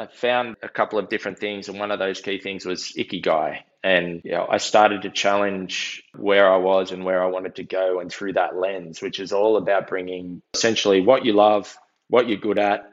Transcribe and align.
I 0.00 0.06
found 0.06 0.56
a 0.62 0.68
couple 0.68 0.98
of 0.98 1.10
different 1.10 1.38
things, 1.38 1.68
and 1.68 1.78
one 1.78 1.90
of 1.90 1.98
those 1.98 2.22
key 2.22 2.40
things 2.40 2.64
was 2.64 2.92
Ikigai. 2.96 3.58
And 3.84 4.22
you 4.24 4.32
know, 4.32 4.46
I 4.48 4.56
started 4.56 5.02
to 5.02 5.10
challenge 5.10 6.02
where 6.16 6.50
I 6.50 6.56
was 6.56 6.90
and 6.90 7.04
where 7.04 7.22
I 7.22 7.26
wanted 7.26 7.56
to 7.56 7.64
go, 7.64 8.00
and 8.00 8.10
through 8.10 8.32
that 8.34 8.56
lens, 8.56 9.02
which 9.02 9.20
is 9.20 9.32
all 9.32 9.58
about 9.58 9.88
bringing 9.88 10.40
essentially 10.54 11.02
what 11.02 11.26
you 11.26 11.34
love, 11.34 11.76
what 12.08 12.28
you're 12.28 12.38
good 12.38 12.58
at, 12.58 12.90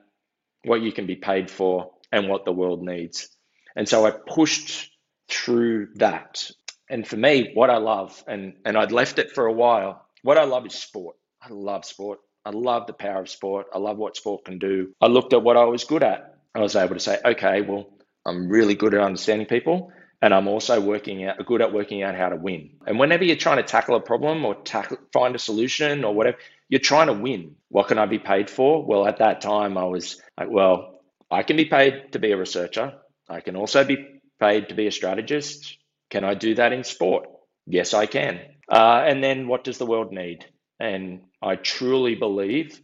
what 0.64 0.82
you 0.82 0.92
can 0.92 1.06
be 1.06 1.16
paid 1.16 1.50
for, 1.50 1.94
and 2.12 2.28
what 2.28 2.44
the 2.44 2.52
world 2.52 2.84
needs. 2.84 3.30
And 3.76 3.88
so 3.88 4.06
I 4.06 4.12
pushed 4.12 4.92
through 5.30 5.90
that. 5.96 6.52
And 6.90 7.08
for 7.08 7.18
me, 7.18 7.52
what 7.54 7.70
I 7.70 7.78
love, 7.78 8.22
and, 8.28 8.54
and 8.66 8.78
I'd 8.78 8.92
left 8.92 9.20
it 9.20 9.32
for 9.32 9.46
a 9.46 9.54
while, 9.54 10.06
what 10.24 10.38
I 10.38 10.44
love 10.44 10.66
is 10.66 10.74
sport. 10.74 11.16
I 11.42 11.54
love 11.54 11.86
sport. 11.86 12.20
I 12.44 12.50
love 12.52 12.88
the 12.88 12.94
power 12.94 13.22
of 13.22 13.30
sport. 13.30 13.68
I 13.74 13.78
love 13.78 13.98
what 13.98 14.16
sport 14.16 14.46
can 14.46 14.58
do. 14.58 14.94
I 15.02 15.08
looked 15.08 15.34
at 15.34 15.44
what 15.44 15.58
I 15.58 15.66
was 15.66 15.84
good 15.84 16.04
at. 16.04 16.37
I 16.58 16.62
was 16.62 16.76
able 16.76 16.96
to 16.96 17.00
say, 17.00 17.20
okay, 17.24 17.62
well, 17.62 17.90
I'm 18.26 18.50
really 18.50 18.76
good 18.76 18.94
at 18.94 19.02
understanding 19.02 19.48
people. 19.48 19.92
And 20.22 20.34
I'm 20.34 20.48
also 20.48 20.82
working 20.82 21.24
out 21.26 21.46
good 21.46 21.62
at 21.62 21.72
working 21.72 22.02
out 22.02 22.16
how 22.16 22.30
to 22.30 22.36
win. 22.36 22.72
And 22.88 22.98
whenever 22.98 23.24
you're 23.24 23.36
trying 23.36 23.58
to 23.58 23.64
tackle 23.64 23.96
a 23.96 24.02
problem 24.02 24.44
or 24.44 24.56
tackle, 24.56 24.98
find 25.14 25.36
a 25.36 25.40
solution 25.40 26.04
or 26.04 26.16
whatever, 26.16 26.38
you're 26.70 26.80
trying 26.80 27.08
to 27.08 27.14
win. 27.14 27.56
What 27.70 27.88
can 27.88 28.00
I 28.00 28.08
be 28.08 28.18
paid 28.18 28.50
for? 28.50 28.84
Well, 28.84 29.08
at 29.08 29.20
that 29.20 29.42
time, 29.42 29.78
I 29.78 29.84
was 29.84 30.20
like, 30.40 30.50
well, 30.50 31.02
I 31.30 31.44
can 31.44 31.56
be 31.56 31.66
paid 31.66 32.14
to 32.14 32.20
be 32.20 32.32
a 32.32 32.38
researcher. 32.38 32.94
I 33.30 33.42
can 33.42 33.56
also 33.56 33.84
be 33.84 34.22
paid 34.40 34.70
to 34.70 34.76
be 34.76 34.88
a 34.88 34.92
strategist. 34.92 35.78
Can 36.10 36.24
I 36.24 36.34
do 36.34 36.56
that 36.56 36.74
in 36.74 36.84
sport? 36.84 37.30
Yes, 37.68 37.94
I 37.94 38.08
can. 38.08 38.40
Uh, 38.68 39.04
and 39.06 39.24
then 39.24 39.48
what 39.48 39.64
does 39.64 39.78
the 39.78 39.86
world 39.86 40.12
need? 40.12 40.46
And 40.80 41.22
I 41.44 41.58
truly 41.58 42.16
believe 42.16 42.82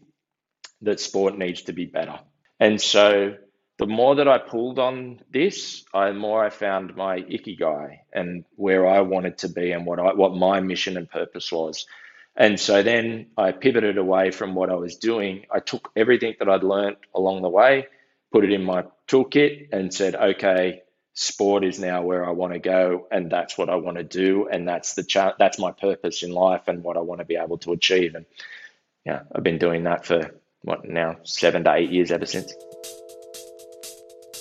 that 0.82 1.00
sport 1.00 1.38
needs 1.38 1.64
to 1.64 1.74
be 1.74 1.86
better. 1.86 2.20
And 2.60 2.80
so 2.80 3.36
the 3.80 3.88
more 3.88 4.16
that 4.16 4.28
I 4.28 4.38
pulled 4.38 4.80
on 4.80 5.22
this, 5.32 5.84
the 5.94 6.14
more 6.14 6.46
I 6.46 6.50
found 6.50 6.96
my 6.96 7.20
ikigai 7.22 8.00
and 8.14 8.46
where 8.56 8.88
I 8.88 9.02
wanted 9.02 9.40
to 9.40 9.50
be 9.50 9.72
and 9.72 9.86
what 9.86 10.00
I, 10.00 10.14
what 10.14 10.36
my 10.36 10.60
mission 10.60 10.96
and 10.96 11.10
purpose 11.10 11.52
was. 11.52 11.86
And 12.36 12.60
so 12.60 12.82
then 12.84 13.28
I 13.38 13.52
pivoted 13.52 13.98
away 13.98 14.32
from 14.32 14.56
what 14.56 14.70
I 14.70 14.76
was 14.76 14.96
doing. 14.96 15.46
I 15.52 15.60
took 15.60 15.92
everything 15.96 16.36
that 16.40 16.50
I'd 16.50 16.64
learned 16.64 16.98
along 17.14 17.42
the 17.42 17.50
way, 17.50 17.88
put 18.32 18.44
it 18.44 18.52
in 18.52 18.64
my 18.64 18.86
toolkit, 19.08 19.70
and 19.72 19.94
said, 19.94 20.16
okay, 20.16 20.82
sport 21.14 21.64
is 21.64 21.80
now 21.80 22.02
where 22.02 22.26
I 22.26 22.32
want 22.32 22.54
to 22.54 22.60
go, 22.60 23.08
and 23.12 23.32
that's 23.32 23.58
what 23.58 23.70
I 23.70 23.76
want 23.76 23.98
to 23.98 24.04
do, 24.04 24.48
and 24.48 24.68
that's 24.68 24.96
the 24.96 25.04
cha- 25.04 25.36
that's 25.38 25.60
my 25.60 25.72
purpose 25.72 26.24
in 26.24 26.32
life, 26.32 26.68
and 26.68 26.84
what 26.84 26.98
I 26.98 27.02
want 27.02 27.20
to 27.20 27.26
be 27.26 27.36
able 27.36 27.60
to 27.60 27.74
achieve. 27.74 28.16
And 28.16 28.26
yeah, 29.06 29.22
I've 29.34 29.44
been 29.44 29.60
doing 29.60 29.84
that 29.84 30.06
for 30.06 30.32
what 30.62 30.86
now 30.86 31.18
seven 31.24 31.64
to 31.66 31.74
eight 31.74 31.92
years 31.92 32.12
ever 32.12 32.26
since. 32.26 32.52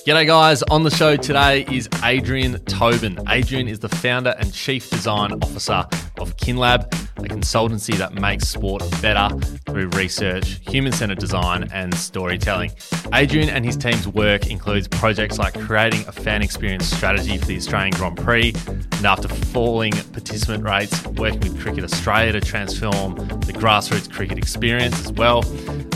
G'day, 0.05 0.27
guys. 0.27 0.65
On 0.65 0.83
the 0.83 0.91
show 0.91 1.15
today 1.15 1.65
is 1.71 1.89
Adrian 2.03 2.59
Tobin. 2.65 3.21
Adrian 3.29 3.69
is 3.69 3.79
the 3.79 3.89
founder 3.89 4.35
and 4.37 4.53
chief 4.53 4.91
design 4.91 5.31
officer 5.35 5.85
of 6.19 6.37
KinLab, 6.39 7.02
a 7.17 7.23
consultancy 7.23 7.97
that 7.97 8.15
makes 8.15 8.49
sport 8.49 8.83
better 9.01 9.35
through 9.67 9.89
research, 9.89 10.61
human 10.69 10.93
centered 10.93 11.19
design, 11.19 11.69
and 11.73 11.95
storytelling. 11.95 12.71
Adrian 13.15 13.49
and 13.49 13.65
his 13.65 13.77
team's 13.77 14.09
work 14.09 14.47
includes 14.47 14.89
projects 14.89 15.39
like 15.39 15.59
creating 15.61 16.01
a 16.09 16.13
fan 16.13 16.43
experience 16.43 16.87
strategy 16.87 17.39
for 17.39 17.47
the 17.47 17.57
Australian 17.57 17.93
Grand 17.93 18.17
Prix, 18.17 18.55
and 18.67 19.07
after 19.07 19.29
falling 19.29 19.93
participant 20.13 20.65
rates, 20.65 21.07
working 21.09 21.41
with 21.41 21.61
Cricket 21.61 21.85
Australia 21.85 22.33
to 22.33 22.41
transform 22.41 23.15
the 23.17 23.53
grassroots 23.53 24.11
cricket 24.11 24.39
experience 24.39 24.99
as 25.01 25.13
well. 25.13 25.45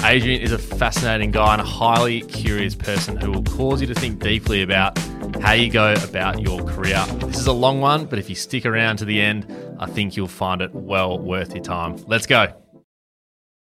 Adrian 0.05 0.41
is 0.41 0.53
a 0.53 0.59
fascinating 0.59 1.31
guy 1.31 1.53
and 1.53 1.63
a 1.63 1.65
highly 1.65 2.21
curious 2.23 2.75
person 2.75 3.17
who 3.17 3.33
will 3.33 3.43
cause 3.45 3.81
you 3.81 3.87
to 3.87 3.95
think 3.95 4.21
deeply 4.21 4.63
about 4.63 4.99
how 5.43 5.53
you 5.53 5.71
go 5.71 5.95
about 5.95 6.41
your 6.41 6.63
career. 6.65 7.05
This 7.27 7.39
is 7.39 7.47
a 7.47 7.53
long 7.53 7.81
one, 7.81 8.07
but 8.07 8.19
if 8.19 8.29
you 8.29 8.35
stick 8.35 8.67
around 8.67 8.97
to 8.99 9.05
the 9.05 9.21
end, 9.21 9.47
I 9.79 9.87
think 9.87 10.17
you'll 10.17 10.29
find 10.29 10.61
it 10.61 10.75
well 10.75 11.19
worth 11.19 11.55
your 11.55 11.65
time. 11.65 11.97
Let's 12.07 12.27
go. 12.27 12.53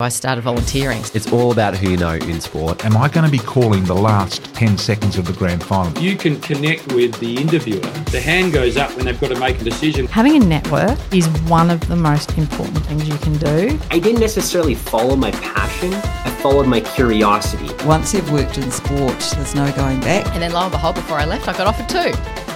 I 0.00 0.08
started 0.08 0.42
volunteering. 0.42 1.00
It's 1.14 1.32
all 1.32 1.52
about 1.52 1.76
who 1.76 1.90
you 1.90 1.96
know 1.96 2.14
in 2.14 2.40
sport. 2.40 2.84
Am 2.84 2.96
I 2.96 3.08
going 3.08 3.24
to 3.24 3.30
be 3.30 3.38
calling 3.38 3.84
the 3.84 3.94
last 3.94 4.44
10 4.54 4.78
seconds 4.78 5.18
of 5.18 5.26
the 5.26 5.32
grand 5.32 5.62
final? 5.62 5.96
You 6.02 6.16
can 6.16 6.40
connect 6.40 6.92
with 6.92 7.18
the 7.20 7.36
interviewer. 7.36 7.80
The 8.10 8.20
hand 8.20 8.52
goes 8.52 8.76
up 8.76 8.94
when 8.96 9.06
they've 9.06 9.20
got 9.20 9.28
to 9.28 9.38
make 9.38 9.60
a 9.60 9.64
decision. 9.64 10.06
Having 10.06 10.42
a 10.42 10.46
network 10.46 10.98
is 11.12 11.26
one 11.48 11.70
of 11.70 11.86
the 11.88 11.96
most 11.96 12.36
important 12.38 12.84
things 12.86 13.08
you 13.08 13.16
can 13.18 13.34
do. 13.38 13.78
I 13.90 13.98
didn't 13.98 14.20
necessarily 14.20 14.74
follow 14.74 15.16
my 15.16 15.30
passion, 15.32 15.92
I 15.94 16.30
followed 16.42 16.66
my 16.66 16.80
curiosity. 16.80 17.68
Once 17.84 18.14
you've 18.14 18.30
worked 18.32 18.58
in 18.58 18.70
sport, 18.70 19.18
there's 19.34 19.54
no 19.54 19.70
going 19.72 20.00
back. 20.00 20.26
And 20.32 20.42
then 20.42 20.52
lo 20.52 20.62
and 20.62 20.72
behold, 20.72 20.94
before 20.94 21.18
I 21.18 21.24
left, 21.24 21.48
I 21.48 21.52
got 21.56 21.66
offered 21.66 21.88
two. 21.88 22.49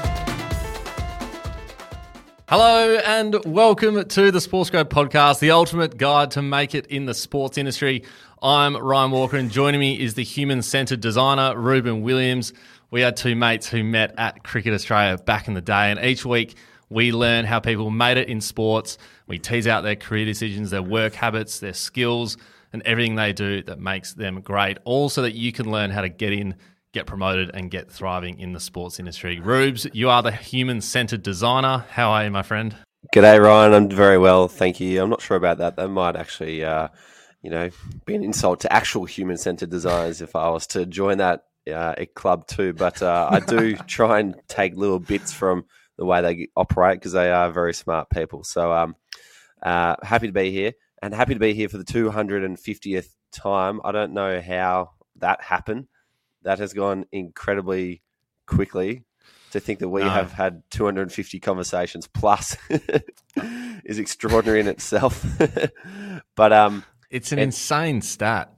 Hello 2.46 2.96
and 3.06 3.42
welcome 3.46 4.06
to 4.06 4.30
the 4.30 4.38
Sports 4.38 4.68
podcast, 4.68 5.38
the 5.38 5.50
ultimate 5.50 5.96
guide 5.96 6.30
to 6.32 6.42
make 6.42 6.74
it 6.74 6.84
in 6.88 7.06
the 7.06 7.14
sports 7.14 7.56
industry. 7.56 8.04
I'm 8.42 8.76
Ryan 8.76 9.12
Walker, 9.12 9.38
and 9.38 9.50
joining 9.50 9.80
me 9.80 9.98
is 9.98 10.12
the 10.12 10.24
human 10.24 10.60
centered 10.60 11.00
designer, 11.00 11.58
Ruben 11.58 12.02
Williams. 12.02 12.52
We 12.90 13.00
had 13.00 13.16
two 13.16 13.34
mates 13.34 13.66
who 13.66 13.82
met 13.82 14.12
at 14.18 14.44
Cricket 14.44 14.74
Australia 14.74 15.16
back 15.16 15.48
in 15.48 15.54
the 15.54 15.62
day, 15.62 15.90
and 15.90 15.98
each 16.04 16.26
week 16.26 16.58
we 16.90 17.12
learn 17.12 17.46
how 17.46 17.60
people 17.60 17.90
made 17.90 18.18
it 18.18 18.28
in 18.28 18.42
sports. 18.42 18.98
We 19.26 19.38
tease 19.38 19.66
out 19.66 19.80
their 19.80 19.96
career 19.96 20.26
decisions, 20.26 20.70
their 20.70 20.82
work 20.82 21.14
habits, 21.14 21.60
their 21.60 21.72
skills, 21.72 22.36
and 22.74 22.82
everything 22.82 23.14
they 23.14 23.32
do 23.32 23.62
that 23.62 23.80
makes 23.80 24.12
them 24.12 24.42
great, 24.42 24.76
all 24.84 25.08
so 25.08 25.22
that 25.22 25.32
you 25.32 25.50
can 25.50 25.70
learn 25.70 25.90
how 25.90 26.02
to 26.02 26.10
get 26.10 26.34
in 26.34 26.56
get 26.94 27.06
promoted 27.06 27.50
and 27.52 27.70
get 27.70 27.90
thriving 27.90 28.38
in 28.38 28.52
the 28.52 28.60
sports 28.60 28.98
industry. 28.98 29.40
Rubes, 29.40 29.86
you 29.92 30.08
are 30.08 30.22
the 30.22 30.30
human 30.30 30.80
centered 30.80 31.22
designer. 31.22 31.84
How 31.90 32.12
are 32.12 32.24
you, 32.24 32.30
my 32.30 32.42
friend? 32.42 32.74
G'day, 33.14 33.42
Ryan. 33.42 33.74
I'm 33.74 33.90
very 33.90 34.16
well, 34.16 34.48
thank 34.48 34.80
you. 34.80 35.02
I'm 35.02 35.10
not 35.10 35.20
sure 35.20 35.36
about 35.36 35.58
that. 35.58 35.76
That 35.76 35.88
might 35.88 36.16
actually, 36.16 36.64
uh, 36.64 36.88
you 37.42 37.50
know, 37.50 37.68
be 38.06 38.14
an 38.14 38.22
insult 38.22 38.60
to 38.60 38.72
actual 38.72 39.04
human 39.04 39.36
centered 39.36 39.70
designers 39.70 40.22
if 40.22 40.36
I 40.36 40.48
was 40.48 40.68
to 40.68 40.86
join 40.86 41.18
that 41.18 41.42
uh, 41.70 41.96
club 42.14 42.46
too. 42.46 42.72
But 42.72 43.02
uh, 43.02 43.28
I 43.30 43.40
do 43.40 43.76
try 43.88 44.20
and 44.20 44.36
take 44.46 44.76
little 44.76 45.00
bits 45.00 45.32
from 45.32 45.64
the 45.98 46.04
way 46.04 46.22
they 46.22 46.48
operate 46.56 47.00
because 47.00 47.12
they 47.12 47.30
are 47.30 47.50
very 47.50 47.74
smart 47.74 48.08
people. 48.08 48.44
So 48.44 48.72
um, 48.72 48.94
uh, 49.62 49.96
happy 50.02 50.28
to 50.28 50.32
be 50.32 50.52
here 50.52 50.72
and 51.02 51.12
happy 51.12 51.34
to 51.34 51.40
be 51.40 51.54
here 51.54 51.68
for 51.68 51.76
the 51.76 51.84
250th 51.84 53.08
time. 53.32 53.80
I 53.84 53.90
don't 53.90 54.14
know 54.14 54.40
how 54.40 54.92
that 55.16 55.42
happened 55.42 55.88
that 56.44 56.58
has 56.58 56.72
gone 56.72 57.06
incredibly 57.12 58.02
quickly. 58.46 59.04
To 59.52 59.60
think 59.60 59.78
that 59.78 59.88
we 59.88 60.02
no. 60.02 60.08
have 60.08 60.32
had 60.32 60.64
250 60.70 61.38
conversations 61.38 62.08
plus 62.08 62.56
is 63.84 64.00
extraordinary 64.00 64.58
in 64.58 64.66
itself. 64.66 65.24
but 66.34 66.52
um, 66.52 66.84
it's 67.08 67.30
an 67.30 67.38
insane 67.38 68.02
stat. 68.02 68.52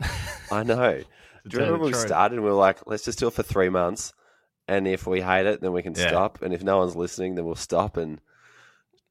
I 0.51 0.63
know. 0.63 1.03
Do 1.49 1.57
you 1.57 1.59
remember 1.59 1.85
when 1.85 1.93
we 1.93 1.99
started 1.99 2.37
and 2.37 2.45
we 2.45 2.51
were 2.51 2.57
like, 2.57 2.79
let's 2.87 3.05
just 3.05 3.19
do 3.19 3.29
it 3.29 3.35
for 3.35 3.43
three 3.43 3.69
months, 3.69 4.15
and 4.67 4.89
if 4.89 5.07
we 5.07 5.21
hate 5.21 5.47
it, 5.47 5.61
then 5.61 5.73
we 5.73 5.83
can 5.83 5.95
yeah. 5.95 6.09
stop, 6.09 6.43
and 6.43 6.53
if 6.53 6.65
no 6.65 6.79
one's 6.79 6.97
listening, 6.97 7.37
then 7.37 7.45
we'll 7.45 7.55
stop. 7.55 7.97
And 7.97 8.21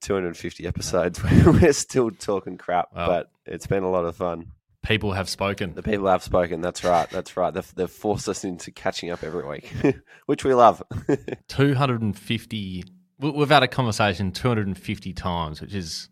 250 0.01 0.67
episodes, 0.67 1.23
we're 1.23 1.71
still 1.71 2.11
talking 2.11 2.57
crap, 2.57 2.89
well, 2.93 3.07
but 3.07 3.31
it's 3.45 3.67
been 3.67 3.83
a 3.83 3.89
lot 3.89 4.03
of 4.03 4.17
fun 4.17 4.51
people 4.85 5.11
have 5.13 5.27
spoken. 5.27 5.73
The 5.73 5.83
people 5.83 6.07
have 6.07 6.23
spoken. 6.23 6.61
That's 6.61 6.83
right. 6.83 7.09
That's 7.09 7.35
right. 7.35 7.53
They've, 7.53 7.75
they've 7.75 7.89
forced 7.89 8.29
us 8.29 8.43
into 8.43 8.71
catching 8.71 9.09
up 9.09 9.23
every 9.23 9.45
week, 9.45 9.73
which 10.25 10.43
we 10.43 10.53
love. 10.53 10.81
250. 11.47 12.83
We've 13.19 13.49
had 13.49 13.63
a 13.63 13.67
conversation 13.67 14.31
250 14.31 15.13
times, 15.13 15.61
which 15.61 15.73
is 15.73 16.09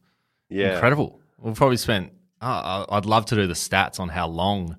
yeah. 0.49 0.73
incredible. 0.73 1.19
We've 1.37 1.55
probably 1.55 1.77
spent. 1.77 2.13
Oh, 2.41 2.85
I'd 2.89 3.05
love 3.05 3.25
to 3.27 3.35
do 3.35 3.47
the 3.47 3.53
stats 3.53 3.99
on 3.99 4.09
how 4.09 4.27
long 4.27 4.77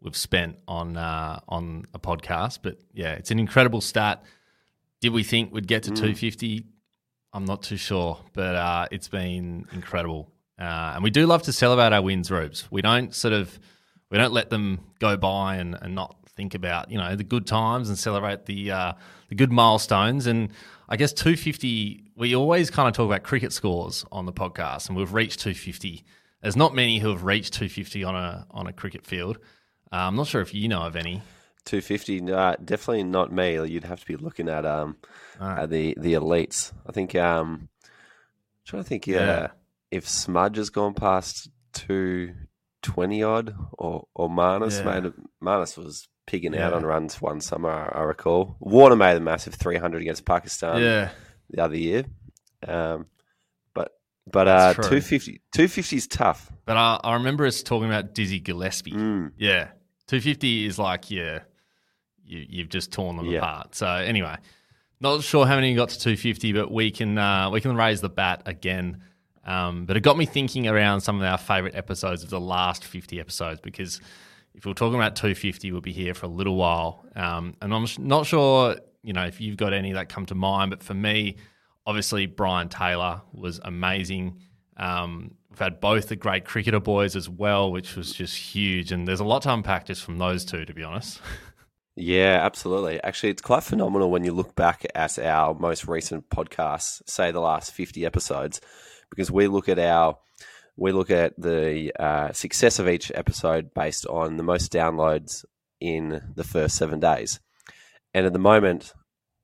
we've 0.00 0.16
spent 0.16 0.58
on 0.66 0.96
uh, 0.96 1.40
on 1.48 1.84
a 1.94 1.98
podcast, 1.98 2.60
but 2.62 2.78
yeah, 2.92 3.12
it's 3.12 3.30
an 3.30 3.38
incredible 3.38 3.80
stat. 3.80 4.24
Did 5.00 5.12
we 5.12 5.22
think 5.22 5.52
we'd 5.52 5.68
get 5.68 5.84
to 5.84 5.90
mm. 5.90 5.96
250? 5.96 6.64
I'm 7.32 7.44
not 7.44 7.62
too 7.62 7.76
sure, 7.76 8.18
but 8.32 8.56
uh, 8.56 8.86
it's 8.90 9.08
been 9.08 9.66
incredible. 9.72 10.32
Uh, 10.58 10.92
and 10.94 11.04
we 11.04 11.10
do 11.10 11.26
love 11.26 11.42
to 11.42 11.52
celebrate 11.52 11.92
our 11.92 12.02
wins, 12.02 12.30
Rubes. 12.30 12.66
We 12.70 12.82
don't 12.82 13.14
sort 13.14 13.34
of 13.34 13.58
we 14.10 14.18
don't 14.18 14.32
let 14.32 14.50
them 14.50 14.80
go 15.00 15.16
by 15.16 15.56
and, 15.56 15.76
and 15.80 15.94
not 15.94 16.16
think 16.36 16.54
about 16.54 16.90
you 16.90 16.98
know 16.98 17.16
the 17.16 17.24
good 17.24 17.46
times 17.46 17.88
and 17.88 17.98
celebrate 17.98 18.46
the 18.46 18.70
uh, 18.70 18.92
the 19.28 19.34
good 19.34 19.52
milestones. 19.52 20.26
And 20.26 20.50
I 20.88 20.96
guess 20.96 21.12
250. 21.12 22.04
We 22.16 22.34
always 22.34 22.70
kind 22.70 22.88
of 22.88 22.94
talk 22.94 23.06
about 23.06 23.22
cricket 23.22 23.52
scores 23.52 24.04
on 24.10 24.24
the 24.24 24.32
podcast, 24.32 24.88
and 24.88 24.96
we've 24.96 25.12
reached 25.12 25.40
250. 25.40 26.04
There's 26.40 26.56
not 26.56 26.74
many 26.74 26.98
who 26.98 27.10
have 27.10 27.24
reached 27.24 27.52
250 27.54 28.04
on 28.04 28.14
a 28.14 28.46
on 28.50 28.66
a 28.66 28.72
cricket 28.72 29.04
field. 29.04 29.38
Uh, 29.92 29.96
I'm 29.96 30.16
not 30.16 30.26
sure 30.26 30.40
if 30.40 30.54
you 30.54 30.68
know 30.68 30.82
of 30.82 30.96
any. 30.96 31.22
250, 31.64 32.32
uh, 32.32 32.54
definitely 32.64 33.02
not 33.02 33.32
me. 33.32 33.54
You'd 33.68 33.82
have 33.84 33.98
to 33.98 34.06
be 34.06 34.14
looking 34.16 34.48
at 34.48 34.64
um 34.64 34.96
right. 35.38 35.64
at 35.64 35.70
the 35.70 35.94
the 35.98 36.14
elites. 36.14 36.72
I 36.86 36.92
think 36.92 37.14
um, 37.16 37.68
I'm 37.82 37.88
trying 38.64 38.82
to 38.82 38.88
think. 38.88 39.06
yeah. 39.06 39.20
yeah 39.20 39.48
if 39.90 40.08
Smudge 40.08 40.56
has 40.56 40.70
gone 40.70 40.94
past 40.94 41.48
two 41.72 42.34
twenty 42.82 43.22
odd 43.22 43.54
or 43.72 44.06
or 44.14 44.28
Marnus 44.28 44.84
yeah. 44.84 45.00
made 45.00 45.12
Marnus 45.42 45.76
was 45.76 46.08
pigging 46.26 46.54
Yeah. 46.54 46.66
out 46.68 46.72
on 46.72 46.84
runs 46.84 47.20
one 47.20 47.40
summer, 47.40 47.70
I 47.70 48.00
I 48.00 48.02
recall. 48.02 48.56
Warner 48.60 48.96
made 48.96 49.16
a 49.16 49.20
massive 49.20 49.54
300 49.54 50.02
against 50.02 50.24
Pakistan 50.24 50.80
yeah, 50.82 51.10
the 51.50 51.62
other 51.62 51.76
year. 51.76 52.04
Um, 52.66 53.06
but 53.74 53.92
but 54.30 54.48
uh, 54.48 54.74
250, 54.74 55.40
250 55.52 55.96
is 55.96 56.06
tough. 56.08 56.50
but 56.64 56.76
I, 56.76 56.98
I 57.04 57.14
remember 57.14 57.46
us 57.46 57.62
talking 57.62 57.88
about 57.88 58.14
Dizzy 58.14 58.40
Gillespie. 58.40 58.92
Mm. 58.92 59.32
Yeah, 59.38 59.68
two 60.08 60.20
fifty 60.20 60.66
is 60.66 60.78
like 60.78 61.10
yeah, 61.10 61.40
you 62.24 62.44
you've 62.48 62.68
just 62.70 62.92
torn 62.92 63.16
them 63.16 63.26
Yeah. 63.26 63.38
apart. 63.38 63.74
So 63.76 63.86
anyway, 63.86 64.36
not 65.00 65.22
sure 65.22 65.46
how 65.46 65.54
many 65.56 65.74
got 65.74 65.90
to 65.90 66.00
two 66.00 66.16
fifty, 66.16 66.52
but 66.52 66.72
we 66.72 66.90
can 66.90 67.18
uh, 67.18 67.50
we 67.50 67.60
can 67.60 67.76
raise 67.76 68.00
the 68.00 68.08
bat 68.08 68.42
again. 68.46 69.02
Um, 69.46 69.86
but 69.86 69.96
it 69.96 70.00
got 70.00 70.18
me 70.18 70.26
thinking 70.26 70.68
around 70.68 71.00
some 71.00 71.16
of 71.16 71.22
our 71.22 71.38
favourite 71.38 71.74
episodes 71.74 72.22
of 72.22 72.30
the 72.30 72.40
last 72.40 72.84
fifty 72.84 73.20
episodes 73.20 73.60
because 73.60 74.00
if 74.54 74.66
we're 74.66 74.74
talking 74.74 74.96
about 74.96 75.16
two 75.16 75.34
fifty, 75.34 75.72
we'll 75.72 75.80
be 75.80 75.92
here 75.92 76.12
for 76.12 76.26
a 76.26 76.28
little 76.28 76.56
while. 76.56 77.06
Um, 77.14 77.54
and 77.62 77.72
I'm 77.72 77.86
not 77.98 78.26
sure 78.26 78.76
you 79.02 79.12
know 79.12 79.24
if 79.24 79.40
you've 79.40 79.56
got 79.56 79.72
any 79.72 79.92
that 79.92 80.08
come 80.08 80.26
to 80.26 80.34
mind, 80.34 80.70
but 80.70 80.82
for 80.82 80.94
me, 80.94 81.36
obviously 81.86 82.26
Brian 82.26 82.68
Taylor 82.68 83.22
was 83.32 83.60
amazing. 83.64 84.40
Um, 84.76 85.36
we've 85.48 85.58
had 85.58 85.80
both 85.80 86.08
the 86.08 86.16
Grade 86.16 86.44
Cricketer 86.44 86.80
boys 86.80 87.16
as 87.16 87.28
well, 87.28 87.70
which 87.72 87.96
was 87.96 88.12
just 88.12 88.36
huge. 88.36 88.92
And 88.92 89.08
there's 89.08 89.20
a 89.20 89.24
lot 89.24 89.42
to 89.42 89.52
unpack 89.52 89.86
just 89.86 90.02
from 90.02 90.18
those 90.18 90.44
two, 90.44 90.64
to 90.64 90.74
be 90.74 90.82
honest. 90.82 91.20
Yeah, 91.98 92.40
absolutely. 92.42 93.02
Actually, 93.02 93.30
it's 93.30 93.40
quite 93.40 93.62
phenomenal 93.62 94.10
when 94.10 94.22
you 94.22 94.32
look 94.32 94.54
back 94.54 94.84
at 94.94 95.18
our 95.18 95.54
most 95.54 95.88
recent 95.88 96.28
podcasts, 96.28 97.00
say 97.08 97.30
the 97.30 97.40
last 97.40 97.72
50 97.72 98.04
episodes, 98.04 98.60
because 99.10 99.30
we 99.30 99.46
look 99.46 99.68
at 99.68 99.78
our 99.78 100.18
we 100.76 100.92
look 100.92 101.10
at 101.10 101.32
the 101.40 101.92
uh, 101.98 102.32
success 102.32 102.78
of 102.78 102.88
each 102.88 103.10
episode 103.14 103.72
based 103.72 104.04
on 104.06 104.36
the 104.36 104.42
most 104.42 104.70
downloads 104.72 105.44
in 105.80 106.20
the 106.34 106.44
first 106.44 106.76
seven 106.76 107.00
days. 107.00 107.40
And 108.12 108.26
at 108.26 108.32
the 108.34 108.38
moment, 108.38 108.92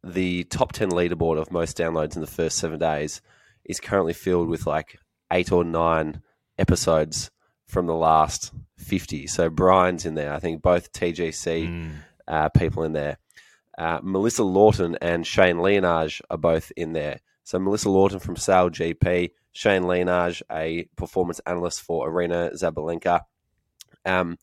the 0.04 0.44
top 0.44 0.72
10 0.72 0.90
leaderboard 0.90 1.40
of 1.40 1.50
most 1.50 1.76
downloads 1.78 2.16
in 2.16 2.20
the 2.20 2.26
first 2.26 2.58
seven 2.58 2.78
days 2.78 3.22
is 3.64 3.80
currently 3.80 4.12
filled 4.12 4.48
with 4.48 4.66
like 4.66 4.98
eight 5.32 5.52
or 5.52 5.64
nine 5.64 6.20
episodes 6.58 7.30
from 7.66 7.86
the 7.86 7.94
last 7.94 8.52
50. 8.76 9.26
So 9.26 9.48
Brian's 9.48 10.04
in 10.04 10.14
there. 10.14 10.34
I 10.34 10.38
think 10.38 10.60
both 10.60 10.92
TGC 10.92 11.66
Mm. 11.68 11.90
uh, 12.28 12.48
people 12.50 12.82
in 12.82 12.92
there. 12.92 13.16
Uh, 13.78 14.00
Melissa 14.02 14.44
Lawton 14.44 14.98
and 15.00 15.26
Shane 15.26 15.56
Leonage 15.56 16.20
are 16.28 16.36
both 16.36 16.72
in 16.76 16.92
there. 16.92 17.20
So 17.44 17.58
Melissa 17.58 17.88
Lawton 17.88 18.18
from 18.18 18.36
SailGP, 18.36 19.30
Shane 19.52 19.82
Leonage, 19.82 20.42
a 20.50 20.88
performance 20.96 21.40
analyst 21.46 21.82
for 21.82 22.10
Aryna 22.10 22.60
Sabalenka. 22.60 23.20
Um, 24.04 24.38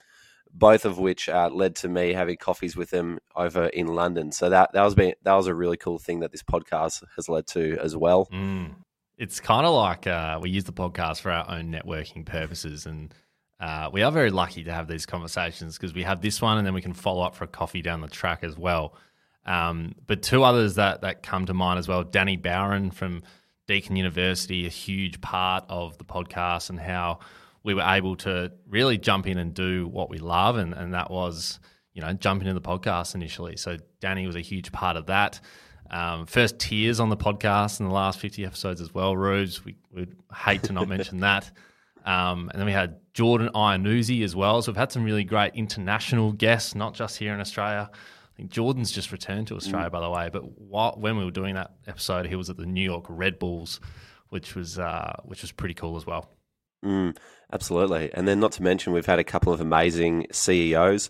both 0.52 0.86
of 0.86 0.98
which 0.98 1.30
uh, 1.30 1.50
led 1.52 1.76
to 1.76 1.88
me 1.88 2.14
having 2.14 2.38
coffees 2.38 2.76
with 2.76 2.90
them 2.90 3.20
over 3.36 3.68
in 3.68 3.88
London. 3.88 4.32
So 4.32 4.50
that 4.50 4.72
that 4.74 4.84
was 4.84 4.96
been, 4.96 5.14
that 5.24 5.34
was 5.34 5.48
a 5.48 5.54
really 5.54 5.78
cool 5.78 6.00
thing 6.00 6.22
that 6.22 6.32
this 6.32 6.44
podcast 6.44 7.04
has 7.16 7.30
led 7.30 7.48
to 7.48 7.78
as 7.82 7.96
well. 7.96 8.28
Mm. 8.34 8.76
It's 9.18 9.40
kind 9.40 9.66
of 9.66 9.74
like 9.74 10.08
uh, 10.08 10.40
we 10.42 10.50
use 10.50 10.64
the 10.64 10.74
podcast 10.74 11.22
for 11.22 11.32
our 11.32 11.50
own 11.50 11.72
networking 11.72 12.26
purposes. 12.26 12.86
And 12.86 13.14
uh, 13.60 13.90
we 13.92 14.02
are 14.02 14.12
very 14.12 14.32
lucky 14.32 14.64
to 14.64 14.72
have 14.72 14.88
these 14.88 15.06
conversations 15.06 15.78
because 15.78 15.94
we 15.94 16.04
have 16.04 16.22
this 16.22 16.42
one 16.42 16.58
and 16.58 16.66
then 16.66 16.74
we 16.74 16.82
can 16.82 16.94
follow 16.94 17.22
up 17.22 17.36
for 17.36 17.44
a 17.44 17.48
coffee 17.48 17.82
down 17.82 18.02
the 18.02 18.08
track 18.08 18.44
as 18.44 18.58
well. 18.58 18.96
Um, 19.46 19.96
but 20.08 20.22
two 20.22 20.44
others 20.44 20.76
that, 20.76 21.02
that 21.02 21.22
come 21.22 21.46
to 21.48 21.54
mind 21.54 21.80
as 21.80 21.88
well 21.88 22.04
Danny 22.04 22.38
Bowron 22.38 22.94
from 22.94 23.24
Deakin 23.70 23.96
University, 23.96 24.66
a 24.66 24.70
huge 24.70 25.22
part 25.22 25.64
of 25.70 25.96
the 26.00 26.04
podcast 26.04 26.72
and 26.72 26.80
how 26.80 27.20
we 27.62 27.76
were 27.76 27.84
able 27.86 28.16
to 28.16 28.52
really 28.68 28.98
jump 28.98 29.28
in 29.28 29.38
and 29.38 29.54
do 29.54 29.88
what 29.88 30.10
we 30.10 30.18
love. 30.18 30.58
And, 30.58 30.74
and 30.74 30.96
that 30.96 31.12
was, 31.12 31.60
you 31.94 32.02
know, 32.02 32.12
jumping 32.14 32.48
into 32.48 32.60
the 32.60 32.68
podcast 32.68 33.14
initially. 33.14 33.58
So 33.58 33.78
Danny 34.00 34.26
was 34.26 34.36
a 34.36 34.42
huge 34.42 34.72
part 34.72 34.98
of 34.98 35.06
that. 35.06 35.40
Um, 35.92 36.26
first 36.26 36.58
tears 36.58 37.00
on 37.00 37.10
the 37.10 37.18
podcast 37.18 37.80
in 37.80 37.88
the 37.88 37.94
last 37.94 38.18
50 38.20 38.44
episodes 38.44 38.82
as 38.82 38.92
well, 38.92 39.16
Rubes. 39.16 39.64
We 39.64 39.76
would 39.94 40.16
hate 40.36 40.64
to 40.64 40.74
not 40.74 40.88
mention 40.96 41.20
that. 41.20 41.52
Um, 42.06 42.50
and 42.50 42.60
then 42.60 42.66
we 42.66 42.72
had 42.72 42.96
Jordan 43.14 43.52
Iannuzzi 43.54 44.24
as 44.24 44.36
well. 44.36 44.64
So 44.64 44.72
we've 44.72 44.78
had 44.78 44.92
some 44.92 45.04
really 45.04 45.24
great 45.24 45.54
international 45.54 46.32
guests, 46.32 46.74
not 46.74 46.96
just 46.96 47.18
here 47.18 47.36
in 47.36 47.40
Australia. 47.40 47.92
Think 48.40 48.52
Jordan's 48.52 48.90
just 48.90 49.12
returned 49.12 49.48
to 49.48 49.58
Australia, 49.58 49.90
by 49.90 50.00
the 50.00 50.10
way. 50.10 50.30
But 50.32 50.58
what, 50.58 50.98
when 50.98 51.18
we 51.18 51.26
were 51.26 51.32
doing 51.32 51.56
that 51.56 51.74
episode, 51.86 52.26
he 52.26 52.38
was 52.38 52.50
at 52.50 52.56
the 52.56 52.66
New 52.66 52.82
York 52.82 53.04
Red 53.10 53.38
Bulls, 53.38 53.82
which 54.30 54.56
was 54.56 54.80
uh, 54.80 55.20
which 55.26 55.42
was 55.42 55.52
pretty 55.52 55.74
cool 55.74 55.98
as 55.98 56.06
well. 56.06 56.30
Mm, 56.86 57.18
absolutely. 57.52 58.14
And 58.14 58.26
then, 58.26 58.40
not 58.40 58.54
to 58.54 58.64
mention, 58.64 58.94
we've 58.94 59.06
had 59.06 59.20
a 59.20 59.26
couple 59.26 59.52
of 59.52 59.60
amazing 59.60 60.28
CEOs, 60.32 61.10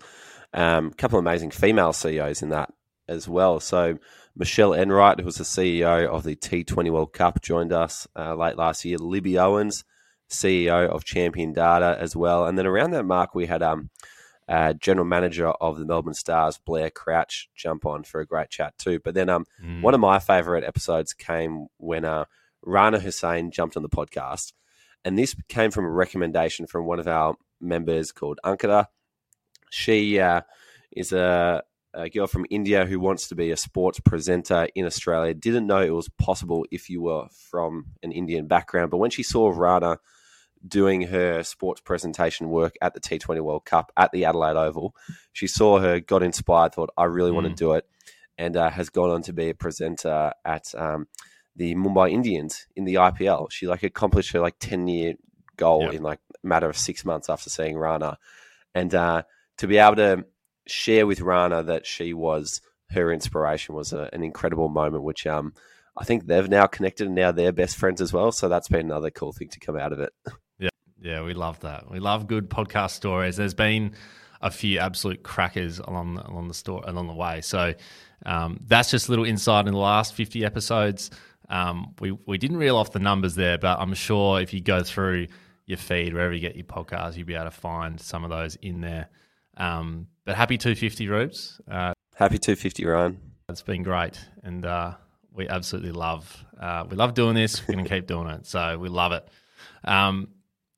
a 0.56 0.60
um, 0.60 0.92
couple 0.94 1.20
of 1.20 1.24
amazing 1.24 1.52
female 1.52 1.94
CEOs 1.94 2.42
in 2.42 2.50
that 2.50 2.74
as 3.08 3.30
well. 3.30 3.60
So, 3.60 4.00
Michelle 4.36 4.74
Enright, 4.74 5.20
who 5.20 5.26
was 5.28 5.38
the 5.38 5.44
CEO 5.44 6.08
of 6.08 6.24
the 6.24 6.36
T20 6.36 6.90
World 6.90 7.14
Cup, 7.14 7.44
joined 7.44 7.72
us 7.72 8.08
uh, 8.16 8.34
late 8.34 8.58
last 8.58 8.84
year. 8.86 8.98
Libby 8.98 9.38
Owens, 9.38 9.84
CEO 10.32 10.90
of 10.90 11.06
Champion 11.06 11.54
Data 11.54 11.96
as 12.00 12.16
well. 12.16 12.48
And 12.48 12.58
then 12.58 12.66
around 12.66 12.90
that 12.92 13.06
mark, 13.06 13.36
we 13.36 13.46
had 13.46 13.62
um, 13.62 13.92
uh, 14.50 14.74
General 14.74 15.06
Manager 15.06 15.48
of 15.50 15.78
the 15.80 15.86
Melbourne 15.86 16.14
Stars, 16.16 16.60
Blair 16.66 16.90
Crouch, 16.90 17.48
jump 17.56 17.86
on 17.86 18.04
for 18.04 18.20
a 18.20 18.26
great 18.26 18.50
chat 18.50 18.78
too. 18.78 19.00
But 19.04 19.14
then 19.14 19.30
um, 19.30 19.46
Mm. 19.64 19.82
one 19.82 19.94
of 19.94 20.00
my 20.00 20.20
favourite 20.20 20.64
episodes 20.64 21.14
came 21.14 21.68
when 21.78 22.04
uh, 22.04 22.26
Rana 22.64 23.00
Hussain 23.00 23.52
jumped 23.52 23.78
on 23.78 23.84
the 23.84 23.90
podcast. 23.90 24.54
And 25.06 25.18
this 25.18 25.36
came 25.48 25.72
from 25.72 25.86
a 25.86 25.90
recommendation 25.90 26.68
from 26.68 26.86
one 26.86 27.00
of 27.00 27.08
our 27.08 27.36
members 27.62 28.12
called 28.12 28.40
Ankara. 28.44 28.88
She 29.70 30.20
uh, 30.20 30.42
is 30.92 31.14
a, 31.14 31.64
a 31.94 32.10
girl 32.10 32.28
from 32.28 32.46
India 32.50 32.86
who 32.86 33.00
wants 33.00 33.28
to 33.30 33.36
be 33.36 33.52
a 33.52 33.58
sports 33.58 34.00
presenter 34.00 34.68
in 34.76 34.86
Australia. 34.86 35.34
Didn't 35.34 35.68
know 35.68 35.82
it 35.82 35.92
was 35.92 36.10
possible 36.10 36.66
if 36.72 36.90
you 36.90 37.02
were 37.04 37.28
from 37.32 37.86
an 38.04 38.12
Indian 38.12 38.48
background. 38.48 38.90
But 38.92 38.98
when 38.98 39.12
she 39.12 39.24
saw 39.24 39.50
Rana 39.50 40.00
doing 40.68 41.04
her 41.04 41.44
sports 41.44 41.82
presentation 41.82 42.50
work 42.50 42.76
at 42.82 42.94
the 42.94 43.00
T20 43.00 43.40
World 43.42 43.66
Cup 43.66 43.92
at 43.96 44.12
the 44.12 44.26
Adelaide 44.26 44.58
Oval, 44.58 44.96
she 45.34 45.48
saw 45.48 45.80
her, 45.80 46.00
got 46.00 46.24
inspired, 46.24 46.74
thought, 46.74 46.90
I 46.98 47.06
really 47.06 47.32
want 47.32 47.46
to 47.48 47.54
Mm. 47.54 47.58
do 47.58 47.74
it, 47.74 47.86
and 48.38 48.56
uh, 48.58 48.70
has 48.70 48.90
gone 48.90 49.10
on 49.10 49.22
to 49.24 49.34
be 49.34 49.50
a 49.50 49.54
presenter 49.56 50.34
at 50.46 50.74
um, 50.76 51.08
the 51.56 51.76
Mumbai 51.76 52.12
Indians 52.12 52.68
in 52.76 52.86
the 52.86 52.96
IPL. 52.96 53.52
She 53.52 53.68
like 53.68 53.84
accomplished 53.84 54.32
her 54.34 54.40
like 54.40 54.56
10 54.60 54.88
year 54.88 55.16
goal 55.58 55.84
Yep. 55.84 55.94
in 55.94 56.04
like 56.04 56.20
a 56.44 56.48
matter 56.48 56.70
of 56.70 56.78
six 56.78 57.04
months 57.04 57.30
after 57.30 57.50
seeing 57.50 57.78
Rana. 57.78 58.18
And 58.74 58.94
uh, 58.96 59.24
to 59.58 59.68
be 59.68 59.78
able 59.78 59.98
to 59.98 60.26
share 60.68 61.06
with 61.08 61.20
Rana 61.22 61.64
that 61.64 61.86
she 61.86 62.14
was 62.14 62.62
her 62.92 63.12
inspiration 63.12 63.76
was 63.76 63.92
a, 63.94 64.10
an 64.14 64.24
incredible 64.24 64.70
moment, 64.70 65.04
which 65.04 65.28
um, 65.28 65.54
I 65.98 66.06
think 66.06 66.26
they've 66.26 66.48
now 66.50 66.66
connected 66.66 67.08
and 67.08 67.16
now 67.16 67.32
they're 67.32 67.52
best 67.52 67.76
friends 67.78 68.00
as 68.02 68.14
well. 68.14 68.32
So 68.32 68.48
that's 68.48 68.68
been 68.70 68.86
another 68.86 69.10
cool 69.12 69.34
thing 69.34 69.50
to 69.50 69.60
come 69.60 69.78
out 69.78 69.92
of 69.94 70.00
it. 70.00 70.14
Yeah, 71.02 71.24
we 71.24 71.34
love 71.34 71.60
that. 71.62 71.90
We 71.90 72.00
love 72.00 72.28
good 72.28 72.50
podcast 72.50 72.92
stories. 72.92 73.38
There's 73.38 73.54
been 73.54 73.94
a 74.42 74.52
few 74.52 74.80
absolute 74.80 75.24
crackers 75.24 75.80
along 75.80 76.16
the, 76.16 76.28
along 76.30 76.48
the 76.48 76.54
store 76.54 76.84
along 76.86 77.08
the 77.08 77.14
way. 77.14 77.42
So 77.42 77.74
um, 78.26 78.60
that's 78.68 78.92
just 78.92 79.08
a 79.08 79.12
little 79.12 79.26
insight 79.26 79.68
in 79.68 79.74
the 79.74 79.80
last 79.80 80.14
50 80.14 80.46
episodes. 80.46 81.12
Um, 81.50 81.94
we 82.00 82.12
we 82.12 82.38
didn't 82.38 82.58
reel 82.58 82.76
off 82.78 82.92
the 82.92 83.00
numbers 83.00 83.36
there, 83.36 83.58
but 83.58 83.80
I'm 83.80 83.94
sure 83.94 84.40
if 84.40 84.54
you 84.54 84.62
go 84.62 84.84
through 84.84 85.28
your 85.66 85.78
feed 85.78 86.14
wherever 86.14 86.34
you 86.34 86.40
get 86.40 86.56
your 86.56 86.66
podcasts, 86.66 87.16
you'll 87.16 87.28
be 87.28 87.36
able 87.36 87.46
to 87.46 87.52
find 87.52 88.00
some 88.00 88.24
of 88.24 88.30
those 88.30 88.56
in 88.58 88.82
there. 88.82 89.08
Um, 89.58 90.08
but 90.26 90.36
happy 90.36 90.58
250 90.58 91.08
Rubes. 91.08 91.60
Uh, 91.70 91.94
Happy 92.16 92.38
250, 92.38 92.86
Ryan. 92.86 93.18
it's 93.48 93.62
been 93.62 93.82
great, 93.84 94.20
and 94.44 94.66
uh, 94.66 94.94
we 95.34 95.48
absolutely 95.48 95.92
love 95.92 96.46
uh, 96.60 96.86
we 96.90 96.98
love 96.98 97.14
doing 97.14 97.34
this. 97.36 97.66
We're 97.68 97.76
going 97.76 97.86
to 97.86 97.90
keep 97.90 98.08
doing 98.08 98.28
it, 98.28 98.46
so 98.46 98.78
we 98.78 98.90
love 98.90 99.12
it. 99.14 99.28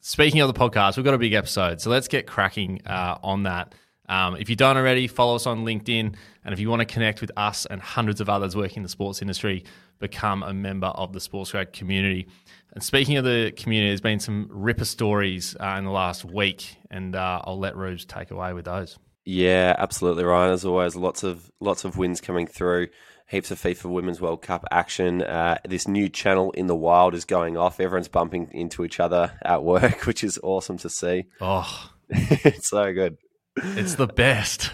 Speaking 0.03 0.41
of 0.41 0.51
the 0.51 0.59
podcast, 0.59 0.97
we've 0.97 1.05
got 1.05 1.13
a 1.13 1.19
big 1.19 1.33
episode, 1.33 1.79
so 1.79 1.91
let's 1.91 2.07
get 2.07 2.25
cracking 2.25 2.81
uh, 2.87 3.19
on 3.21 3.43
that. 3.43 3.75
Um, 4.09 4.35
if 4.35 4.49
you 4.49 4.55
don't 4.55 4.75
already, 4.75 5.05
follow 5.05 5.35
us 5.35 5.45
on 5.45 5.63
LinkedIn, 5.63 6.15
and 6.43 6.53
if 6.53 6.59
you 6.59 6.71
want 6.71 6.79
to 6.79 6.87
connect 6.87 7.21
with 7.21 7.31
us 7.37 7.67
and 7.67 7.79
hundreds 7.79 8.19
of 8.19 8.27
others 8.27 8.55
working 8.55 8.77
in 8.77 8.83
the 8.83 8.89
sports 8.89 9.21
industry, 9.21 9.63
become 9.99 10.41
a 10.41 10.55
member 10.55 10.87
of 10.87 11.13
the 11.13 11.19
Sports 11.19 11.51
Grad 11.51 11.71
community. 11.71 12.25
And 12.73 12.83
speaking 12.83 13.17
of 13.17 13.25
the 13.25 13.53
community, 13.55 13.91
there's 13.91 14.01
been 14.01 14.19
some 14.19 14.47
ripper 14.49 14.85
stories 14.85 15.55
uh, 15.59 15.75
in 15.77 15.85
the 15.85 15.91
last 15.91 16.25
week, 16.25 16.77
and 16.89 17.15
uh, 17.15 17.43
I'll 17.43 17.59
let 17.59 17.77
Rubes 17.77 18.03
take 18.03 18.31
away 18.31 18.53
with 18.53 18.65
those. 18.65 18.97
Yeah, 19.23 19.75
absolutely, 19.77 20.23
Ryan. 20.23 20.51
As 20.51 20.65
always, 20.65 20.95
lots 20.95 21.21
of 21.21 21.51
lots 21.59 21.85
of 21.85 21.95
wins 21.95 22.21
coming 22.21 22.47
through. 22.47 22.87
Heaps 23.31 23.49
of 23.49 23.61
FIFA 23.61 23.85
Women's 23.85 24.19
World 24.19 24.41
Cup 24.41 24.65
action. 24.71 25.21
Uh, 25.21 25.57
this 25.65 25.87
new 25.87 26.09
channel 26.09 26.51
in 26.51 26.67
the 26.67 26.75
wild 26.75 27.15
is 27.15 27.23
going 27.23 27.55
off. 27.55 27.79
Everyone's 27.79 28.09
bumping 28.09 28.49
into 28.51 28.83
each 28.83 28.99
other 28.99 29.31
at 29.41 29.63
work, 29.63 30.01
which 30.05 30.21
is 30.21 30.37
awesome 30.43 30.77
to 30.79 30.89
see. 30.89 31.27
Oh, 31.39 31.91
it's 32.09 32.69
so 32.69 32.91
good. 32.93 33.17
It's 33.55 33.95
the 33.95 34.07
best. 34.07 34.73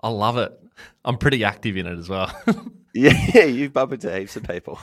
I 0.00 0.08
love 0.08 0.36
it. 0.36 0.52
I'm 1.04 1.16
pretty 1.16 1.44
active 1.44 1.76
in 1.76 1.86
it 1.86 1.96
as 1.96 2.08
well. 2.08 2.36
yeah, 2.92 3.44
you 3.44 3.70
bump 3.70 3.92
into 3.92 4.12
heaps 4.18 4.34
of 4.34 4.42
people. 4.42 4.80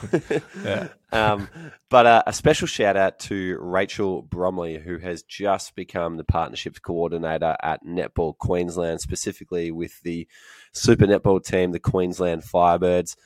yeah. 0.64 0.88
Um, 1.12 1.48
but 1.90 2.06
uh, 2.06 2.22
a 2.26 2.32
special 2.32 2.66
shout 2.66 2.96
out 2.96 3.18
to 3.20 3.58
Rachel 3.60 4.22
Bromley, 4.22 4.78
who 4.78 4.96
has 4.96 5.22
just 5.22 5.76
become 5.76 6.16
the 6.16 6.24
partnerships 6.24 6.78
coordinator 6.78 7.54
at 7.62 7.84
Netball 7.84 8.36
Queensland, 8.38 9.02
specifically 9.02 9.70
with 9.70 10.00
the 10.00 10.26
Super 10.74 11.06
Netball 11.06 11.42
team, 11.42 11.72
the 11.72 11.78
Queensland 11.78 12.42
Firebirds. 12.42 13.16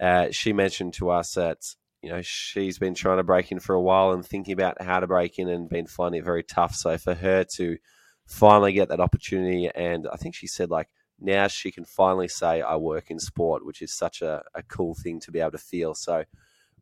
Uh, 0.00 0.28
she 0.30 0.52
mentioned 0.52 0.94
to 0.94 1.10
us 1.10 1.34
that 1.34 1.74
you 2.00 2.10
know 2.10 2.22
she's 2.22 2.78
been 2.78 2.94
trying 2.94 3.18
to 3.18 3.22
break 3.22 3.52
in 3.52 3.60
for 3.60 3.74
a 3.74 3.80
while 3.80 4.12
and 4.12 4.24
thinking 4.24 4.52
about 4.52 4.80
how 4.80 5.00
to 5.00 5.06
break 5.06 5.38
in 5.38 5.48
and 5.48 5.68
been 5.68 5.86
finding 5.86 6.20
it 6.20 6.24
very 6.24 6.42
tough. 6.42 6.74
So 6.74 6.96
for 6.98 7.14
her 7.14 7.44
to 7.56 7.78
finally 8.26 8.72
get 8.72 8.88
that 8.88 9.00
opportunity, 9.00 9.70
and 9.74 10.08
I 10.12 10.16
think 10.16 10.34
she 10.34 10.46
said 10.46 10.70
like 10.70 10.88
now 11.20 11.48
she 11.48 11.70
can 11.70 11.84
finally 11.84 12.28
say 12.28 12.62
I 12.62 12.76
work 12.76 13.10
in 13.10 13.18
sport, 13.18 13.64
which 13.64 13.82
is 13.82 13.92
such 13.92 14.22
a, 14.22 14.42
a 14.54 14.62
cool 14.62 14.94
thing 14.94 15.20
to 15.20 15.30
be 15.30 15.40
able 15.40 15.52
to 15.52 15.58
feel. 15.58 15.94
So 15.94 16.24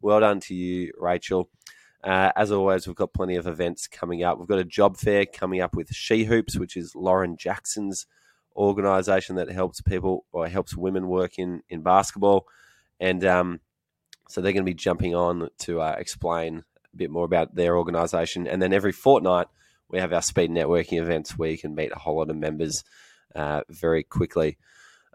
well 0.00 0.21
done 0.21 0.41
to 0.41 0.55
you, 0.55 0.93
Rachel. 0.99 1.50
Uh, 2.03 2.33
as 2.35 2.50
always, 2.50 2.87
we've 2.87 2.97
got 2.97 3.12
plenty 3.12 3.37
of 3.37 3.47
events 3.47 3.87
coming 3.87 4.23
up. 4.23 4.39
We've 4.39 4.49
got 4.49 4.59
a 4.59 4.65
job 4.65 4.97
fair 4.97 5.27
coming 5.27 5.61
up 5.61 5.77
with 5.77 5.93
She 5.93 6.25
Hoops, 6.25 6.57
which 6.57 6.77
is 6.77 6.95
Lauren 6.95 7.37
Jackson's 7.37 8.07
organisation 8.57 9.37
that 9.37 9.50
helps 9.50 9.80
people 9.80 10.25
or 10.33 10.49
helps 10.49 10.76
women 10.76 11.09
work 11.09 11.38
in 11.38 11.62
in 11.69 11.83
basketball, 11.83 12.47
and 12.99 13.25
um, 13.25 13.61
so 14.28 14.40
they're 14.40 14.52
going 14.52 14.64
to 14.64 14.71
be 14.71 14.75
jumping 14.75 15.14
on 15.14 15.49
to 15.59 15.80
uh, 15.80 15.97
explain 15.99 16.64
a 16.92 16.97
bit 16.97 17.11
more 17.11 17.25
about 17.25 17.54
their 17.54 17.76
organisation. 17.76 18.47
And 18.47 18.62
then 18.62 18.73
every 18.73 18.92
fortnight, 18.92 19.49
we 19.88 19.99
have 19.99 20.12
our 20.12 20.23
speed 20.23 20.50
networking 20.50 21.00
events 21.00 21.37
where 21.37 21.50
you 21.50 21.59
can 21.59 21.75
meet 21.75 21.90
a 21.92 21.99
whole 21.99 22.19
lot 22.19 22.30
of 22.30 22.37
members 22.37 22.85
uh, 23.35 23.62
very 23.69 24.02
quickly. 24.04 24.57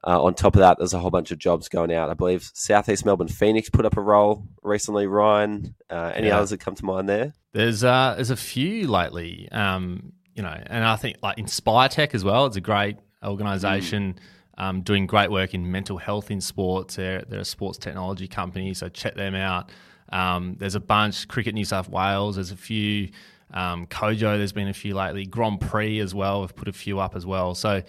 Uh, 0.06 0.22
on 0.22 0.36
top 0.36 0.56
of 0.56 0.60
that, 0.60 0.77
there's 0.77 0.94
a 0.94 1.00
whole 1.00 1.10
bunch 1.10 1.32
of 1.32 1.39
jobs 1.39 1.68
going 1.68 1.92
out. 1.92 2.10
I 2.10 2.13
believe 2.13 2.51
Southeast 2.54 3.06
Melbourne 3.06 3.27
Phoenix 3.27 3.70
put 3.70 3.86
up 3.86 3.98
a 3.98 4.01
role 4.01 4.48
recently. 4.62 5.08
Ryan, 5.08 5.75
uh, 5.89 6.12
any 6.13 6.27
yeah. 6.27 6.38
others 6.38 6.51
that 6.51 6.60
come 6.60 6.75
to 6.75 6.86
mind 6.86 7.10
there? 7.10 7.34
There's 7.54 7.84
uh, 7.84 8.13
there's 8.15 8.30
a 8.30 8.36
few 8.36 8.88
lately, 8.88 9.50
um, 9.51 10.12
you 10.36 10.44
know, 10.44 10.56
and 10.68 10.84
I 10.84 10.96
think 10.98 11.18
like 11.24 11.39
Inspire 11.39 11.89
Tech 11.89 12.13
as 12.13 12.24
well. 12.24 12.46
It's 12.46 12.58
a 12.58 12.62
great 12.62 12.98
organisation. 13.25 14.13
Mm. 14.13 14.20
Um, 14.58 14.82
doing 14.84 15.05
great 15.05 15.29
work 15.32 15.53
in 15.53 15.70
mental 15.70 15.98
health 15.98 16.32
in 16.32 16.39
sports. 16.39 16.96
They're, 16.96 17.24
they're 17.27 17.41
a 17.41 17.46
sports 17.46 17.77
technology 17.77 18.25
company, 18.25 18.74
so 18.74 18.88
check 18.88 19.15
them 19.15 19.36
out. 19.36 19.70
Um, 20.13 20.55
there's 20.58 20.75
a 20.75 20.79
bunch, 20.79 21.27
Cricket 21.27 21.53
New 21.55 21.65
South 21.65 21.89
Wales, 21.89 22.36
there's 22.36 22.51
a 22.51 22.55
few, 22.55 23.10
um, 23.53 23.86
Kojo, 23.88 24.38
there's 24.38 24.53
been 24.53 24.70
a 24.70 24.74
few 24.74 24.96
lately, 24.96 25.25
Grand 25.25 25.60
Prix 25.60 26.00
as 26.00 26.15
well, 26.15 26.39
we've 26.39 26.55
put 26.55 26.70
a 26.70 26.74
few 26.74 27.01
up 27.01 27.17
as 27.17 27.25
well. 27.25 27.53
So 27.53 27.84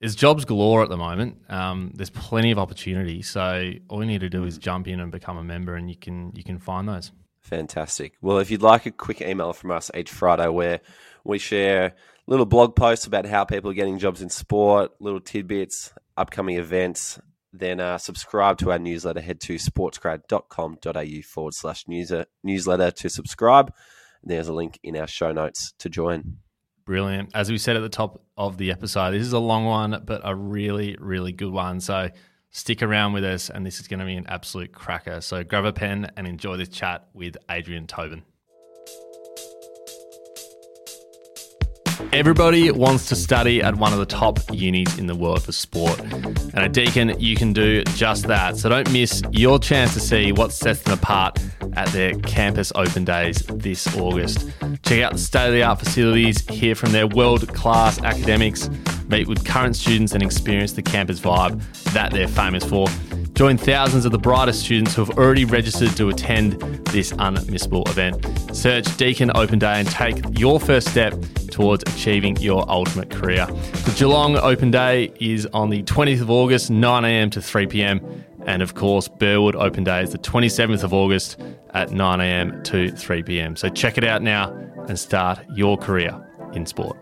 there's 0.00 0.14
jobs 0.14 0.44
galore 0.44 0.82
at 0.82 0.88
the 0.88 0.96
moment. 0.96 1.36
Um, 1.48 1.92
there's 1.94 2.10
plenty 2.10 2.50
of 2.50 2.58
opportunity. 2.58 3.22
So 3.22 3.72
all 3.88 4.00
you 4.00 4.06
need 4.06 4.22
to 4.22 4.30
do 4.30 4.44
is 4.44 4.58
jump 4.58 4.88
in 4.88 4.98
and 4.98 5.12
become 5.12 5.36
a 5.36 5.44
member, 5.44 5.76
and 5.76 5.88
you 5.90 5.96
can 5.96 6.32
you 6.34 6.42
can 6.42 6.58
find 6.58 6.88
those. 6.88 7.12
Fantastic. 7.40 8.14
Well, 8.20 8.38
if 8.38 8.50
you'd 8.50 8.62
like 8.62 8.86
a 8.86 8.90
quick 8.90 9.20
email 9.20 9.52
from 9.52 9.70
us 9.70 9.90
each 9.94 10.10
Friday 10.10 10.48
where 10.48 10.80
we 11.24 11.38
share 11.38 11.94
little 12.30 12.46
blog 12.46 12.76
posts 12.76 13.06
about 13.06 13.26
how 13.26 13.44
people 13.44 13.70
are 13.70 13.74
getting 13.74 13.98
jobs 13.98 14.22
in 14.22 14.30
sport, 14.30 14.92
little 15.00 15.20
tidbits, 15.20 15.92
upcoming 16.16 16.56
events, 16.56 17.20
then 17.52 17.80
uh, 17.80 17.98
subscribe 17.98 18.56
to 18.58 18.70
our 18.70 18.78
newsletter. 18.78 19.20
Head 19.20 19.40
to 19.42 19.56
sportsgrad.com.au 19.56 21.22
forward 21.22 21.54
slash 21.54 21.84
newsletter 21.88 22.90
to 22.92 23.08
subscribe. 23.10 23.74
And 24.22 24.30
There's 24.30 24.46
a 24.46 24.52
link 24.52 24.78
in 24.84 24.96
our 24.96 25.08
show 25.08 25.32
notes 25.32 25.74
to 25.80 25.90
join. 25.90 26.36
Brilliant. 26.86 27.30
As 27.34 27.50
we 27.50 27.58
said 27.58 27.76
at 27.76 27.82
the 27.82 27.88
top 27.88 28.24
of 28.36 28.56
the 28.58 28.70
episode, 28.70 29.10
this 29.12 29.22
is 29.22 29.32
a 29.32 29.38
long 29.40 29.64
one, 29.64 30.02
but 30.04 30.20
a 30.24 30.34
really, 30.34 30.96
really 31.00 31.32
good 31.32 31.52
one. 31.52 31.80
So 31.80 32.10
stick 32.50 32.80
around 32.80 33.12
with 33.12 33.24
us, 33.24 33.50
and 33.50 33.66
this 33.66 33.80
is 33.80 33.88
going 33.88 34.00
to 34.00 34.06
be 34.06 34.16
an 34.16 34.26
absolute 34.28 34.72
cracker. 34.72 35.20
So 35.20 35.42
grab 35.42 35.64
a 35.64 35.72
pen 35.72 36.12
and 36.16 36.28
enjoy 36.28 36.56
this 36.56 36.68
chat 36.68 37.08
with 37.12 37.36
Adrian 37.50 37.88
Tobin. 37.88 38.22
Everybody 42.12 42.70
wants 42.70 43.06
to 43.06 43.16
study 43.16 43.62
at 43.62 43.76
one 43.76 43.92
of 43.92 43.98
the 43.98 44.06
top 44.06 44.40
unis 44.52 44.98
in 44.98 45.06
the 45.06 45.14
world 45.14 45.42
for 45.42 45.52
sport. 45.52 45.98
And 46.00 46.58
at 46.58 46.72
Deakin, 46.72 47.14
you 47.20 47.36
can 47.36 47.52
do 47.52 47.84
just 47.84 48.26
that. 48.26 48.56
So 48.56 48.68
don't 48.68 48.90
miss 48.92 49.22
your 49.30 49.58
chance 49.58 49.94
to 49.94 50.00
see 50.00 50.32
what 50.32 50.52
sets 50.52 50.82
them 50.82 50.94
apart 50.94 51.38
at 51.74 51.88
their 51.88 52.14
campus 52.14 52.72
open 52.74 53.04
days 53.04 53.42
this 53.46 53.96
August. 53.96 54.50
Check 54.82 55.02
out 55.02 55.12
the 55.12 55.18
state 55.18 55.46
of 55.46 55.52
the 55.52 55.62
art 55.62 55.78
facilities, 55.78 56.40
hear 56.48 56.74
from 56.74 56.92
their 56.92 57.06
world 57.06 57.46
class 57.54 58.02
academics, 58.02 58.68
meet 59.08 59.28
with 59.28 59.44
current 59.44 59.76
students, 59.76 60.12
and 60.12 60.22
experience 60.22 60.72
the 60.72 60.82
campus 60.82 61.20
vibe 61.20 61.62
that 61.92 62.12
they're 62.12 62.28
famous 62.28 62.64
for. 62.64 62.86
Join 63.34 63.56
thousands 63.56 64.04
of 64.04 64.12
the 64.12 64.18
brightest 64.18 64.60
students 64.60 64.94
who 64.94 65.04
have 65.04 65.16
already 65.16 65.44
registered 65.44 65.96
to 65.96 66.08
attend 66.08 66.52
this 66.88 67.12
unmissable 67.12 67.88
event. 67.88 68.24
Search 68.54 68.96
Deakin 68.96 69.30
Open 69.34 69.58
Day 69.58 69.80
and 69.80 69.88
take 69.88 70.38
your 70.38 70.60
first 70.60 70.88
step 70.88 71.14
towards 71.50 71.82
achieving 71.94 72.36
your 72.36 72.68
ultimate 72.70 73.10
career. 73.10 73.46
The 73.46 73.94
Geelong 73.96 74.36
Open 74.36 74.70
Day 74.70 75.12
is 75.20 75.46
on 75.46 75.70
the 75.70 75.82
20th 75.84 76.20
of 76.20 76.30
August, 76.30 76.70
9am 76.70 77.30
to 77.32 77.40
3pm. 77.40 78.24
And 78.46 78.62
of 78.62 78.74
course, 78.74 79.08
Burwood 79.08 79.56
Open 79.56 79.84
Day 79.84 80.02
is 80.02 80.12
the 80.12 80.18
27th 80.18 80.82
of 80.82 80.92
August 80.92 81.40
at 81.70 81.90
9am 81.90 82.64
to 82.64 82.92
3pm. 82.92 83.56
So 83.56 83.68
check 83.68 83.98
it 83.98 84.04
out 84.04 84.22
now 84.22 84.50
and 84.88 84.98
start 84.98 85.40
your 85.54 85.76
career 85.76 86.18
in 86.52 86.66
sport. 86.66 86.98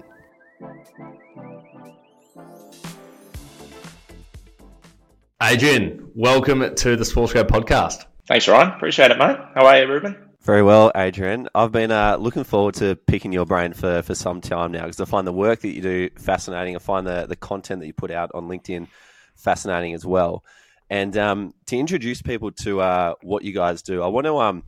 Adrian, 5.40 6.10
welcome 6.16 6.74
to 6.74 6.96
the 6.96 7.04
Sports 7.04 7.32
Grad 7.32 7.46
podcast. 7.46 8.06
Thanks, 8.26 8.48
Ryan. 8.48 8.72
Appreciate 8.72 9.12
it, 9.12 9.18
mate. 9.18 9.36
How 9.54 9.66
are 9.66 9.80
you, 9.80 9.86
Ruben? 9.86 10.16
Very 10.40 10.64
well, 10.64 10.90
Adrian. 10.96 11.48
I've 11.54 11.70
been 11.70 11.92
uh, 11.92 12.16
looking 12.16 12.42
forward 12.42 12.74
to 12.76 12.96
picking 12.96 13.32
your 13.32 13.46
brain 13.46 13.72
for, 13.72 14.02
for 14.02 14.16
some 14.16 14.40
time 14.40 14.72
now 14.72 14.82
because 14.82 15.00
I 15.00 15.04
find 15.04 15.24
the 15.24 15.32
work 15.32 15.60
that 15.60 15.68
you 15.68 15.80
do 15.80 16.10
fascinating. 16.18 16.74
I 16.74 16.80
find 16.80 17.06
the, 17.06 17.26
the 17.26 17.36
content 17.36 17.78
that 17.80 17.86
you 17.86 17.92
put 17.92 18.10
out 18.10 18.32
on 18.34 18.48
LinkedIn 18.48 18.88
fascinating 19.36 19.94
as 19.94 20.04
well. 20.04 20.42
And 20.90 21.16
um, 21.16 21.54
to 21.66 21.76
introduce 21.76 22.20
people 22.20 22.50
to 22.62 22.80
uh, 22.80 23.14
what 23.22 23.44
you 23.44 23.52
guys 23.52 23.82
do, 23.82 24.02
I 24.02 24.08
want 24.08 24.26
to 24.26 24.38
um, 24.38 24.64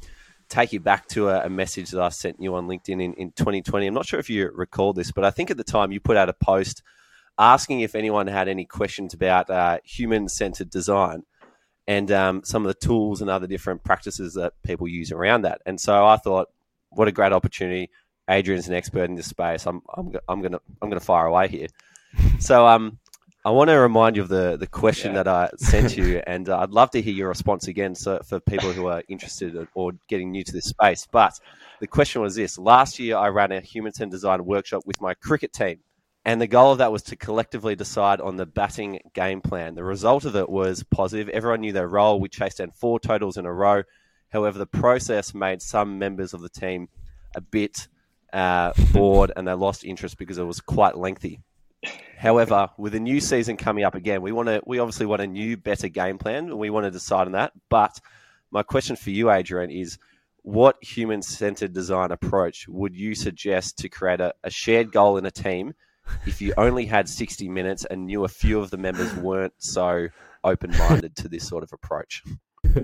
take 0.49 0.73
you 0.73 0.79
back 0.79 1.09
to 1.09 1.31
a, 1.31 1.47
a, 1.47 1.50
message 1.50 1.91
that 1.91 2.00
I 2.00 2.11
sent 2.11 2.41
you 2.41 2.55
on 2.55 2.69
LinkedIn 2.69 3.03
in, 3.03 3.15
in 3.15 3.33
2020. 3.33 3.89
I'm 3.89 3.95
not 3.95 4.07
sure 4.07 4.21
if 4.21 4.31
you 4.31 4.49
recall 4.55 4.93
this, 4.93 5.11
but 5.11 5.25
I 5.25 5.31
think 5.31 5.50
at 5.50 5.57
the 5.57 5.65
time 5.65 5.91
you 5.91 5.99
put 5.99 6.17
out 6.17 6.29
a 6.29 6.33
post– 6.33 6.85
asking 7.40 7.80
if 7.80 7.94
anyone 7.94 8.26
had 8.26 8.49
any 8.49 8.66
questions 8.66 9.14
about 9.14 9.49
uh, 9.49 9.78
human 9.82 10.28
centered 10.28 10.68
design 10.68 11.25
and 11.88 12.12
um, 12.12 12.42
some 12.44 12.64
of 12.64 12.68
the 12.68 12.87
tools 12.87 13.23
and 13.23 13.30
other 13.30 13.47
different 13.47 13.82
practices 13.82 14.35
that 14.35 14.52
people 14.62 14.87
use 14.87 15.11
around 15.11 15.42
that. 15.42 15.62
And 15.64 15.80
so 15.80 16.06
I 16.06 16.18
thought, 16.18 16.49
what 16.90 17.09
a 17.09 17.12
great 17.12 17.32
opportunity. 17.32 17.90
Adrian's 18.28 18.68
an 18.68 18.75
expert 18.75 19.09
in 19.09 19.16
this 19.16 19.26
space. 19.26 19.66
I'm, 19.66 19.80
I'm, 19.94 20.12
I'm 20.28 20.40
going 20.40 20.52
to 20.52 20.61
I'm 20.82 20.90
gonna 20.90 21.00
fire 21.00 21.26
away 21.26 21.49
here. 21.49 21.68
So 22.40 22.66
um, 22.66 22.99
I 23.44 23.50
want 23.50 23.70
to 23.70 23.75
remind 23.75 24.16
you 24.16 24.23
of 24.23 24.28
the, 24.28 24.56
the 24.59 24.66
question 24.66 25.12
yeah. 25.12 25.23
that 25.23 25.28
I 25.28 25.50
sent 25.56 25.97
you, 25.97 26.18
and 26.26 26.49
uh, 26.49 26.59
I'd 26.59 26.70
love 26.70 26.90
to 26.90 27.00
hear 27.00 27.14
your 27.14 27.28
response 27.28 27.68
again 27.68 27.94
so, 27.94 28.18
for 28.26 28.40
people 28.40 28.73
who 28.73 28.87
are 28.87 29.02
interested 29.09 29.68
or 29.75 29.92
getting 30.09 30.32
new 30.32 30.42
to 30.42 30.52
this 30.52 30.64
space. 30.64 31.06
But 31.11 31.38
the 31.80 31.87
question 31.87 32.20
was 32.20 32.35
this 32.35 32.59
Last 32.59 32.99
year, 32.99 33.16
I 33.16 33.28
ran 33.28 33.52
a 33.52 33.61
human 33.61 33.92
centered 33.92 34.12
design 34.12 34.44
workshop 34.44 34.82
with 34.87 35.00
my 35.00 35.14
cricket 35.14 35.52
team. 35.52 35.78
And 36.25 36.41
the 36.41 36.47
goal 36.47 36.73
of 36.73 36.79
that 36.79 36.93
was 36.93 37.03
to 37.05 37.17
collectively 37.17 37.75
decide 37.75 38.21
on 38.21 38.37
the 38.37 38.47
batting 38.47 39.00
game 39.15 39.41
plan. 39.41 39.75
The 39.75 39.85
result 39.85 40.25
of 40.25 40.37
it 40.37 40.49
was 40.49 40.83
positive. 40.83 41.29
Everyone 41.31 41.62
knew 41.62 41.73
their 41.73 41.89
role. 41.89 42.21
We 42.21 42.29
chased 42.29 42.59
down 42.59 42.73
four 42.73 43.00
totals 43.00 43.39
in 43.39 43.47
a 43.47 43.53
row. 43.53 43.83
However, 44.31 44.59
the 44.59 44.67
process 44.67 45.35
made 45.35 45.62
some 45.62 45.99
members 45.99 46.35
of 46.35 46.43
the 46.43 46.50
team 46.50 46.89
a 47.35 47.41
bit 47.41 47.89
uh, 48.33 48.73
bored 48.93 49.33
and 49.35 49.49
they 49.49 49.53
lost 49.53 49.85
interest 49.85 50.19
because 50.19 50.39
it 50.39 50.45
was 50.45 50.61
quite 50.61 50.97
lengthy. 50.97 51.41
However, 52.19 52.69
with 52.77 52.95
a 52.95 53.00
new 53.00 53.19
season 53.19 53.57
coming 53.57 53.85
up 53.85 53.95
again, 53.95 54.21
we 54.21 54.33
want 54.33 54.49
to 54.49 54.61
we 54.67 54.79
obviously 54.79 55.07
want 55.07 55.23
a 55.23 55.27
new, 55.27 55.57
better 55.57 55.89
game 55.89 56.19
plan, 56.19 56.50
and 56.50 56.59
we 56.59 56.69
want 56.69 56.85
to 56.85 56.91
decide 56.91 57.27
on 57.27 57.33
that. 57.33 57.53
But 57.71 57.99
my 58.50 58.62
question 58.62 58.95
for 58.95 59.09
you, 59.09 59.31
Adrian, 59.31 59.71
is 59.71 59.99
what 60.43 60.77
human 60.83 61.23
centered 61.23 61.73
design 61.73 62.11
approach 62.11 62.69
would 62.69 62.95
you 62.95 63.15
suggest 63.15 63.79
to 63.79 63.89
create 63.89 64.21
a, 64.21 64.35
a 64.45 64.50
shared 64.50 64.93
goal 64.93 65.17
in 65.17 65.25
a 65.25 65.31
team 65.31 65.73
if 66.26 66.40
you 66.40 66.55
only 66.57 66.87
had 66.87 67.09
60 67.09 67.49
minutes 67.49 67.85
and 67.85 68.07
knew 68.07 68.25
a 68.25 68.29
few 68.29 68.61
of 68.61 68.71
the 68.71 68.79
members 68.79 69.14
weren't 69.14 69.55
so 69.59 70.09
open 70.45 70.71
minded 70.76 71.17
to 71.17 71.29
this 71.29 71.47
sort 71.47 71.62
of 71.62 71.73
approach? 71.73 72.23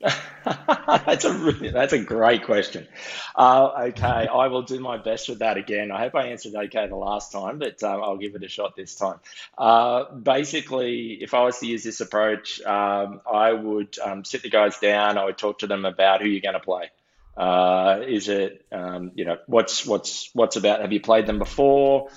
that's 0.00 1.24
a 1.24 1.32
really, 1.32 1.70
that's 1.70 1.92
a 1.92 1.98
great 1.98 2.44
question. 2.44 2.86
Uh, 3.34 3.86
okay, 3.88 4.28
I 4.28 4.48
will 4.48 4.62
do 4.62 4.78
my 4.80 4.98
best 4.98 5.28
with 5.28 5.40
that 5.40 5.56
again. 5.56 5.90
I 5.90 6.00
hope 6.00 6.14
I 6.14 6.28
answered 6.28 6.54
okay 6.54 6.86
the 6.86 6.96
last 6.96 7.32
time, 7.32 7.58
but 7.58 7.82
um, 7.82 8.02
I'll 8.02 8.18
give 8.18 8.34
it 8.34 8.42
a 8.42 8.48
shot 8.48 8.76
this 8.76 8.94
time. 8.94 9.18
Uh, 9.56 10.04
basically, 10.12 11.18
if 11.20 11.34
I 11.34 11.44
was 11.44 11.58
to 11.60 11.66
use 11.66 11.82
this 11.82 12.00
approach, 12.00 12.60
um, 12.62 13.20
I 13.30 13.52
would 13.52 13.98
um, 13.98 14.24
sit 14.24 14.42
the 14.42 14.50
guys 14.50 14.78
down. 14.78 15.18
I 15.18 15.24
would 15.24 15.38
talk 15.38 15.60
to 15.60 15.66
them 15.66 15.84
about 15.84 16.20
who 16.20 16.28
you're 16.28 16.42
going 16.42 16.54
to 16.54 16.60
play. 16.60 16.90
Uh, 17.36 18.00
is 18.06 18.28
it 18.28 18.64
um, 18.72 19.12
you 19.14 19.26
know 19.26 19.36
what's 19.46 19.84
what's 19.84 20.30
what's 20.32 20.56
about? 20.56 20.80
Have 20.80 20.92
you 20.92 21.00
played 21.00 21.26
them 21.26 21.38
before? 21.38 22.08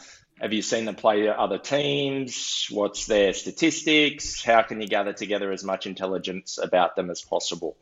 Have 0.42 0.54
you 0.54 0.62
seen 0.62 0.86
them 0.86 0.96
play 0.96 1.28
other 1.28 1.58
teams? 1.58 2.68
What's 2.70 3.08
their 3.08 3.34
statistics? 3.34 4.42
How 4.42 4.62
can 4.62 4.80
you 4.80 4.88
gather 4.88 5.12
together 5.12 5.52
as 5.52 5.66
much 5.66 5.86
intelligence 5.86 6.58
about 6.58 6.96
them 6.96 7.10
as 7.10 7.22
possible? 7.22 7.76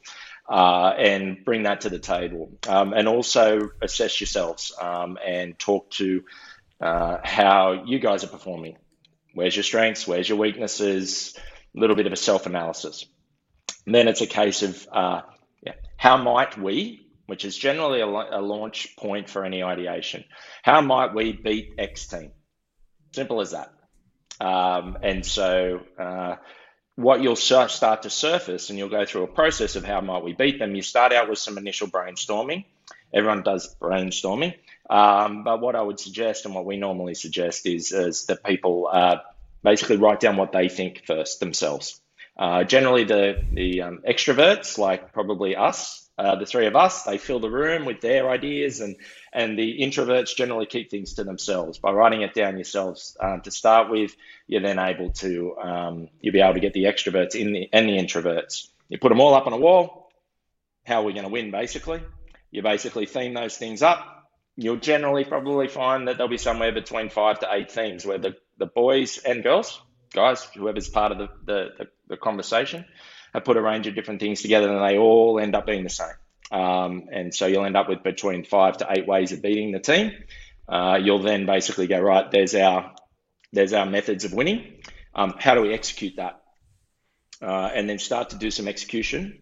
Uh, 0.50 0.94
and 0.98 1.46
bring 1.46 1.64
that 1.64 1.82
to 1.82 1.90
the 1.90 2.00
table. 2.00 2.52
Um, 2.68 2.94
and 2.94 3.08
also 3.08 3.70
assess 3.82 4.20
yourselves 4.20 4.74
um, 4.82 5.20
and 5.24 5.60
talk 5.60 5.92
to 5.92 6.24
uh, 6.82 7.18
how 7.24 7.84
you 7.86 8.00
guys 8.00 8.24
are 8.24 8.28
performing. 8.28 8.78
Where's 9.36 9.56
your 9.56 9.64
strengths? 9.64 10.08
Where's 10.08 10.28
your 10.28 10.40
weaknesses? 10.40 11.36
A 11.76 11.80
little 11.80 11.96
bit 11.96 12.08
of 12.08 12.14
a 12.14 12.18
self 12.18 12.48
analysis. 12.48 13.06
Then 13.86 14.08
it's 14.08 14.22
a 14.22 14.28
case 14.28 14.64
of 14.64 14.88
uh, 14.92 15.22
yeah, 15.62 15.74
how 15.96 16.18
might 16.18 16.58
we, 16.58 17.08
which 17.28 17.46
is 17.46 17.56
generally 17.56 18.02
a, 18.02 18.08
a 18.08 18.42
launch 18.42 18.96
point 18.98 19.30
for 19.30 19.46
any 19.46 19.62
ideation, 19.62 20.24
how 20.64 20.82
might 20.82 21.14
we 21.14 21.34
beat 21.34 21.76
X 21.78 22.08
team? 22.08 22.32
Simple 23.14 23.42
as 23.42 23.52
that. 23.52 23.74
Um, 24.40 24.98
and 25.02 25.26
so 25.26 25.82
uh, 25.98 26.36
what 26.96 27.22
you'll 27.22 27.36
start 27.36 28.04
to 28.04 28.10
surface, 28.10 28.70
and 28.70 28.78
you'll 28.78 28.90
go 28.90 29.06
through 29.06 29.24
a 29.24 29.28
process 29.28 29.76
of 29.76 29.84
how 29.84 30.02
might 30.02 30.24
we 30.24 30.34
beat 30.34 30.60
them. 30.60 30.76
You 30.76 30.82
start 30.82 31.14
out 31.14 31.30
with 31.30 31.40
some 31.40 31.58
initial 31.58 31.88
brainstorming. 31.88 32.66
Everyone 33.14 33.44
does 33.44 33.76
brainstorming, 33.80 34.56
um, 34.90 35.44
but 35.44 35.62
what 35.62 35.76
I 35.76 35.82
would 35.82 36.00
suggest, 36.00 36.46
and 36.46 36.54
what 36.54 36.66
we 36.66 36.78
normally 36.78 37.16
suggest, 37.16 37.66
is, 37.66 37.92
is 37.92 38.26
that 38.26 38.44
people 38.44 38.90
uh, 38.92 39.18
basically 39.64 39.98
write 39.98 40.20
down 40.20 40.38
what 40.38 40.52
they 40.52 40.70
think 40.70 41.04
first 41.06 41.40
themselves. 41.40 42.02
Uh, 42.38 42.64
generally, 42.64 43.06
the 43.06 43.44
the 43.52 43.82
um, 43.82 44.02
extroverts, 44.08 44.78
like 44.78 45.14
probably 45.14 45.56
us, 45.56 46.07
uh, 46.18 46.36
the 46.36 46.46
three 46.46 46.66
of 46.66 46.76
us, 46.76 47.04
they 47.04 47.18
fill 47.18 47.40
the 47.40 47.50
room 47.50 47.86
with 47.86 48.02
their 48.02 48.30
ideas, 48.30 48.82
and 48.82 48.96
and 49.32 49.58
the 49.58 49.80
introverts 49.82 50.36
generally 50.36 50.66
keep 50.66 50.90
things 50.90 51.14
to 51.14 51.24
themselves. 51.24 51.78
By 51.78 51.92
writing 51.92 52.24
it 52.24 52.34
down 52.34 52.58
yourselves 52.58 53.16
uh, 53.20 53.38
to 53.38 53.52
start 53.52 53.92
with, 53.92 54.16
you're 54.48 54.62
then 54.62 54.80
able 54.80 55.12
to 55.12 55.56
um, 55.58 56.10
you'll 56.20 56.34
be 56.34 56.42
able 56.42 56.56
to 56.56 56.60
get 56.60 56.74
the 56.74 56.86
extroverts 56.86 57.36
in 57.36 57.54
the 57.54 57.70
and 57.72 57.88
the 57.88 57.98
introverts. 57.98 58.68
You 58.90 58.98
put 58.98 59.10
them 59.10 59.22
all 59.22 59.36
up 59.36 59.48
on 59.48 59.54
a 59.54 59.58
wall. 59.58 60.12
How 60.86 61.02
are 61.02 61.04
we 61.04 61.14
going 61.14 61.26
to 61.26 61.30
win? 61.30 61.52
Basically, 61.52 62.02
you 62.50 62.64
basically 62.64 63.06
theme 63.06 63.34
those 63.34 63.58
things 63.58 63.84
up. 63.84 64.30
You'll 64.56 64.78
generally 64.78 65.24
probably 65.24 65.68
find 65.68 66.08
that 66.08 66.18
there'll 66.18 66.30
be 66.30 66.38
somewhere 66.38 66.72
between 66.72 67.10
five 67.10 67.40
to 67.42 67.48
eight 67.52 67.72
themes 67.72 68.06
where 68.06 68.18
the, 68.18 68.36
the 68.58 68.66
boys 68.66 69.20
and 69.20 69.44
girls, 69.44 69.80
guys, 70.14 70.44
whoever's 70.56 70.90
part 70.90 71.12
of 71.12 71.20
the, 71.20 71.28
the, 71.46 71.70
the, 71.78 71.88
the 72.08 72.18
conversation, 72.18 72.86
have 73.38 73.46
put 73.46 73.58
a 73.58 73.62
range 73.62 73.88
of 73.88 73.96
different 73.96 74.20
things 74.20 74.42
together 74.42 74.72
and 74.72 74.84
they 74.84 74.98
all 74.98 75.40
end 75.40 75.56
up 75.56 75.66
being 75.66 75.84
the 75.84 75.90
same. 75.90 76.16
Um, 76.52 77.10
and 77.12 77.34
so 77.34 77.46
you'll 77.46 77.66
end 77.66 77.78
up 77.78 77.90
with 77.90 78.04
between 78.04 78.44
five 78.44 78.78
to 78.78 78.88
eight 78.90 79.08
ways 79.08 79.32
of 79.32 79.42
beating 79.42 79.72
the 79.72 79.80
team. 79.80 80.12
Uh, 80.68 81.00
you'll 81.02 81.22
then 81.22 81.46
basically 81.46 81.88
go 81.88 82.00
right. 82.00 82.30
There's 82.30 82.56
our 82.56 82.94
there's 83.54 83.74
our 83.74 83.86
methods 83.86 84.26
of 84.26 84.34
winning. 84.34 84.82
Um, 85.16 85.36
how 85.40 85.56
do 85.56 85.62
we 85.62 85.74
execute 85.74 86.18
that? 86.18 86.42
Uh, 87.42 87.70
and 87.74 87.90
then 87.90 88.00
start 88.00 88.32
to 88.32 88.36
do 88.38 88.52
some 88.52 88.68
execution, 88.68 89.40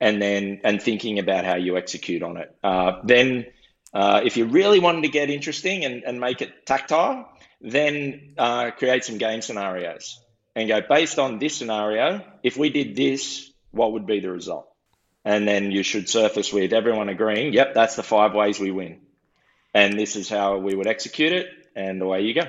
and 0.00 0.22
then 0.22 0.60
and 0.64 0.80
thinking 0.80 1.18
about 1.18 1.44
how 1.44 1.56
you 1.56 1.76
execute 1.76 2.22
on 2.22 2.36
it. 2.36 2.54
Uh, 2.62 2.92
then, 3.04 3.46
uh, 3.92 4.20
if 4.24 4.36
you 4.36 4.46
really 4.46 4.78
wanted 4.78 5.02
to 5.02 5.08
get 5.08 5.28
interesting 5.28 5.84
and, 5.84 6.04
and 6.04 6.20
make 6.20 6.40
it 6.40 6.64
tactile, 6.64 7.28
then 7.60 8.34
uh, 8.38 8.70
create 8.70 9.04
some 9.04 9.18
game 9.18 9.42
scenarios 9.42 10.22
and 10.54 10.68
go 10.68 10.80
based 10.80 11.18
on 11.18 11.38
this 11.38 11.56
scenario. 11.56 12.24
If 12.42 12.56
we 12.56 12.70
did 12.70 12.96
this, 12.96 13.50
what 13.70 13.92
would 13.92 14.06
be 14.06 14.20
the 14.20 14.30
result? 14.30 14.72
and 15.24 15.46
then 15.46 15.70
you 15.70 15.82
should 15.82 16.08
surface 16.08 16.52
with 16.52 16.72
everyone 16.72 17.08
agreeing, 17.08 17.52
yep, 17.52 17.74
that's 17.74 17.96
the 17.96 18.02
five 18.02 18.34
ways 18.34 18.58
we 18.58 18.70
win. 18.70 19.00
And 19.74 19.98
this 19.98 20.16
is 20.16 20.28
how 20.28 20.58
we 20.58 20.74
would 20.74 20.86
execute 20.86 21.32
it, 21.32 21.48
and 21.74 22.02
away 22.02 22.22
you 22.22 22.34
go. 22.34 22.42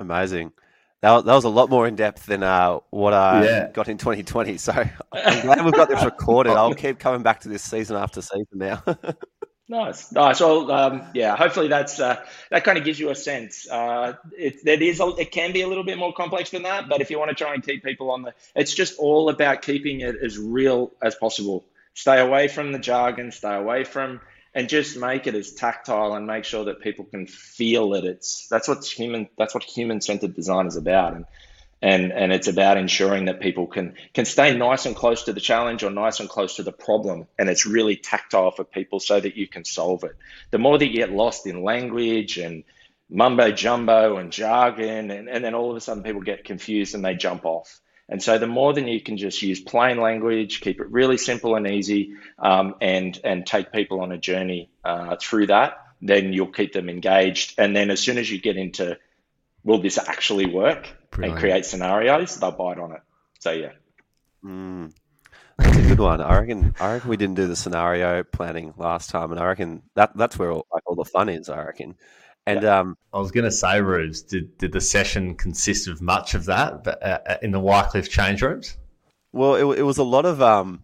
Amazing. 0.00 0.52
That, 1.00 1.24
that 1.24 1.34
was 1.34 1.44
a 1.44 1.48
lot 1.48 1.70
more 1.70 1.86
in 1.86 1.94
depth 1.94 2.26
than 2.26 2.42
uh, 2.42 2.80
what 2.90 3.14
I 3.14 3.44
yeah. 3.44 3.70
got 3.72 3.88
in 3.88 3.98
2020. 3.98 4.58
So 4.58 4.72
I'm 5.12 5.42
glad 5.42 5.64
we've 5.64 5.72
got 5.72 5.88
this 5.88 6.04
recorded. 6.04 6.52
I'll 6.56 6.74
keep 6.74 6.98
coming 6.98 7.22
back 7.22 7.40
to 7.40 7.48
this 7.48 7.62
season 7.62 7.96
after 7.96 8.20
season 8.20 8.46
now. 8.54 8.82
Nice, 9.70 10.10
nice. 10.12 10.40
Well, 10.40 10.70
um, 10.70 11.02
yeah. 11.12 11.36
Hopefully, 11.36 11.68
that's 11.68 12.00
uh, 12.00 12.24
that 12.50 12.64
kind 12.64 12.78
of 12.78 12.84
gives 12.84 12.98
you 12.98 13.10
a 13.10 13.14
sense. 13.14 13.68
Uh, 13.68 14.14
it, 14.32 14.66
it 14.66 14.80
is. 14.80 14.98
A, 14.98 15.08
it 15.18 15.30
can 15.30 15.52
be 15.52 15.60
a 15.60 15.68
little 15.68 15.84
bit 15.84 15.98
more 15.98 16.14
complex 16.14 16.50
than 16.50 16.62
that, 16.62 16.88
but 16.88 17.02
if 17.02 17.10
you 17.10 17.18
want 17.18 17.28
to 17.28 17.34
try 17.34 17.52
and 17.52 17.62
keep 17.62 17.84
people 17.84 18.10
on 18.10 18.22
the, 18.22 18.32
it's 18.56 18.72
just 18.72 18.98
all 18.98 19.28
about 19.28 19.60
keeping 19.60 20.00
it 20.00 20.16
as 20.24 20.38
real 20.38 20.92
as 21.02 21.14
possible. 21.16 21.66
Stay 21.92 22.18
away 22.18 22.48
from 22.48 22.72
the 22.72 22.78
jargon. 22.78 23.30
Stay 23.30 23.54
away 23.54 23.84
from, 23.84 24.22
and 24.54 24.70
just 24.70 24.96
make 24.96 25.26
it 25.26 25.34
as 25.34 25.52
tactile 25.52 26.14
and 26.14 26.26
make 26.26 26.44
sure 26.44 26.64
that 26.64 26.80
people 26.80 27.04
can 27.04 27.26
feel 27.26 27.90
that 27.90 28.04
it's. 28.04 28.48
That's 28.48 28.68
what 28.68 28.86
human. 28.86 29.28
That's 29.36 29.52
what 29.52 29.64
human 29.64 30.00
centered 30.00 30.34
design 30.34 30.66
is 30.66 30.76
about. 30.76 31.12
And 31.12 31.26
and 31.80 32.12
and 32.12 32.32
it's 32.32 32.48
about 32.48 32.76
ensuring 32.76 33.26
that 33.26 33.40
people 33.40 33.66
can 33.66 33.94
can 34.12 34.24
stay 34.24 34.56
nice 34.56 34.86
and 34.86 34.96
close 34.96 35.24
to 35.24 35.32
the 35.32 35.40
challenge 35.40 35.84
or 35.84 35.90
nice 35.90 36.20
and 36.20 36.28
close 36.28 36.56
to 36.56 36.62
the 36.62 36.72
problem. 36.72 37.26
And 37.38 37.48
it's 37.48 37.66
really 37.66 37.96
tactile 37.96 38.50
for 38.50 38.64
people 38.64 39.00
so 39.00 39.18
that 39.20 39.36
you 39.36 39.46
can 39.46 39.64
solve 39.64 40.04
it. 40.04 40.16
The 40.50 40.58
more 40.58 40.76
that 40.76 40.86
you 40.86 40.96
get 40.96 41.12
lost 41.12 41.46
in 41.46 41.62
language 41.62 42.38
and 42.38 42.64
mumbo 43.08 43.50
jumbo 43.52 44.16
and 44.16 44.32
jargon 44.32 45.10
and, 45.10 45.28
and 45.28 45.44
then 45.44 45.54
all 45.54 45.70
of 45.70 45.76
a 45.76 45.80
sudden 45.80 46.02
people 46.02 46.20
get 46.20 46.44
confused 46.44 46.94
and 46.94 47.04
they 47.04 47.14
jump 47.14 47.44
off. 47.46 47.80
And 48.10 48.22
so 48.22 48.38
the 48.38 48.46
more 48.46 48.72
than 48.72 48.88
you 48.88 49.00
can 49.00 49.16
just 49.16 49.40
use 49.40 49.60
plain 49.60 50.00
language 50.00 50.60
keep 50.60 50.80
it 50.80 50.90
really 50.90 51.16
simple 51.16 51.54
and 51.54 51.66
easy 51.66 52.14
um, 52.38 52.74
and 52.80 53.18
and 53.22 53.46
take 53.46 53.72
people 53.72 54.00
on 54.00 54.10
a 54.10 54.18
journey 54.18 54.68
uh, 54.84 55.16
through 55.20 55.46
that 55.46 55.84
then 56.00 56.32
you'll 56.32 56.46
keep 56.46 56.72
them 56.72 56.88
engaged. 56.88 57.54
And 57.58 57.74
then 57.74 57.90
as 57.90 57.98
soon 57.98 58.18
as 58.18 58.30
you 58.30 58.40
get 58.40 58.56
into 58.56 58.98
will 59.64 59.80
this 59.80 59.98
actually 59.98 60.46
work 60.46 60.88
Brilliant. 61.10 61.34
and 61.34 61.40
create 61.40 61.64
scenarios, 61.64 62.36
they'll 62.36 62.52
bite 62.52 62.78
on 62.78 62.92
it. 62.92 63.00
So 63.40 63.50
yeah. 63.50 63.72
Mm, 64.44 64.92
that's 65.58 65.76
a 65.76 65.82
good 65.82 66.00
one. 66.00 66.20
I 66.20 66.38
reckon. 66.38 66.74
I 66.78 66.94
reckon 66.94 67.10
we 67.10 67.16
didn't 67.16 67.36
do 67.36 67.46
the 67.46 67.56
scenario 67.56 68.22
planning 68.22 68.74
last 68.76 69.10
time, 69.10 69.32
and 69.32 69.40
I 69.40 69.46
reckon 69.46 69.82
that 69.94 70.16
that's 70.16 70.38
where 70.38 70.52
all, 70.52 70.66
like, 70.72 70.82
all 70.86 70.94
the 70.94 71.04
fun 71.04 71.28
is. 71.28 71.48
I 71.48 71.64
reckon. 71.64 71.96
And 72.46 72.62
yeah. 72.62 72.78
um, 72.78 72.96
I 73.12 73.18
was 73.18 73.30
going 73.30 73.44
to 73.44 73.50
say, 73.50 73.80
Rubes, 73.82 74.22
did, 74.22 74.56
did 74.56 74.72
the 74.72 74.80
session 74.80 75.34
consist 75.34 75.86
of 75.86 76.00
much 76.00 76.32
of 76.32 76.46
that 76.46 76.82
but, 76.82 77.02
uh, 77.02 77.18
uh, 77.26 77.36
in 77.42 77.50
the 77.50 77.60
Wycliffe 77.60 78.08
change 78.08 78.40
rooms? 78.40 78.78
Well, 79.32 79.54
it, 79.54 79.80
it 79.80 79.82
was 79.82 79.98
a 79.98 80.02
lot 80.02 80.24
of 80.24 80.40
um, 80.40 80.82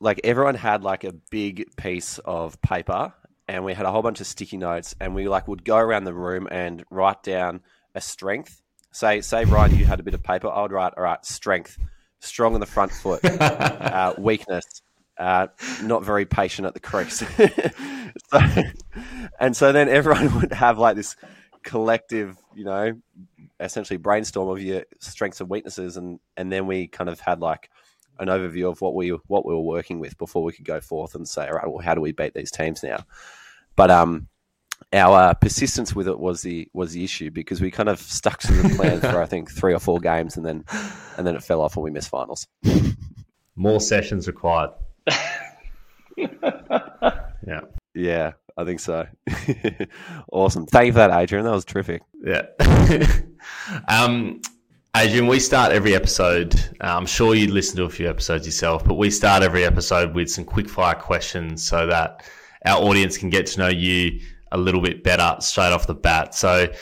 like 0.00 0.20
everyone 0.24 0.54
had 0.54 0.82
like 0.82 1.04
a 1.04 1.12
big 1.12 1.76
piece 1.76 2.18
of 2.18 2.60
paper, 2.62 3.12
and 3.46 3.64
we 3.64 3.74
had 3.74 3.86
a 3.86 3.90
whole 3.90 4.02
bunch 4.02 4.20
of 4.20 4.26
sticky 4.26 4.56
notes, 4.56 4.94
and 5.00 5.14
we 5.14 5.28
like 5.28 5.48
would 5.48 5.64
go 5.64 5.76
around 5.76 6.04
the 6.04 6.14
room 6.14 6.48
and 6.50 6.84
write 6.90 7.22
down 7.22 7.60
a 7.94 8.00
strength. 8.00 8.62
Say, 8.92 9.20
say, 9.20 9.44
Ryan, 9.44 9.76
you 9.76 9.84
had 9.84 10.00
a 10.00 10.02
bit 10.02 10.14
of 10.14 10.22
paper. 10.22 10.48
I 10.48 10.62
would 10.62 10.72
write, 10.72 10.94
all 10.96 11.04
right, 11.04 11.24
strength, 11.24 11.78
strong 12.20 12.54
in 12.54 12.60
the 12.60 12.66
front 12.66 12.92
foot, 12.92 13.24
uh, 13.40 14.14
weakness, 14.18 14.82
uh, 15.18 15.48
not 15.82 16.04
very 16.04 16.24
patient 16.24 16.66
at 16.66 16.74
the 16.74 16.80
crease. 16.80 17.22
so, 18.30 18.40
and 19.38 19.56
so 19.56 19.72
then 19.72 19.88
everyone 19.88 20.34
would 20.40 20.52
have 20.52 20.78
like 20.78 20.96
this 20.96 21.16
collective, 21.62 22.36
you 22.54 22.64
know, 22.64 22.94
essentially 23.60 23.96
brainstorm 23.96 24.48
of 24.48 24.62
your 24.62 24.84
strengths 25.00 25.40
and 25.40 25.50
weaknesses, 25.50 25.96
and 25.96 26.18
and 26.36 26.50
then 26.50 26.66
we 26.66 26.86
kind 26.86 27.10
of 27.10 27.20
had 27.20 27.40
like 27.40 27.70
an 28.18 28.28
overview 28.28 28.70
of 28.70 28.80
what 28.80 28.94
we 28.94 29.10
what 29.26 29.44
we 29.44 29.54
were 29.54 29.60
working 29.60 29.98
with 30.00 30.16
before 30.18 30.42
we 30.42 30.52
could 30.52 30.64
go 30.64 30.80
forth 30.80 31.14
and 31.14 31.28
say, 31.28 31.46
all 31.46 31.54
right, 31.54 31.68
well, 31.68 31.78
how 31.78 31.94
do 31.94 32.00
we 32.00 32.12
beat 32.12 32.34
these 32.34 32.50
teams 32.50 32.82
now? 32.82 33.04
But 33.76 33.90
um, 33.90 34.28
our 34.92 35.34
persistence 35.34 35.94
with 35.94 36.08
it 36.08 36.18
was 36.18 36.42
the 36.42 36.68
was 36.72 36.92
the 36.92 37.04
issue 37.04 37.30
because 37.30 37.60
we 37.60 37.70
kind 37.70 37.88
of 37.88 38.00
stuck 38.00 38.40
to 38.40 38.52
the 38.52 38.74
plan 38.74 39.00
for 39.00 39.20
I 39.20 39.26
think 39.26 39.50
three 39.56 39.74
or 39.74 39.78
four 39.78 39.98
games 39.98 40.36
and 40.36 40.46
then 40.46 40.64
and 41.16 41.26
then 41.26 41.36
it 41.36 41.42
fell 41.42 41.60
off 41.60 41.76
and 41.76 41.84
we 41.84 41.90
missed 41.90 42.08
finals. 42.08 42.46
More 43.56 43.80
sessions 43.80 44.26
required. 44.26 44.70
yeah. 46.16 47.60
Yeah, 47.94 48.32
I 48.56 48.64
think 48.64 48.80
so. 48.80 49.06
awesome. 50.32 50.66
Thank 50.66 50.86
you 50.86 50.92
for 50.92 50.98
that, 50.98 51.10
Adrian. 51.10 51.44
That 51.44 51.50
was 51.50 51.64
terrific. 51.64 52.02
Yeah. 52.22 52.42
um, 53.88 54.40
Adrian, 54.96 55.26
we 55.26 55.40
start 55.40 55.72
every 55.72 55.94
episode. 55.94 56.54
Uh, 56.80 56.96
I'm 56.96 57.06
sure 57.06 57.34
you'd 57.34 57.50
listen 57.50 57.76
to 57.76 57.84
a 57.84 57.90
few 57.90 58.08
episodes 58.08 58.46
yourself, 58.46 58.84
but 58.84 58.94
we 58.94 59.10
start 59.10 59.42
every 59.42 59.64
episode 59.64 60.14
with 60.14 60.30
some 60.30 60.44
quick 60.44 60.68
fire 60.68 60.94
questions 60.94 61.64
so 61.64 61.86
that 61.88 62.24
our 62.66 62.80
audience 62.80 63.18
can 63.18 63.30
get 63.30 63.46
to 63.46 63.58
know 63.58 63.68
you 63.68 64.20
a 64.52 64.58
little 64.58 64.80
bit 64.80 65.02
better 65.02 65.36
straight 65.40 65.72
off 65.72 65.86
the 65.86 65.94
bat. 65.94 66.34
So 66.34 66.72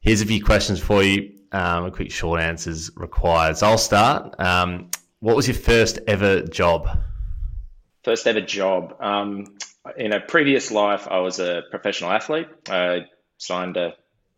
here's 0.00 0.20
a 0.20 0.26
few 0.26 0.42
questions 0.42 0.80
for 0.80 1.02
you. 1.02 1.32
Um, 1.52 1.84
a 1.84 1.90
quick 1.90 2.10
short 2.10 2.40
answers 2.40 2.90
required. 2.96 3.56
So 3.56 3.68
I'll 3.68 3.78
start. 3.78 4.38
Um, 4.40 4.90
what 5.20 5.36
was 5.36 5.46
your 5.46 5.56
first 5.56 6.00
ever 6.06 6.42
job? 6.42 6.98
First 8.02 8.26
ever 8.26 8.40
job. 8.40 8.96
Um, 9.00 9.56
in 9.96 10.12
a 10.12 10.20
previous 10.20 10.70
life, 10.70 11.06
I 11.08 11.20
was 11.20 11.38
a 11.38 11.62
professional 11.70 12.10
athlete. 12.10 12.48
I 12.68 13.06
signed 13.38 13.76
a, 13.76 13.94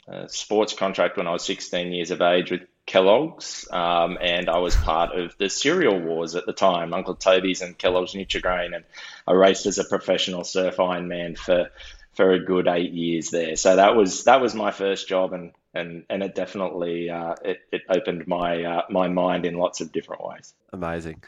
a, 0.08 0.28
sports 0.28 0.74
contract 0.74 1.16
when 1.16 1.26
I 1.26 1.32
was 1.32 1.44
16 1.44 1.92
years 1.92 2.10
of 2.10 2.20
age 2.20 2.50
with 2.50 2.62
Kellogg's, 2.86 3.66
um, 3.72 4.16
and 4.20 4.48
I 4.48 4.58
was 4.58 4.76
part 4.76 5.18
of 5.18 5.36
the 5.38 5.48
cereal 5.48 5.98
wars 5.98 6.36
at 6.36 6.46
the 6.46 6.52
time, 6.52 6.94
Uncle 6.94 7.16
Toby's 7.16 7.62
and 7.62 7.76
Kellogg's 7.76 8.14
Nutrigrain, 8.14 8.74
and 8.74 8.84
I 9.26 9.32
raced 9.32 9.66
as 9.66 9.78
a 9.78 9.84
professional 9.84 10.44
surf 10.44 10.76
Ironman 10.76 11.36
for 11.36 11.70
for 12.16 12.32
a 12.32 12.40
good 12.40 12.66
eight 12.66 12.92
years 12.92 13.30
there. 13.30 13.56
So 13.56 13.76
that 13.76 13.94
was 13.94 14.24
that 14.24 14.40
was 14.40 14.54
my 14.54 14.70
first 14.70 15.06
job, 15.06 15.32
and 15.32 15.52
and 15.74 16.04
and 16.08 16.22
it 16.22 16.34
definitely 16.34 17.10
uh, 17.10 17.34
it, 17.44 17.58
it 17.70 17.82
opened 17.88 18.26
my 18.26 18.64
uh, 18.64 18.82
my 18.90 19.08
mind 19.08 19.44
in 19.44 19.54
lots 19.54 19.80
of 19.80 19.92
different 19.92 20.24
ways. 20.24 20.54
Amazing. 20.72 21.22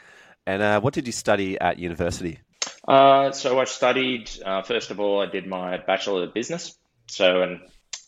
And 0.45 0.61
uh, 0.61 0.81
what 0.81 0.93
did 0.95 1.05
you 1.05 1.13
study 1.13 1.59
at 1.59 1.77
university? 1.77 2.39
Uh, 2.87 3.31
so 3.31 3.59
I 3.59 3.65
studied 3.65 4.31
uh, 4.43 4.63
first 4.63 4.89
of 4.89 4.99
all, 4.99 5.21
I 5.21 5.27
did 5.27 5.45
my 5.45 5.77
bachelor 5.77 6.23
of 6.23 6.33
business. 6.33 6.75
So 7.07 7.43
and 7.43 7.61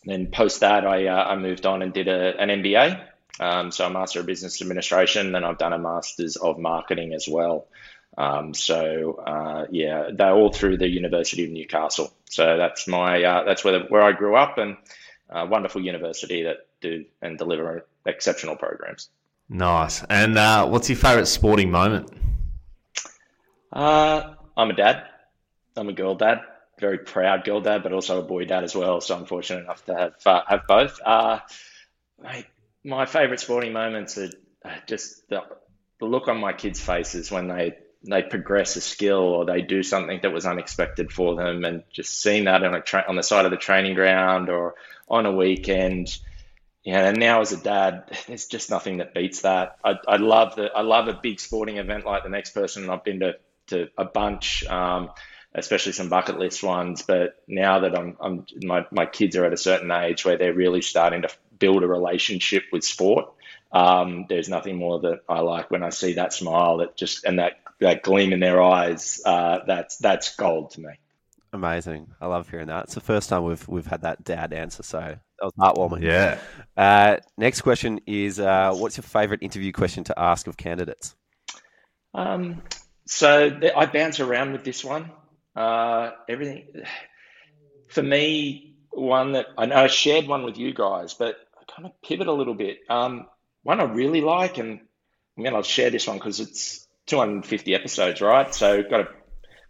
then 0.04 0.30
post 0.32 0.60
that, 0.60 0.84
I 0.84 1.06
uh, 1.06 1.24
I 1.24 1.36
moved 1.36 1.64
on 1.66 1.82
and 1.82 1.92
did 1.92 2.08
a, 2.08 2.38
an 2.38 2.48
MBA. 2.48 3.08
Um, 3.40 3.70
so 3.70 3.86
a 3.86 3.90
master 3.90 4.20
of 4.20 4.26
business 4.26 4.60
administration, 4.60 5.34
and 5.34 5.44
I've 5.44 5.58
done 5.58 5.72
a 5.72 5.78
master's 5.78 6.36
of 6.36 6.58
marketing 6.58 7.14
as 7.14 7.26
well. 7.28 7.66
Um, 8.18 8.52
so 8.54 9.22
uh, 9.26 9.66
yeah, 9.70 10.10
they're 10.12 10.34
all 10.34 10.52
through 10.52 10.78
the 10.78 10.88
University 10.88 11.44
of 11.44 11.50
Newcastle. 11.50 12.12
So 12.32 12.56
that's 12.56 12.88
my 12.88 13.22
uh, 13.22 13.44
that's 13.44 13.62
where 13.62 13.80
where 13.84 14.02
I 14.02 14.12
grew 14.12 14.36
up, 14.36 14.56
and 14.56 14.76
a 15.28 15.46
wonderful 15.46 15.82
university 15.82 16.44
that 16.44 16.66
do 16.80 17.04
and 17.20 17.36
deliver 17.36 17.86
exceptional 18.06 18.56
programs. 18.56 19.10
Nice. 19.48 20.02
And 20.08 20.38
uh, 20.38 20.66
what's 20.66 20.88
your 20.88 20.96
favourite 20.96 21.28
sporting 21.28 21.70
moment? 21.70 22.10
Uh, 23.70 24.34
I'm 24.56 24.70
a 24.70 24.74
dad. 24.74 25.04
I'm 25.76 25.90
a 25.90 25.92
girl 25.92 26.14
dad. 26.14 26.40
Very 26.80 26.98
proud 26.98 27.44
girl 27.44 27.60
dad, 27.60 27.82
but 27.82 27.92
also 27.92 28.18
a 28.18 28.22
boy 28.22 28.46
dad 28.46 28.64
as 28.64 28.74
well. 28.74 29.02
So 29.02 29.14
I'm 29.14 29.26
fortunate 29.26 29.64
enough 29.64 29.84
to 29.86 29.94
have 29.94 30.14
uh, 30.24 30.42
have 30.48 30.66
both. 30.66 31.00
Uh, 31.04 31.40
my 32.22 32.46
my 32.82 33.04
favourite 33.04 33.40
sporting 33.40 33.74
moments 33.74 34.16
are 34.16 34.30
just 34.86 35.28
the, 35.28 35.42
the 36.00 36.06
look 36.06 36.28
on 36.28 36.38
my 36.38 36.54
kids' 36.54 36.80
faces 36.80 37.30
when 37.30 37.48
they 37.48 37.74
they 38.04 38.22
progress 38.22 38.76
a 38.76 38.80
skill 38.80 39.18
or 39.18 39.44
they 39.44 39.62
do 39.62 39.82
something 39.82 40.20
that 40.22 40.32
was 40.32 40.46
unexpected 40.46 41.12
for 41.12 41.36
them, 41.36 41.64
and 41.64 41.84
just 41.90 42.20
seeing 42.20 42.44
that 42.44 42.62
on 42.62 42.74
a 42.74 42.80
tra- 42.80 43.04
on 43.08 43.16
the 43.16 43.22
side 43.22 43.44
of 43.44 43.50
the 43.50 43.56
training 43.56 43.94
ground 43.94 44.48
or 44.48 44.74
on 45.08 45.26
a 45.26 45.32
weekend. 45.32 46.16
Yeah, 46.84 47.06
and 47.06 47.20
now 47.20 47.40
as 47.40 47.52
a 47.52 47.62
dad, 47.62 48.04
there's 48.26 48.46
just 48.46 48.70
nothing 48.70 48.98
that 48.98 49.14
beats 49.14 49.42
that. 49.42 49.78
I, 49.84 49.94
I 50.08 50.16
love 50.16 50.56
the 50.56 50.70
I 50.74 50.82
love 50.82 51.08
a 51.08 51.18
big 51.20 51.38
sporting 51.38 51.76
event 51.76 52.04
like 52.04 52.24
the 52.24 52.28
next 52.28 52.54
person. 52.54 52.90
I've 52.90 53.04
been 53.04 53.20
to 53.20 53.34
to 53.68 53.88
a 53.96 54.04
bunch, 54.04 54.64
um, 54.66 55.10
especially 55.54 55.92
some 55.92 56.08
bucket 56.08 56.38
list 56.38 56.62
ones. 56.62 57.02
But 57.02 57.40
now 57.46 57.80
that 57.80 57.96
I'm, 57.96 58.16
I'm 58.20 58.46
my 58.62 58.84
my 58.90 59.06
kids 59.06 59.36
are 59.36 59.44
at 59.44 59.52
a 59.52 59.56
certain 59.56 59.92
age 59.92 60.24
where 60.24 60.36
they're 60.36 60.54
really 60.54 60.82
starting 60.82 61.22
to 61.22 61.28
build 61.58 61.84
a 61.84 61.86
relationship 61.86 62.64
with 62.72 62.82
sport. 62.82 63.32
Um, 63.70 64.26
there's 64.28 64.48
nothing 64.48 64.76
more 64.76 65.00
that 65.00 65.20
I 65.28 65.40
like 65.40 65.70
when 65.70 65.82
I 65.82 65.90
see 65.90 66.14
that 66.14 66.32
smile 66.32 66.78
that 66.78 66.96
just 66.96 67.24
and 67.24 67.38
that 67.38 67.61
that 67.82 68.02
gleam 68.02 68.32
in 68.32 68.40
their 68.40 68.60
eyes. 68.62 69.20
Uh, 69.24 69.60
that's 69.66 69.98
that's 69.98 70.34
gold 70.36 70.70
to 70.72 70.80
me. 70.80 70.92
Amazing. 71.52 72.08
I 72.20 72.26
love 72.26 72.48
hearing 72.48 72.68
that. 72.68 72.84
It's 72.84 72.94
the 72.94 73.00
first 73.00 73.28
time 73.28 73.44
we've 73.44 73.66
we've 73.68 73.86
had 73.86 74.02
that 74.02 74.24
dad 74.24 74.52
answer, 74.52 74.82
so 74.82 74.98
that 74.98 75.20
was 75.40 75.52
heartwarming. 75.58 76.02
Yeah. 76.02 76.38
Uh, 76.76 77.18
next 77.36 77.60
question 77.60 78.00
is, 78.06 78.40
uh, 78.40 78.72
what's 78.74 78.96
your 78.96 79.02
favourite 79.02 79.42
interview 79.42 79.72
question 79.72 80.04
to 80.04 80.18
ask 80.18 80.46
of 80.46 80.56
candidates? 80.56 81.14
Um, 82.14 82.62
so 83.06 83.50
th- 83.50 83.72
I 83.76 83.86
bounce 83.86 84.20
around 84.20 84.52
with 84.52 84.64
this 84.64 84.82
one. 84.82 85.10
Uh, 85.54 86.12
everything 86.28 86.68
for 87.88 88.02
me, 88.02 88.76
one 88.90 89.32
that 89.32 89.46
I 89.58 89.66
know 89.66 89.76
I 89.76 89.86
shared 89.88 90.26
one 90.26 90.44
with 90.44 90.56
you 90.56 90.72
guys, 90.72 91.14
but 91.14 91.36
I 91.60 91.70
kind 91.70 91.86
of 91.86 92.00
pivot 92.02 92.28
a 92.28 92.32
little 92.32 92.54
bit. 92.54 92.78
Um, 92.88 93.26
one 93.62 93.80
I 93.80 93.84
really 93.84 94.22
like, 94.22 94.56
and 94.56 94.80
I'm 95.36 95.44
going 95.44 95.54
to 95.54 95.68
share 95.68 95.90
this 95.90 96.06
one 96.06 96.16
because 96.16 96.40
it's 96.40 96.86
250 97.06 97.74
episodes, 97.74 98.20
right? 98.20 98.54
So 98.54 98.82
got 98.82 98.98
to 98.98 99.08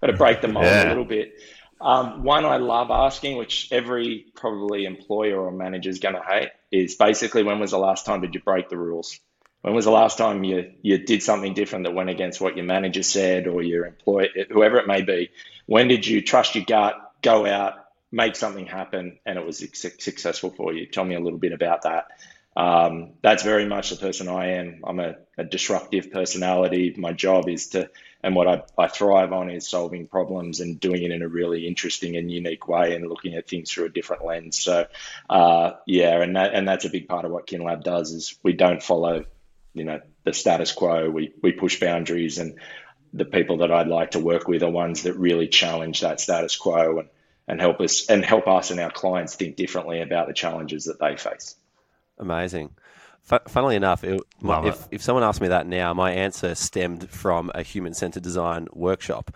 got 0.00 0.06
to 0.08 0.16
break 0.16 0.40
the 0.40 0.48
mold 0.48 0.66
yeah. 0.66 0.86
a 0.86 0.88
little 0.88 1.04
bit. 1.04 1.34
Um, 1.80 2.22
one 2.22 2.44
I 2.44 2.58
love 2.58 2.90
asking, 2.90 3.36
which 3.36 3.68
every 3.72 4.26
probably 4.36 4.84
employer 4.84 5.40
or 5.40 5.50
manager 5.50 5.90
is 5.90 5.98
going 5.98 6.14
to 6.14 6.22
hate, 6.22 6.50
is 6.70 6.94
basically 6.94 7.42
when 7.42 7.58
was 7.58 7.72
the 7.72 7.78
last 7.78 8.06
time 8.06 8.20
did 8.20 8.34
you 8.34 8.40
break 8.40 8.68
the 8.68 8.78
rules? 8.78 9.18
When 9.62 9.74
was 9.74 9.84
the 9.84 9.90
last 9.92 10.18
time 10.18 10.44
you 10.44 10.72
you 10.82 10.98
did 10.98 11.22
something 11.22 11.54
different 11.54 11.84
that 11.84 11.94
went 11.94 12.10
against 12.10 12.40
what 12.40 12.56
your 12.56 12.66
manager 12.66 13.02
said 13.02 13.46
or 13.46 13.62
your 13.62 13.86
employer, 13.86 14.28
whoever 14.50 14.78
it 14.78 14.86
may 14.86 15.02
be? 15.02 15.30
When 15.66 15.88
did 15.88 16.06
you 16.06 16.20
trust 16.22 16.54
your 16.54 16.64
gut, 16.64 16.94
go 17.22 17.46
out, 17.46 17.74
make 18.10 18.36
something 18.36 18.66
happen, 18.66 19.18
and 19.24 19.38
it 19.38 19.46
was 19.46 19.58
successful 19.74 20.50
for 20.50 20.72
you? 20.72 20.86
Tell 20.86 21.04
me 21.04 21.14
a 21.14 21.20
little 21.20 21.38
bit 21.38 21.52
about 21.52 21.82
that. 21.82 22.06
Um, 22.56 23.14
that's 23.22 23.42
very 23.42 23.66
much 23.66 23.90
the 23.90 23.96
person 23.96 24.28
I 24.28 24.52
am. 24.52 24.82
I'm 24.84 25.00
a, 25.00 25.16
a 25.38 25.44
disruptive 25.44 26.10
personality. 26.10 26.94
My 26.96 27.12
job 27.12 27.48
is 27.48 27.68
to 27.68 27.90
and 28.22 28.36
what 28.36 28.46
I, 28.46 28.62
I 28.78 28.88
thrive 28.88 29.32
on 29.32 29.50
is 29.50 29.68
solving 29.68 30.06
problems 30.06 30.60
and 30.60 30.78
doing 30.78 31.02
it 31.02 31.10
in 31.10 31.22
a 31.22 31.28
really 31.28 31.66
interesting 31.66 32.16
and 32.16 32.30
unique 32.30 32.68
way 32.68 32.94
and 32.94 33.08
looking 33.08 33.34
at 33.34 33.48
things 33.48 33.70
through 33.70 33.86
a 33.86 33.90
different 33.90 34.24
lens. 34.24 34.58
So, 34.60 34.86
uh, 35.28 35.72
yeah, 35.86 36.22
and 36.22 36.36
that, 36.36 36.54
and 36.54 36.68
that's 36.68 36.84
a 36.84 36.90
big 36.90 37.08
part 37.08 37.24
of 37.24 37.32
what 37.32 37.48
KinLab 37.48 37.82
does 37.82 38.12
is 38.12 38.36
we 38.44 38.52
don't 38.52 38.82
follow, 38.82 39.24
you 39.74 39.84
know, 39.84 40.00
the 40.24 40.32
status 40.32 40.70
quo. 40.70 41.10
We 41.10 41.32
we 41.42 41.52
push 41.52 41.80
boundaries, 41.80 42.38
and 42.38 42.60
the 43.12 43.24
people 43.24 43.58
that 43.58 43.72
I'd 43.72 43.88
like 43.88 44.12
to 44.12 44.20
work 44.20 44.46
with 44.46 44.62
are 44.62 44.70
ones 44.70 45.02
that 45.02 45.14
really 45.14 45.48
challenge 45.48 46.00
that 46.00 46.20
status 46.20 46.56
quo 46.56 47.00
and 47.00 47.08
and 47.48 47.60
help 47.60 47.80
us 47.80 48.06
and 48.08 48.24
help 48.24 48.46
us 48.46 48.70
and 48.70 48.78
our 48.78 48.92
clients 48.92 49.34
think 49.34 49.56
differently 49.56 50.00
about 50.00 50.28
the 50.28 50.32
challenges 50.32 50.84
that 50.84 51.00
they 51.00 51.16
face. 51.16 51.56
Amazing. 52.22 52.70
F- 53.30 53.42
funnily 53.48 53.76
enough, 53.76 54.04
it, 54.04 54.20
my, 54.40 54.68
if, 54.68 54.86
if 54.92 55.02
someone 55.02 55.24
asked 55.24 55.40
me 55.40 55.48
that 55.48 55.66
now, 55.66 55.92
my 55.92 56.12
answer 56.12 56.54
stemmed 56.54 57.10
from 57.10 57.50
a 57.54 57.62
human 57.62 57.94
centered 57.94 58.22
design 58.22 58.68
workshop 58.72 59.34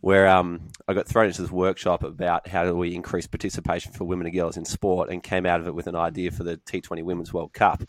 where 0.00 0.28
um, 0.28 0.68
I 0.88 0.94
got 0.94 1.06
thrown 1.06 1.26
into 1.26 1.42
this 1.42 1.50
workshop 1.50 2.02
about 2.02 2.48
how 2.48 2.64
do 2.64 2.74
we 2.74 2.94
increase 2.94 3.26
participation 3.26 3.92
for 3.92 4.04
women 4.04 4.26
and 4.26 4.34
girls 4.34 4.56
in 4.56 4.64
sport 4.64 5.10
and 5.10 5.22
came 5.22 5.44
out 5.44 5.60
of 5.60 5.66
it 5.66 5.74
with 5.74 5.86
an 5.86 5.96
idea 5.96 6.30
for 6.30 6.42
the 6.42 6.56
T20 6.56 7.02
Women's 7.02 7.32
World 7.32 7.52
Cup, 7.52 7.82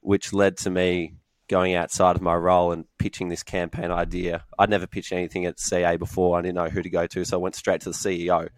which 0.00 0.32
led 0.32 0.56
to 0.58 0.70
me 0.70 1.14
going 1.48 1.74
outside 1.74 2.16
of 2.16 2.22
my 2.22 2.34
role 2.34 2.72
and 2.72 2.84
pitching 2.98 3.28
this 3.28 3.42
campaign 3.42 3.90
idea. 3.90 4.44
I'd 4.58 4.70
never 4.70 4.86
pitched 4.88 5.12
anything 5.12 5.46
at 5.46 5.60
CA 5.60 5.96
before. 5.96 6.38
I 6.38 6.42
didn't 6.42 6.56
know 6.56 6.68
who 6.68 6.82
to 6.82 6.90
go 6.90 7.06
to, 7.06 7.24
so 7.24 7.36
I 7.36 7.40
went 7.40 7.54
straight 7.54 7.82
to 7.82 7.90
the 7.90 7.94
CEO. 7.94 8.48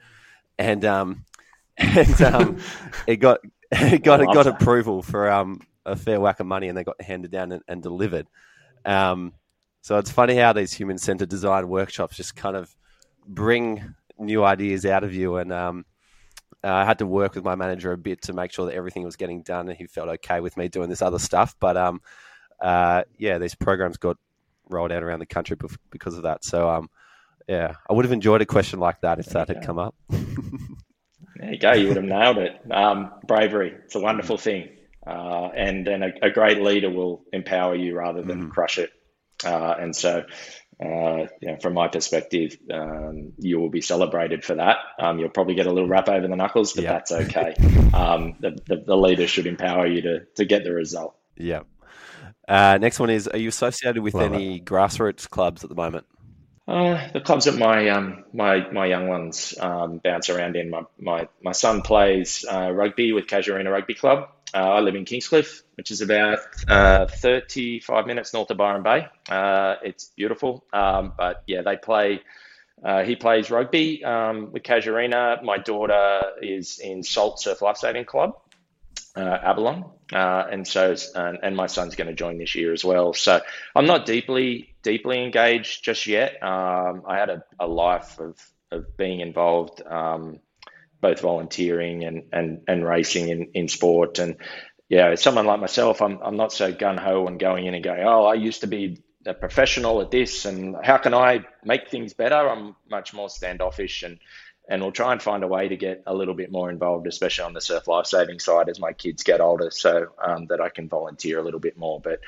And 0.59 0.85
um, 0.85 1.25
and 1.77 2.23
um, 2.23 2.59
it 3.07 3.17
got 3.17 3.41
got 4.03 4.21
got 4.33 4.47
approval 4.47 5.03
for 5.03 5.31
um, 5.31 5.61
a 5.87 5.97
fair 5.97 6.21
whack 6.21 6.41
of 6.41 6.47
money 6.47 6.69
and 6.69 6.77
they 6.77 6.85
got 6.85 7.01
handed 7.01 7.31
down 7.31 7.53
and, 7.53 7.63
and 7.69 7.83
delivered. 7.83 8.27
Um, 8.85 9.33
so 9.83 9.99
it's 9.99 10.11
funny 10.11 10.37
how 10.37 10.53
these 10.53 10.73
human 10.73 10.99
centered 10.99 11.29
design 11.29 11.69
workshops 11.69 12.17
just 12.17 12.35
kind 12.37 12.57
of 12.57 12.75
bring 13.27 13.95
new 14.19 14.45
ideas 14.45 14.87
out 14.87 15.05
of 15.05 15.15
you. 15.15 15.37
And 15.37 15.53
um, 15.53 15.85
I 16.63 16.85
had 16.85 16.99
to 17.01 17.07
work 17.07 17.35
with 17.35 17.45
my 17.45 17.55
manager 17.55 17.93
a 17.93 17.99
bit 17.99 18.23
to 18.23 18.33
make 18.33 18.53
sure 18.53 18.67
that 18.67 18.75
everything 18.75 19.05
was 19.05 19.17
getting 19.17 19.43
done 19.43 19.69
and 19.69 19.77
he 19.77 19.87
felt 19.87 20.09
okay 20.09 20.41
with 20.41 20.57
me 20.57 20.69
doing 20.69 20.89
this 20.89 21.03
other 21.03 21.19
stuff. 21.19 21.55
But 21.61 21.77
um, 21.77 22.01
uh, 22.61 23.05
yeah, 23.19 23.39
these 23.39 23.55
programs 23.55 23.99
got 23.99 24.17
rolled 24.71 24.93
out 24.93 25.03
around 25.03 25.19
the 25.19 25.27
country 25.27 25.57
because 25.91 26.17
of 26.17 26.23
that. 26.23 26.45
So 26.45 26.71
um, 26.71 26.89
yeah, 27.49 27.75
I 27.89 27.93
would 27.93 28.05
have 28.05 28.13
enjoyed 28.13 28.41
a 28.41 28.47
question 28.47 28.81
like 28.81 29.01
that 29.03 29.19
if 29.19 29.27
that 29.27 29.49
had 29.49 29.63
come 29.63 29.79
up. 29.79 29.95
there 31.37 31.53
you 31.53 31.59
go. 31.59 31.73
You 31.73 31.89
would 31.89 31.97
have 31.97 32.05
nailed 32.05 32.39
it. 32.39 32.61
Um, 32.71 33.13
bravery. 33.27 33.75
It's 33.85 33.95
a 33.95 34.01
wonderful 34.01 34.39
thing 34.39 34.69
uh, 35.07 35.51
and 35.55 35.87
then 35.87 36.03
a, 36.03 36.13
a, 36.23 36.31
great 36.31 36.61
leader 36.63 36.91
will 36.91 37.25
empower 37.33 37.75
you 37.75 37.95
rather 37.95 38.23
than 38.23 38.47
mm. 38.47 38.51
crush 38.51 38.79
it. 38.79 38.91
Uh, 39.45 39.75
and 39.79 39.95
so, 39.95 40.25
uh, 40.83 41.27
you 41.41 41.49
know, 41.49 41.57
from 41.61 41.75
my 41.75 41.89
perspective, 41.89 42.57
um, 42.73 43.33
you 43.39 43.61
will 43.61 43.69
be 43.69 43.83
celebrated 43.83 44.45
for 44.45 44.55
that. 44.55 44.79
Um, 44.99 45.19
you'll 45.19 45.29
probably 45.29 45.55
get 45.55 45.67
a 45.67 45.73
little 45.73 45.89
rap 45.89 46.09
over 46.09 46.27
the 46.27 46.37
knuckles, 46.37 46.73
but 46.73 46.85
that's 46.85 47.13
okay. 47.13 47.55
um, 47.93 48.37
the, 48.41 48.57
the, 48.67 48.85
the, 48.87 48.97
leader 48.97 49.27
should 49.27 49.47
empower 49.47 49.87
you 49.87 50.01
to, 50.03 50.21
to 50.37 50.45
get 50.47 50.65
the 50.65 50.73
result. 50.73 51.15
Yeah. 51.37 51.63
Uh, 52.49 52.79
next 52.81 52.99
one 52.99 53.11
is: 53.11 53.29
Are 53.29 53.39
you 53.39 53.49
associated 53.49 54.03
with 54.03 54.15
Love 54.15 54.33
any 54.33 54.57
it. 54.57 54.65
grassroots 54.65 55.29
clubs 55.29 55.65
at 55.65 55.71
the 55.71 55.77
moment? 55.77 56.07
Uh, 56.67 57.09
the 57.13 57.21
clubs 57.21 57.45
that 57.45 57.59
my 57.59 57.89
um, 57.91 58.25
my 58.33 58.71
my 58.71 58.87
young 58.87 59.07
ones 59.07 59.55
um, 59.61 59.99
bounce 60.03 60.31
around 60.31 60.57
in. 60.57 60.71
My 60.71 60.83
my, 60.99 61.29
my 61.43 61.53
son 61.53 61.83
plays 61.83 62.45
uh, 62.51 62.71
rugby 62.71 63.13
with 63.13 63.27
Casuarina 63.27 63.71
Rugby 63.71 63.95
Club. 63.95 64.31
Uh, 64.55 64.59
I 64.59 64.81
live 64.81 64.95
in 64.95 65.05
Kingscliff, 65.05 65.63
which 65.75 65.91
is 65.91 66.01
about 66.01 66.39
uh, 66.69 67.07
35 67.07 68.07
minutes 68.07 68.33
north 68.33 68.51
of 68.51 68.57
Byron 68.57 68.83
Bay. 68.83 69.09
Uh, 69.29 69.75
it's 69.83 70.13
beautiful, 70.17 70.65
um, 70.73 71.13
but 71.19 71.43
yeah, 71.47 71.63
they 71.63 71.77
play. 71.77 72.23
Uh, 72.83 73.03
he 73.03 73.17
plays 73.17 73.51
rugby 73.51 74.05
um, 74.05 74.53
with 74.53 74.63
Casuarina. 74.63 75.43
My 75.43 75.59
daughter 75.59 76.21
is 76.41 76.79
in 76.79 77.03
Salt 77.03 77.41
Surf 77.41 77.63
Lifesaving 77.63 78.05
Club, 78.05 78.37
uh, 79.17 79.21
Avalon, 79.21 79.85
uh, 80.13 80.45
and 80.51 80.67
so 80.67 80.95
and, 81.15 81.39
and, 81.43 81.57
my 81.57 81.67
son's 81.67 81.95
going 81.95 82.09
to 82.09 82.15
join 82.15 82.39
this 82.39 82.55
year 82.55 82.73
as 82.73 82.85
well. 82.85 83.13
So 83.15 83.41
I'm 83.75 83.87
not 83.87 84.07
deeply 84.07 84.75
deeply 84.83 85.23
engaged 85.23 85.85
just 85.85 86.07
yet. 86.07 86.43
Um, 86.43 87.03
I 87.07 87.19
had 87.19 87.31
a, 87.31 87.45
a, 87.61 87.67
life 87.67 88.19
of 88.19 88.37
of 88.73 88.97
being 88.97 89.21
involved. 89.21 89.81
Um, 89.87 90.41
both 91.05 91.21
volunteering 91.21 92.03
and, 92.03 92.23
and, 92.33 92.63
and 92.67 92.83
racing 92.83 93.29
in, 93.29 93.51
in 93.53 93.69
sport. 93.69 94.19
And 94.19 94.37
yeah, 94.89 95.15
someone 95.17 95.45
like 95.45 95.61
myself, 95.61 96.01
I'm, 96.01 96.19
I'm 96.23 96.39
not 96.39 96.51
so 96.51 96.73
gun 96.73 96.97
ho 96.97 97.27
and 97.27 97.39
going 97.39 97.67
in 97.67 97.75
and 97.75 97.85
going, 97.85 98.03
oh, 98.07 98.25
I 98.25 98.35
used 98.35 98.63
to 98.63 98.67
be 98.67 99.03
a 99.27 99.35
professional 99.35 100.01
at 100.01 100.11
this 100.11 100.47
and 100.47 100.75
how 100.83 100.97
can 100.97 101.13
I 101.13 101.45
make 101.63 101.91
things 101.91 102.15
better? 102.15 102.49
I'm 102.49 102.75
much 102.91 103.13
more 103.13 103.29
standoffish 103.29 104.03
and 104.03 104.19
and 104.69 104.83
we'll 104.83 104.93
try 104.93 105.13
and 105.13 105.23
find 105.23 105.45
a 105.45 105.49
way 105.49 105.69
to 105.69 105.77
get 105.77 106.03
a 106.07 106.15
little 106.15 106.35
bit 106.35 106.51
more 106.51 106.71
involved, 106.71 107.07
especially 107.07 107.45
on 107.45 107.53
the 107.53 107.61
surf 107.61 107.87
lifesaving 107.87 108.39
side 108.39 108.69
as 108.69 108.81
my 108.81 108.93
kids 108.93 109.23
get 109.23 109.41
older, 109.41 109.71
so 109.71 110.09
um, 110.23 110.47
that 110.47 110.61
I 110.61 110.69
can 110.69 110.89
volunteer 110.89 111.39
a 111.39 111.43
little 111.43 111.61
bit 111.61 111.77
more. 111.77 112.01
But 112.01 112.21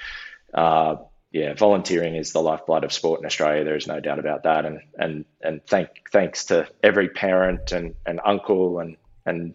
uh, 0.53 0.97
yeah, 1.33 1.55
volunteering 1.55 2.15
is 2.15 2.33
the 2.33 2.43
lifeblood 2.43 2.85
of 2.85 2.93
sport 2.93 3.21
in 3.21 3.27
Australia. 3.27 3.65
There 3.65 3.77
is 3.77 3.87
no 3.87 4.01
doubt 4.01 4.19
about 4.19 4.45
that, 4.45 4.65
and 4.65 4.81
and 4.99 5.25
and 5.41 5.65
thank 5.67 6.11
thanks 6.11 6.47
to 6.47 6.69
every 6.83 7.09
parent 7.09 7.73
and, 7.73 7.95
and 8.05 8.21
uncle 8.25 8.81
and 8.81 8.97
and 9.25 9.55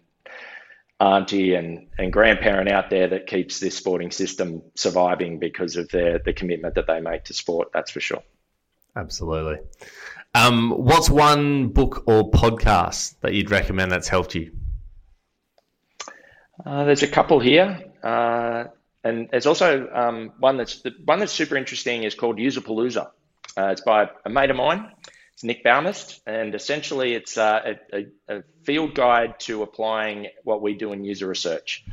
auntie 1.00 1.56
and, 1.56 1.88
and 1.98 2.14
grandparent 2.14 2.70
out 2.70 2.92
there 2.92 3.08
that 3.08 3.26
keeps 3.26 3.60
this 3.60 3.76
sporting 3.76 4.12
system 4.12 4.62
surviving 4.76 5.40
because 5.40 5.76
of 5.76 5.90
their 5.90 6.20
the 6.20 6.34
commitment 6.34 6.76
that 6.76 6.88
they 6.88 7.00
make 7.00 7.26
to 7.26 7.34
sport. 7.34 7.70
That's 7.74 7.92
for 7.92 8.00
sure. 8.00 8.24
Absolutely. 8.96 9.58
Um, 10.34 10.72
what's 10.72 11.10
one 11.10 11.70
book 11.70 12.04
or 12.08 12.32
podcast 12.32 13.20
that 13.20 13.34
you'd 13.34 13.52
recommend 13.52 13.92
that's 13.92 14.08
helped 14.08 14.34
you? 14.34 14.52
Uh, 16.66 16.86
there's 16.86 17.04
a 17.04 17.08
couple 17.08 17.40
here, 17.40 17.92
uh, 18.02 18.66
and 19.04 19.28
there's 19.32 19.46
also 19.46 19.90
um, 19.94 20.32
one 20.40 20.58
that's 20.58 20.82
the 20.82 20.94
one 21.04 21.20
that's 21.20 21.34
super 21.34 21.58
interesting 21.58 22.04
is 22.04 22.16
called 22.16 22.38
Usapalooza. 22.38 23.10
Uh, 23.58 23.68
it's 23.68 23.82
by 23.82 24.10
a 24.26 24.30
mate 24.30 24.52
of 24.52 24.56
mine. 24.56 24.92
It's 25.34 25.44
Nick 25.44 25.64
Bowmast, 25.64 26.22
and 26.26 26.56
essentially 26.56 27.14
it's 27.14 27.38
uh, 27.38 27.76
a, 27.94 28.06
a, 28.30 28.44
field 28.64 28.96
guide 28.96 29.40
to 29.42 29.64
applying 29.64 30.28
what 30.44 30.62
we 30.62 30.76
do 30.76 30.94
in 30.94 31.04
user 31.04 31.28
research. 31.28 31.84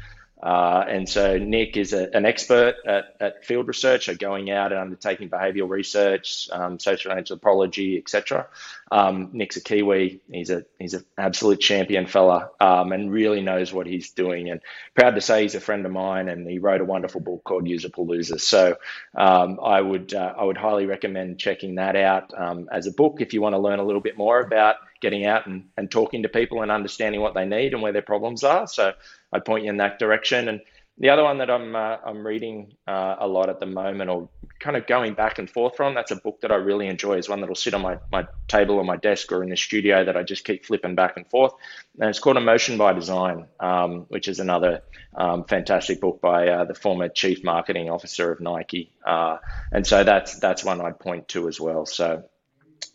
Uh, 0.41 0.85
and 0.89 1.09
so 1.09 1.37
Nick 1.37 1.77
is 1.77 1.93
a, 1.93 2.15
an 2.15 2.25
expert 2.25 2.77
at, 2.87 3.17
at, 3.21 3.45
field 3.45 3.67
research, 3.67 4.07
so 4.07 4.15
going 4.15 4.51
out 4.51 4.71
and 4.71 4.81
undertaking 4.81 5.29
behavioural 5.29 5.69
research, 5.69 6.49
um, 6.53 6.79
social 6.79 7.11
anthropology, 7.11 7.99
etc. 7.99 8.47
Um, 8.93 9.31
Nick's 9.33 9.57
a 9.57 9.61
Kiwi. 9.61 10.21
He's 10.31 10.51
a 10.51 10.65
he's 10.79 10.95
an 10.95 11.05
absolute 11.17 11.61
champion 11.61 12.07
fella, 12.07 12.51
um, 12.61 12.93
and 12.93 13.11
really 13.11 13.41
knows 13.41 13.73
what 13.73 13.89
he's 13.89 14.11
doing. 14.11 14.49
And 14.49 14.61
proud 14.95 15.17
to 15.17 15.21
say 15.21 15.43
he's 15.43 15.57
a 15.57 15.61
friend 15.61 15.85
of 15.85 15.91
mine, 15.91 16.29
and 16.29 16.49
he 16.49 16.61
wrote 16.61 16.81
a 16.81 16.85
wonderful 16.85 17.21
book 17.21 17.43
called 17.43 17.65
Usapalooza. 17.65 18.41
So 18.41 18.77
um, 19.17 19.59
I 19.61 19.81
would 19.81 20.15
uh, 20.15 20.35
I 20.39 20.45
would 20.45 20.57
highly 20.57 20.87
recommend 20.87 21.41
checking 21.41 21.77
that 21.77 21.97
out 21.97 22.33
um, 22.39 22.69
as 22.71 22.87
a 22.87 22.93
book 22.93 23.17
if 23.21 23.35
you 23.35 23.43
want 23.43 23.55
to 23.55 23.59
learn 23.59 23.81
a 23.81 23.85
little 23.85 24.03
bit 24.03 24.17
more 24.17 24.41
about 24.41 24.77
getting 25.01 25.27
out 25.27 25.47
and, 25.47 25.69
and 25.77 25.91
talking 25.91 26.23
to 26.23 26.29
people 26.29 26.63
and 26.63 26.71
understanding 26.71 27.21
what 27.21 27.35
they 27.35 27.45
need 27.45 27.73
and 27.73 27.83
where 27.83 27.93
their 27.93 28.03
problems 28.03 28.45
are. 28.45 28.67
So 28.67 28.93
I'd 29.33 29.45
point 29.45 29.65
you 29.65 29.71
in 29.71 29.77
that 29.79 29.99
direction. 29.99 30.49
And 30.49 30.61
the 31.01 31.11
other 31.11 31.23
one 31.23 31.39
that 31.39 31.51
I'm 31.51 31.77
uh, 31.77 31.99
I'm 32.05 32.27
reading 32.27 32.73
uh, 32.87 33.17
a 33.21 33.29
lot 33.29 33.49
at 33.49 33.61
the 33.61 33.67
moment, 33.67 34.11
or 34.11 34.29
kind 34.59 34.77
of 34.77 34.87
going 34.89 35.15
back 35.15 35.39
and 35.39 35.49
forth 35.49 35.77
from, 35.77 35.95
that's 35.95 36.11
a 36.11 36.17
book 36.17 36.41
that 36.41 36.51
I 36.51 36.57
really 36.57 36.89
enjoy. 36.89 37.19
Is 37.19 37.29
one 37.29 37.41
that'll 37.41 37.55
sit 37.55 37.73
on 37.73 37.83
my, 37.83 37.99
my 38.11 38.27
table 38.49 38.77
or 38.77 38.85
my 38.85 38.97
desk 38.97 39.31
or 39.31 39.45
in 39.45 39.51
the 39.51 39.57
studio 39.57 40.05
that 40.05 40.17
I 40.17 40.25
just 40.25 40.45
keep 40.45 40.65
flipping 40.65 40.97
back 40.97 41.17
and 41.17 41.25
forth. 41.29 41.53
And 42.01 42.11
it's 42.11 42.19
called 42.19 42.37
Emotion 42.37 42.79
by 42.79 42.95
Design, 42.95 43.47
um, 43.61 44.07
which 44.09 44.27
is 44.27 44.41
another 44.41 44.83
um, 45.15 45.45
fantastic 45.45 46.01
book 46.01 46.21
by 46.21 46.49
uh, 46.49 46.65
the 46.65 46.75
former 46.75 47.09
chief 47.09 47.45
marketing 47.45 47.91
officer 47.91 48.33
of 48.33 48.41
Nike. 48.41 48.91
Uh, 49.07 49.39
and 49.71 49.87
so 49.87 50.03
that's 50.03 50.41
that's 50.41 50.65
one 50.65 50.81
I'd 50.81 50.99
point 50.99 51.29
to 51.29 51.47
as 51.47 51.61
well. 51.61 51.87
So 51.87 52.25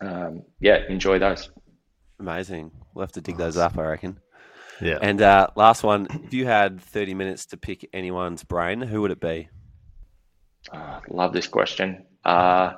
um, 0.02 0.44
yeah, 0.60 0.80
enjoy 0.90 1.20
those. 1.20 1.50
Amazing. 2.20 2.72
We'll 2.94 3.04
have 3.04 3.12
to 3.14 3.22
dig 3.22 3.38
those 3.38 3.58
up, 3.58 3.78
I 3.78 3.84
reckon. 3.84 4.20
Yeah. 4.82 4.98
And 5.02 5.22
uh, 5.22 5.48
last 5.56 5.84
one, 5.84 6.08
if 6.26 6.34
you 6.34 6.46
had 6.46 6.82
30 6.82 7.14
minutes 7.14 7.48
to 7.48 7.58
pick 7.58 7.90
anyone's 7.94 8.44
brain, 8.44 8.82
who 8.82 9.02
would 9.02 9.12
it 9.12 9.20
be? 9.20 9.50
Uh, 10.72 11.00
love 11.10 11.34
this 11.34 11.48
question. 11.48 12.06
Uh, 12.24 12.74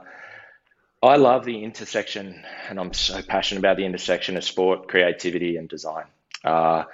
I 1.02 1.18
love 1.18 1.46
the 1.46 1.64
intersection, 1.64 2.44
and 2.68 2.80
I'm 2.80 2.94
so 2.94 3.22
passionate 3.22 3.60
about 3.60 3.78
the 3.78 3.86
intersection 3.86 4.38
of 4.38 4.44
sport, 4.44 4.88
creativity, 4.88 5.58
and 5.58 5.70
design. 5.70 6.06
Uh, 6.44 6.86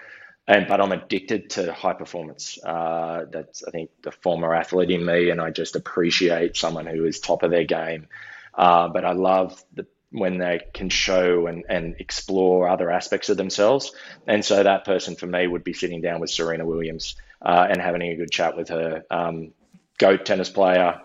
and 0.48 0.68
but 0.68 0.82
I'm 0.82 0.92
addicted 0.92 1.52
to 1.52 1.72
high 1.72 1.94
performance. 1.94 2.60
Uh, 2.62 3.26
that's 3.32 3.64
I 3.64 3.72
think 3.72 3.92
the 4.02 4.12
former 4.12 4.54
athlete 4.54 4.92
in 4.92 5.06
me, 5.06 5.30
and 5.30 5.40
I 5.40 5.52
just 5.52 5.76
appreciate 5.76 6.58
someone 6.58 6.86
who 6.88 7.06
is 7.06 7.20
top 7.20 7.44
of 7.44 7.52
their 7.52 7.64
game. 7.64 8.08
Uh, 8.54 8.90
but 8.90 9.06
I 9.06 9.14
love 9.14 9.64
the 9.74 9.86
when 10.12 10.38
they 10.38 10.60
can 10.74 10.90
show 10.90 11.48
and, 11.48 11.64
and 11.70 11.96
explore 12.00 12.68
other 12.68 12.92
aspects 12.92 13.30
of 13.30 13.38
themselves. 13.38 13.94
And 14.28 14.44
so 14.44 14.62
that 14.62 14.84
person 14.84 15.16
for 15.16 15.26
me 15.26 15.48
would 15.48 15.64
be 15.64 15.74
sitting 15.74 16.02
down 16.02 16.20
with 16.20 16.30
Serena 16.30 16.66
Williams 16.66 17.16
uh, 17.42 17.68
and 17.70 17.82
having 17.82 18.02
a 18.02 18.16
good 18.16 18.32
chat 18.32 18.58
with 18.58 18.70
her. 18.70 19.04
Um, 19.10 19.54
GOAT 19.98 20.26
tennis 20.26 20.50
player 20.50 21.00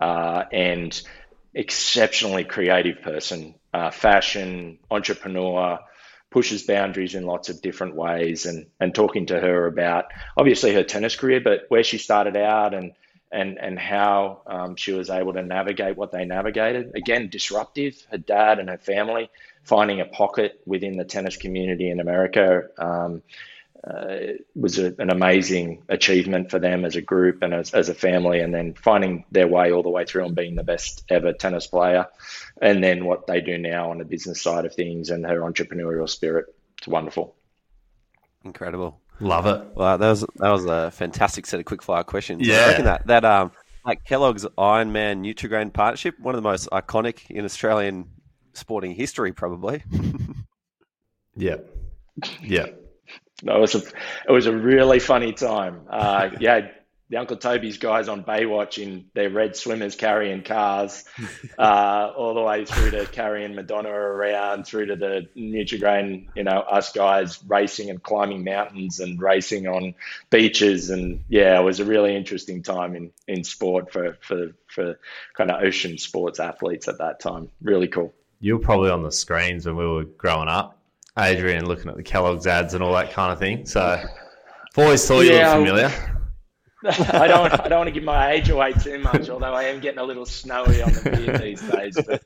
uh, 0.00 0.44
and 0.52 1.00
exceptionally 1.54 2.44
creative 2.44 3.02
person, 3.02 3.54
uh, 3.74 3.90
fashion, 3.90 4.78
entrepreneur, 4.90 5.80
pushes 6.30 6.62
boundaries 6.62 7.14
in 7.14 7.24
lots 7.24 7.48
of 7.48 7.60
different 7.62 7.96
ways 7.96 8.46
and, 8.46 8.66
and 8.78 8.94
talking 8.94 9.26
to 9.26 9.40
her 9.40 9.66
about 9.66 10.06
obviously 10.36 10.74
her 10.74 10.84
tennis 10.84 11.16
career, 11.16 11.40
but 11.40 11.64
where 11.68 11.82
she 11.82 11.98
started 11.98 12.36
out 12.36 12.74
and 12.74 12.92
and 13.30 13.58
and 13.58 13.78
how 13.78 14.42
um, 14.46 14.76
she 14.76 14.92
was 14.92 15.10
able 15.10 15.32
to 15.34 15.42
navigate 15.42 15.96
what 15.96 16.12
they 16.12 16.24
navigated. 16.24 16.92
Again, 16.94 17.28
disruptive. 17.28 18.06
Her 18.10 18.18
dad 18.18 18.58
and 18.58 18.68
her 18.68 18.78
family 18.78 19.30
finding 19.62 20.00
a 20.00 20.06
pocket 20.06 20.60
within 20.64 20.96
the 20.96 21.04
tennis 21.04 21.36
community 21.36 21.90
in 21.90 22.00
America 22.00 22.68
um, 22.78 23.22
uh, 23.86 24.16
was 24.54 24.78
a, 24.78 24.94
an 24.98 25.10
amazing 25.10 25.82
achievement 25.88 26.50
for 26.50 26.58
them 26.58 26.84
as 26.84 26.96
a 26.96 27.02
group 27.02 27.42
and 27.42 27.54
as, 27.54 27.74
as 27.74 27.88
a 27.88 27.94
family. 27.94 28.40
And 28.40 28.52
then 28.52 28.74
finding 28.74 29.24
their 29.30 29.46
way 29.46 29.72
all 29.72 29.82
the 29.82 29.90
way 29.90 30.04
through 30.04 30.24
and 30.24 30.34
being 30.34 30.56
the 30.56 30.64
best 30.64 31.04
ever 31.08 31.32
tennis 31.32 31.66
player, 31.66 32.06
and 32.60 32.82
then 32.82 33.04
what 33.04 33.26
they 33.26 33.40
do 33.40 33.58
now 33.58 33.90
on 33.90 33.98
the 33.98 34.04
business 34.04 34.42
side 34.42 34.64
of 34.64 34.74
things 34.74 35.10
and 35.10 35.24
her 35.26 35.40
entrepreneurial 35.40 36.08
spirit. 36.08 36.46
It's 36.78 36.88
wonderful. 36.88 37.34
Incredible. 38.44 39.00
Love 39.20 39.46
it. 39.46 39.66
Well, 39.74 39.98
that 39.98 40.08
was 40.08 40.20
that 40.36 40.50
was 40.50 40.64
a 40.64 40.90
fantastic 40.90 41.46
set 41.46 41.60
of 41.60 41.66
quickfire 41.66 42.06
questions. 42.06 42.46
Yeah, 42.46 42.56
I 42.56 42.66
reckon 42.68 42.84
that 42.84 43.06
that 43.06 43.24
um 43.24 43.50
like 43.84 44.04
Kellogg's 44.04 44.44
Ironman 44.56 45.20
Nutrigrain 45.20 45.72
partnership, 45.72 46.18
one 46.20 46.34
of 46.34 46.42
the 46.42 46.48
most 46.48 46.68
iconic 46.70 47.30
in 47.30 47.44
Australian 47.44 48.06
sporting 48.52 48.92
history, 48.94 49.32
probably. 49.32 49.82
yeah, 51.36 51.56
yeah. 52.42 52.66
No, 53.42 53.56
it 53.56 53.60
was 53.60 53.74
a 53.74 53.82
it 54.28 54.32
was 54.32 54.46
a 54.46 54.56
really 54.56 54.98
funny 54.98 55.32
time. 55.32 55.82
Uh, 55.90 56.30
yeah, 56.40 56.68
the 57.10 57.16
Uncle 57.16 57.36
Toby's 57.36 57.78
guys 57.78 58.08
on 58.08 58.22
Baywatch 58.22 58.82
in 58.82 59.06
their 59.14 59.30
red 59.30 59.56
swimmers 59.56 59.96
carrying 59.96 60.42
cars, 60.42 61.04
uh, 61.58 62.12
all 62.14 62.34
the 62.34 62.42
way 62.42 62.66
through 62.66 62.90
to 62.90 63.06
carrying 63.06 63.54
Madonna 63.54 63.88
around, 63.88 64.66
through 64.66 64.86
to 64.86 64.96
the 64.96 65.28
Nutrigrain, 65.34 66.28
you 66.36 66.44
know, 66.44 66.60
us 66.60 66.92
guys 66.92 67.42
racing 67.46 67.88
and 67.88 68.02
climbing 68.02 68.44
mountains 68.44 69.00
and 69.00 69.20
racing 69.20 69.66
on 69.66 69.94
beaches. 70.28 70.90
And 70.90 71.24
yeah, 71.28 71.58
it 71.58 71.62
was 71.62 71.80
a 71.80 71.84
really 71.84 72.14
interesting 72.14 72.62
time 72.62 72.94
in, 72.94 73.10
in 73.26 73.42
sport 73.42 73.90
for, 73.90 74.18
for, 74.20 74.52
for 74.66 74.98
kind 75.34 75.50
of 75.50 75.62
ocean 75.62 75.96
sports 75.96 76.40
athletes 76.40 76.88
at 76.88 76.98
that 76.98 77.20
time. 77.20 77.48
Really 77.62 77.88
cool. 77.88 78.12
You 78.40 78.58
were 78.58 78.62
probably 78.62 78.90
on 78.90 79.02
the 79.02 79.12
screens 79.12 79.64
when 79.66 79.76
we 79.76 79.86
were 79.86 80.04
growing 80.04 80.48
up, 80.48 80.78
Adrian, 81.18 81.66
looking 81.66 81.88
at 81.88 81.96
the 81.96 82.02
Kellogg's 82.02 82.46
ads 82.46 82.74
and 82.74 82.84
all 82.84 82.92
that 82.92 83.12
kind 83.12 83.32
of 83.32 83.38
thing. 83.38 83.64
So 83.64 83.80
I've 83.80 84.08
always 84.76 85.04
thought 85.08 85.20
you 85.20 85.32
yeah, 85.32 85.54
looked 85.54 85.68
familiar. 85.68 86.17
I 86.84 87.26
don't. 87.26 87.52
I 87.60 87.68
don't 87.68 87.78
want 87.78 87.88
to 87.88 87.92
give 87.92 88.04
my 88.04 88.32
age 88.32 88.50
away 88.50 88.72
too 88.72 88.98
much, 89.00 89.28
although 89.28 89.54
I 89.54 89.64
am 89.64 89.80
getting 89.80 89.98
a 89.98 90.04
little 90.04 90.26
snowy 90.26 90.80
on 90.80 90.92
the 90.92 91.10
beard 91.10 91.42
these 91.42 91.60
days. 91.60 91.98
But 92.06 92.22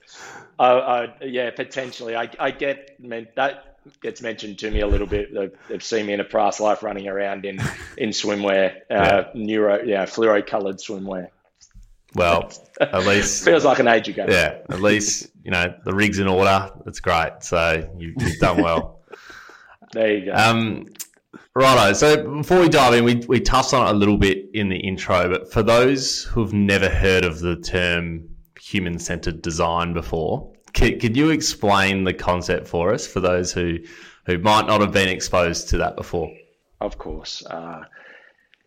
uh, 0.59 0.63
uh, 0.63 1.07
yeah, 1.23 1.51
potentially, 1.51 2.15
I, 2.15 2.29
I 2.39 2.51
get 2.51 3.01
meant 3.01 3.35
that 3.37 3.73
gets 4.01 4.21
mentioned 4.23 4.59
to 4.61 4.71
me 4.71 4.81
a 4.81 4.87
little 4.87 5.07
bit. 5.07 5.33
They've, 5.35 5.53
they've 5.69 5.83
seen 5.83 6.07
me 6.07 6.13
in 6.13 6.21
a 6.21 6.25
past 6.25 6.61
life 6.61 6.83
running 6.83 7.09
around 7.09 7.45
in 7.45 7.61
in 7.97 8.11
swimwear, 8.11 8.77
uh, 8.77 8.81
yeah. 8.91 9.25
neuro, 9.35 9.83
yeah, 9.83 10.05
fluoro 10.05 10.47
coloured 10.47 10.77
swimwear. 10.77 11.29
Well, 12.15 12.53
at 12.81 13.07
least 13.07 13.45
feels 13.45 13.65
like 13.65 13.79
an 13.79 13.89
age 13.89 14.09
ago. 14.09 14.27
Yeah, 14.29 14.59
at 14.69 14.81
least 14.81 15.31
you 15.45 15.51
know 15.51 15.75
the 15.85 15.95
rig's 15.95 16.19
in 16.19 16.29
order. 16.29 16.71
That's 16.85 17.01
great. 17.01 17.33
So 17.41 17.91
you've, 17.97 18.15
you've 18.21 18.39
done 18.39 18.63
well. 18.63 19.01
there 19.93 20.17
you 20.19 20.27
go. 20.27 20.33
Um, 20.35 20.87
Righto. 21.55 21.93
So 21.93 22.37
before 22.39 22.61
we 22.61 22.69
dive 22.69 22.95
in, 22.95 23.05
we, 23.05 23.17
we 23.29 23.41
touched 23.41 23.75
on 23.75 23.87
it 23.87 23.91
a 23.91 23.95
little 23.95 24.17
bit 24.17 24.49
in 24.55 24.71
the 24.71 24.77
intro, 24.77 25.29
but 25.29 25.53
for 25.53 25.63
those 25.63 26.25
who've 26.25 26.53
never 26.53 26.89
heard 26.89 27.25
of 27.25 27.41
the 27.41 27.57
term 27.57 28.29
human 28.59 28.99
centered 28.99 29.43
design 29.43 29.93
before, 29.93 30.51
could, 30.73 31.01
could 31.01 31.17
you 31.17 31.29
explain 31.29 32.05
the 32.05 32.15
concept 32.15 32.67
for 32.69 32.95
us 32.95 33.07
for 33.07 33.21
those 33.21 33.53
who, 33.53 33.79
who 34.25 34.39
might 34.39 34.67
not 34.67 34.81
have 34.81 34.93
been 34.93 35.09
exposed 35.09 35.69
to 35.69 35.79
that 35.79 35.95
before? 35.97 36.35
Of 36.81 36.97
course. 36.97 37.45
Uh, 37.45 37.85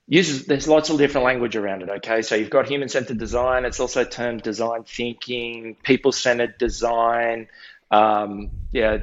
uses 0.08 0.46
there's 0.46 0.68
lots 0.68 0.92
of 0.92 1.00
different 1.00 1.26
language 1.26 1.56
around 1.56 1.82
it. 1.82 1.90
Okay, 1.90 2.22
so 2.22 2.36
you've 2.36 2.52
got 2.52 2.68
human 2.68 2.90
centered 2.90 3.18
design. 3.18 3.66
It's 3.66 3.80
also 3.80 4.04
termed 4.04 4.44
design 4.44 4.84
thinking, 4.84 5.76
people 5.82 6.12
centered 6.12 6.60
design. 6.60 7.48
Um, 7.90 8.52
yeah, 8.72 9.00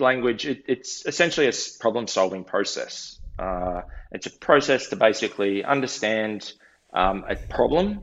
language, 0.00 0.46
it, 0.46 0.64
it's 0.68 1.06
essentially 1.06 1.48
a 1.48 1.52
problem 1.80 2.06
solving 2.06 2.44
process. 2.44 3.18
Uh, 3.38 3.82
it's 4.12 4.26
a 4.26 4.30
process 4.30 4.88
to 4.88 4.96
basically 4.96 5.64
understand 5.64 6.52
um, 6.92 7.24
a 7.28 7.36
problem, 7.36 8.02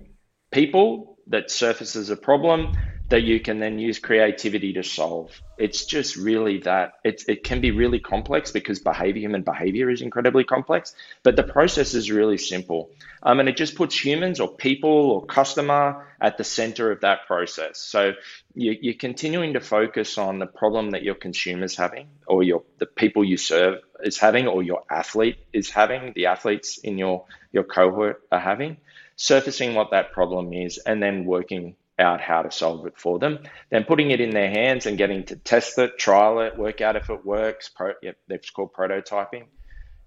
people 0.52 1.18
that 1.28 1.50
surfaces 1.50 2.10
a 2.10 2.18
problem, 2.18 2.74
that 3.12 3.24
you 3.24 3.40
can 3.40 3.60
then 3.60 3.78
use 3.78 4.00
creativity 4.00 4.74
to 4.74 4.84
solve. 4.84 5.32
It's 5.58 5.86
just 5.86 6.16
really 6.16 6.60
that 6.60 6.94
it, 7.04 7.24
it 7.28 7.44
can 7.44 7.62
be 7.62 7.72
really 7.72 8.00
complex 8.00 8.52
because 8.52 8.80
behavior, 8.80 9.22
human 9.22 9.44
behavior 9.44 9.90
is 9.90 10.02
incredibly 10.02 10.44
complex, 10.44 10.96
but 11.22 11.36
the 11.36 11.44
process 11.44 11.94
is 11.94 12.10
really 12.10 12.38
simple. 12.38 12.90
Um, 13.24 13.40
and 13.40 13.48
it 13.48 13.58
just 13.58 13.76
puts 13.76 14.04
humans 14.04 14.40
or 14.40 14.48
people 14.48 15.12
or 15.12 15.26
customer 15.26 16.08
at 16.20 16.38
the 16.38 16.44
center 16.44 16.92
of 16.92 17.02
that 17.02 17.28
process. 17.28 17.80
So 17.80 18.14
you, 18.56 18.78
you're 18.82 18.94
continuing 18.96 19.54
to 19.54 19.60
focus 19.60 20.18
on 20.18 20.40
the 20.40 20.48
problem 20.48 20.92
that 20.92 21.04
your 21.04 21.16
consumer's 21.16 21.76
having 21.76 22.08
or 22.28 22.44
your 22.44 22.64
the 22.80 22.86
people 22.86 23.24
you 23.24 23.38
serve 23.38 23.80
is 24.04 24.18
having 24.18 24.48
or 24.48 24.64
your 24.64 24.84
athlete 24.90 25.38
is 25.54 25.70
having, 25.70 26.14
the 26.16 26.28
athletes 26.28 26.78
in 26.80 26.98
your, 26.98 27.26
your 27.52 27.64
cohort 27.64 28.24
are 28.32 28.40
having, 28.40 28.78
surfacing 29.16 29.76
what 29.76 29.92
that 29.92 30.12
problem 30.12 30.54
is 30.54 30.80
and 30.80 31.04
then 31.04 31.26
working 31.26 31.76
out 32.02 32.20
how 32.20 32.42
to 32.42 32.52
solve 32.52 32.86
it 32.88 32.98
for 32.98 33.20
them, 33.20 33.40
then 33.70 33.86
putting 33.86 34.12
it 34.12 34.20
in 34.20 34.32
their 34.32 34.50
hands 34.50 34.86
and 34.86 34.98
getting 34.98 35.24
to 35.26 35.36
test 35.36 35.78
it, 35.78 35.98
trial 35.98 36.42
it, 36.42 36.58
work 36.58 36.82
out 36.82 36.96
if 36.96 37.10
it 37.10 37.26
works. 37.26 37.70
Pro, 37.70 37.94
yep, 38.02 38.18
it's 38.28 38.50
called 38.50 38.74
prototyping. 38.74 39.46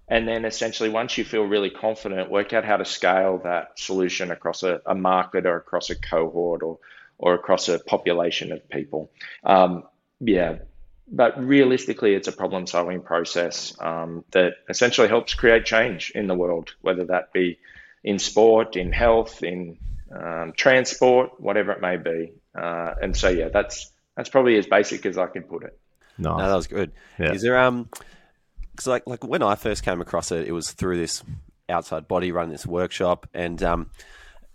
And 0.07 0.27
then 0.27 0.45
essentially, 0.45 0.89
once 0.89 1.17
you 1.17 1.25
feel 1.25 1.43
really 1.43 1.71
confident, 1.71 2.29
work 2.29 2.53
out 2.53 2.63
how 2.63 2.77
to 2.77 2.85
scale 2.85 3.39
that 3.43 3.79
solution 3.79 4.29
across 4.29 4.61
a, 4.61 4.81
a 4.85 4.93
market 4.93 5.47
or 5.47 5.57
across 5.57 5.89
a 5.89 5.95
cohort 5.95 6.61
or, 6.61 6.77
or 7.17 7.33
across 7.33 7.69
a 7.69 7.79
population 7.79 8.51
of 8.51 8.69
people. 8.69 9.09
Um, 9.43 9.83
yeah, 10.19 10.57
but 11.07 11.43
realistically, 11.43 12.13
it's 12.13 12.27
a 12.27 12.31
problem 12.31 12.67
solving 12.67 13.01
process 13.01 13.75
um, 13.79 14.23
that 14.31 14.53
essentially 14.69 15.07
helps 15.07 15.33
create 15.33 15.65
change 15.65 16.11
in 16.13 16.27
the 16.27 16.35
world, 16.35 16.73
whether 16.81 17.05
that 17.05 17.33
be 17.33 17.57
in 18.03 18.19
sport, 18.19 18.75
in 18.75 18.91
health, 18.91 19.41
in 19.43 19.77
um, 20.11 20.53
transport, 20.55 21.39
whatever 21.39 21.71
it 21.71 21.81
may 21.81 21.97
be. 21.97 22.33
Uh, 22.57 22.93
and 23.01 23.15
so, 23.15 23.29
yeah, 23.29 23.49
that's 23.49 23.91
that's 24.15 24.29
probably 24.29 24.57
as 24.57 24.65
basic 24.65 25.05
as 25.05 25.17
I 25.17 25.27
can 25.27 25.43
put 25.43 25.63
it. 25.63 25.77
No, 26.17 26.37
that 26.37 26.55
was 26.55 26.67
good. 26.67 26.91
Yeah. 27.19 27.33
Is 27.33 27.41
there 27.41 27.57
um, 27.57 27.89
because 28.71 28.87
like 28.87 29.03
like 29.05 29.23
when 29.23 29.43
I 29.43 29.55
first 29.55 29.83
came 29.83 30.01
across 30.01 30.31
it, 30.31 30.47
it 30.47 30.51
was 30.51 30.71
through 30.71 30.97
this 30.97 31.23
outside 31.69 32.07
body 32.07 32.31
running 32.31 32.51
this 32.51 32.65
workshop, 32.65 33.27
and 33.33 33.61
um, 33.63 33.89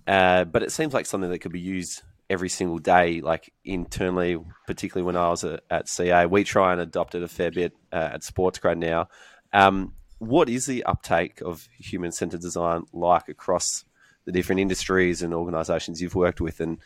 uh, 0.07 0.45
but 0.45 0.63
it 0.63 0.73
seems 0.73 0.95
like 0.95 1.07
something 1.07 1.31
that 1.31 1.41
could 1.41 1.53
be 1.53 1.61
used 1.61 2.03
every 2.29 2.49
single 2.49 2.79
day, 2.79 3.21
like 3.21 3.53
internally, 3.65 4.39
particularly 4.67 5.05
when 5.05 5.17
I 5.17 5.29
was 5.29 5.45
at, 5.45 5.61
at 5.71 5.89
CA. 5.89 6.27
We 6.27 6.45
try 6.45 6.73
and 6.73 6.81
adopt 6.81 7.15
it 7.15 7.23
a 7.23 7.29
fair 7.29 7.51
bit 7.51 7.77
uh, 7.93 8.11
at 8.15 8.23
SportsGrad 8.23 8.79
now. 8.79 9.09
Um, 9.53 9.95
what 10.19 10.49
is 10.49 10.67
the 10.67 10.85
uptake 10.85 11.41
of 11.41 11.69
human 11.79 12.13
centered 12.13 12.41
design 12.41 12.85
like 12.93 13.29
across 13.29 13.85
the 14.31 14.39
different 14.39 14.61
industries 14.61 15.23
and 15.23 15.35
organisations 15.35 16.01
you've 16.01 16.15
worked 16.15 16.41
with, 16.41 16.61
and 16.61 16.79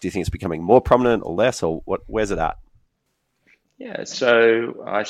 do 0.00 0.08
you 0.08 0.10
think 0.10 0.22
it's 0.22 0.30
becoming 0.30 0.62
more 0.62 0.80
prominent 0.80 1.22
or 1.26 1.34
less, 1.34 1.62
or 1.62 1.82
what? 1.84 2.02
Where's 2.06 2.30
it 2.30 2.38
at? 2.38 2.58
Yeah, 3.78 4.04
so 4.04 4.84
I, 4.86 5.04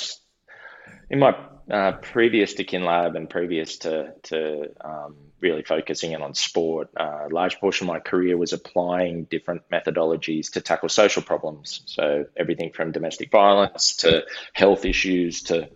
in 1.11 1.19
my 1.19 1.37
uh, 1.71 1.93
previous 1.93 2.55
to 2.55 2.65
KinLab 2.65 3.17
and 3.17 3.29
previous 3.29 3.79
to 3.79 4.15
to 4.25 4.71
um, 4.81 5.17
really 5.41 5.63
focusing 5.63 6.13
in 6.13 6.23
on 6.23 6.35
sport, 6.35 6.89
uh, 6.99 7.27
a 7.31 7.35
large 7.35 7.59
portion 7.61 7.87
of 7.87 7.95
my 7.95 8.01
career 8.01 8.37
was 8.37 8.53
applying 8.53 9.25
different 9.25 9.69
methodologies 9.71 10.53
to 10.53 10.61
tackle 10.61 10.89
social 10.89 11.23
problems. 11.23 11.83
So 11.87 12.27
everything 12.37 12.73
from 12.73 12.93
domestic 12.93 13.31
violence 13.31 13.97
to 13.97 14.25
health 14.55 14.85
issues 14.87 15.43
to 15.45 15.69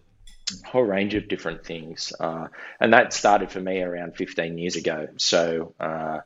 whole 0.64 0.82
range 0.82 1.14
of 1.14 1.28
different 1.28 1.64
things. 1.64 2.12
Uh, 2.18 2.48
and 2.80 2.92
that 2.92 3.12
started 3.12 3.50
for 3.50 3.60
me 3.60 3.80
around 3.82 4.16
15 4.16 4.58
years 4.58 4.76
ago. 4.76 5.08
So 5.16 5.74
uh, 5.80 6.20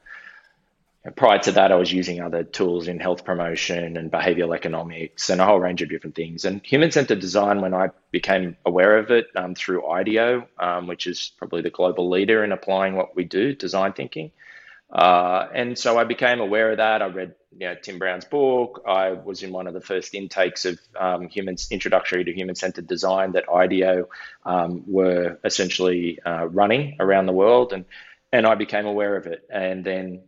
prior 1.16 1.38
to 1.38 1.52
that, 1.52 1.72
I 1.72 1.76
was 1.76 1.92
using 1.92 2.20
other 2.20 2.42
tools 2.42 2.88
in 2.88 3.00
health 3.00 3.24
promotion 3.24 3.96
and 3.96 4.12
behavioral 4.12 4.54
economics 4.54 5.30
and 5.30 5.40
a 5.40 5.46
whole 5.46 5.58
range 5.58 5.80
of 5.82 5.88
different 5.88 6.14
things. 6.16 6.44
And 6.44 6.64
human 6.64 6.90
centered 6.90 7.20
design, 7.20 7.60
when 7.60 7.72
I 7.72 7.90
became 8.10 8.56
aware 8.66 8.98
of 8.98 9.10
it 9.10 9.28
um, 9.34 9.54
through 9.54 9.88
IDEO, 9.88 10.46
um, 10.58 10.86
which 10.86 11.06
is 11.06 11.32
probably 11.38 11.62
the 11.62 11.70
global 11.70 12.10
leader 12.10 12.44
in 12.44 12.52
applying 12.52 12.96
what 12.96 13.16
we 13.16 13.24
do, 13.24 13.54
design 13.54 13.94
thinking. 13.94 14.30
Uh, 14.92 15.46
and 15.54 15.78
so 15.78 15.98
I 15.98 16.04
became 16.04 16.40
aware 16.40 16.72
of 16.72 16.78
that. 16.78 17.00
I 17.00 17.06
read 17.06 17.34
you 17.56 17.68
know, 17.68 17.74
Tim 17.80 17.98
Brown's 17.98 18.24
book. 18.24 18.82
I 18.86 19.12
was 19.12 19.42
in 19.42 19.52
one 19.52 19.66
of 19.66 19.74
the 19.74 19.80
first 19.80 20.14
intakes 20.14 20.64
of 20.64 20.80
um, 20.98 21.28
humans 21.28 21.68
introductory 21.70 22.24
to 22.24 22.32
human 22.32 22.54
centered 22.54 22.86
design 22.86 23.32
that 23.32 23.48
IDEO 23.48 24.08
um, 24.44 24.84
were 24.86 25.38
essentially 25.44 26.20
uh, 26.24 26.46
running 26.46 26.96
around 27.00 27.26
the 27.26 27.32
world, 27.32 27.72
and 27.72 27.84
and 28.32 28.46
I 28.46 28.54
became 28.54 28.86
aware 28.86 29.16
of 29.16 29.26
it. 29.26 29.46
And 29.52 29.84
then 29.84 30.22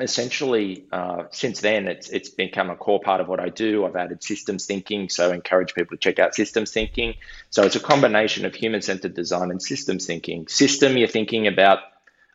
essentially 0.00 0.86
uh, 0.92 1.24
since 1.32 1.60
then 1.60 1.88
it's 1.88 2.08
it's 2.08 2.28
become 2.28 2.70
a 2.70 2.76
core 2.76 3.00
part 3.00 3.20
of 3.20 3.28
what 3.28 3.40
I 3.40 3.48
do. 3.48 3.84
I've 3.84 3.96
added 3.96 4.22
systems 4.22 4.66
thinking, 4.66 5.08
so 5.08 5.30
I 5.30 5.34
encourage 5.34 5.74
people 5.74 5.96
to 5.96 6.00
check 6.00 6.18
out 6.18 6.34
systems 6.34 6.70
thinking. 6.70 7.14
So 7.50 7.64
it's 7.64 7.76
a 7.76 7.80
combination 7.80 8.46
of 8.46 8.54
human 8.54 8.82
centered 8.82 9.14
design 9.14 9.50
and 9.50 9.60
systems 9.60 10.06
thinking. 10.06 10.46
System, 10.46 10.96
you're 10.96 11.08
thinking 11.08 11.46
about 11.48 11.80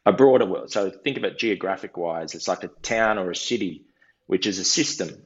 a 0.06 0.12
broader 0.12 0.46
world. 0.46 0.72
So 0.72 0.90
think 0.90 1.18
of 1.18 1.24
it 1.24 1.38
geographic 1.38 1.98
wise. 1.98 2.36
It's 2.36 2.48
like 2.48 2.64
a 2.64 2.70
town 2.82 3.18
or 3.18 3.32
a 3.32 3.36
city, 3.36 3.86
which 4.28 4.48
is 4.48 4.60
a 4.60 4.64
system. 4.64 5.24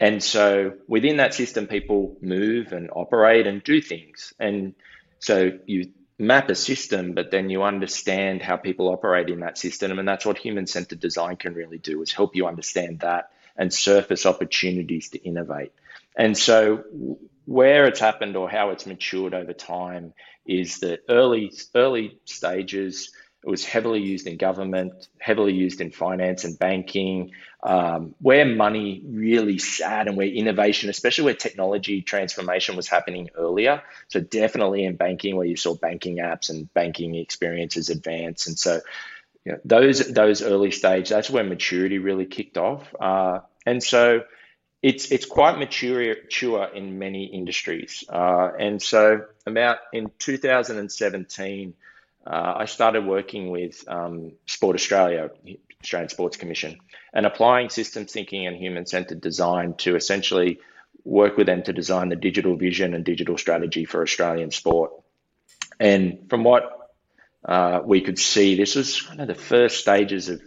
And 0.00 0.22
so 0.22 0.74
within 0.88 1.18
that 1.18 1.34
system, 1.34 1.66
people 1.66 2.16
move 2.20 2.72
and 2.72 2.90
operate 2.92 3.46
and 3.46 3.62
do 3.62 3.80
things. 3.80 4.32
And 4.38 4.74
so 5.18 5.52
you 5.66 5.92
map 6.18 6.48
a 6.48 6.54
system, 6.54 7.14
but 7.14 7.30
then 7.30 7.50
you 7.50 7.62
understand 7.62 8.42
how 8.42 8.56
people 8.56 8.88
operate 8.88 9.28
in 9.28 9.40
that 9.40 9.58
system. 9.58 9.98
And 9.98 10.06
that's 10.06 10.26
what 10.26 10.38
human 10.38 10.66
centered 10.66 11.00
design 11.00 11.36
can 11.36 11.54
really 11.54 11.78
do 11.78 12.02
is 12.02 12.12
help 12.12 12.36
you 12.36 12.46
understand 12.46 13.00
that 13.00 13.30
and 13.56 13.72
surface 13.72 14.26
opportunities 14.26 15.10
to 15.10 15.18
innovate. 15.18 15.72
And 16.16 16.36
so 16.36 16.84
where 17.46 17.86
it's 17.86 18.00
happened 18.00 18.36
or 18.36 18.48
how 18.48 18.70
it's 18.70 18.86
matured 18.86 19.34
over 19.34 19.52
time 19.52 20.14
is 20.46 20.80
that 20.80 21.00
early 21.08 21.52
early 21.74 22.18
stages 22.24 23.12
it 23.46 23.50
was 23.50 23.64
heavily 23.64 24.00
used 24.00 24.26
in 24.26 24.38
government, 24.38 25.08
heavily 25.18 25.52
used 25.52 25.82
in 25.82 25.90
finance 25.90 26.44
and 26.44 26.58
banking, 26.58 27.32
um, 27.62 28.14
where 28.20 28.46
money 28.46 29.02
really 29.06 29.58
sat 29.58 30.08
and 30.08 30.16
where 30.16 30.26
innovation, 30.26 30.88
especially 30.88 31.24
where 31.24 31.34
technology 31.34 32.00
transformation 32.00 32.74
was 32.74 32.88
happening 32.88 33.28
earlier. 33.36 33.82
So 34.08 34.20
definitely 34.20 34.84
in 34.84 34.96
banking, 34.96 35.36
where 35.36 35.46
you 35.46 35.56
saw 35.56 35.74
banking 35.74 36.16
apps 36.16 36.48
and 36.48 36.72
banking 36.72 37.14
experiences 37.16 37.90
advance, 37.90 38.46
and 38.46 38.58
so 38.58 38.80
you 39.44 39.52
know, 39.52 39.58
those 39.66 39.98
those 40.10 40.40
early 40.40 40.70
stage, 40.70 41.10
that's 41.10 41.28
where 41.28 41.44
maturity 41.44 41.98
really 41.98 42.24
kicked 42.24 42.56
off. 42.56 42.94
Uh, 42.98 43.40
and 43.66 43.82
so 43.82 44.22
it's 44.82 45.12
it's 45.12 45.26
quite 45.26 45.58
mature, 45.58 46.14
mature 46.14 46.64
in 46.74 46.98
many 46.98 47.26
industries. 47.26 48.04
Uh, 48.08 48.52
and 48.58 48.80
so 48.80 49.26
about 49.44 49.78
in 49.92 50.10
2017 50.18 51.74
uh, 52.26 52.54
I 52.56 52.64
started 52.64 53.06
working 53.06 53.50
with 53.50 53.84
um, 53.88 54.32
Sport 54.46 54.76
Australia, 54.76 55.30
Australian 55.82 56.08
Sports 56.08 56.36
Commission, 56.36 56.78
and 57.12 57.26
applying 57.26 57.68
systems 57.68 58.12
thinking 58.12 58.46
and 58.46 58.56
human 58.56 58.86
centered 58.86 59.20
design 59.20 59.74
to 59.78 59.96
essentially 59.96 60.60
work 61.04 61.36
with 61.36 61.46
them 61.46 61.62
to 61.62 61.72
design 61.72 62.08
the 62.08 62.16
digital 62.16 62.56
vision 62.56 62.94
and 62.94 63.04
digital 63.04 63.36
strategy 63.36 63.84
for 63.84 64.02
Australian 64.02 64.50
sport. 64.50 64.92
And 65.78 66.30
from 66.30 66.44
what 66.44 66.92
uh, 67.44 67.80
we 67.84 68.00
could 68.00 68.18
see, 68.18 68.56
this 68.56 68.74
was 68.74 69.06
one 69.08 69.20
of 69.20 69.28
the 69.28 69.34
first 69.34 69.80
stages 69.80 70.30
of 70.30 70.40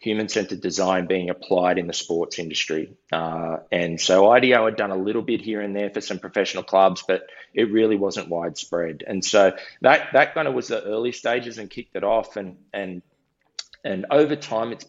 human 0.00 0.28
centered 0.28 0.60
design 0.60 1.06
being 1.06 1.28
applied 1.28 1.76
in 1.76 1.86
the 1.86 1.92
sports 1.92 2.38
industry. 2.38 2.96
Uh, 3.10 3.58
and 3.72 4.00
so 4.00 4.30
IDEO 4.30 4.64
had 4.64 4.76
done 4.76 4.92
a 4.92 4.96
little 4.96 5.22
bit 5.22 5.40
here 5.40 5.60
and 5.60 5.74
there 5.74 5.90
for 5.90 6.00
some 6.00 6.18
professional 6.18 6.62
clubs, 6.62 7.02
but 7.06 7.26
it 7.52 7.72
really 7.72 7.96
wasn't 7.96 8.28
widespread. 8.28 9.02
And 9.06 9.24
so 9.24 9.56
that 9.80 10.08
that 10.12 10.34
kind 10.34 10.46
of 10.46 10.54
was 10.54 10.68
the 10.68 10.82
early 10.82 11.12
stages 11.12 11.58
and 11.58 11.68
kicked 11.68 11.96
it 11.96 12.04
off. 12.04 12.36
And 12.36 12.58
and 12.72 13.02
and 13.84 14.06
over 14.10 14.36
time, 14.36 14.72
it's 14.72 14.86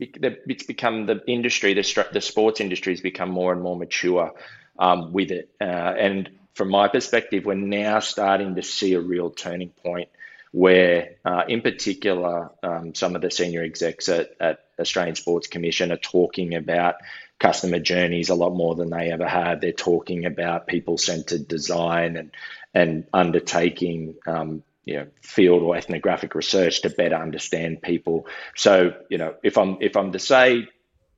it's 0.00 0.64
become 0.64 1.06
the 1.06 1.22
industry, 1.26 1.74
the 1.74 2.06
the 2.12 2.20
sports 2.20 2.60
industry 2.60 2.92
has 2.92 3.00
become 3.00 3.30
more 3.30 3.52
and 3.52 3.62
more 3.62 3.76
mature 3.76 4.32
um, 4.78 5.12
with 5.12 5.30
it. 5.30 5.50
Uh, 5.60 5.64
and 5.64 6.30
from 6.54 6.70
my 6.70 6.88
perspective, 6.88 7.44
we're 7.44 7.54
now 7.54 8.00
starting 8.00 8.56
to 8.56 8.62
see 8.62 8.94
a 8.94 9.00
real 9.00 9.30
turning 9.30 9.70
point 9.70 10.08
where, 10.52 11.16
uh, 11.24 11.44
in 11.48 11.60
particular, 11.60 12.50
um, 12.62 12.94
some 12.94 13.14
of 13.14 13.22
the 13.22 13.30
senior 13.30 13.62
execs 13.62 14.08
at, 14.08 14.30
at 14.40 14.64
Australian 14.78 15.14
Sports 15.14 15.46
Commission 15.46 15.92
are 15.92 15.96
talking 15.96 16.54
about 16.54 16.96
customer 17.38 17.78
journeys 17.78 18.28
a 18.30 18.34
lot 18.34 18.50
more 18.50 18.74
than 18.74 18.90
they 18.90 19.10
ever 19.12 19.26
have. 19.26 19.60
They're 19.60 19.72
talking 19.72 20.26
about 20.26 20.66
people-centered 20.66 21.48
design 21.48 22.16
and 22.16 22.30
and 22.72 23.04
undertaking 23.12 24.14
um, 24.26 24.62
you 24.84 24.96
know 24.96 25.06
field 25.22 25.62
or 25.62 25.76
ethnographic 25.76 26.34
research 26.34 26.82
to 26.82 26.90
better 26.90 27.16
understand 27.16 27.82
people. 27.82 28.26
So 28.56 28.94
you 29.08 29.18
know 29.18 29.34
if 29.42 29.56
I'm 29.58 29.78
if 29.80 29.96
I'm 29.96 30.12
to 30.12 30.18
say 30.18 30.68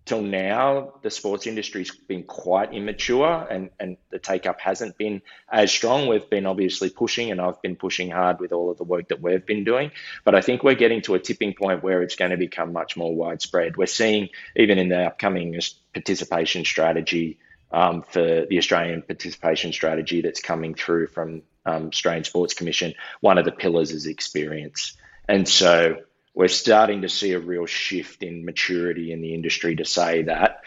till 0.05 0.23
now, 0.23 0.95
the 1.03 1.11
sports 1.11 1.47
industry's 1.47 1.95
been 1.95 2.25
quite 2.25 2.75
immature 2.75 3.47
and, 3.49 3.71
and 3.79 3.97
the 4.11 4.19
take 4.19 4.47
up 4.47 4.61
hasn't 4.61 4.99
been 4.99 5.23
as 5.51 5.71
strong. 5.71 6.09
We've 6.09 6.29
been 6.29 6.47
obviously 6.47 6.91
pushing, 6.91 7.31
and 7.31 7.41
I've 7.41 7.63
been 7.63 7.77
pushing 7.77 8.11
hard 8.11 8.41
with 8.41 8.53
all 8.53 8.71
of 8.71 8.79
the 8.79 8.85
work 8.85 9.09
that 9.09 9.23
we've 9.23 9.45
been 9.47 9.65
doing. 9.65 9.93
But 10.25 10.35
I 10.35 10.41
think 10.41 10.65
we're 10.65 10.75
getting 10.75 11.03
to 11.03 11.15
a 11.15 11.19
tipping 11.19 11.55
point 11.55 11.83
where 11.83 12.03
it's 12.03 12.17
going 12.17 12.33
to 12.33 12.37
become 12.37 12.73
much 12.73 12.97
more 12.97 13.15
widespread. 13.15 13.77
We're 13.77 13.87
seeing, 13.87 14.31
even 14.57 14.79
in 14.79 14.89
the 14.89 15.05
upcoming 15.05 15.59
participation 15.93 16.65
strategy 16.65 17.39
um, 17.71 18.03
for 18.03 18.47
the 18.49 18.59
Australian 18.59 19.03
participation 19.03 19.73
strategy 19.73 20.21
that's 20.21 20.41
coming 20.41 20.75
through 20.75 21.07
from 21.09 21.43
um, 21.65 21.89
Australian 21.89 22.25
Sports 22.25 22.55
Commission, 22.55 22.95
one 23.21 23.39
of 23.39 23.45
the 23.45 23.53
pillars 23.53 23.93
is 23.93 24.07
experience. 24.07 24.97
And 25.29 25.49
so 25.49 26.03
we're 26.35 26.49
starting 26.49 27.03
to 27.03 27.09
see 27.09 27.33
a 27.33 27.39
real 27.39 27.67
shift 27.67 28.23
in 28.23 28.45
maturity 28.45 29.13
in 29.13 29.21
the 29.21 29.35
industry 29.35 29.77
to 29.77 29.85
say 29.85 30.23
that 30.23 30.63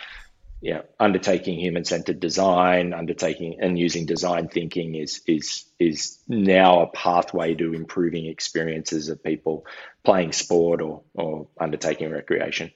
know, 0.74 0.84
undertaking 1.00 1.60
human-centered 1.60 2.20
design, 2.20 2.94
undertaking 2.94 3.58
and 3.60 3.78
using 3.78 4.06
design 4.06 4.48
thinking 4.48 4.96
is 4.96 5.22
is 5.28 5.66
is 5.80 6.18
now 6.28 6.82
a 6.82 6.88
pathway 6.88 7.54
to 7.54 7.74
improving 7.74 8.26
experiences 8.26 9.10
of 9.10 9.24
people 9.24 9.66
playing 10.04 10.32
sport 10.32 10.82
or 10.82 11.04
or 11.14 11.48
undertaking 11.60 12.10
recreation. 12.10 12.72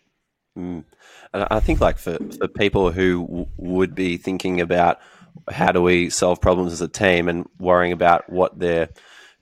Mm. 0.57 0.83
And 1.33 1.47
I 1.49 1.59
think, 1.59 1.79
like 1.79 1.97
for, 1.97 2.17
for 2.37 2.47
people 2.47 2.91
who 2.91 3.25
w- 3.25 3.47
would 3.57 3.95
be 3.95 4.17
thinking 4.17 4.61
about 4.61 4.99
how 5.49 5.71
do 5.71 5.81
we 5.81 6.09
solve 6.09 6.41
problems 6.41 6.73
as 6.73 6.81
a 6.81 6.87
team 6.87 7.27
and 7.27 7.47
worrying 7.59 7.93
about 7.93 8.29
what 8.29 8.57
their 8.59 8.89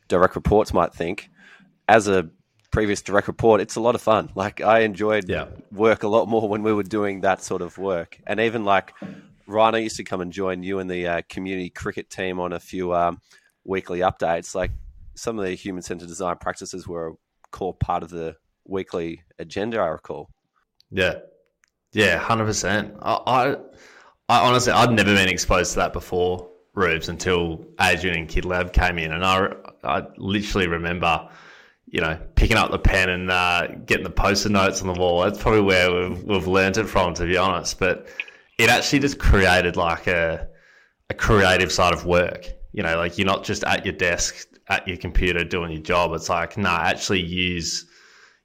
direct 0.07 0.35
reports 0.35 0.73
might 0.73 0.93
think, 0.93 1.29
as 1.87 2.07
a 2.07 2.29
previous 2.71 3.01
direct 3.01 3.27
report, 3.27 3.61
it's 3.61 3.75
a 3.75 3.81
lot 3.81 3.95
of 3.95 4.01
fun. 4.01 4.31
Like 4.35 4.61
I 4.61 4.79
enjoyed 4.79 5.29
yeah. 5.29 5.47
work 5.71 6.03
a 6.03 6.07
lot 6.07 6.27
more 6.27 6.47
when 6.47 6.63
we 6.63 6.73
were 6.73 6.83
doing 6.83 7.21
that 7.21 7.41
sort 7.41 7.61
of 7.61 7.77
work, 7.77 8.19
and 8.27 8.39
even 8.39 8.65
like 8.65 8.93
Ryan, 9.47 9.75
I 9.75 9.77
used 9.79 9.97
to 9.97 10.03
come 10.03 10.21
and 10.21 10.31
join 10.31 10.61
you 10.61 10.79
and 10.79 10.89
the 10.89 11.07
uh, 11.07 11.21
community 11.29 11.69
cricket 11.69 12.09
team 12.09 12.39
on 12.39 12.53
a 12.53 12.59
few 12.59 12.93
um, 12.93 13.21
weekly 13.63 13.99
updates. 13.99 14.53
Like 14.53 14.71
some 15.15 15.39
of 15.39 15.45
the 15.45 15.55
human 15.55 15.81
centered 15.81 16.09
design 16.09 16.35
practices 16.37 16.87
were 16.87 17.09
a 17.09 17.13
core 17.51 17.73
part 17.73 18.03
of 18.03 18.09
the 18.09 18.35
weekly 18.65 19.23
agenda. 19.39 19.79
I 19.79 19.87
recall. 19.87 20.29
Yeah, 20.91 21.19
yeah, 21.93 22.17
hundred 22.17 22.45
percent. 22.45 22.95
I, 23.01 23.55
I, 24.29 24.39
honestly, 24.39 24.73
I'd 24.73 24.91
never 24.91 25.15
been 25.15 25.29
exposed 25.29 25.71
to 25.71 25.79
that 25.79 25.93
before, 25.93 26.49
Rubes, 26.73 27.09
until 27.09 27.65
Adrian 27.79 28.17
and 28.17 28.27
KinLab 28.27 28.73
came 28.73 28.97
in, 28.97 29.11
and 29.11 29.23
I, 29.23 29.53
I 29.83 30.03
literally 30.17 30.67
remember 30.67 31.29
you 31.89 32.01
know, 32.01 32.19
picking 32.35 32.57
up 32.57 32.69
the 32.69 32.79
pen 32.79 33.09
and 33.09 33.31
uh, 33.31 33.67
getting 33.85 34.03
the 34.03 34.09
Post-it 34.09 34.51
notes 34.51 34.81
on 34.81 34.93
the 34.93 34.99
wall. 34.99 35.21
That's 35.21 35.41
probably 35.41 35.61
where 35.61 35.91
we've, 35.91 36.23
we've 36.23 36.47
learned 36.47 36.77
it 36.77 36.85
from, 36.85 37.13
to 37.15 37.25
be 37.25 37.37
honest. 37.37 37.79
But 37.79 38.07
it 38.59 38.69
actually 38.69 38.99
just 38.99 39.19
created 39.19 39.77
like 39.77 40.07
a, 40.07 40.49
a 41.09 41.13
creative 41.13 41.71
side 41.71 41.93
of 41.93 42.05
work. 42.05 42.47
You 42.73 42.83
know, 42.83 42.97
like 42.97 43.17
you're 43.17 43.25
not 43.25 43.45
just 43.45 43.63
at 43.63 43.85
your 43.85 43.95
desk, 43.95 44.47
at 44.67 44.85
your 44.87 44.97
computer 44.97 45.45
doing 45.45 45.71
your 45.71 45.81
job. 45.81 46.11
It's 46.13 46.29
like, 46.29 46.57
no, 46.57 46.63
nah, 46.63 46.81
actually 46.81 47.21
use 47.21 47.85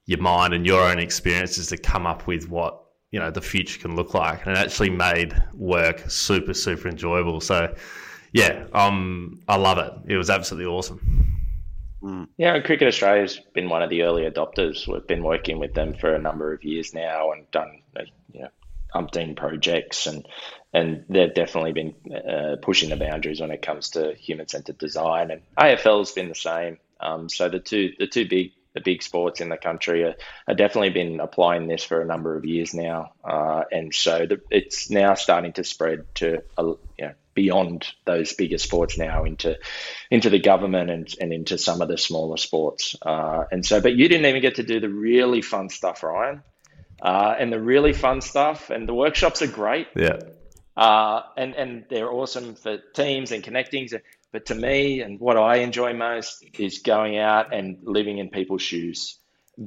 your 0.07 0.20
mind 0.20 0.55
and 0.55 0.64
your 0.64 0.80
own 0.80 1.01
experiences 1.01 1.66
to 1.68 1.76
come 1.76 2.07
up 2.07 2.28
with 2.28 2.49
what, 2.49 2.80
you 3.11 3.18
know, 3.18 3.30
the 3.30 3.40
future 3.40 3.80
can 3.80 3.97
look 3.97 4.14
like. 4.14 4.47
And 4.47 4.57
it 4.57 4.59
actually 4.59 4.90
made 4.90 5.34
work 5.55 6.09
super, 6.09 6.55
super 6.55 6.88
enjoyable. 6.88 7.40
So, 7.40 7.74
yeah, 8.32 8.66
um, 8.72 9.43
I 9.49 9.57
love 9.57 9.78
it. 9.78 10.12
It 10.12 10.16
was 10.16 10.30
absolutely 10.30 10.72
awesome. 10.72 11.31
Mm. 12.03 12.28
Yeah, 12.36 12.59
Cricket 12.61 12.88
Australia's 12.88 13.40
been 13.55 13.68
one 13.68 13.82
of 13.82 13.90
the 13.90 14.03
early 14.03 14.22
adopters. 14.22 14.88
We've 14.88 15.07
been 15.07 15.22
working 15.22 15.59
with 15.59 15.74
them 15.74 15.94
for 15.94 16.14
a 16.14 16.18
number 16.18 16.53
of 16.53 16.64
years 16.64 16.94
now 16.94 17.32
and 17.32 17.48
done 17.50 17.82
you 18.32 18.42
know 18.42 18.48
umpteen 18.94 19.36
projects 19.36 20.07
and 20.07 20.26
and 20.74 21.05
they've 21.09 21.34
definitely 21.34 21.72
been 21.72 21.94
uh, 22.14 22.57
pushing 22.62 22.88
the 22.88 22.96
boundaries 22.96 23.40
when 23.40 23.50
it 23.50 23.62
comes 23.62 23.90
to 23.90 24.14
human 24.14 24.48
centered 24.48 24.78
design 24.78 25.30
and 25.30 25.42
AFL's 25.59 26.12
been 26.12 26.28
the 26.28 26.34
same. 26.34 26.78
Um, 27.00 27.28
so 27.28 27.48
the 27.48 27.61
two 27.61 27.92
the 27.98 28.07
two 28.07 28.28
big 28.28 28.53
the 28.74 28.80
big 28.80 29.03
sports 29.03 29.40
in 29.40 29.50
the 29.50 29.57
country 29.57 30.03
are, 30.03 30.14
are 30.48 30.55
definitely 30.55 30.90
been 30.90 31.20
applying 31.20 31.66
this 31.66 31.84
for 31.84 32.00
a 32.00 32.07
number 32.07 32.36
of 32.36 32.46
years 32.46 32.72
now, 32.72 33.12
uh, 33.22 33.64
and 33.70 33.94
so 33.94 34.26
the, 34.26 34.40
it's 34.50 34.88
now 34.88 35.14
starting 35.14 35.53
to 35.53 35.64
spread 35.64 36.07
to 36.14 36.42
uh, 36.57 36.64
you 36.98 37.07
know 37.07 37.12
beyond 37.34 37.86
those 38.04 38.32
bigger 38.34 38.58
sports 38.58 38.98
now 38.98 39.24
into 39.24 39.58
into 40.10 40.30
the 40.30 40.38
government 40.38 40.90
and, 40.90 41.14
and 41.20 41.32
into 41.32 41.58
some 41.58 41.80
of 41.82 41.88
the 41.88 41.98
smaller 41.98 42.36
sports. 42.36 42.96
Uh, 43.02 43.44
and 43.50 43.64
so, 43.64 43.80
but 43.80 43.94
you 43.94 44.08
didn't 44.08 44.26
even 44.26 44.42
get 44.42 44.56
to 44.56 44.62
do 44.62 44.80
the 44.80 44.88
really 44.88 45.42
fun 45.42 45.68
stuff, 45.68 46.02
Ryan. 46.02 46.42
Uh, 47.00 47.34
and 47.36 47.52
the 47.52 47.60
really 47.60 47.92
fun 47.92 48.20
stuff, 48.20 48.70
and 48.70 48.88
the 48.88 48.94
workshops 48.94 49.42
are 49.42 49.48
great. 49.48 49.88
Yeah. 49.96 50.18
Uh, 50.76 51.22
and 51.36 51.54
and 51.54 51.84
they're 51.90 52.10
awesome 52.10 52.54
for 52.54 52.78
teams 52.94 53.32
and 53.32 53.42
connecting. 53.42 53.88
But 54.32 54.46
to 54.46 54.54
me, 54.54 55.00
and 55.02 55.20
what 55.20 55.36
I 55.36 55.56
enjoy 55.56 55.92
most 55.92 56.44
is 56.58 56.78
going 56.78 57.18
out 57.18 57.52
and 57.52 57.78
living 57.82 58.18
in 58.18 58.30
people's 58.30 58.62
shoes, 58.62 59.18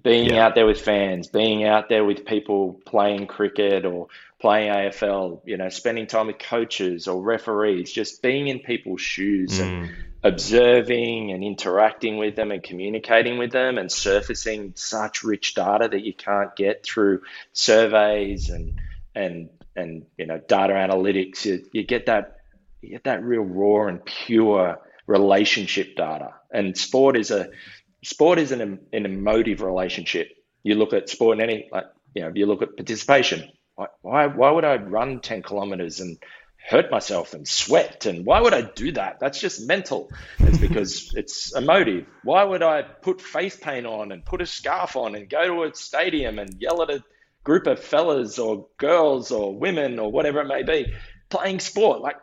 being 0.02 0.32
yeah. 0.32 0.46
out 0.46 0.56
there 0.56 0.66
with 0.66 0.82
fans, 0.82 1.28
being 1.28 1.64
out 1.64 1.90
there 1.90 2.04
with 2.04 2.26
people 2.26 2.82
playing 2.86 3.28
cricket 3.28 3.86
or 3.86 4.08
playing 4.40 4.72
AFL, 4.72 5.42
you 5.46 5.58
know, 5.58 5.70
spending 5.70 6.08
time 6.08 6.28
with 6.28 6.40
coaches 6.40 7.08
or 7.08 7.22
referees, 7.22 7.92
just 7.92 8.22
being 8.22 8.48
in 8.48 8.60
people's 8.60 9.02
shoes 9.02 9.60
mm. 9.60 9.62
and 9.62 9.92
observing 10.24 11.32
and 11.32 11.44
interacting 11.44 12.18
with 12.18 12.36
them 12.36 12.52
and 12.52 12.64
communicating 12.64 13.38
with 13.38 13.52
them 13.52 13.78
and 13.78 13.92
surfacing 13.92 14.74
such 14.76 15.24
rich 15.24 15.54
data 15.54 15.88
that 15.88 16.04
you 16.04 16.14
can't 16.14 16.56
get 16.56 16.84
through 16.84 17.22
surveys 17.54 18.50
and 18.50 18.80
and 19.14 19.50
and 19.76 20.06
you 20.18 20.26
know 20.26 20.40
data 20.40 20.74
analytics. 20.74 21.46
You, 21.46 21.64
you 21.72 21.84
get 21.84 22.08
that 22.08 22.38
you 22.82 22.90
get 22.90 23.04
that 23.04 23.24
real 23.24 23.44
raw 23.44 23.88
and 23.88 24.04
pure 24.04 24.80
relationship 25.06 25.96
data. 25.96 26.34
And 26.52 26.76
sport 26.76 27.18
is 27.18 27.30
a 27.30 27.50
sport 28.06 28.40
is 28.40 28.52
an, 28.52 28.80
an 28.94 29.06
emotive 29.06 29.62
relationship. 29.62 30.30
You 30.64 30.76
look 30.76 30.94
at 30.94 31.10
sport 31.10 31.40
and 31.40 31.50
any 31.50 31.68
like 31.72 31.86
you 32.14 32.22
know, 32.22 32.30
if 32.30 32.36
you 32.38 32.46
look 32.46 32.62
at 32.62 32.76
participation, 32.78 33.52
why, 34.02 34.28
why 34.28 34.52
would 34.52 34.64
I 34.64 34.78
run 34.78 35.20
10 35.20 35.44
kilometers 35.44 36.00
and 36.00 36.18
hurt 36.70 36.90
myself 36.90 37.34
and 37.34 37.48
sweat? 37.48 38.06
And 38.06 38.26
why 38.26 38.40
would 38.40 38.54
I 38.54 38.62
do 38.62 38.94
that? 38.94 39.20
That's 39.20 39.40
just 39.40 39.68
mental. 39.68 40.10
It's 40.40 40.58
because 40.58 41.14
it's 41.16 41.54
emotive. 41.56 42.06
Why 42.24 42.44
would 42.44 42.64
I 42.64 42.84
put 42.84 43.22
face 43.22 43.58
paint 43.58 43.86
on 43.86 44.12
and 44.12 44.24
put 44.24 44.42
a 44.42 44.46
scarf 44.46 44.96
on 44.96 45.16
and 45.16 45.30
go 45.30 45.46
to 45.46 45.64
a 45.64 45.76
stadium 45.76 46.40
and 46.40 46.56
yell 46.60 46.82
at 46.82 46.90
a 46.90 47.04
group 47.44 47.68
of 47.68 47.80
fellas 47.80 48.40
or 48.40 48.68
girls 48.78 49.32
or 49.32 49.58
women 49.58 50.00
or 50.00 50.12
whatever 50.12 50.40
it 50.42 50.48
may 50.48 50.64
be 50.64 50.94
playing 51.30 51.60
sport? 51.60 52.02
Like, 52.02 52.18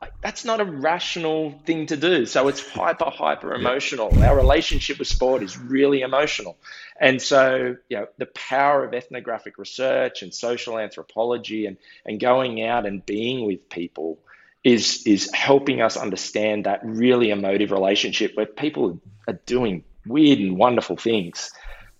like 0.00 0.12
that's 0.22 0.44
not 0.44 0.60
a 0.60 0.64
rational 0.64 1.60
thing 1.66 1.86
to 1.86 1.96
do. 1.96 2.26
So 2.26 2.48
it's 2.48 2.66
hyper, 2.72 3.10
hyper 3.10 3.54
emotional. 3.54 4.22
Our 4.22 4.34
relationship 4.34 4.98
with 4.98 5.08
sport 5.08 5.42
is 5.42 5.58
really 5.58 6.00
emotional. 6.00 6.56
And 6.98 7.20
so, 7.20 7.76
you 7.88 7.96
know, 7.96 8.06
the 8.18 8.26
power 8.26 8.84
of 8.84 8.94
ethnographic 8.94 9.58
research 9.58 10.22
and 10.22 10.32
social 10.34 10.78
anthropology 10.78 11.66
and, 11.66 11.76
and 12.04 12.18
going 12.18 12.62
out 12.62 12.86
and 12.86 13.04
being 13.04 13.46
with 13.46 13.68
people 13.68 14.18
is 14.62 15.06
is 15.06 15.30
helping 15.32 15.80
us 15.80 15.96
understand 15.96 16.66
that 16.66 16.80
really 16.84 17.30
emotive 17.30 17.70
relationship 17.70 18.32
where 18.36 18.44
people 18.44 19.00
are 19.26 19.38
doing 19.46 19.84
weird 20.06 20.38
and 20.38 20.58
wonderful 20.58 20.96
things 20.96 21.50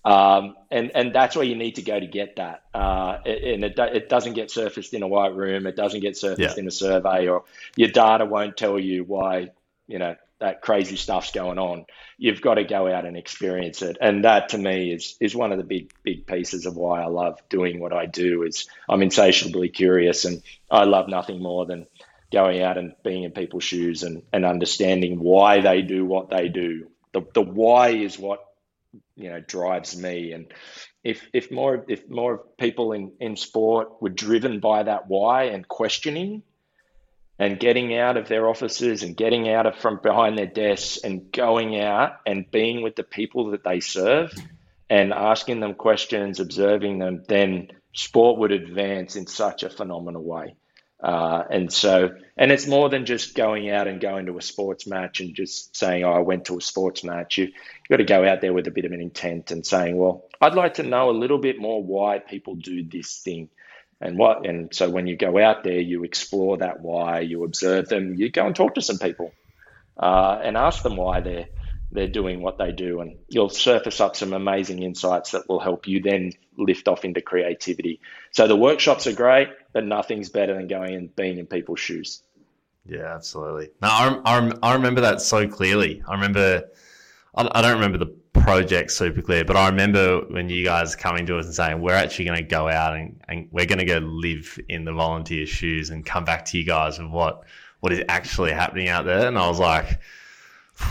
um, 0.03 0.55
and 0.69 0.91
and 0.95 1.13
that's 1.13 1.35
where 1.35 1.45
you 1.45 1.55
need 1.55 1.75
to 1.75 1.81
go 1.81 1.99
to 1.99 2.07
get 2.07 2.37
that. 2.37 2.63
Uh, 2.73 3.19
and 3.25 3.63
it, 3.63 3.77
it 3.77 4.09
doesn't 4.09 4.33
get 4.33 4.49
surfaced 4.49 4.93
in 4.93 5.03
a 5.03 5.07
white 5.07 5.35
room. 5.35 5.67
It 5.67 5.75
doesn't 5.75 6.01
get 6.01 6.17
surfaced 6.17 6.57
yeah. 6.57 6.61
in 6.61 6.67
a 6.67 6.71
survey, 6.71 7.27
or 7.27 7.43
your 7.75 7.89
data 7.89 8.25
won't 8.25 8.57
tell 8.57 8.79
you 8.79 9.03
why 9.03 9.51
you 9.87 9.99
know 9.99 10.15
that 10.39 10.61
crazy 10.61 10.95
stuff's 10.95 11.31
going 11.31 11.59
on. 11.59 11.85
You've 12.17 12.41
got 12.41 12.55
to 12.55 12.63
go 12.63 12.91
out 12.91 13.05
and 13.05 13.15
experience 13.15 13.83
it. 13.83 13.97
And 14.01 14.25
that 14.25 14.49
to 14.49 14.57
me 14.57 14.91
is 14.91 15.15
is 15.19 15.35
one 15.35 15.51
of 15.51 15.59
the 15.59 15.63
big 15.63 15.93
big 16.03 16.25
pieces 16.25 16.65
of 16.65 16.75
why 16.75 17.01
I 17.01 17.05
love 17.05 17.39
doing 17.49 17.79
what 17.79 17.93
I 17.93 18.07
do. 18.07 18.43
Is 18.43 18.67
I'm 18.89 19.03
insatiably 19.03 19.69
curious, 19.69 20.25
and 20.25 20.41
I 20.69 20.85
love 20.85 21.07
nothing 21.07 21.41
more 21.41 21.67
than 21.67 21.85
going 22.31 22.61
out 22.61 22.77
and 22.77 22.95
being 23.03 23.23
in 23.23 23.31
people's 23.31 23.63
shoes 23.63 24.03
and, 24.03 24.23
and 24.31 24.45
understanding 24.45 25.19
why 25.19 25.59
they 25.61 25.81
do 25.81 26.05
what 26.05 26.29
they 26.29 26.47
do. 26.47 26.87
The, 27.11 27.21
the 27.33 27.41
why 27.41 27.89
is 27.89 28.17
what 28.17 28.50
you 29.15 29.29
know 29.29 29.39
drives 29.39 29.97
me. 29.97 30.33
And 30.33 30.53
if 31.03 31.27
if 31.33 31.51
more 31.51 31.85
if 31.87 32.09
more 32.09 32.43
people 32.57 32.93
in 32.93 33.11
in 33.19 33.35
sport 33.35 34.01
were 34.01 34.09
driven 34.09 34.59
by 34.59 34.83
that 34.83 35.07
why 35.07 35.45
and 35.45 35.67
questioning 35.67 36.43
and 37.39 37.59
getting 37.59 37.97
out 37.97 38.17
of 38.17 38.27
their 38.27 38.47
offices 38.47 39.01
and 39.01 39.17
getting 39.17 39.49
out 39.49 39.65
of 39.65 39.75
from 39.75 39.99
behind 40.01 40.37
their 40.37 40.45
desks 40.45 41.03
and 41.03 41.31
going 41.31 41.79
out 41.79 42.17
and 42.25 42.49
being 42.51 42.83
with 42.83 42.95
the 42.95 43.03
people 43.03 43.51
that 43.51 43.63
they 43.63 43.79
serve 43.79 44.31
and 44.89 45.11
asking 45.11 45.59
them 45.59 45.73
questions 45.73 46.39
observing 46.39 46.99
them 46.99 47.23
then 47.27 47.69
sport 47.93 48.37
would 48.37 48.51
advance 48.51 49.15
in 49.15 49.25
such 49.25 49.63
a 49.63 49.69
phenomenal 49.69 50.23
way 50.23 50.55
uh, 51.01 51.43
and 51.49 51.71
so, 51.71 52.15
and 52.37 52.51
it's 52.51 52.67
more 52.67 52.89
than 52.89 53.05
just 53.05 53.35
going 53.35 53.69
out 53.69 53.87
and 53.87 53.99
going 53.99 54.27
to 54.27 54.37
a 54.37 54.41
sports 54.41 54.85
match 54.85 55.19
and 55.19 55.35
just 55.35 55.75
saying, 55.75 56.03
"Oh, 56.03 56.11
I 56.11 56.19
went 56.19 56.45
to 56.45 56.57
a 56.57 56.61
sports 56.61 57.03
match." 57.03 57.37
You, 57.37 57.45
have 57.45 57.89
got 57.89 57.97
to 57.97 58.03
go 58.03 58.25
out 58.25 58.41
there 58.41 58.53
with 58.53 58.67
a 58.67 58.71
bit 58.71 58.85
of 58.85 58.91
an 58.91 59.01
intent 59.01 59.51
and 59.51 59.65
saying, 59.65 59.97
"Well, 59.97 60.25
I'd 60.39 60.55
like 60.55 60.75
to 60.75 60.83
know 60.83 61.09
a 61.09 61.11
little 61.11 61.39
bit 61.39 61.59
more 61.59 61.83
why 61.83 62.19
people 62.19 62.55
do 62.55 62.83
this 62.83 63.17
thing." 63.17 63.49
and 64.03 64.17
what. 64.17 64.47
And 64.47 64.73
so 64.73 64.89
when 64.89 65.05
you 65.05 65.15
go 65.15 65.37
out 65.37 65.63
there, 65.63 65.79
you 65.79 66.03
explore 66.03 66.57
that 66.57 66.81
why, 66.81 67.19
you 67.19 67.43
observe 67.43 67.87
them, 67.87 68.15
you 68.15 68.31
go 68.31 68.47
and 68.47 68.55
talk 68.55 68.73
to 68.73 68.81
some 68.81 68.97
people, 68.97 69.31
uh, 69.95 70.39
and 70.43 70.57
ask 70.57 70.81
them 70.81 70.97
why 70.97 71.21
they're 71.21 71.45
they're 71.91 72.07
doing 72.07 72.41
what 72.41 72.57
they 72.57 72.71
do, 72.71 73.01
and 73.01 73.17
you'll 73.27 73.49
surface 73.49 73.99
up 73.99 74.15
some 74.15 74.33
amazing 74.33 74.81
insights 74.81 75.31
that 75.31 75.49
will 75.49 75.59
help 75.59 75.87
you 75.87 76.01
then 76.01 76.31
lift 76.57 76.87
off 76.87 77.03
into 77.03 77.21
creativity. 77.21 77.99
So 78.31 78.47
the 78.47 78.55
workshops 78.55 79.07
are 79.07 79.13
great, 79.13 79.49
but 79.73 79.85
nothing's 79.85 80.29
better 80.29 80.53
than 80.53 80.67
going 80.67 80.95
and 80.95 81.15
being 81.15 81.37
in 81.37 81.47
people's 81.47 81.79
shoes. 81.79 82.23
Yeah, 82.85 83.13
absolutely. 83.13 83.69
No, 83.81 83.89
I, 83.89 84.21
I, 84.25 84.51
I 84.63 84.73
remember 84.73 85.01
that 85.01 85.21
so 85.21 85.47
clearly. 85.47 86.01
I 86.07 86.13
remember, 86.13 86.69
I, 87.35 87.47
I 87.51 87.61
don't 87.61 87.75
remember 87.75 87.97
the 87.97 88.13
project 88.39 88.91
super 88.91 89.21
clear, 89.21 89.45
but 89.45 89.55
I 89.55 89.67
remember 89.69 90.21
when 90.29 90.49
you 90.49 90.63
guys 90.63 90.95
coming 90.95 91.25
to 91.27 91.37
us 91.37 91.45
and 91.45 91.53
saying, 91.53 91.81
we're 91.81 91.93
actually 91.93 92.25
going 92.25 92.37
to 92.37 92.43
go 92.43 92.67
out 92.67 92.95
and, 92.95 93.21
and 93.27 93.49
we're 93.51 93.65
going 93.65 93.79
to 93.79 93.85
go 93.85 93.97
live 93.97 94.57
in 94.67 94.85
the 94.85 94.93
volunteer 94.93 95.45
shoes 95.45 95.89
and 95.89 96.05
come 96.05 96.25
back 96.25 96.45
to 96.45 96.57
you 96.57 96.63
guys 96.63 96.97
with 96.97 97.09
what, 97.09 97.43
what 97.81 97.91
is 97.91 98.03
actually 98.07 98.51
happening 98.51 98.87
out 98.87 99.05
there. 99.05 99.27
And 99.27 99.37
I 99.37 99.47
was 99.47 99.59
like, 99.59 99.99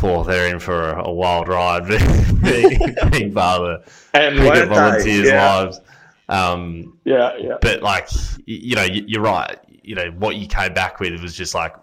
oh, 0.02 0.24
they're 0.24 0.52
in 0.52 0.60
for 0.60 0.90
a, 0.90 1.10
wild 1.10 1.48
ride 1.48 1.86
being, 2.42 2.78
being 3.10 3.32
part 3.32 3.62
of 3.62 3.84
the 3.84 4.18
and 4.18 4.68
volunteers' 4.68 5.28
yeah. 5.28 5.56
lives. 5.56 5.80
Um, 6.28 6.98
yeah, 7.04 7.36
yeah. 7.38 7.56
But 7.60 7.82
like, 7.82 8.08
you 8.46 8.76
know, 8.76 8.84
you're 8.84 9.22
right. 9.22 9.58
You 9.82 9.94
know, 9.96 10.10
what 10.18 10.36
you 10.36 10.46
came 10.46 10.74
back 10.74 11.00
with 11.00 11.20
was 11.20 11.34
just 11.34 11.54
like 11.54 11.74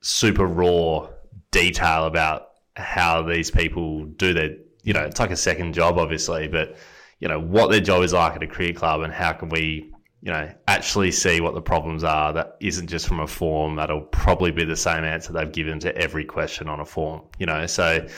super 0.00 0.46
raw 0.46 1.08
detail 1.50 2.04
about 2.06 2.50
how 2.76 3.22
these 3.22 3.50
people 3.50 4.04
do 4.04 4.34
their, 4.34 4.56
you 4.82 4.92
know, 4.92 5.00
it's 5.00 5.20
like 5.20 5.30
a 5.30 5.36
second 5.36 5.72
job, 5.72 5.98
obviously, 5.98 6.48
but 6.48 6.76
you 7.20 7.28
know 7.28 7.40
what 7.40 7.70
their 7.70 7.80
job 7.80 8.02
is 8.02 8.12
like 8.12 8.36
at 8.36 8.42
a 8.42 8.46
cricket 8.46 8.76
club 8.76 9.00
and 9.00 9.12
how 9.12 9.32
can 9.32 9.48
we, 9.48 9.90
you 10.24 10.32
know, 10.32 10.50
actually 10.68 11.10
see 11.10 11.42
what 11.42 11.52
the 11.52 11.60
problems 11.60 12.02
are 12.02 12.32
that 12.32 12.56
isn't 12.58 12.86
just 12.86 13.06
from 13.06 13.20
a 13.20 13.26
form 13.26 13.76
that'll 13.76 14.00
probably 14.00 14.50
be 14.50 14.64
the 14.64 14.74
same 14.74 15.04
answer 15.04 15.34
they've 15.34 15.52
given 15.52 15.78
to 15.78 15.94
every 15.98 16.24
question 16.24 16.66
on 16.66 16.80
a 16.80 16.84
form, 16.86 17.20
you 17.38 17.44
know. 17.44 17.66
So, 17.66 18.08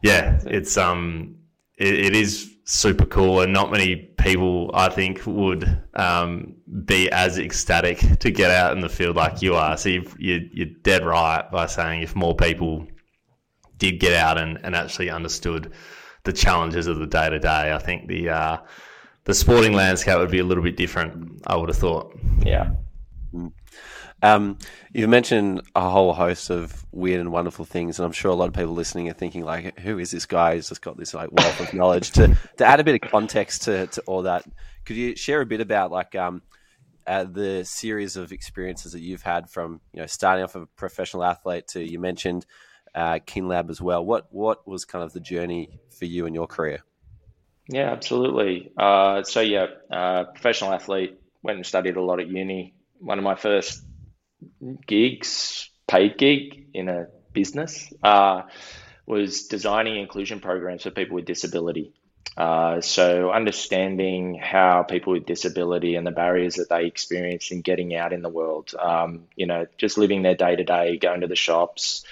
yeah, 0.00 0.40
it's 0.46 0.78
um, 0.78 1.36
it, 1.76 1.92
it 1.92 2.16
is 2.16 2.56
super 2.64 3.04
cool, 3.04 3.42
and 3.42 3.52
not 3.52 3.70
many 3.70 3.96
people, 3.96 4.70
I 4.72 4.88
think, 4.88 5.20
would 5.26 5.82
um, 5.92 6.54
be 6.86 7.10
as 7.10 7.38
ecstatic 7.38 7.98
to 8.20 8.30
get 8.30 8.50
out 8.50 8.72
in 8.72 8.80
the 8.80 8.88
field 8.88 9.16
like 9.16 9.42
you 9.42 9.54
are. 9.54 9.76
So 9.76 9.90
you 9.90 10.10
you, 10.18 10.48
you're 10.50 10.74
dead 10.82 11.04
right 11.04 11.44
by 11.52 11.66
saying 11.66 12.00
if 12.00 12.16
more 12.16 12.34
people 12.34 12.86
did 13.76 14.00
get 14.00 14.14
out 14.14 14.38
and, 14.38 14.58
and 14.62 14.74
actually 14.74 15.10
understood 15.10 15.74
the 16.24 16.32
challenges 16.32 16.86
of 16.86 16.98
the 16.98 17.06
day 17.06 17.28
to 17.28 17.38
day, 17.38 17.74
I 17.74 17.78
think 17.78 18.08
the 18.08 18.30
uh, 18.30 18.56
the 19.28 19.34
sporting 19.34 19.74
landscape 19.74 20.16
would 20.16 20.30
be 20.30 20.38
a 20.38 20.44
little 20.44 20.64
bit 20.64 20.74
different. 20.74 21.42
I 21.46 21.54
would 21.54 21.68
have 21.68 21.76
thought. 21.76 22.18
Yeah. 22.40 22.70
Um, 24.22 24.56
you've 24.94 25.10
mentioned 25.10 25.60
a 25.74 25.86
whole 25.90 26.14
host 26.14 26.48
of 26.48 26.86
weird 26.92 27.20
and 27.20 27.30
wonderful 27.30 27.66
things, 27.66 27.98
and 27.98 28.06
I'm 28.06 28.12
sure 28.12 28.30
a 28.30 28.34
lot 28.34 28.48
of 28.48 28.54
people 28.54 28.72
listening 28.72 29.10
are 29.10 29.12
thinking, 29.12 29.44
like, 29.44 29.78
who 29.80 29.98
is 29.98 30.10
this 30.10 30.24
guy 30.24 30.54
who's 30.54 30.70
just 30.70 30.80
got 30.80 30.96
this 30.96 31.12
like 31.12 31.30
wealth 31.30 31.60
of 31.60 31.74
knowledge? 31.74 32.12
to 32.12 32.34
to 32.56 32.64
add 32.64 32.80
a 32.80 32.84
bit 32.84 33.02
of 33.02 33.10
context 33.10 33.64
to, 33.64 33.86
to 33.88 34.00
all 34.06 34.22
that, 34.22 34.46
could 34.86 34.96
you 34.96 35.14
share 35.14 35.42
a 35.42 35.46
bit 35.46 35.60
about 35.60 35.90
like 35.90 36.14
um, 36.14 36.40
uh, 37.06 37.24
the 37.24 37.64
series 37.64 38.16
of 38.16 38.32
experiences 38.32 38.92
that 38.92 39.00
you've 39.00 39.22
had 39.22 39.50
from 39.50 39.82
you 39.92 40.00
know 40.00 40.06
starting 40.06 40.42
off 40.42 40.56
a 40.56 40.64
professional 40.64 41.22
athlete 41.22 41.68
to 41.68 41.86
you 41.86 41.98
mentioned 41.98 42.46
uh, 42.94 43.18
Kinlab 43.26 43.68
as 43.68 43.82
well. 43.82 44.02
What 44.06 44.28
what 44.30 44.66
was 44.66 44.86
kind 44.86 45.04
of 45.04 45.12
the 45.12 45.20
journey 45.20 45.80
for 45.90 46.06
you 46.06 46.24
in 46.24 46.32
your 46.32 46.46
career? 46.46 46.82
Yeah, 47.68 47.90
absolutely. 47.92 48.72
Uh, 48.76 49.22
so 49.24 49.40
yeah, 49.40 49.66
uh, 49.90 50.24
professional 50.24 50.72
athlete. 50.72 51.18
Went 51.42 51.56
and 51.58 51.66
studied 51.66 51.96
a 51.96 52.02
lot 52.02 52.18
at 52.20 52.28
uni. 52.28 52.74
One 52.98 53.18
of 53.18 53.24
my 53.24 53.36
first 53.36 53.82
gigs, 54.86 55.70
paid 55.86 56.18
gig 56.18 56.66
in 56.74 56.88
a 56.88 57.06
business, 57.32 57.92
uh, 58.02 58.42
was 59.06 59.48
designing 59.48 59.96
inclusion 60.00 60.40
programs 60.40 60.82
for 60.82 60.90
people 60.90 61.16
with 61.16 61.24
disability. 61.26 61.92
Uh, 62.36 62.80
so 62.80 63.32
understanding 63.32 64.38
how 64.40 64.82
people 64.84 65.12
with 65.12 65.26
disability 65.26 65.96
and 65.96 66.06
the 66.06 66.10
barriers 66.12 66.56
that 66.56 66.68
they 66.68 66.86
experience 66.86 67.50
in 67.50 67.62
getting 67.62 67.94
out 67.96 68.12
in 68.12 68.22
the 68.22 68.28
world, 68.28 68.72
um, 68.78 69.24
you 69.36 69.46
know, 69.46 69.66
just 69.78 69.98
living 69.98 70.22
their 70.22 70.36
day 70.36 70.56
to 70.56 70.64
day, 70.64 70.98
going 70.98 71.22
to 71.22 71.26
the 71.26 71.36
shops, 71.36 72.04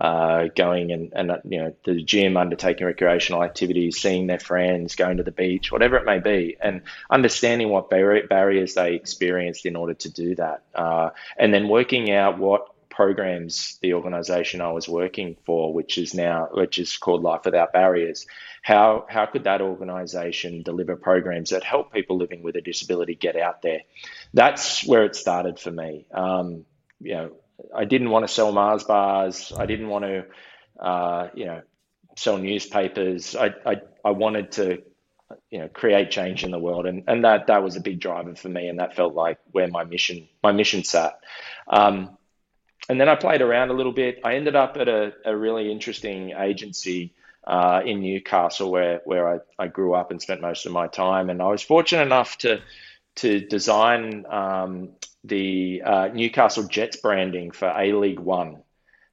uh, 0.00 0.44
going 0.54 0.92
and, 0.92 1.12
and 1.14 1.32
you 1.44 1.58
know 1.58 1.74
the 1.84 2.02
gym, 2.02 2.36
undertaking 2.36 2.86
recreational 2.86 3.42
activities, 3.42 4.00
seeing 4.00 4.26
their 4.26 4.38
friends, 4.38 4.94
going 4.94 5.16
to 5.16 5.22
the 5.22 5.32
beach, 5.32 5.72
whatever 5.72 5.96
it 5.96 6.04
may 6.04 6.20
be, 6.20 6.56
and 6.60 6.82
understanding 7.10 7.68
what 7.68 7.90
bar- 7.90 8.26
barriers 8.28 8.74
they 8.74 8.94
experienced 8.94 9.66
in 9.66 9.76
order 9.76 9.94
to 9.94 10.10
do 10.10 10.34
that, 10.36 10.62
uh, 10.74 11.10
and 11.36 11.52
then 11.52 11.68
working 11.68 12.10
out 12.12 12.38
what 12.38 12.68
programs 12.98 13.78
the 13.80 13.94
organisation 13.94 14.60
I 14.60 14.72
was 14.72 14.88
working 14.88 15.36
for, 15.46 15.72
which 15.72 15.98
is 15.98 16.14
now 16.14 16.48
which 16.52 16.78
is 16.78 16.96
called 16.96 17.22
Life 17.22 17.42
Without 17.44 17.72
Barriers, 17.72 18.26
how 18.62 19.06
how 19.08 19.26
could 19.26 19.44
that 19.44 19.60
organisation 19.60 20.62
deliver 20.62 20.96
programs 20.96 21.50
that 21.50 21.64
help 21.64 21.92
people 21.92 22.16
living 22.16 22.42
with 22.42 22.56
a 22.56 22.60
disability 22.60 23.14
get 23.14 23.36
out 23.36 23.62
there? 23.62 23.82
That's 24.34 24.84
where 24.86 25.04
it 25.04 25.14
started 25.16 25.58
for 25.58 25.70
me. 25.70 26.06
Um, 26.12 26.64
you 27.00 27.14
know, 27.14 27.30
I 27.74 27.84
didn't 27.84 28.10
want 28.10 28.26
to 28.26 28.32
sell 28.32 28.52
Mars 28.52 28.84
bars. 28.84 29.52
I 29.56 29.66
didn't 29.66 29.88
want 29.88 30.04
to, 30.04 30.24
uh, 30.80 31.28
you 31.34 31.46
know, 31.46 31.62
sell 32.16 32.38
newspapers. 32.38 33.36
I, 33.36 33.54
I, 33.66 33.80
I 34.04 34.10
wanted 34.10 34.52
to, 34.52 34.82
you 35.50 35.58
know, 35.58 35.68
create 35.68 36.10
change 36.10 36.44
in 36.44 36.50
the 36.50 36.58
world, 36.58 36.86
and, 36.86 37.04
and 37.06 37.24
that 37.24 37.48
that 37.48 37.62
was 37.62 37.76
a 37.76 37.80
big 37.80 38.00
driver 38.00 38.34
for 38.34 38.48
me, 38.48 38.68
and 38.68 38.78
that 38.78 38.94
felt 38.94 39.14
like 39.14 39.38
where 39.50 39.68
my 39.68 39.84
mission 39.84 40.28
my 40.42 40.52
mission 40.52 40.84
sat. 40.84 41.20
Um, 41.68 42.16
and 42.88 43.00
then 43.00 43.08
I 43.08 43.16
played 43.16 43.42
around 43.42 43.70
a 43.70 43.74
little 43.74 43.92
bit. 43.92 44.20
I 44.24 44.34
ended 44.36 44.56
up 44.56 44.76
at 44.78 44.88
a, 44.88 45.12
a 45.24 45.36
really 45.36 45.70
interesting 45.70 46.30
agency 46.30 47.12
uh, 47.46 47.82
in 47.84 48.00
Newcastle, 48.00 48.70
where 48.70 49.00
where 49.04 49.34
I, 49.34 49.64
I 49.64 49.66
grew 49.68 49.94
up 49.94 50.10
and 50.10 50.20
spent 50.20 50.40
most 50.40 50.64
of 50.64 50.72
my 50.72 50.86
time, 50.86 51.28
and 51.28 51.42
I 51.42 51.48
was 51.48 51.62
fortunate 51.62 52.02
enough 52.02 52.38
to 52.38 52.60
to 53.16 53.40
design 53.40 54.24
um, 54.30 54.90
the 55.28 55.82
uh, 55.84 56.08
Newcastle 56.08 56.64
Jets 56.64 56.96
branding 56.96 57.50
for 57.50 57.68
A 57.68 57.92
League 57.92 58.20
One. 58.20 58.62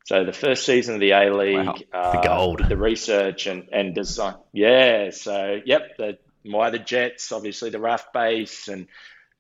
So 0.05 0.24
the 0.24 0.34
first 0.34 0.66
season 0.66 0.95
of 0.95 1.01
the 1.01 1.11
A 1.11 1.34
League, 1.34 1.66
wow. 1.66 1.76
uh, 1.91 2.22
the 2.22 2.28
gold, 2.28 2.61
the 2.70 2.78
research 2.78 3.47
and 3.47 3.70
and 3.72 3.95
design. 3.95 4.36
Yeah, 4.53 5.09
so 5.09 5.59
yep, 5.66 5.97
the 5.97 6.18
why 6.43 6.70
the 6.70 6.80
Jets, 6.80 7.32
obviously 7.32 7.72
the 7.72 7.80
RAF 7.80 8.13
base 8.13 8.68
and 8.68 8.88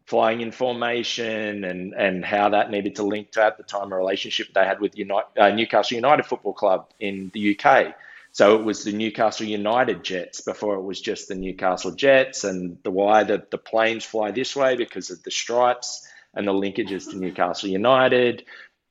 flying 0.05 0.41
in 0.41 0.51
formation 0.51 1.63
and 1.63 1.93
and 1.93 2.25
how 2.25 2.49
that 2.49 2.71
needed 2.71 2.95
to 2.95 3.03
link 3.03 3.31
to 3.33 3.43
at 3.43 3.57
the 3.57 3.63
time 3.63 3.91
a 3.91 3.95
relationship 3.95 4.47
they 4.53 4.65
had 4.65 4.79
with 4.79 4.97
United, 4.97 5.27
uh, 5.37 5.49
Newcastle 5.49 5.95
United 5.95 6.25
Football 6.25 6.53
Club 6.53 6.89
in 6.99 7.31
the 7.33 7.57
UK. 7.59 7.95
So 8.31 8.55
it 8.55 8.65
was 8.65 8.83
the 8.83 8.91
Newcastle 8.91 9.45
United 9.45 10.03
Jets 10.03 10.41
before 10.41 10.75
it 10.75 10.81
was 10.81 10.99
just 10.99 11.29
the 11.29 11.35
Newcastle 11.35 11.91
Jets 11.91 12.43
and 12.43 12.77
the 12.83 12.91
why 12.91 13.23
the, 13.23 13.45
the 13.49 13.57
planes 13.57 14.03
fly 14.03 14.31
this 14.31 14.55
way 14.55 14.75
because 14.75 15.09
of 15.09 15.23
the 15.23 15.31
stripes 15.31 16.05
and 16.35 16.47
the 16.47 16.51
linkages 16.51 17.09
to 17.09 17.17
Newcastle 17.17 17.69
United, 17.69 18.45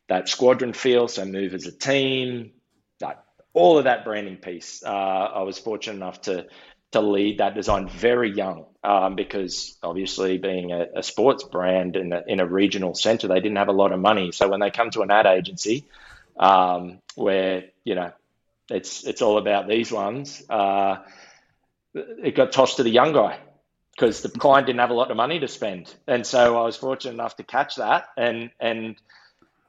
that 0.08 0.28
squadron 0.28 0.72
feel, 0.72 1.08
so 1.08 1.24
move 1.24 1.54
as 1.54 1.66
a 1.66 1.72
team, 1.72 2.52
that, 3.00 3.24
all 3.52 3.78
of 3.78 3.84
that 3.84 4.04
branding 4.04 4.36
piece. 4.36 4.82
Uh, 4.84 4.88
I 4.88 5.42
was 5.42 5.58
fortunate 5.58 5.96
enough 5.96 6.22
to 6.22 6.46
to 6.92 7.00
lead 7.00 7.38
that 7.38 7.56
design 7.56 7.88
very 7.88 8.32
young 8.32 8.66
um, 8.84 9.16
because 9.16 9.76
obviously 9.82 10.38
being 10.38 10.70
a, 10.70 10.86
a 10.94 11.02
sports 11.02 11.42
brand 11.42 11.96
in 11.96 12.12
a, 12.12 12.22
in 12.28 12.38
a 12.38 12.46
regional 12.46 12.94
centre, 12.94 13.26
they 13.26 13.40
didn't 13.40 13.56
have 13.56 13.66
a 13.66 13.72
lot 13.72 13.90
of 13.90 13.98
money. 13.98 14.30
So 14.30 14.48
when 14.48 14.60
they 14.60 14.70
come 14.70 14.90
to 14.90 15.02
an 15.02 15.10
ad 15.10 15.26
agency 15.26 15.86
um, 16.38 17.00
where, 17.16 17.64
you 17.82 17.96
know, 17.96 18.12
it's 18.70 19.04
it's 19.04 19.22
all 19.22 19.38
about 19.38 19.66
these 19.66 19.90
ones. 19.90 20.40
Uh, 20.48 20.98
it 21.94 22.36
got 22.36 22.52
tossed 22.52 22.76
to 22.76 22.84
the 22.84 22.90
young 22.90 23.12
guy 23.12 23.40
because 23.94 24.22
the 24.22 24.28
client 24.28 24.66
didn't 24.66 24.80
have 24.80 24.90
a 24.90 24.94
lot 24.94 25.10
of 25.10 25.16
money 25.16 25.38
to 25.40 25.48
spend, 25.48 25.94
and 26.06 26.26
so 26.26 26.58
I 26.58 26.62
was 26.62 26.76
fortunate 26.76 27.12
enough 27.12 27.36
to 27.36 27.44
catch 27.44 27.76
that, 27.76 28.08
and 28.16 28.50
and 28.60 28.96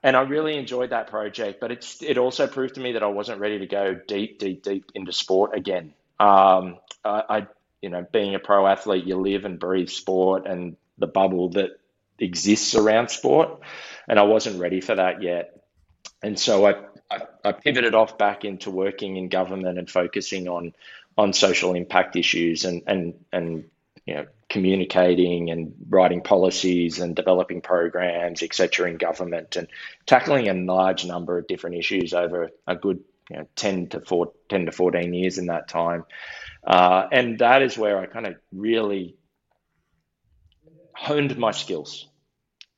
and 0.04 0.16
I 0.16 0.22
really 0.22 0.58
enjoyed 0.58 0.92
that 0.92 1.08
project. 1.08 1.60
But 1.60 1.72
it's 1.72 2.02
it 2.02 2.18
also 2.18 2.48
proved 2.48 2.76
to 2.76 2.82
me 2.82 2.94
that 2.94 3.04
I 3.04 3.08
wasn't 3.08 3.40
ready 3.40 3.60
to 3.60 3.68
go 3.68 3.96
deep, 3.96 4.40
deep, 4.40 4.64
deep 4.64 4.92
into 4.94 5.12
sport 5.12 5.56
again. 5.56 5.94
Um, 6.20 6.78
I, 7.04 7.24
I 7.30 7.48
you 7.82 7.90
know, 7.90 8.06
being 8.12 8.36
a 8.36 8.40
pro 8.40 8.68
athlete, 8.68 9.06
you 9.06 9.16
live 9.16 9.46
and 9.46 9.60
breathe 9.60 9.90
sport 9.90 10.48
and 10.48 10.78
the 10.98 11.08
bubble 11.08 11.50
that 11.50 11.80
exists 12.20 12.76
around 12.76 13.10
sport, 13.10 13.60
and 14.08 14.20
I 14.20 14.24
wasn't 14.24 14.60
ready 14.60 14.82
for 14.82 14.96
that 14.96 15.22
yet. 15.22 15.62
And 16.24 16.40
so 16.40 16.66
I 16.66 16.76
I, 17.10 17.22
I 17.44 17.52
pivoted 17.52 17.96
off 17.96 18.18
back 18.18 18.46
into 18.46 18.72
working 18.72 19.18
in 19.18 19.30
government 19.30 19.78
and 19.78 19.90
focusing 19.90 20.48
on 20.48 20.74
on 21.18 21.34
social 21.34 21.74
impact 21.74 22.16
issues 22.16 22.66
and 22.66 22.84
and 22.88 23.14
and 23.32 23.66
you 24.06 24.16
know 24.16 24.26
communicating 24.50 25.50
and 25.50 25.74
writing 25.90 26.22
policies 26.22 27.00
and 27.00 27.16
developing 27.16 27.62
programs 27.62 28.44
etc 28.44 28.90
in 28.90 28.98
government 28.98 29.56
and 29.56 29.68
tackling 30.06 30.48
a 30.48 30.54
large 30.54 31.06
number 31.06 31.38
of 31.38 31.48
different 31.48 31.78
issues 31.78 32.14
over 32.14 32.50
a 32.68 32.76
good 32.76 33.00
you 33.30 33.38
know 33.38 33.48
10 33.56 33.88
to 33.88 34.02
4, 34.02 34.32
10 34.50 34.68
to 34.68 34.72
14 34.72 35.14
years 35.14 35.38
in 35.38 35.48
that 35.48 35.68
time 35.68 36.06
uh, 36.66 37.08
and 37.12 37.40
that 37.40 37.62
is 37.62 37.78
where 37.78 38.00
I 38.00 38.08
kind 38.08 38.26
of 38.26 38.36
really 38.52 39.16
honed 40.96 41.38
my 41.38 41.52
skills. 41.52 42.08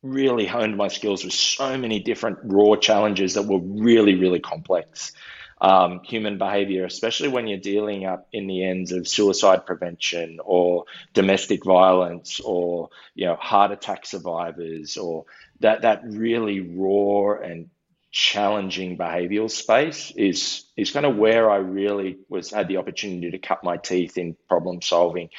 Really 0.03 0.45
honed 0.45 0.78
my 0.78 0.89
skills 0.89 1.23
with 1.23 1.34
so 1.34 1.78
many 1.78 1.99
different 1.99 2.39
raw 2.43 2.75
challenges 2.75 3.36
that 3.36 3.43
were 3.43 3.59
really, 3.59 4.15
really 4.15 4.39
complex. 4.39 5.13
Um, 5.60 6.01
human 6.03 6.38
behavior, 6.38 6.86
especially 6.86 7.30
when 7.30 7.47
you're 7.47 7.58
dealing 7.58 8.05
up 8.05 8.28
in 8.32 8.45
the 8.45 8.64
ends 8.64 8.91
of 8.91 9.08
suicide 9.08 9.66
prevention 9.66 10.39
or 10.43 10.86
domestic 11.14 11.66
violence 11.66 12.39
or 12.39 12.89
you 13.16 13.26
know 13.26 13.36
heart 13.36 13.72
attack 13.72 14.05
survivors 14.05 14.97
or 14.97 15.26
that 15.62 15.82
that 15.82 16.03
really 16.05 16.60
raw 16.60 17.39
and 17.41 17.72
challenging 18.12 18.97
behavioral 18.97 19.49
space 19.49 20.12
is 20.16 20.66
is 20.76 20.91
kind 20.91 21.05
of 21.05 21.18
where 21.18 21.49
I 21.49 21.58
really 21.58 22.18
was 22.30 22.51
had 22.51 22.68
the 22.68 22.78
opportunity 22.78 23.32
to 23.32 23.38
cut 23.38 23.64
my 23.64 23.78
teeth 23.78 24.18
in 24.18 24.36
problem 24.47 24.82
solving. 24.82 25.30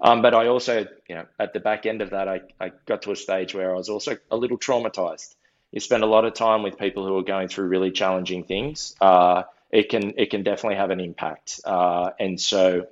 Um, 0.00 0.22
but 0.22 0.34
I 0.34 0.46
also, 0.46 0.86
you 1.08 1.14
know, 1.16 1.26
at 1.38 1.52
the 1.52 1.60
back 1.60 1.86
end 1.86 2.02
of 2.02 2.10
that, 2.10 2.28
I, 2.28 2.42
I 2.60 2.70
got 2.86 3.02
to 3.02 3.12
a 3.12 3.16
stage 3.16 3.54
where 3.54 3.72
I 3.72 3.74
was 3.74 3.88
also 3.88 4.16
a 4.30 4.36
little 4.36 4.58
traumatized. 4.58 5.34
You 5.72 5.80
spend 5.80 6.02
a 6.02 6.06
lot 6.06 6.24
of 6.24 6.34
time 6.34 6.62
with 6.62 6.78
people 6.78 7.04
who 7.04 7.18
are 7.18 7.24
going 7.24 7.48
through 7.48 7.66
really 7.66 7.90
challenging 7.90 8.44
things. 8.44 8.94
Uh, 9.00 9.42
it 9.70 9.88
can 9.88 10.14
it 10.16 10.30
can 10.30 10.42
definitely 10.42 10.76
have 10.76 10.90
an 10.90 11.00
impact. 11.00 11.60
Uh, 11.64 12.10
and 12.18 12.40
so, 12.40 12.86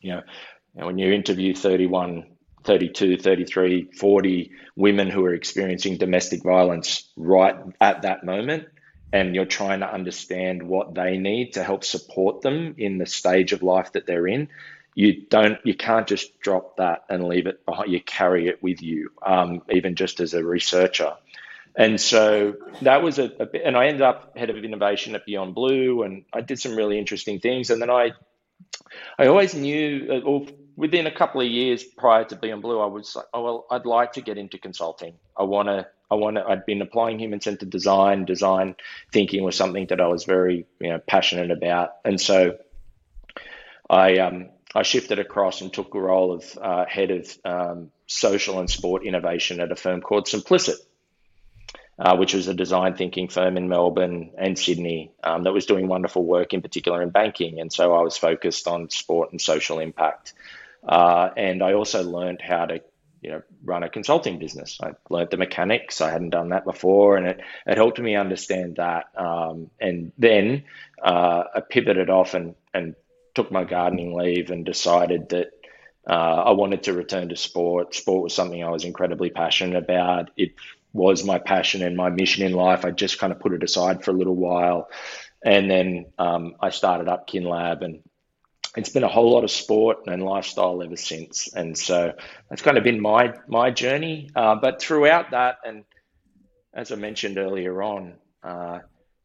you 0.00 0.12
know, 0.12 0.22
when 0.86 0.98
you 0.98 1.12
interview 1.12 1.54
31 1.54 2.26
32, 2.64 3.18
33, 3.18 3.90
40 3.92 4.50
women 4.74 5.10
who 5.10 5.24
are 5.24 5.34
experiencing 5.34 5.98
domestic 5.98 6.42
violence 6.42 7.10
right 7.16 7.56
at 7.80 8.02
that 8.02 8.24
moment. 8.24 8.66
And 9.12 9.34
you're 9.34 9.44
trying 9.44 9.80
to 9.80 9.92
understand 9.92 10.62
what 10.62 10.94
they 10.94 11.18
need 11.18 11.52
to 11.52 11.62
help 11.62 11.84
support 11.84 12.40
them 12.40 12.74
in 12.78 12.98
the 12.98 13.06
stage 13.06 13.52
of 13.52 13.62
life 13.62 13.92
that 13.92 14.06
they're 14.06 14.26
in. 14.26 14.48
You 14.96 15.26
don't, 15.28 15.58
you 15.64 15.74
can't 15.74 16.06
just 16.06 16.40
drop 16.40 16.78
that 16.78 17.04
and 17.08 17.24
leave 17.24 17.46
it 17.46 17.64
behind. 17.64 17.92
You 17.92 18.00
carry 18.00 18.48
it 18.48 18.60
with 18.62 18.82
you, 18.82 19.10
um, 19.24 19.62
even 19.70 19.94
just 19.94 20.18
as 20.20 20.34
a 20.34 20.44
researcher. 20.44 21.12
And 21.76 22.00
so 22.00 22.54
that 22.82 23.02
was 23.02 23.18
a, 23.18 23.24
a 23.40 23.46
bit, 23.46 23.62
and 23.64 23.76
I 23.76 23.86
ended 23.86 24.02
up 24.02 24.36
head 24.36 24.50
of 24.50 24.56
innovation 24.56 25.14
at 25.14 25.26
Beyond 25.26 25.54
Blue, 25.54 26.02
and 26.02 26.24
I 26.32 26.40
did 26.40 26.60
some 26.60 26.76
really 26.76 26.98
interesting 26.98 27.40
things. 27.40 27.70
And 27.70 27.82
then 27.82 27.90
I, 27.90 28.12
I 29.18 29.26
always 29.26 29.54
knew, 29.54 30.08
uh, 30.08 30.26
or 30.26 30.46
within 30.76 31.06
a 31.06 31.10
couple 31.10 31.40
of 31.40 31.48
years 31.48 31.82
prior 31.82 32.24
to 32.24 32.36
Beyond 32.36 32.62
Blue, 32.62 32.78
I 32.78 32.86
was 32.86 33.16
like, 33.16 33.26
oh 33.34 33.42
well, 33.42 33.66
I'd 33.70 33.86
like 33.86 34.12
to 34.12 34.20
get 34.20 34.38
into 34.38 34.58
consulting. 34.58 35.14
I 35.36 35.44
want 35.44 35.68
to. 35.68 35.86
I 36.10 36.16
want 36.16 36.36
to. 36.36 36.44
I'd 36.44 36.64
been 36.64 36.80
applying 36.80 37.18
human 37.18 37.40
centered 37.40 37.70
design. 37.70 38.24
Design 38.24 38.76
thinking 39.12 39.42
was 39.42 39.56
something 39.56 39.86
that 39.88 40.00
I 40.00 40.06
was 40.06 40.24
very 40.24 40.66
you 40.78 40.90
know 40.90 40.98
passionate 40.98 41.50
about, 41.50 41.96
and 42.04 42.20
so 42.20 42.58
I 43.90 44.18
um, 44.18 44.50
I 44.74 44.82
shifted 44.82 45.18
across 45.18 45.60
and 45.60 45.72
took 45.72 45.92
the 45.92 45.98
role 45.98 46.32
of 46.34 46.58
uh, 46.60 46.84
head 46.86 47.10
of 47.10 47.38
um, 47.44 47.90
social 48.06 48.60
and 48.60 48.70
sport 48.70 49.04
innovation 49.04 49.60
at 49.60 49.72
a 49.72 49.76
firm 49.76 50.00
called 50.00 50.26
Symplicit. 50.26 50.76
Uh, 51.96 52.16
which 52.16 52.34
was 52.34 52.48
a 52.48 52.54
design 52.54 52.96
thinking 52.96 53.28
firm 53.28 53.56
in 53.56 53.68
Melbourne 53.68 54.32
and 54.36 54.58
Sydney 54.58 55.12
um, 55.22 55.44
that 55.44 55.52
was 55.52 55.64
doing 55.64 55.86
wonderful 55.86 56.24
work, 56.24 56.52
in 56.52 56.60
particular 56.60 57.00
in 57.02 57.10
banking. 57.10 57.60
And 57.60 57.72
so 57.72 57.94
I 57.94 58.02
was 58.02 58.16
focused 58.16 58.66
on 58.66 58.90
sport 58.90 59.30
and 59.30 59.40
social 59.40 59.78
impact. 59.78 60.34
Uh, 60.82 61.30
and 61.36 61.62
I 61.62 61.74
also 61.74 62.02
learned 62.02 62.40
how 62.40 62.66
to 62.66 62.80
you 63.24 63.30
know, 63.30 63.42
run 63.64 63.82
a 63.82 63.88
consulting 63.88 64.38
business. 64.38 64.78
I 64.82 64.92
learned 65.08 65.30
the 65.30 65.38
mechanics. 65.38 66.02
I 66.02 66.10
hadn't 66.10 66.30
done 66.30 66.50
that 66.50 66.66
before, 66.66 67.16
and 67.16 67.26
it, 67.26 67.40
it 67.66 67.78
helped 67.78 67.98
me 67.98 68.16
understand 68.16 68.76
that. 68.76 69.06
Um, 69.16 69.70
and 69.80 70.12
then 70.18 70.64
uh, 71.02 71.44
I 71.54 71.60
pivoted 71.60 72.10
off 72.10 72.34
and, 72.34 72.54
and 72.74 72.94
took 73.34 73.50
my 73.50 73.64
gardening 73.64 74.14
leave 74.14 74.50
and 74.50 74.66
decided 74.66 75.30
that 75.30 75.52
uh, 76.06 76.12
I 76.12 76.50
wanted 76.50 76.82
to 76.82 76.92
return 76.92 77.30
to 77.30 77.36
sport. 77.36 77.94
Sport 77.94 78.24
was 78.24 78.34
something 78.34 78.62
I 78.62 78.68
was 78.68 78.84
incredibly 78.84 79.30
passionate 79.30 79.82
about. 79.82 80.30
It 80.36 80.52
was 80.94 81.24
my 81.24 81.38
passion 81.38 81.82
and 81.82 81.96
my 81.96 82.08
mission 82.08 82.46
in 82.46 82.52
life. 82.52 82.84
I 82.84 82.92
just 82.92 83.18
kind 83.18 83.32
of 83.32 83.40
put 83.40 83.52
it 83.52 83.62
aside 83.62 84.02
for 84.02 84.12
a 84.12 84.14
little 84.14 84.36
while. 84.36 84.88
And 85.44 85.70
then 85.70 86.06
um, 86.18 86.54
I 86.60 86.70
started 86.70 87.08
up 87.08 87.28
KinLab 87.28 87.82
and 87.82 88.00
it's 88.76 88.88
been 88.88 89.04
a 89.04 89.08
whole 89.08 89.32
lot 89.32 89.44
of 89.44 89.50
sport 89.50 90.06
and 90.06 90.22
lifestyle 90.22 90.82
ever 90.82 90.96
since. 90.96 91.52
And 91.52 91.76
so 91.76 92.12
that's 92.48 92.62
kind 92.62 92.78
of 92.78 92.84
been 92.84 93.00
my 93.00 93.34
my 93.48 93.70
journey. 93.70 94.30
Uh, 94.34 94.54
but 94.54 94.80
throughout 94.80 95.32
that, 95.32 95.58
and 95.66 95.84
as 96.72 96.90
I 96.90 96.96
mentioned 96.96 97.38
earlier 97.38 97.82
on, 97.82 98.14
uh, 98.42 98.78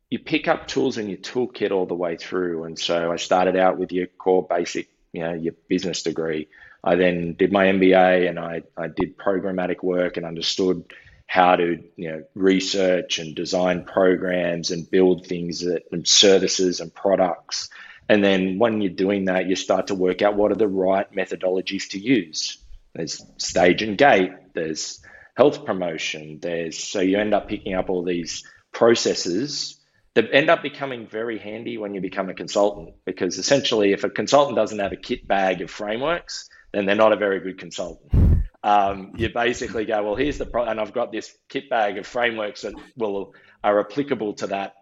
you 0.10 0.20
pick 0.20 0.48
up 0.48 0.68
tools 0.68 0.98
in 0.98 1.08
your 1.08 1.20
toolkit 1.20 1.72
all 1.72 1.86
the 1.86 1.96
way 1.96 2.18
through. 2.18 2.64
And 2.64 2.78
so 2.78 3.12
I 3.12 3.18
started 3.18 3.56
out 3.56 3.78
with 3.78 3.92
your 3.92 4.08
core 4.08 4.46
basic, 4.48 4.90
you 5.14 5.22
know, 5.22 5.34
your 5.34 5.54
business 5.68 6.04
degree. 6.04 6.48
I 6.84 6.96
then 6.96 7.34
did 7.34 7.52
my 7.52 7.66
MBA 7.66 8.28
and 8.28 8.40
I, 8.40 8.64
I 8.78 8.88
did 8.88 9.18
programmatic 9.18 9.84
work 9.84 10.18
and 10.18 10.26
understood 10.26 10.84
how 11.30 11.56
to 11.56 11.78
you 11.96 12.12
know 12.12 12.24
research 12.34 13.20
and 13.20 13.36
design 13.36 13.86
programs 13.86 14.72
and 14.72 14.90
build 14.90 15.28
things 15.28 15.62
that 15.62 15.84
and 15.92 16.08
services 16.08 16.80
and 16.80 16.94
products 16.94 17.70
and 18.10 18.24
then 18.24 18.58
when 18.58 18.82
you're 18.82 18.92
doing 18.92 19.26
that, 19.26 19.48
you 19.48 19.56
start 19.56 19.88
to 19.88 19.96
work 19.96 20.24
out 20.24 20.36
what 20.36 20.52
are 20.52 20.56
the 20.56 20.68
right 20.68 21.10
methodologies 21.14 21.92
to 21.92 22.00
use. 22.00 22.58
There's 22.96 23.24
stage 23.38 23.84
and 23.84 23.96
gate, 23.98 24.32
there's 24.56 25.00
health 25.36 25.64
promotion, 25.64 26.40
there's 26.42 26.84
so 26.84 27.00
you 27.02 27.20
end 27.20 27.36
up 27.36 27.48
picking 27.48 27.76
up 27.76 27.90
all 27.90 28.04
these 28.04 28.44
processes 28.74 29.80
that 30.16 30.34
end 30.34 30.50
up 30.50 30.64
becoming 30.64 31.08
very 31.08 31.38
handy 31.38 31.78
when 31.78 31.94
you 31.94 32.02
become 32.02 32.30
a 32.30 32.34
consultant 32.34 32.96
because 33.06 33.38
essentially 33.38 33.94
if 33.94 34.04
a 34.04 34.10
consultant 34.10 34.58
doesn't 34.58 34.80
have 34.80 34.92
a 34.92 34.98
kit 34.98 35.28
bag 35.28 35.62
of 35.62 35.70
frameworks, 35.70 36.50
then 36.74 36.88
they're 36.88 36.96
not 36.96 37.14
a 37.14 37.16
very 37.16 37.40
good 37.40 37.60
consultant. 37.60 38.39
Um, 38.64 39.14
you 39.16 39.30
basically 39.30 39.86
go, 39.86 40.04
well, 40.04 40.16
here's 40.16 40.38
the 40.38 40.46
pro, 40.46 40.66
and 40.66 40.80
I've 40.80 40.94
got 40.94 41.12
this 41.12 41.34
kit 41.48 41.70
bag 41.70 41.98
of 41.98 42.06
frameworks 42.06 42.64
that 42.64 42.74
will 42.98 43.34
are 43.64 43.80
applicable 43.80 44.34
to 44.36 44.48
that 44.48 44.74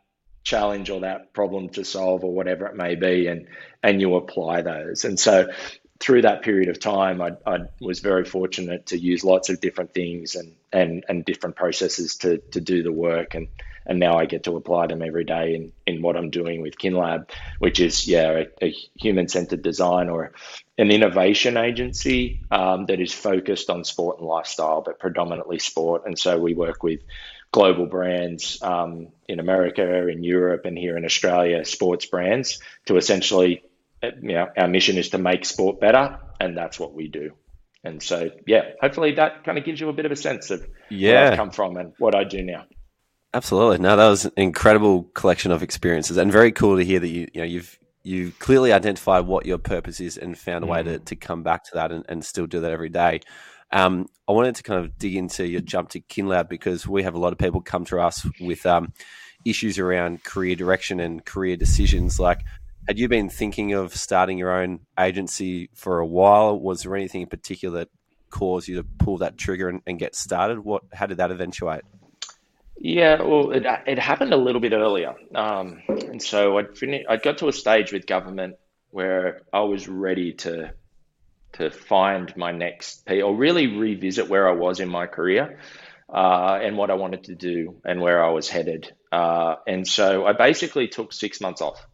challenge 0.43 0.89
or 0.89 1.01
that 1.01 1.33
problem 1.33 1.67
to 1.67 1.83
solve 1.83 2.23
or 2.23 2.33
whatever 2.33 2.67
it 2.67 2.75
may 2.75 2.95
be 2.95 3.27
and 3.27 3.47
and 3.83 3.99
you 3.99 4.15
apply 4.15 4.61
those. 4.61 5.03
And 5.03 5.19
so 5.19 5.49
through 5.99 6.21
that 6.21 6.41
period 6.41 6.69
of 6.69 6.79
time 6.79 7.21
I, 7.21 7.31
I 7.45 7.57
was 7.81 7.99
very 7.99 8.23
fortunate 8.23 8.87
to 8.87 8.97
use 8.97 9.25
lots 9.25 9.49
of 9.49 9.59
different 9.59 9.93
things 9.93 10.35
and 10.35 10.55
and 10.71 11.03
and 11.09 11.25
different 11.25 11.57
processes 11.57 12.15
to 12.17 12.37
to 12.51 12.61
do 12.61 12.81
the 12.81 12.93
work. 12.93 13.35
And 13.35 13.49
and 13.87 13.99
now 13.99 14.17
I 14.17 14.25
get 14.25 14.43
to 14.43 14.55
apply 14.55 14.87
them 14.87 15.01
every 15.01 15.23
day 15.23 15.55
in, 15.55 15.71
in 15.87 16.01
what 16.01 16.15
I'm 16.15 16.29
doing 16.29 16.61
with 16.61 16.77
KinLab, 16.77 17.29
which 17.59 17.79
is 17.79 18.07
yeah 18.07 18.43
a, 18.61 18.65
a 18.65 18.75
human-centered 18.95 19.63
design 19.63 20.09
or 20.09 20.33
an 20.77 20.91
innovation 20.91 21.57
agency 21.57 22.41
um, 22.51 22.85
that 22.85 22.99
is 22.99 23.13
focused 23.13 23.69
on 23.69 23.83
sport 23.83 24.19
and 24.19 24.27
lifestyle, 24.27 24.81
but 24.81 24.99
predominantly 24.99 25.57
sport. 25.57 26.03
And 26.05 26.19
so 26.19 26.37
we 26.37 26.53
work 26.53 26.83
with 26.83 26.99
global 27.51 27.87
brands 27.87 28.61
um, 28.61 29.07
in 29.27 29.39
America, 29.39 30.07
in 30.07 30.23
Europe, 30.23 30.65
and 30.65 30.77
here 30.77 30.97
in 30.97 31.05
Australia, 31.05 31.65
sports 31.65 32.05
brands 32.05 32.59
to 32.85 32.97
essentially, 32.97 33.63
uh, 34.03 34.11
you 34.21 34.33
know, 34.33 34.47
our 34.55 34.67
mission 34.67 34.97
is 34.97 35.09
to 35.09 35.17
make 35.17 35.45
sport 35.45 35.79
better, 35.79 36.19
and 36.39 36.57
that's 36.57 36.79
what 36.79 36.93
we 36.93 37.07
do. 37.07 37.31
And 37.83 38.03
so, 38.03 38.31
yeah, 38.45 38.71
hopefully 38.81 39.13
that 39.13 39.45
kind 39.45 39.57
of 39.57 39.63
gives 39.63 39.79
you 39.79 39.89
a 39.89 39.93
bit 39.93 40.05
of 40.05 40.11
a 40.11 40.15
sense 40.15 40.51
of 40.51 40.67
yeah. 40.89 41.13
where 41.13 41.31
I've 41.31 41.37
come 41.37 41.51
from 41.51 41.77
and 41.77 41.93
what 41.97 42.15
I 42.15 42.25
do 42.25 42.43
now. 42.43 42.65
Absolutely. 43.33 43.77
No, 43.79 43.95
that 43.95 44.07
was 44.07 44.25
an 44.25 44.31
incredible 44.37 45.03
collection 45.13 45.51
of 45.51 45.61
experiences, 45.61 46.17
and 46.17 46.31
very 46.31 46.51
cool 46.51 46.77
to 46.77 46.85
hear 46.85 46.99
that 46.99 47.07
you, 47.07 47.27
you 47.33 47.41
know, 47.41 47.45
you've 47.45 47.77
you 48.03 48.31
clearly 48.39 48.71
identified 48.71 49.25
what 49.25 49.45
your 49.45 49.57
purpose 49.57 49.99
is 49.99 50.17
and 50.17 50.37
found 50.37 50.63
a 50.63 50.67
way 50.67 50.81
to, 50.81 50.97
mm. 50.97 51.05
to 51.05 51.15
come 51.15 51.43
back 51.43 51.65
to 51.65 51.71
that 51.73 51.91
and, 51.91 52.05
and 52.07 52.23
still 52.23 52.47
do 52.47 52.61
that 52.61 52.71
every 52.71 52.87
day. 52.87 53.19
Um, 53.71 54.07
I 54.29 54.31
wanted 54.31 54.55
to 54.55 54.63
kind 54.63 54.79
of 54.79 54.97
dig 54.97 55.15
into 55.15 55.45
your 55.45 55.59
jump 55.59 55.89
to 55.89 55.99
KinLab 55.99 56.47
because 56.47 56.87
we 56.87 57.03
have 57.03 57.15
a 57.15 57.19
lot 57.19 57.33
of 57.33 57.37
people 57.37 57.59
come 57.59 57.83
to 57.85 57.99
us 57.99 58.25
with 58.39 58.65
um, 58.65 58.93
issues 59.43 59.77
around 59.77 60.23
career 60.23 60.55
direction 60.55 61.01
and 61.01 61.25
career 61.25 61.57
decisions. 61.57 62.17
Like, 62.17 62.39
had 62.87 62.97
you 62.97 63.09
been 63.09 63.29
thinking 63.29 63.73
of 63.73 63.93
starting 63.93 64.37
your 64.37 64.51
own 64.51 64.79
agency 64.97 65.69
for 65.73 65.99
a 65.99 66.05
while? 66.05 66.57
Was 66.57 66.83
there 66.83 66.95
anything 66.95 67.23
in 67.23 67.27
particular 67.27 67.79
that 67.79 67.89
caused 68.29 68.69
you 68.69 68.77
to 68.77 68.83
pull 68.83 69.17
that 69.17 69.37
trigger 69.37 69.67
and, 69.67 69.81
and 69.85 69.99
get 69.99 70.15
started? 70.15 70.59
What? 70.59 70.83
How 70.93 71.07
did 71.07 71.17
that 71.17 71.31
eventuate? 71.31 71.81
Yeah, 72.79 73.21
well, 73.21 73.51
it, 73.51 73.65
it 73.87 73.99
happened 73.99 74.33
a 74.33 74.37
little 74.37 74.61
bit 74.61 74.73
earlier, 74.73 75.15
um, 75.33 75.81
and 75.87 76.21
so 76.21 76.57
I'd 76.57 76.77
finished, 76.77 77.07
I 77.09 77.17
got 77.17 77.39
to 77.39 77.47
a 77.47 77.53
stage 77.53 77.91
with 77.91 78.05
government 78.05 78.55
where 78.91 79.41
I 79.51 79.61
was 79.61 79.87
ready 79.87 80.33
to 80.33 80.73
to 81.53 81.71
find 81.71 82.35
my 82.37 82.51
next 82.51 83.05
P 83.05 83.21
or 83.21 83.35
really 83.35 83.67
revisit 83.67 84.29
where 84.29 84.47
I 84.47 84.53
was 84.53 84.79
in 84.79 84.89
my 84.89 85.07
career 85.07 85.59
uh, 86.13 86.59
and 86.61 86.77
what 86.77 86.91
I 86.91 86.95
wanted 86.95 87.25
to 87.25 87.35
do 87.35 87.81
and 87.83 88.01
where 88.01 88.23
I 88.23 88.29
was 88.29 88.49
headed. 88.49 88.91
Uh, 89.11 89.55
and 89.65 89.87
so 89.87 90.25
I 90.25 90.33
basically 90.33 90.87
took 90.87 91.13
six 91.13 91.41
months 91.41 91.61
off. 91.61 91.85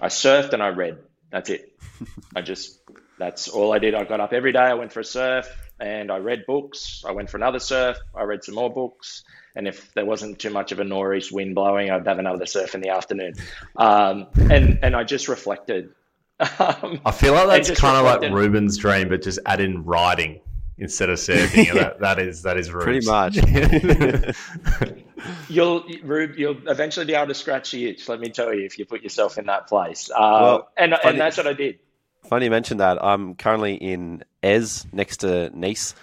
I 0.00 0.06
surfed 0.06 0.52
and 0.52 0.62
I 0.62 0.68
read. 0.68 0.98
That's 1.30 1.50
it. 1.50 1.78
I 2.36 2.40
just, 2.40 2.80
that's 3.18 3.48
all 3.48 3.72
I 3.72 3.78
did. 3.78 3.94
I 3.94 4.04
got 4.04 4.20
up 4.20 4.32
every 4.32 4.52
day. 4.52 4.58
I 4.58 4.74
went 4.74 4.92
for 4.92 5.00
a 5.00 5.04
surf 5.04 5.46
and 5.78 6.10
I 6.10 6.18
read 6.18 6.44
books. 6.46 7.02
I 7.06 7.12
went 7.12 7.30
for 7.30 7.36
another 7.36 7.58
surf. 7.58 7.98
I 8.14 8.22
read 8.22 8.42
some 8.44 8.54
more 8.54 8.72
books. 8.72 9.22
And 9.56 9.66
if 9.66 9.92
there 9.94 10.04
wasn't 10.04 10.38
too 10.38 10.50
much 10.50 10.72
of 10.72 10.80
a 10.80 10.84
northeast 10.84 11.32
wind 11.32 11.54
blowing, 11.54 11.90
I'd 11.90 12.06
have 12.06 12.18
another 12.18 12.46
surf 12.46 12.74
in 12.74 12.80
the 12.80 12.90
afternoon. 12.90 13.34
Um, 13.76 14.26
and, 14.36 14.78
and 14.82 14.94
I 14.94 15.04
just 15.04 15.28
reflected 15.28 15.90
um, 16.58 17.00
I 17.04 17.10
feel 17.10 17.34
like 17.34 17.64
that's 17.64 17.78
kind 17.78 17.98
of 17.98 18.04
like 18.04 18.32
Ruben's 18.32 18.78
dream, 18.78 19.10
but 19.10 19.20
just 19.20 19.38
add 19.44 19.60
in 19.60 19.84
riding 19.84 20.40
instead 20.78 21.10
of 21.10 21.18
surfing. 21.18 21.66
yeah. 21.66 21.74
that, 21.74 22.00
that 22.00 22.18
is 22.18 22.42
that 22.42 22.56
is 22.56 22.70
Pretty 22.70 23.06
much. 23.06 23.36
you'll 25.50 25.84
Rube, 26.02 26.38
you'll 26.38 26.56
eventually 26.66 27.04
be 27.04 27.12
able 27.12 27.26
to 27.26 27.34
scratch 27.34 27.72
the 27.72 27.90
itch. 27.90 28.08
Let 28.08 28.20
me 28.20 28.30
tell 28.30 28.54
you, 28.54 28.64
if 28.64 28.78
you 28.78 28.86
put 28.86 29.02
yourself 29.02 29.36
in 29.36 29.44
that 29.46 29.68
place. 29.68 30.10
Uh, 30.10 30.16
well, 30.18 30.68
and 30.78 30.92
funny, 30.92 31.10
and 31.10 31.20
that's 31.20 31.36
what 31.36 31.46
I 31.46 31.52
did. 31.52 31.78
Funny 32.24 32.46
you 32.46 32.50
mentioned 32.50 32.80
that. 32.80 33.04
I'm 33.04 33.34
currently 33.34 33.74
in 33.74 34.24
Èze, 34.42 34.90
next 34.94 35.18
to 35.18 35.50
Nice, 35.54 35.94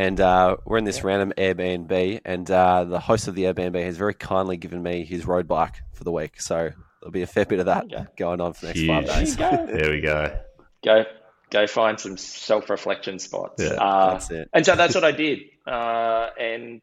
and 0.00 0.18
uh, 0.18 0.56
we're 0.64 0.78
in 0.78 0.84
this 0.84 1.00
yeah. 1.00 1.06
random 1.08 1.34
Airbnb. 1.36 2.22
And 2.24 2.50
uh, 2.50 2.84
the 2.84 2.98
host 2.98 3.28
of 3.28 3.34
the 3.34 3.42
Airbnb 3.42 3.84
has 3.84 3.98
very 3.98 4.14
kindly 4.14 4.56
given 4.56 4.82
me 4.82 5.04
his 5.04 5.26
road 5.26 5.46
bike 5.46 5.82
for 5.92 6.04
the 6.04 6.10
week. 6.10 6.40
So 6.40 6.70
there'll 7.00 7.12
be 7.12 7.20
a 7.20 7.26
fair 7.26 7.44
bit 7.44 7.58
of 7.58 7.66
that 7.66 7.84
okay. 7.84 8.06
going 8.16 8.40
on 8.40 8.54
for 8.54 8.62
the 8.62 8.66
next 8.68 8.80
Huge. 8.80 8.88
five 8.88 9.18
days. 9.18 9.36
there 9.36 9.90
we 9.90 10.00
go. 10.00 10.38
Go 10.82 11.04
go 11.50 11.66
find 11.66 12.00
some 12.00 12.16
self 12.16 12.70
reflection 12.70 13.18
spots. 13.18 13.62
Yeah, 13.62 13.72
uh, 13.72 14.12
that's 14.12 14.30
it. 14.30 14.48
And 14.54 14.64
so 14.64 14.74
that's 14.74 14.94
what 14.94 15.04
I 15.04 15.12
did. 15.12 15.40
Uh, 15.66 16.30
and 16.40 16.80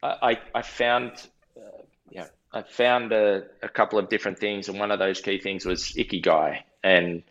I, 0.00 0.38
I 0.54 0.62
found, 0.62 1.12
uh, 1.56 1.82
yeah, 2.08 2.26
I 2.52 2.62
found 2.62 3.10
a, 3.10 3.46
a, 3.62 3.68
couple 3.68 3.98
of 3.98 4.08
different 4.08 4.38
things, 4.38 4.68
and 4.68 4.78
one 4.78 4.92
of 4.92 5.00
those 5.00 5.20
key 5.20 5.40
things 5.40 5.64
was 5.64 5.92
ikigai. 5.92 6.60
And 6.84 7.24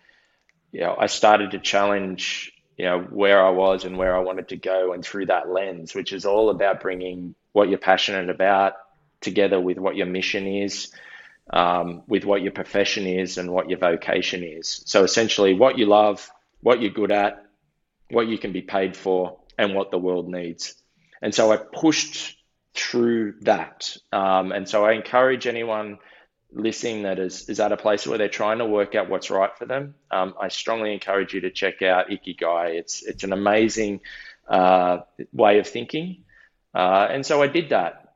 you 0.74 0.82
know, 0.82 0.96
I 1.00 1.08
started 1.08 1.52
to 1.52 1.60
challenge, 1.60 2.52
you 2.82 2.88
know, 2.88 3.02
where 3.02 3.46
I 3.46 3.52
was 3.52 3.86
and 3.86 3.96
where 3.96 4.16
I 4.16 4.22
wanted 4.22 4.48
to 4.48 4.58
go, 4.58 4.94
and 4.94 5.06
through 5.06 5.28
that 5.28 5.48
lens, 5.48 5.94
which 5.94 6.12
is 6.12 6.26
all 6.26 6.50
about 6.50 6.82
bringing 6.82 7.36
what 7.52 7.70
you're 7.70 7.78
passionate 7.78 8.32
about 8.32 8.74
together 9.20 9.60
with 9.60 9.78
what 9.78 9.96
your 9.96 10.08
mission 10.08 10.48
is, 10.48 10.92
um, 11.54 12.02
with 12.08 12.26
what 12.26 12.42
your 12.42 12.54
profession 12.54 13.06
is, 13.06 13.38
and 13.38 13.52
what 13.52 13.70
your 13.70 13.78
vocation 13.78 14.44
is. 14.44 14.82
So 14.88 15.04
essentially, 15.04 15.54
what 15.54 15.78
you 15.78 15.86
love, 15.86 16.28
what 16.62 16.82
you're 16.82 16.90
good 16.90 17.12
at, 17.12 17.46
what 18.10 18.28
you 18.28 18.40
can 18.40 18.52
be 18.52 18.64
paid 18.64 18.98
for, 18.98 19.38
and 19.60 19.76
what 19.76 19.92
the 19.92 20.00
world 20.00 20.28
needs. 20.28 20.74
And 21.22 21.36
so 21.36 21.52
I 21.52 21.58
pushed 21.58 22.36
through 22.74 23.36
that. 23.42 23.96
Um, 24.12 24.52
and 24.52 24.68
so 24.68 24.84
I 24.84 24.94
encourage 24.94 25.46
anyone 25.46 26.00
listening 26.52 27.04
that 27.04 27.20
is, 27.20 27.50
is 27.50 27.60
at 27.60 27.72
a 27.72 27.78
place 27.78 28.06
where 28.06 28.18
they're 28.18 28.30
trying 28.30 28.60
to 28.60 28.66
work 28.66 28.96
out 28.96 29.10
what's 29.10 29.30
right 29.30 29.56
for 29.58 29.66
them. 29.66 29.96
Um, 30.10 30.34
I 30.40 30.50
strongly 30.50 30.94
encourage 30.94 31.34
you 31.34 31.42
to 31.42 31.50
check 31.52 31.82
out 31.82 32.10
Ikigai. 32.10 32.76
It's, 32.76 33.04
it's 33.04 33.24
an 33.24 33.34
amazing 33.34 34.02
uh, 34.48 35.00
way 35.32 35.60
of 35.60 35.68
thinking. 35.68 36.24
Uh, 36.74 37.08
and 37.10 37.26
so 37.26 37.42
I 37.42 37.48
did 37.48 37.70
that. 37.70 38.16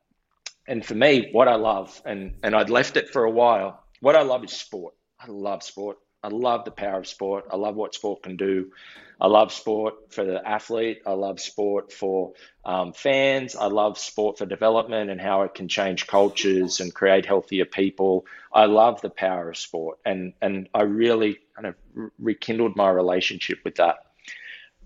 And 0.67 0.85
for 0.85 0.95
me, 0.95 1.29
what 1.31 1.47
I 1.47 1.55
love, 1.55 2.01
and, 2.05 2.35
and 2.43 2.55
I'd 2.55 2.69
left 2.69 2.97
it 2.97 3.09
for 3.09 3.23
a 3.23 3.31
while, 3.31 3.83
what 4.01 4.15
I 4.15 4.23
love 4.23 4.43
is 4.43 4.51
sport. 4.51 4.95
I 5.19 5.27
love 5.29 5.63
sport. 5.63 5.97
I 6.23 6.29
love 6.29 6.65
the 6.65 6.71
power 6.71 6.99
of 6.99 7.07
sport. 7.07 7.45
I 7.51 7.55
love 7.55 7.75
what 7.75 7.93
sport 7.93 8.23
can 8.23 8.35
do. 8.35 8.71
I 9.19 9.27
love 9.27 9.53
sport 9.53 10.11
for 10.13 10.25
the 10.25 10.45
athlete. 10.45 11.01
I 11.05 11.11
love 11.11 11.39
sport 11.39 11.91
for 11.91 12.33
um, 12.65 12.93
fans. 12.93 13.55
I 13.55 13.67
love 13.67 13.97
sport 13.97 14.37
for 14.37 14.45
development 14.45 15.09
and 15.09 15.21
how 15.21 15.43
it 15.43 15.53
can 15.53 15.67
change 15.67 16.07
cultures 16.07 16.79
and 16.79 16.93
create 16.93 17.25
healthier 17.25 17.65
people. 17.65 18.25
I 18.53 18.65
love 18.65 19.01
the 19.01 19.09
power 19.09 19.49
of 19.49 19.57
sport, 19.57 19.99
and 20.05 20.33
and 20.41 20.69
I 20.73 20.81
really 20.81 21.39
kind 21.55 21.67
of 21.67 21.75
rekindled 22.19 22.75
my 22.75 22.89
relationship 22.89 23.59
with 23.63 23.75
that. 23.75 23.97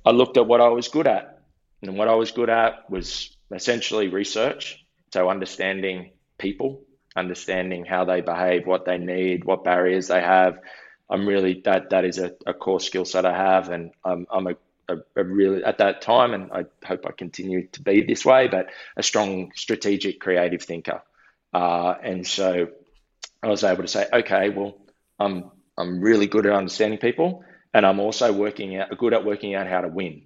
I 0.06 0.12
looked 0.12 0.38
at 0.38 0.48
what 0.48 0.62
I 0.62 0.70
was 0.70 0.88
good 0.88 1.08
at, 1.08 1.42
and 1.82 1.98
what 1.98 2.08
I 2.08 2.16
was 2.16 2.32
good 2.32 2.50
at 2.50 2.90
was 2.90 3.36
essentially 3.52 4.08
research. 4.08 4.84
So 5.12 5.30
understanding 5.30 6.12
people, 6.38 6.84
understanding 7.16 7.84
how 7.86 8.06
they 8.06 8.22
behave, 8.22 8.68
what 8.68 8.86
they 8.86 9.00
need, 9.00 9.44
what 9.44 9.64
barriers 9.64 10.08
they 10.08 10.22
have, 10.22 10.60
I'm 11.10 11.28
really 11.28 11.62
that 11.66 11.90
that 11.90 12.06
is 12.06 12.20
a, 12.20 12.34
a 12.46 12.54
core 12.54 12.80
skill 12.80 13.06
set 13.06 13.26
I 13.26 13.36
have, 13.36 13.70
and 13.70 13.92
I'm, 14.06 14.28
I'm 14.32 14.48
a, 14.48 14.56
a, 14.88 14.98
a, 15.16 15.24
really 15.24 15.64
at 15.64 15.80
that 15.80 16.02
time, 16.02 16.34
and 16.34 16.52
I 16.52 16.66
hope 16.86 17.06
I 17.08 17.12
continue 17.12 17.68
to 17.68 17.82
be 17.82 18.02
this 18.02 18.24
way, 18.24 18.48
but 18.48 18.70
a 18.96 19.04
strong 19.04 19.52
strategic, 19.56 20.20
creative 20.20 20.62
thinker. 20.62 21.02
Uh, 21.54 21.96
and 22.04 22.28
so 22.28 22.70
I 23.42 23.48
was 23.48 23.64
able 23.64 23.84
to 23.84 23.88
say, 23.88 24.08
okay, 24.12 24.50
well, 24.50 24.78
I'm 25.20 25.52
I'm 25.78 26.02
really 26.02 26.28
good 26.28 26.46
at 26.46 26.54
understanding 26.54 27.00
people, 27.00 27.44
and 27.74 27.86
I'm 27.86 28.00
also 28.00 28.32
working 28.32 28.78
out 28.78 28.96
good 28.98 29.14
at 29.14 29.26
working 29.26 29.56
out 29.56 29.68
how 29.68 29.82
to 29.82 29.88
win. 29.88 30.24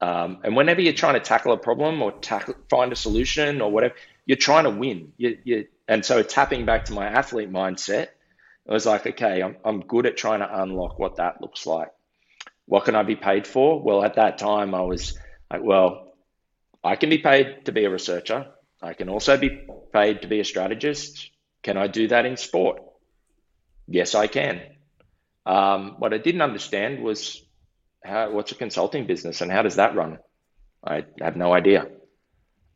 Um, 0.00 0.40
and 0.44 0.54
whenever 0.54 0.82
you're 0.82 0.92
trying 0.92 1.14
to 1.14 1.20
tackle 1.20 1.52
a 1.52 1.56
problem 1.56 2.02
or 2.02 2.12
tackle, 2.12 2.54
find 2.68 2.92
a 2.92 2.96
solution 2.96 3.60
or 3.60 3.70
whatever, 3.70 3.94
you're 4.26 4.36
trying 4.36 4.64
to 4.64 4.70
win. 4.70 5.12
You, 5.16 5.38
you, 5.44 5.66
and 5.88 6.04
so 6.04 6.22
tapping 6.22 6.66
back 6.66 6.86
to 6.86 6.92
my 6.92 7.06
athlete 7.06 7.50
mindset 7.50 8.08
I 8.68 8.72
was 8.72 8.86
like, 8.86 9.06
okay, 9.06 9.42
I'm, 9.42 9.56
I'm 9.64 9.80
good 9.80 10.06
at 10.06 10.16
trying 10.16 10.40
to 10.40 10.62
unlock 10.62 10.98
what 10.98 11.16
that 11.16 11.40
looks 11.40 11.66
like. 11.66 11.88
What 12.66 12.86
can 12.86 12.94
I 12.94 13.02
be 13.02 13.16
paid 13.16 13.46
for? 13.46 13.82
Well, 13.82 14.02
at 14.02 14.16
that 14.16 14.38
time, 14.38 14.74
I 14.74 14.80
was 14.80 15.18
like, 15.50 15.62
well, 15.62 16.14
I 16.82 16.96
can 16.96 17.10
be 17.10 17.18
paid 17.18 17.66
to 17.66 17.72
be 17.72 17.84
a 17.84 17.90
researcher. 17.90 18.46
I 18.82 18.94
can 18.94 19.08
also 19.08 19.36
be 19.36 19.66
paid 19.92 20.22
to 20.22 20.28
be 20.28 20.40
a 20.40 20.44
strategist. 20.44 21.30
Can 21.62 21.76
I 21.76 21.88
do 21.88 22.08
that 22.08 22.26
in 22.26 22.36
sport? 22.36 22.82
Yes, 23.86 24.14
I 24.14 24.26
can. 24.26 24.62
Um, 25.46 25.96
what 25.98 26.14
I 26.14 26.18
didn't 26.18 26.42
understand 26.42 27.02
was 27.02 27.42
how, 28.02 28.30
what's 28.32 28.52
a 28.52 28.54
consulting 28.54 29.06
business 29.06 29.40
and 29.40 29.52
how 29.52 29.62
does 29.62 29.76
that 29.76 29.94
run? 29.94 30.18
I 30.82 31.04
have 31.20 31.36
no 31.36 31.52
idea. 31.52 31.86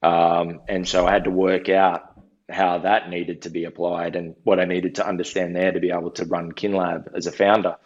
Um, 0.02 0.60
and 0.68 0.86
so 0.86 1.06
I 1.06 1.12
had 1.12 1.24
to 1.24 1.30
work 1.30 1.68
out 1.68 2.07
how 2.48 2.78
that 2.78 3.10
needed 3.10 3.42
to 3.42 3.50
be 3.50 3.64
applied 3.64 4.16
and 4.16 4.34
what 4.42 4.58
I 4.58 4.64
needed 4.64 4.96
to 4.96 5.06
understand 5.06 5.54
there 5.54 5.72
to 5.72 5.80
be 5.80 5.90
able 5.90 6.12
to 6.12 6.24
run 6.24 6.52
KinLab 6.52 7.14
as 7.14 7.26
a 7.26 7.32
founder. 7.32 7.76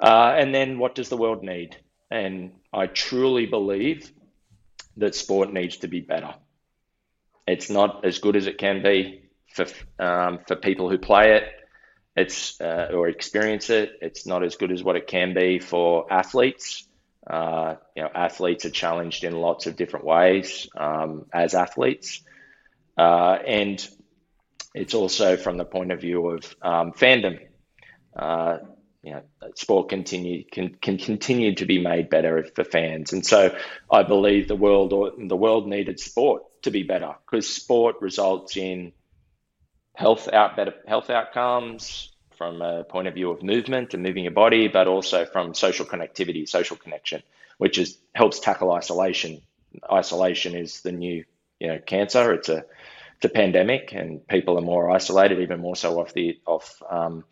Uh, 0.00 0.34
and 0.36 0.54
then 0.54 0.78
what 0.78 0.94
does 0.94 1.08
the 1.08 1.16
world 1.16 1.42
need? 1.42 1.76
And 2.10 2.52
I 2.72 2.86
truly 2.86 3.46
believe 3.46 4.12
that 4.96 5.14
sport 5.14 5.52
needs 5.52 5.78
to 5.78 5.88
be 5.88 6.00
better. 6.00 6.34
It's 7.46 7.68
not 7.68 8.04
as 8.04 8.18
good 8.18 8.36
as 8.36 8.46
it 8.46 8.58
can 8.58 8.82
be 8.82 9.22
for 9.52 9.66
um, 9.98 10.40
for 10.46 10.56
people 10.56 10.88
who 10.88 10.98
play 10.98 11.36
it. 11.36 11.44
It's 12.16 12.60
uh, 12.60 12.90
or 12.92 13.08
experience 13.08 13.70
it. 13.70 13.98
It's 14.00 14.26
not 14.26 14.44
as 14.44 14.56
good 14.56 14.70
as 14.70 14.82
what 14.82 14.96
it 14.96 15.06
can 15.06 15.34
be 15.34 15.58
for 15.58 16.12
athletes. 16.12 16.86
Uh, 17.26 17.76
you 17.96 18.02
know, 18.02 18.10
athletes 18.14 18.64
are 18.66 18.70
challenged 18.70 19.24
in 19.24 19.34
lots 19.34 19.66
of 19.66 19.76
different 19.76 20.04
ways 20.04 20.68
um, 20.76 21.26
as 21.32 21.54
athletes. 21.54 22.22
Uh, 22.96 23.38
and 23.46 23.86
it's 24.74 24.94
also 24.94 25.36
from 25.36 25.56
the 25.56 25.64
point 25.64 25.92
of 25.92 26.00
view 26.00 26.30
of 26.30 26.56
um, 26.62 26.92
fandom. 26.92 27.38
Uh, 28.16 28.58
you 29.02 29.12
know, 29.12 29.22
sport 29.54 29.90
continue 29.90 30.44
can, 30.50 30.74
can 30.80 30.96
continue 30.96 31.54
to 31.54 31.66
be 31.66 31.78
made 31.78 32.08
better 32.08 32.46
for 32.54 32.64
fans, 32.64 33.12
and 33.12 33.24
so 33.24 33.54
I 33.90 34.02
believe 34.02 34.48
the 34.48 34.56
world 34.56 34.94
or 34.94 35.12
the 35.18 35.36
world 35.36 35.68
needed 35.68 36.00
sport 36.00 36.42
to 36.62 36.70
be 36.70 36.84
better 36.84 37.14
because 37.26 37.46
sport 37.46 37.96
results 38.00 38.56
in 38.56 38.92
health 39.94 40.28
out 40.32 40.56
better 40.56 40.74
health 40.86 41.10
outcomes 41.10 42.10
from 42.36 42.62
a 42.62 42.84
point 42.84 43.06
of 43.06 43.14
view 43.14 43.30
of 43.30 43.42
movement 43.42 43.94
and 43.94 44.02
moving 44.02 44.24
your 44.24 44.32
body, 44.32 44.68
but 44.68 44.88
also 44.88 45.24
from 45.24 45.54
social 45.54 45.86
connectivity, 45.86 46.48
social 46.48 46.76
connection, 46.76 47.22
which 47.58 47.78
is 47.78 47.98
helps 48.14 48.40
tackle 48.40 48.72
isolation. 48.72 49.40
Isolation 49.92 50.54
is 50.54 50.80
the 50.80 50.92
new 50.92 51.24
you 51.64 51.68
know 51.68 51.78
cancer. 51.78 52.32
It's 52.32 52.48
a 52.48 52.64
the 53.24 53.28
pandemic 53.30 53.92
and 53.92 54.26
people 54.28 54.58
are 54.58 54.62
more 54.62 54.90
isolated, 54.90 55.40
even 55.40 55.60
more 55.60 55.76
so 55.76 55.98
off 56.00 56.12
the 56.12 56.38
off 56.46 56.82
um, 56.88 57.24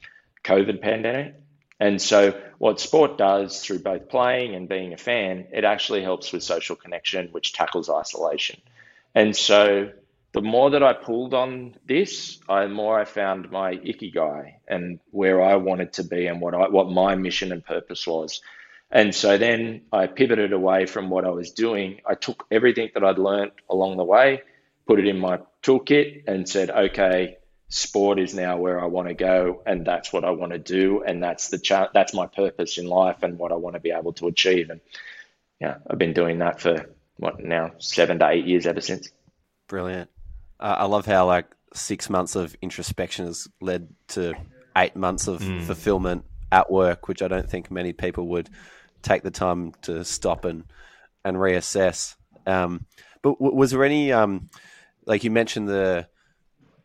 COVID 0.42 0.80
pandemic. 0.80 1.34
And 1.78 2.00
so, 2.00 2.40
what 2.58 2.80
sport 2.80 3.18
does 3.18 3.60
through 3.60 3.80
both 3.80 4.08
playing 4.08 4.54
and 4.54 4.68
being 4.68 4.92
a 4.92 4.96
fan, 4.96 5.48
it 5.52 5.64
actually 5.64 6.02
helps 6.02 6.32
with 6.32 6.42
social 6.44 6.76
connection, 6.76 7.28
which 7.32 7.52
tackles 7.52 7.90
isolation. 7.90 8.60
And 9.14 9.36
so, 9.36 9.90
the 10.32 10.40
more 10.40 10.70
that 10.70 10.82
I 10.82 10.92
pulled 10.94 11.34
on 11.34 11.74
this, 11.86 12.38
the 12.48 12.68
more 12.68 12.98
I 12.98 13.04
found 13.04 13.50
my 13.50 13.74
ikigai 13.74 14.54
and 14.66 15.00
where 15.10 15.42
I 15.42 15.56
wanted 15.56 15.92
to 15.94 16.04
be 16.04 16.26
and 16.26 16.40
what 16.40 16.54
I, 16.54 16.68
what 16.68 16.90
my 16.90 17.16
mission 17.16 17.52
and 17.52 17.64
purpose 17.64 18.06
was. 18.06 18.40
And 18.92 19.14
so 19.14 19.38
then 19.38 19.82
I 19.90 20.06
pivoted 20.06 20.52
away 20.52 20.84
from 20.86 21.08
what 21.08 21.24
I 21.24 21.30
was 21.30 21.52
doing. 21.52 22.02
I 22.06 22.14
took 22.14 22.46
everything 22.50 22.90
that 22.94 23.02
I'd 23.02 23.18
learned 23.18 23.52
along 23.68 23.96
the 23.96 24.04
way 24.04 24.42
put 24.86 24.98
it 24.98 25.06
in 25.06 25.18
my 25.18 25.40
toolkit 25.62 26.24
and 26.26 26.48
said, 26.48 26.70
okay, 26.70 27.36
sport 27.68 28.18
is 28.18 28.34
now 28.34 28.58
where 28.58 28.80
I 28.80 28.86
want 28.86 29.08
to 29.08 29.14
go, 29.14 29.62
and 29.66 29.86
that's 29.86 30.12
what 30.12 30.24
I 30.24 30.30
want 30.30 30.52
to 30.52 30.58
do, 30.58 31.02
and 31.02 31.22
that's 31.22 31.48
the 31.48 31.58
cha- 31.58 31.90
that's 31.94 32.14
my 32.14 32.26
purpose 32.26 32.78
in 32.78 32.86
life 32.86 33.22
and 33.22 33.38
what 33.38 33.52
I 33.52 33.56
want 33.56 33.74
to 33.74 33.80
be 33.80 33.90
able 33.90 34.12
to 34.14 34.26
achieve. 34.26 34.70
And 34.70 34.80
yeah, 35.60 35.76
I've 35.88 35.98
been 35.98 36.12
doing 36.12 36.38
that 36.38 36.60
for 36.60 36.90
what 37.16 37.40
now 37.40 37.72
seven 37.78 38.18
to 38.18 38.28
eight 38.28 38.46
years 38.46 38.66
ever 38.66 38.80
since. 38.80 39.08
Brilliant. 39.68 40.10
Uh, 40.58 40.76
I 40.78 40.84
love 40.86 41.06
how 41.06 41.26
like 41.26 41.46
six 41.74 42.10
months 42.10 42.36
of 42.36 42.54
introspection 42.60 43.26
has 43.26 43.48
led 43.60 43.88
to 44.08 44.34
eight 44.76 44.96
months 44.96 45.26
of 45.26 45.40
mm. 45.40 45.62
fulfillment 45.62 46.24
at 46.50 46.70
work, 46.70 47.08
which 47.08 47.22
I 47.22 47.28
don't 47.28 47.48
think 47.48 47.70
many 47.70 47.92
people 47.92 48.28
would 48.28 48.50
take 49.02 49.22
the 49.22 49.30
time 49.30 49.72
to 49.82 50.04
stop 50.04 50.44
and 50.44 50.64
and 51.24 51.36
reassess. 51.36 52.16
Um, 52.46 52.86
but 53.22 53.38
w- 53.38 53.54
was 53.54 53.70
there 53.70 53.84
any 53.84 54.12
um, 54.12 54.50
like 55.06 55.24
you 55.24 55.30
mentioned 55.30 55.68
the 55.68 56.08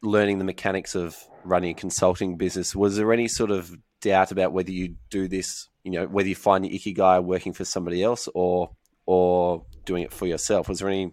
learning 0.02 0.38
the 0.38 0.44
mechanics 0.44 0.96
of 0.96 1.18
running 1.44 1.72
a 1.72 1.74
consulting 1.74 2.38
business. 2.38 2.76
Was 2.76 2.98
there 2.98 3.12
any 3.14 3.28
sort 3.28 3.52
of 3.52 3.76
doubt 4.02 4.32
about 4.32 4.54
whether 4.54 4.72
you 4.72 4.96
do 5.10 5.28
this, 5.28 5.70
you 5.84 5.92
know, 5.92 6.06
whether 6.06 6.30
you 6.30 6.36
find 6.36 6.64
the 6.64 6.70
ikigai 6.70 7.24
working 7.24 7.54
for 7.54 7.66
somebody 7.66 8.04
else, 8.04 8.28
or 8.34 8.72
or 9.06 9.66
doing 9.86 10.04
it 10.04 10.14
for 10.14 10.26
yourself? 10.28 10.70
Was 10.70 10.80
there 10.80 10.90
any 10.90 11.12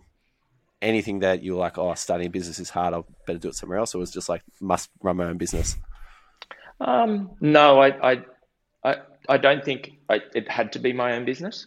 anything 0.82 1.20
that 1.20 1.42
you 1.42 1.54
were 1.54 1.60
like, 1.60 1.78
oh, 1.78 1.94
starting 1.94 2.26
a 2.26 2.30
business 2.30 2.58
is 2.58 2.70
hard. 2.70 2.92
I 2.92 3.02
better 3.26 3.38
do 3.38 3.48
it 3.48 3.54
somewhere 3.54 3.78
else, 3.78 3.94
or 3.94 3.98
was 3.98 4.10
just 4.10 4.28
like 4.28 4.42
must 4.60 4.90
run 5.02 5.16
my 5.16 5.24
own 5.24 5.38
business? 5.38 5.76
Um, 6.80 7.30
no, 7.40 7.80
I, 7.80 8.12
I, 8.82 8.96
I 9.28 9.38
don't 9.38 9.64
think 9.64 9.92
I, 10.08 10.20
it 10.34 10.48
had 10.48 10.72
to 10.72 10.78
be 10.78 10.92
my 10.92 11.14
own 11.14 11.24
business. 11.24 11.66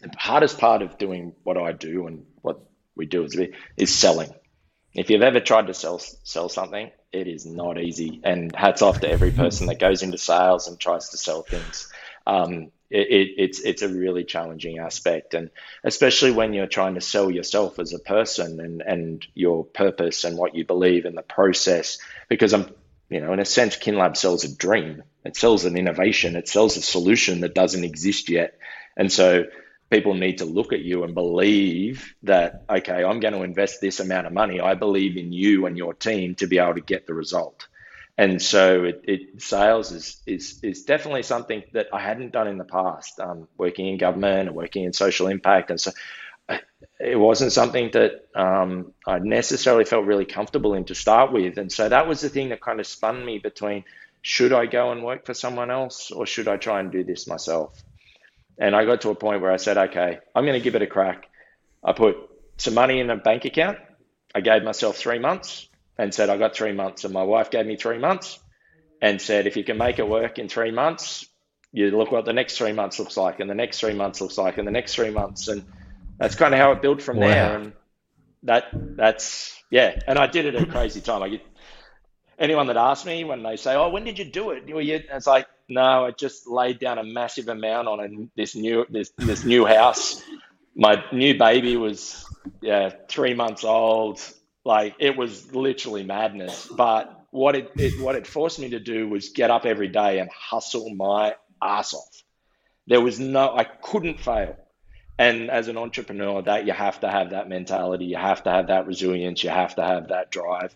The 0.00 0.10
hardest 0.16 0.58
part 0.58 0.82
of 0.82 0.98
doing 0.98 1.34
what 1.42 1.56
I 1.56 1.72
do 1.72 2.06
and 2.06 2.24
what 2.42 2.60
we 2.94 3.06
do 3.06 3.24
is, 3.24 3.36
is 3.76 3.94
selling. 3.94 4.32
If 4.94 5.10
you've 5.10 5.22
ever 5.22 5.40
tried 5.40 5.66
to 5.68 5.74
sell 5.74 5.98
sell 5.98 6.48
something, 6.48 6.90
it 7.12 7.26
is 7.26 7.46
not 7.46 7.80
easy. 7.80 8.20
And 8.24 8.54
hats 8.54 8.82
off 8.82 9.00
to 9.00 9.10
every 9.10 9.30
person 9.30 9.66
that 9.68 9.78
goes 9.78 10.02
into 10.02 10.18
sales 10.18 10.68
and 10.68 10.78
tries 10.78 11.10
to 11.10 11.18
sell 11.18 11.42
things. 11.42 11.90
Um, 12.26 12.70
it, 12.90 13.08
it, 13.08 13.28
it's 13.36 13.60
it's 13.60 13.82
a 13.82 13.88
really 13.88 14.24
challenging 14.24 14.78
aspect, 14.78 15.34
and 15.34 15.50
especially 15.84 16.30
when 16.30 16.54
you're 16.54 16.66
trying 16.66 16.94
to 16.94 17.00
sell 17.02 17.30
yourself 17.30 17.78
as 17.78 17.92
a 17.92 17.98
person 17.98 18.60
and 18.60 18.80
and 18.80 19.26
your 19.34 19.64
purpose 19.64 20.24
and 20.24 20.38
what 20.38 20.54
you 20.54 20.64
believe 20.64 21.04
in 21.04 21.14
the 21.14 21.22
process. 21.22 21.98
Because 22.28 22.54
I'm, 22.54 22.74
you 23.08 23.20
know, 23.20 23.32
in 23.32 23.40
a 23.40 23.44
sense, 23.44 23.76
KinLab 23.76 24.16
sells 24.16 24.44
a 24.44 24.54
dream. 24.54 25.02
It 25.24 25.36
sells 25.36 25.64
an 25.64 25.76
innovation. 25.76 26.36
It 26.36 26.48
sells 26.48 26.76
a 26.76 26.82
solution 26.82 27.40
that 27.40 27.54
doesn't 27.54 27.84
exist 27.84 28.28
yet, 28.28 28.58
and 28.96 29.10
so 29.12 29.44
people 29.90 30.14
need 30.14 30.38
to 30.38 30.44
look 30.44 30.72
at 30.74 30.80
you 30.80 31.04
and 31.04 31.14
believe 31.14 32.14
that 32.24 32.64
okay, 32.68 33.04
I'm 33.04 33.20
going 33.20 33.34
to 33.34 33.42
invest 33.42 33.80
this 33.80 34.00
amount 34.00 34.26
of 34.26 34.32
money. 34.32 34.60
I 34.60 34.74
believe 34.74 35.16
in 35.16 35.32
you 35.32 35.66
and 35.66 35.76
your 35.76 35.94
team 35.94 36.34
to 36.36 36.46
be 36.46 36.58
able 36.58 36.74
to 36.74 36.80
get 36.80 37.06
the 37.06 37.14
result 37.14 37.66
and 38.18 38.42
so 38.42 38.82
it, 38.82 39.04
it, 39.04 39.40
sales 39.40 39.92
is, 39.92 40.20
is 40.26 40.58
is 40.64 40.82
definitely 40.82 41.22
something 41.22 41.62
that 41.72 41.86
I 41.92 42.00
hadn't 42.00 42.32
done 42.32 42.48
in 42.48 42.58
the 42.58 42.64
past. 42.64 43.20
Um, 43.20 43.46
working 43.56 43.86
in 43.86 43.96
government 43.96 44.48
and 44.48 44.56
working 44.56 44.82
in 44.82 44.92
social 44.92 45.28
impact, 45.28 45.70
and 45.70 45.80
so 45.80 45.92
it 47.00 47.16
wasn't 47.16 47.52
something 47.52 47.90
that 47.92 48.28
um, 48.34 48.92
I 49.06 49.18
necessarily 49.18 49.84
felt 49.84 50.06
really 50.06 50.24
comfortable 50.24 50.74
in 50.74 50.84
to 50.86 50.94
start 50.94 51.32
with. 51.32 51.58
And 51.58 51.70
so 51.70 51.88
that 51.88 52.08
was 52.08 52.20
the 52.20 52.28
thing 52.28 52.48
that 52.48 52.60
kind 52.60 52.80
of 52.80 52.86
spun 52.86 53.24
me 53.24 53.38
between 53.38 53.84
should 54.22 54.52
I 54.52 54.66
go 54.66 54.90
and 54.90 55.04
work 55.04 55.24
for 55.24 55.34
someone 55.34 55.70
else 55.70 56.10
or 56.10 56.26
should 56.26 56.48
I 56.48 56.56
try 56.56 56.80
and 56.80 56.90
do 56.90 57.04
this 57.04 57.26
myself? 57.26 57.80
And 58.58 58.74
I 58.74 58.84
got 58.84 59.02
to 59.02 59.10
a 59.10 59.14
point 59.14 59.42
where 59.42 59.52
I 59.52 59.56
said, 59.56 59.78
okay, 59.78 60.18
I'm 60.34 60.44
going 60.44 60.58
to 60.58 60.64
give 60.64 60.74
it 60.74 60.82
a 60.82 60.86
crack. 60.86 61.26
I 61.84 61.92
put 61.92 62.16
some 62.56 62.74
money 62.74 62.98
in 62.98 63.08
a 63.10 63.16
bank 63.16 63.44
account. 63.44 63.78
I 64.34 64.40
gave 64.40 64.64
myself 64.64 64.96
three 64.96 65.20
months 65.20 65.68
and 65.96 66.12
said, 66.12 66.28
I 66.28 66.36
got 66.36 66.56
three 66.56 66.72
months. 66.72 67.04
And 67.04 67.14
my 67.14 67.22
wife 67.22 67.50
gave 67.50 67.66
me 67.66 67.76
three 67.76 67.98
months 67.98 68.40
and 69.00 69.22
said, 69.22 69.46
if 69.46 69.56
you 69.56 69.62
can 69.62 69.78
make 69.78 70.00
it 70.00 70.08
work 70.08 70.40
in 70.40 70.48
three 70.48 70.72
months, 70.72 71.26
you 71.72 71.90
look 71.96 72.10
what 72.10 72.24
the 72.24 72.32
next 72.32 72.58
three 72.58 72.72
months 72.72 72.98
looks 72.98 73.16
like, 73.16 73.40
and 73.40 73.48
the 73.48 73.54
next 73.54 73.78
three 73.78 73.94
months 73.94 74.20
looks 74.20 74.38
like, 74.38 74.58
and 74.58 74.66
the 74.66 74.72
next 74.72 74.94
three 74.94 75.10
months. 75.10 75.48
And 75.48 75.64
that's 76.18 76.34
kind 76.34 76.54
of 76.54 76.60
how 76.60 76.72
it 76.72 76.82
built 76.82 77.02
from 77.02 77.18
wow. 77.18 77.28
there. 77.28 77.58
And 77.58 77.72
that 78.44 78.66
that's 78.72 79.60
yeah. 79.70 79.98
And 80.06 80.18
I 80.18 80.26
did 80.26 80.46
it 80.46 80.54
at 80.54 80.62
a 80.62 80.66
crazy 80.66 81.00
time. 81.00 81.22
I 81.22 81.28
get 81.28 81.42
anyone 82.38 82.68
that 82.68 82.76
asks 82.76 83.06
me 83.06 83.24
when 83.24 83.42
they 83.42 83.56
say, 83.56 83.74
"Oh, 83.74 83.88
when 83.90 84.04
did 84.04 84.18
you 84.18 84.24
do 84.24 84.50
it?" 84.50 84.64
It's 84.66 85.26
like, 85.26 85.46
no, 85.68 86.06
I 86.06 86.10
just 86.12 86.46
laid 86.46 86.78
down 86.78 86.98
a 86.98 87.04
massive 87.04 87.48
amount 87.48 87.88
on 87.88 88.00
a, 88.00 88.08
this 88.36 88.54
new 88.54 88.86
this 88.88 89.10
this 89.18 89.44
new 89.44 89.66
house. 89.66 90.22
My 90.74 91.04
new 91.12 91.36
baby 91.36 91.76
was 91.76 92.24
yeah 92.60 92.90
three 93.08 93.34
months 93.34 93.64
old. 93.64 94.20
Like 94.64 94.96
it 94.98 95.16
was 95.16 95.52
literally 95.54 96.04
madness. 96.04 96.66
But 96.66 97.26
what 97.30 97.54
it, 97.54 97.70
it 97.76 98.00
what 98.00 98.14
it 98.16 98.26
forced 98.26 98.58
me 98.58 98.70
to 98.70 98.80
do 98.80 99.08
was 99.08 99.30
get 99.30 99.50
up 99.50 99.66
every 99.66 99.88
day 99.88 100.18
and 100.18 100.30
hustle 100.30 100.94
my 100.94 101.34
ass 101.62 101.94
off. 101.94 102.22
There 102.86 103.00
was 103.00 103.20
no 103.20 103.54
I 103.54 103.64
couldn't 103.64 104.20
fail. 104.20 104.56
And 105.18 105.50
as 105.50 105.68
an 105.68 105.76
entrepreneur, 105.76 106.42
that 106.42 106.66
you 106.66 106.72
have 106.72 107.00
to 107.00 107.10
have 107.10 107.30
that 107.30 107.48
mentality, 107.48 108.04
you 108.06 108.16
have 108.16 108.42
to 108.44 108.50
have 108.50 108.68
that 108.68 108.86
resilience, 108.86 109.42
you 109.42 109.50
have 109.50 109.74
to 109.76 109.82
have 109.84 110.08
that 110.08 110.30
drive. 110.30 110.74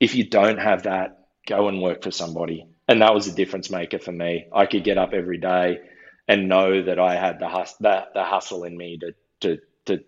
If 0.00 0.14
you 0.14 0.24
don't 0.24 0.58
have 0.58 0.84
that, 0.84 1.26
go 1.46 1.68
and 1.68 1.82
work 1.82 2.02
for 2.02 2.10
somebody. 2.10 2.66
And 2.88 3.02
that 3.02 3.14
was 3.14 3.26
a 3.26 3.34
difference 3.34 3.70
maker 3.70 3.98
for 3.98 4.12
me. 4.12 4.46
I 4.52 4.66
could 4.66 4.84
get 4.84 4.98
up 4.98 5.12
every 5.12 5.38
day 5.38 5.80
and 6.26 6.48
know 6.48 6.82
that 6.82 6.98
I 6.98 7.16
had 7.16 7.38
the 7.38 7.48
hus- 7.48 7.76
that 7.80 8.14
the 8.14 8.24
hustle 8.24 8.64
in 8.64 8.76
me 8.76 8.98
to 8.98 9.14
to 9.40 9.58
to 9.86 10.04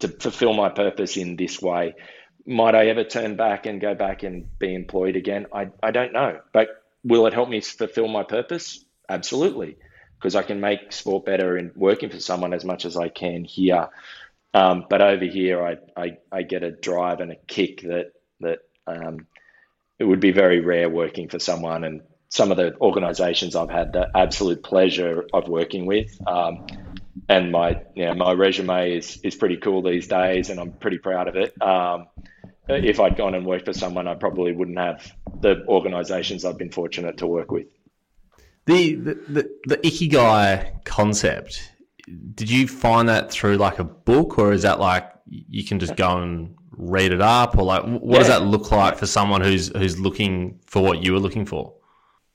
to 0.00 0.08
fulfill 0.08 0.54
my 0.54 0.68
purpose 0.68 1.16
in 1.16 1.36
this 1.36 1.60
way 1.60 1.94
might 2.46 2.74
I 2.74 2.88
ever 2.88 3.04
turn 3.04 3.36
back 3.36 3.66
and 3.66 3.80
go 3.80 3.94
back 3.94 4.22
and 4.22 4.46
be 4.58 4.74
employed 4.74 5.16
again? 5.16 5.46
I, 5.52 5.68
I 5.82 5.90
don't 5.92 6.12
know. 6.12 6.40
But 6.52 6.68
will 7.02 7.26
it 7.26 7.32
help 7.32 7.48
me 7.48 7.60
fulfill 7.60 8.08
my 8.08 8.22
purpose? 8.22 8.84
Absolutely. 9.08 9.76
Because 10.24 10.36
I 10.36 10.42
can 10.42 10.58
make 10.58 10.90
sport 10.90 11.26
better 11.26 11.58
in 11.58 11.70
working 11.76 12.08
for 12.08 12.18
someone 12.18 12.54
as 12.54 12.64
much 12.64 12.86
as 12.86 12.96
I 12.96 13.10
can 13.10 13.44
here. 13.44 13.90
Um, 14.54 14.86
but 14.88 15.02
over 15.02 15.26
here, 15.26 15.62
I, 15.62 15.76
I, 15.94 16.16
I, 16.32 16.42
get 16.44 16.62
a 16.62 16.70
drive 16.70 17.20
and 17.20 17.30
a 17.30 17.36
kick 17.36 17.82
that, 17.82 18.12
that 18.40 18.60
um, 18.86 19.26
it 19.98 20.04
would 20.04 20.20
be 20.20 20.32
very 20.32 20.60
rare 20.60 20.88
working 20.88 21.28
for 21.28 21.38
someone. 21.38 21.84
And 21.84 22.00
some 22.30 22.50
of 22.50 22.56
the 22.56 22.74
organizations 22.80 23.54
I've 23.54 23.68
had 23.68 23.92
the 23.92 24.08
absolute 24.16 24.62
pleasure 24.62 25.26
of 25.34 25.46
working 25.46 25.84
with. 25.84 26.18
Um, 26.26 26.68
and 27.28 27.52
my 27.52 27.82
my 27.94 28.32
resume 28.32 28.96
is, 28.96 29.18
is 29.22 29.34
pretty 29.34 29.58
cool 29.58 29.82
these 29.82 30.08
days, 30.08 30.48
and 30.48 30.58
I'm 30.58 30.72
pretty 30.72 30.98
proud 30.98 31.28
of 31.28 31.36
it. 31.36 31.60
Um, 31.60 32.06
if 32.66 32.98
I'd 32.98 33.18
gone 33.18 33.34
and 33.34 33.44
worked 33.44 33.66
for 33.66 33.74
someone, 33.74 34.08
I 34.08 34.14
probably 34.14 34.52
wouldn't 34.52 34.78
have 34.78 35.12
the 35.40 35.66
organisations 35.68 36.46
I've 36.46 36.56
been 36.56 36.70
fortunate 36.70 37.18
to 37.18 37.26
work 37.26 37.50
with. 37.50 37.66
The, 38.66 38.94
the 38.94 39.14
the 39.28 39.50
the 39.66 39.76
ikigai 39.78 40.84
concept. 40.84 41.70
Did 42.34 42.50
you 42.50 42.68
find 42.68 43.08
that 43.08 43.30
through 43.30 43.56
like 43.56 43.78
a 43.78 43.84
book, 43.84 44.38
or 44.38 44.52
is 44.52 44.62
that 44.62 44.80
like 44.80 45.10
you 45.26 45.64
can 45.64 45.78
just 45.78 45.96
go 45.96 46.18
and 46.18 46.54
read 46.70 47.12
it 47.12 47.20
up, 47.20 47.56
or 47.58 47.64
like 47.64 47.84
what 47.84 48.02
yeah. 48.02 48.18
does 48.18 48.28
that 48.28 48.42
look 48.44 48.70
like 48.70 48.96
for 48.96 49.06
someone 49.06 49.40
who's 49.40 49.68
who's 49.68 49.98
looking 49.98 50.60
for 50.66 50.82
what 50.82 51.02
you 51.02 51.12
were 51.12 51.18
looking 51.18 51.46
for? 51.46 51.74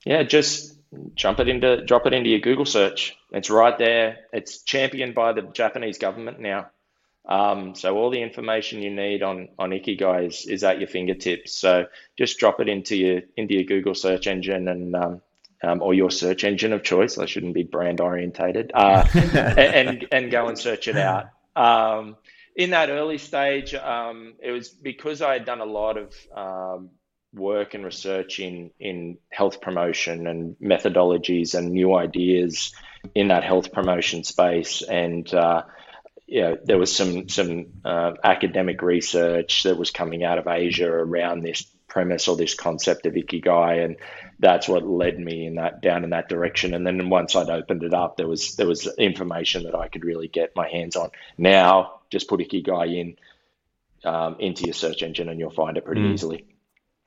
Yeah, 0.05 0.23
just 0.23 0.75
jump 1.15 1.39
it 1.39 1.47
into 1.47 1.83
drop 1.85 2.05
it 2.05 2.13
into 2.13 2.29
your 2.29 2.39
Google 2.39 2.65
search. 2.65 3.15
It's 3.31 3.49
right 3.49 3.77
there. 3.77 4.17
It's 4.33 4.61
championed 4.63 5.15
by 5.15 5.33
the 5.33 5.41
Japanese 5.41 5.97
government 5.97 6.39
now. 6.39 6.69
Um, 7.27 7.75
so 7.75 7.95
all 7.95 8.09
the 8.09 8.21
information 8.21 8.81
you 8.81 8.89
need 8.89 9.21
on 9.21 9.49
on 9.59 9.69
Ikigai 9.69 10.27
is, 10.27 10.45
is 10.47 10.63
at 10.63 10.79
your 10.79 10.87
fingertips. 10.87 11.53
So 11.53 11.85
just 12.17 12.39
drop 12.39 12.59
it 12.59 12.69
into 12.69 12.95
your 12.95 13.21
into 13.37 13.53
your 13.53 13.63
Google 13.63 13.93
search 13.93 14.25
engine 14.25 14.67
and 14.67 14.95
um, 14.95 15.21
um, 15.63 15.81
or 15.81 15.93
your 15.93 16.11
search 16.11 16.43
engine 16.43 16.73
of 16.73 16.83
choice. 16.83 17.17
I 17.17 17.25
shouldn't 17.25 17.53
be 17.53 17.63
brand 17.63 18.01
orientated, 18.01 18.71
uh, 18.75 19.05
and 19.13 20.07
and 20.11 20.31
go 20.31 20.47
and 20.47 20.57
search 20.57 20.87
it 20.87 20.97
out. 20.97 21.29
Um, 21.55 22.17
in 22.55 22.71
that 22.71 22.89
early 22.89 23.17
stage, 23.17 23.73
um, 23.73 24.35
it 24.41 24.51
was 24.51 24.69
because 24.69 25.21
I 25.21 25.33
had 25.33 25.45
done 25.45 25.61
a 25.61 25.65
lot 25.65 25.97
of 25.97 26.13
um, 26.35 26.89
work 27.33 27.73
and 27.73 27.85
research 27.85 28.39
in 28.39 28.71
in 28.79 29.17
health 29.31 29.61
promotion 29.61 30.27
and 30.27 30.55
methodologies 30.57 31.55
and 31.55 31.71
new 31.71 31.95
ideas 31.95 32.73
in 33.15 33.29
that 33.29 33.43
health 33.43 33.71
promotion 33.71 34.23
space 34.23 34.81
and 34.81 35.33
uh, 35.33 35.63
you 36.29 36.41
know, 36.41 36.57
there 36.63 36.77
was 36.77 36.95
some 36.95 37.27
some 37.27 37.65
uh, 37.83 38.11
academic 38.23 38.81
research 38.83 39.63
that 39.63 39.77
was 39.77 39.89
coming 39.89 40.23
out 40.23 40.37
of 40.37 40.47
Asia 40.47 40.87
around 40.87 41.41
this 41.41 41.65
premise 41.89 42.27
or 42.27 42.37
this 42.37 42.53
concept 42.53 43.05
of 43.05 43.13
ikigai, 43.13 43.83
and 43.83 43.97
that's 44.39 44.67
what 44.67 44.87
led 44.87 45.19
me 45.19 45.45
in 45.45 45.55
that 45.55 45.81
down 45.81 46.03
in 46.03 46.11
that 46.11 46.29
direction. 46.29 46.73
And 46.73 46.85
then 46.85 47.09
once 47.09 47.35
I'd 47.35 47.49
opened 47.49 47.83
it 47.83 47.93
up, 47.93 48.15
there 48.15 48.27
was 48.27 48.55
there 48.55 48.67
was 48.67 48.87
information 48.97 49.63
that 49.63 49.75
I 49.75 49.87
could 49.87 50.05
really 50.05 50.27
get 50.27 50.55
my 50.55 50.69
hands 50.69 50.95
on. 50.95 51.09
Now, 51.37 51.99
just 52.09 52.29
put 52.29 52.39
ikigai 52.39 52.99
in 52.99 53.17
um, 54.09 54.37
into 54.39 54.63
your 54.63 54.73
search 54.73 55.03
engine, 55.03 55.29
and 55.29 55.39
you'll 55.39 55.49
find 55.49 55.77
it 55.77 55.85
pretty 55.85 56.01
mm. 56.01 56.13
easily. 56.13 56.45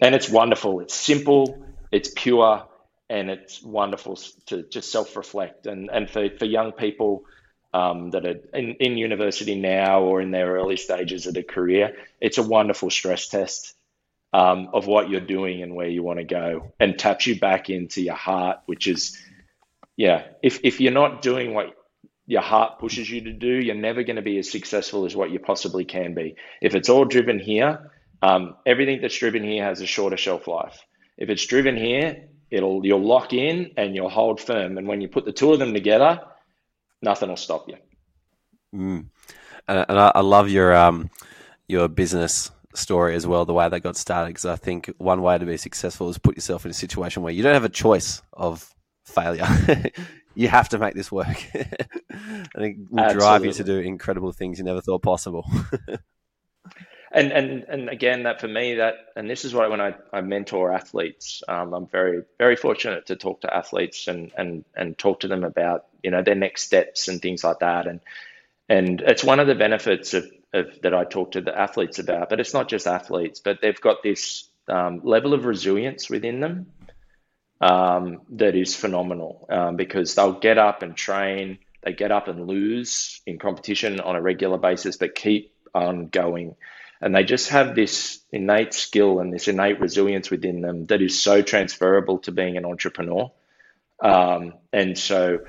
And 0.01 0.15
it's 0.15 0.29
wonderful. 0.29 0.81
It's 0.81 0.95
simple. 0.95 1.65
It's 1.91 2.11
pure, 2.15 2.67
and 3.09 3.31
it's 3.31 3.63
wonderful 3.63 4.17
to 4.47 4.63
just 4.65 4.91
self 4.91 5.17
reflect. 5.17 5.67
And 5.67 5.91
and 5.91 6.11
for 6.11 6.29
for 6.39 6.45
young 6.45 6.73
people 6.73 7.25
um, 7.73 8.11
that 8.11 8.27
are 8.27 8.41
in, 8.53 8.75
in 8.81 8.99
university 8.99 9.55
now 9.55 10.03
or 10.03 10.21
in 10.21 10.31
their 10.31 10.53
early 10.53 10.77
stages 10.77 11.27
of 11.27 11.35
their 11.35 11.43
career, 11.43 11.97
it's 12.21 12.39
a 12.39 12.43
wonderful 12.43 12.91
stress 12.91 13.29
test 13.29 13.75
um, 14.33 14.71
of 14.73 14.87
what 14.87 15.11
you're 15.11 15.21
doing 15.21 15.63
and 15.63 15.75
where 15.75 15.89
you 15.89 16.03
want 16.03 16.19
to 16.19 16.25
go 16.25 16.73
and 16.81 16.99
taps 16.99 17.27
you 17.27 17.39
back 17.39 17.69
into 17.69 18.01
your 18.01 18.15
heart, 18.15 18.59
which 18.67 18.87
is, 18.87 19.19
yeah, 19.97 20.25
if, 20.43 20.61
if 20.65 20.81
you're 20.81 20.93
not 20.93 21.23
doing 21.23 21.53
what 21.55 21.75
your 22.27 22.41
heart 22.41 22.79
pushes 22.79 23.11
you 23.11 23.23
to 23.23 23.33
do, 23.33 23.49
you're 23.49 23.75
never 23.75 24.03
going 24.03 24.17
to 24.17 24.23
be 24.23 24.39
as 24.39 24.51
successful 24.51 25.05
as 25.05 25.15
what 25.15 25.31
you 25.31 25.39
possibly 25.39 25.85
can 25.85 26.15
be. 26.15 26.37
If 26.61 26.75
it's 26.75 26.89
all 26.89 27.05
driven 27.05 27.39
here, 27.39 27.91
um, 28.23 28.57
everything 28.65 29.01
that's 29.03 29.19
driven 29.19 29.43
here 29.43 29.65
has 29.65 29.81
a 29.81 29.87
shorter 29.87 30.17
shelf 30.17 30.47
life. 30.47 30.79
If 31.19 31.29
it's 31.29 31.45
driven 31.45 31.77
here, 31.77 32.29
it'll 32.51 32.87
you'll 32.87 33.05
lock 33.05 33.33
in 33.33 33.73
and 33.77 33.95
you'll 33.95 34.09
hold 34.09 34.41
firm. 34.41 34.79
And 34.79 34.87
when 34.87 35.01
you 35.01 35.09
put 35.09 35.25
the 35.25 35.33
two 35.33 35.53
of 35.53 35.59
them 35.59 35.75
together, 35.75 36.21
nothing 37.03 37.29
will 37.29 37.37
stop 37.37 37.69
you. 37.69 37.77
Mm. 38.75 39.07
And, 39.69 39.87
and 39.89 39.99
I, 39.99 40.13
I, 40.15 40.21
love 40.21 40.49
your 40.49 40.75
um, 40.75 41.11
your 41.69 41.89
business 41.89 42.51
story 42.75 43.15
as 43.15 43.27
well, 43.27 43.45
the 43.45 43.53
way 43.53 43.69
that 43.69 43.81
got 43.81 43.97
started. 43.97 44.29
Because 44.29 44.47
I 44.47 44.57
think 44.57 44.93
one 44.99 45.23
way 45.23 45.39
to 45.39 45.47
be 45.47 45.57
successful 45.57 46.09
is 46.09 46.19
put 46.19 46.37
yourself 46.37 46.65
in 46.65 46.71
a 46.71 46.75
situation 46.75 47.23
where 47.23 47.33
you 47.33 47.43
don't 47.43 47.55
have 47.55 47.65
a 47.65 47.69
choice 47.69 48.23
of 48.33 48.73
failure. 49.05 49.47
you 50.35 50.49
have 50.49 50.69
to 50.71 50.79
make 50.79 50.95
this 50.95 51.13
work. 51.13 51.45
and 51.55 52.65
it 52.65 52.77
will 52.91 53.01
Absolutely. 53.01 53.15
drive 53.15 53.45
you 53.45 53.53
to 53.53 53.65
do 53.65 53.79
incredible 53.79 54.33
things 54.33 54.59
you 54.59 54.65
never 54.65 54.81
thought 54.81 55.03
possible. 55.03 55.49
and 57.13 57.33
and 57.33 57.65
and 57.65 57.89
again, 57.89 58.25
that 58.25 58.41
for 58.41 58.49
me, 58.49 58.77
that 58.77 58.95
and 59.17 59.29
this 59.29 59.45
is 59.45 59.55
why 59.55 59.69
when 59.69 59.81
I, 59.81 59.95
I 60.13 60.21
mentor 60.23 60.73
athletes, 60.73 61.43
um, 61.47 61.75
I'm 61.75 61.87
very 61.87 62.23
very 62.39 62.57
fortunate 62.57 63.07
to 63.07 63.17
talk 63.17 63.43
to 63.43 63.55
athletes 63.55 64.09
and 64.09 64.33
and 64.37 64.65
and 64.75 64.97
talk 64.97 65.21
to 65.21 65.29
them 65.29 65.45
about 65.45 65.87
you 66.03 66.11
know 66.11 66.23
their 66.23 66.35
next 66.35 66.65
steps 66.65 67.09
and 67.09 67.21
things 67.21 67.45
like 67.45 67.59
that. 67.61 67.87
And 67.87 68.01
and 68.69 69.01
it's 69.03 69.25
one 69.25 69.41
of 69.41 69.47
the 69.47 69.55
benefits 69.55 70.15
of, 70.15 70.31
of 70.53 70.67
that 70.83 70.95
I 70.95 71.05
talk 71.05 71.33
to 71.33 71.41
the 71.41 71.59
athletes 71.59 71.99
about. 71.99 72.29
But 72.29 72.41
it's 72.41 72.55
not 72.55 72.69
just 72.69 72.87
athletes, 72.87 73.41
but 73.41 73.61
they've 73.61 73.81
got 73.81 74.03
this 74.03 74.49
um, 74.69 75.01
level 75.05 75.35
of 75.35 75.45
resilience 75.45 76.11
within 76.11 76.41
them 76.41 76.67
um, 77.61 78.23
that 78.31 78.55
is 78.57 78.75
phenomenal 78.75 79.47
um, 79.51 79.77
because 79.77 80.15
they'll 80.15 80.39
get 80.39 80.59
up 80.59 80.83
and 80.83 80.97
train, 80.97 81.59
they 81.83 81.93
get 81.93 82.13
up 82.13 82.29
and 82.29 82.47
lose 82.47 83.21
in 83.27 83.39
competition 83.39 84.01
on 84.01 84.17
a 84.17 84.23
regular 84.23 84.59
basis, 84.59 84.97
but 84.97 85.15
keep 85.15 85.55
on 85.75 86.09
going. 86.09 86.57
And 87.01 87.15
they 87.15 87.25
just 87.25 87.49
have 87.49 87.75
this 87.75 88.21
innate 88.31 88.75
skill 88.75 89.19
and 89.19 89.33
this 89.33 89.49
innate 89.49 89.81
resilience 89.81 90.31
within 90.31 90.61
them 90.61 90.87
that 90.87 91.03
is 91.03 91.21
so 91.21 91.43
transferable 91.43 92.19
to 92.21 92.33
being 92.33 92.57
an 92.57 92.65
entrepreneur. 92.65 93.33
Um, 94.01 94.55
and 94.73 94.97
so 94.97 95.41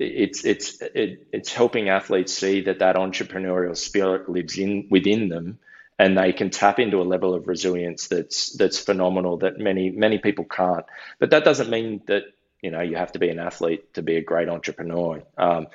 it's 0.00 0.44
it's 0.44 0.80
it, 0.80 1.28
it's 1.32 1.52
helping 1.52 1.88
athletes 1.88 2.32
see 2.32 2.62
that 2.62 2.78
that 2.78 2.96
entrepreneurial 2.96 3.76
spirit 3.76 4.28
lives 4.28 4.58
in 4.58 4.86
within 4.90 5.28
them 5.28 5.58
and 6.00 6.16
they 6.16 6.32
can 6.32 6.48
tap 6.48 6.78
into 6.78 7.02
a 7.02 7.04
level 7.04 7.34
of 7.34 7.46
resilience 7.46 8.08
that's 8.08 8.56
that's 8.56 8.78
phenomenal 8.78 9.36
that 9.36 9.58
many 9.58 9.90
many 9.90 10.16
people 10.16 10.46
can't. 10.46 10.86
But 11.18 11.30
that 11.30 11.44
doesn't 11.44 11.68
mean 11.68 12.00
that 12.06 12.22
you 12.62 12.70
know 12.70 12.80
you 12.80 12.96
have 12.96 13.12
to 13.12 13.18
be 13.18 13.28
an 13.28 13.38
athlete 13.38 13.92
to 13.94 14.02
be 14.02 14.16
a 14.16 14.22
great 14.22 14.48
entrepreneur. 14.48 15.22
Um, 15.36 15.66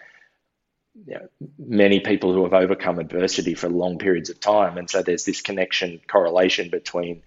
you 1.06 1.14
know, 1.14 1.28
many 1.60 2.00
people 2.00 2.34
who 2.34 2.44
have 2.44 2.54
overcome 2.54 2.98
adversity 2.98 3.54
for 3.54 3.70
long 3.70 4.00
periods 4.00 4.32
of 4.32 4.40
time, 4.40 4.80
and 4.80 4.90
so 4.90 5.04
there's 5.04 5.26
this 5.26 5.42
connection 5.42 6.02
correlation 6.08 6.70
between 6.70 7.22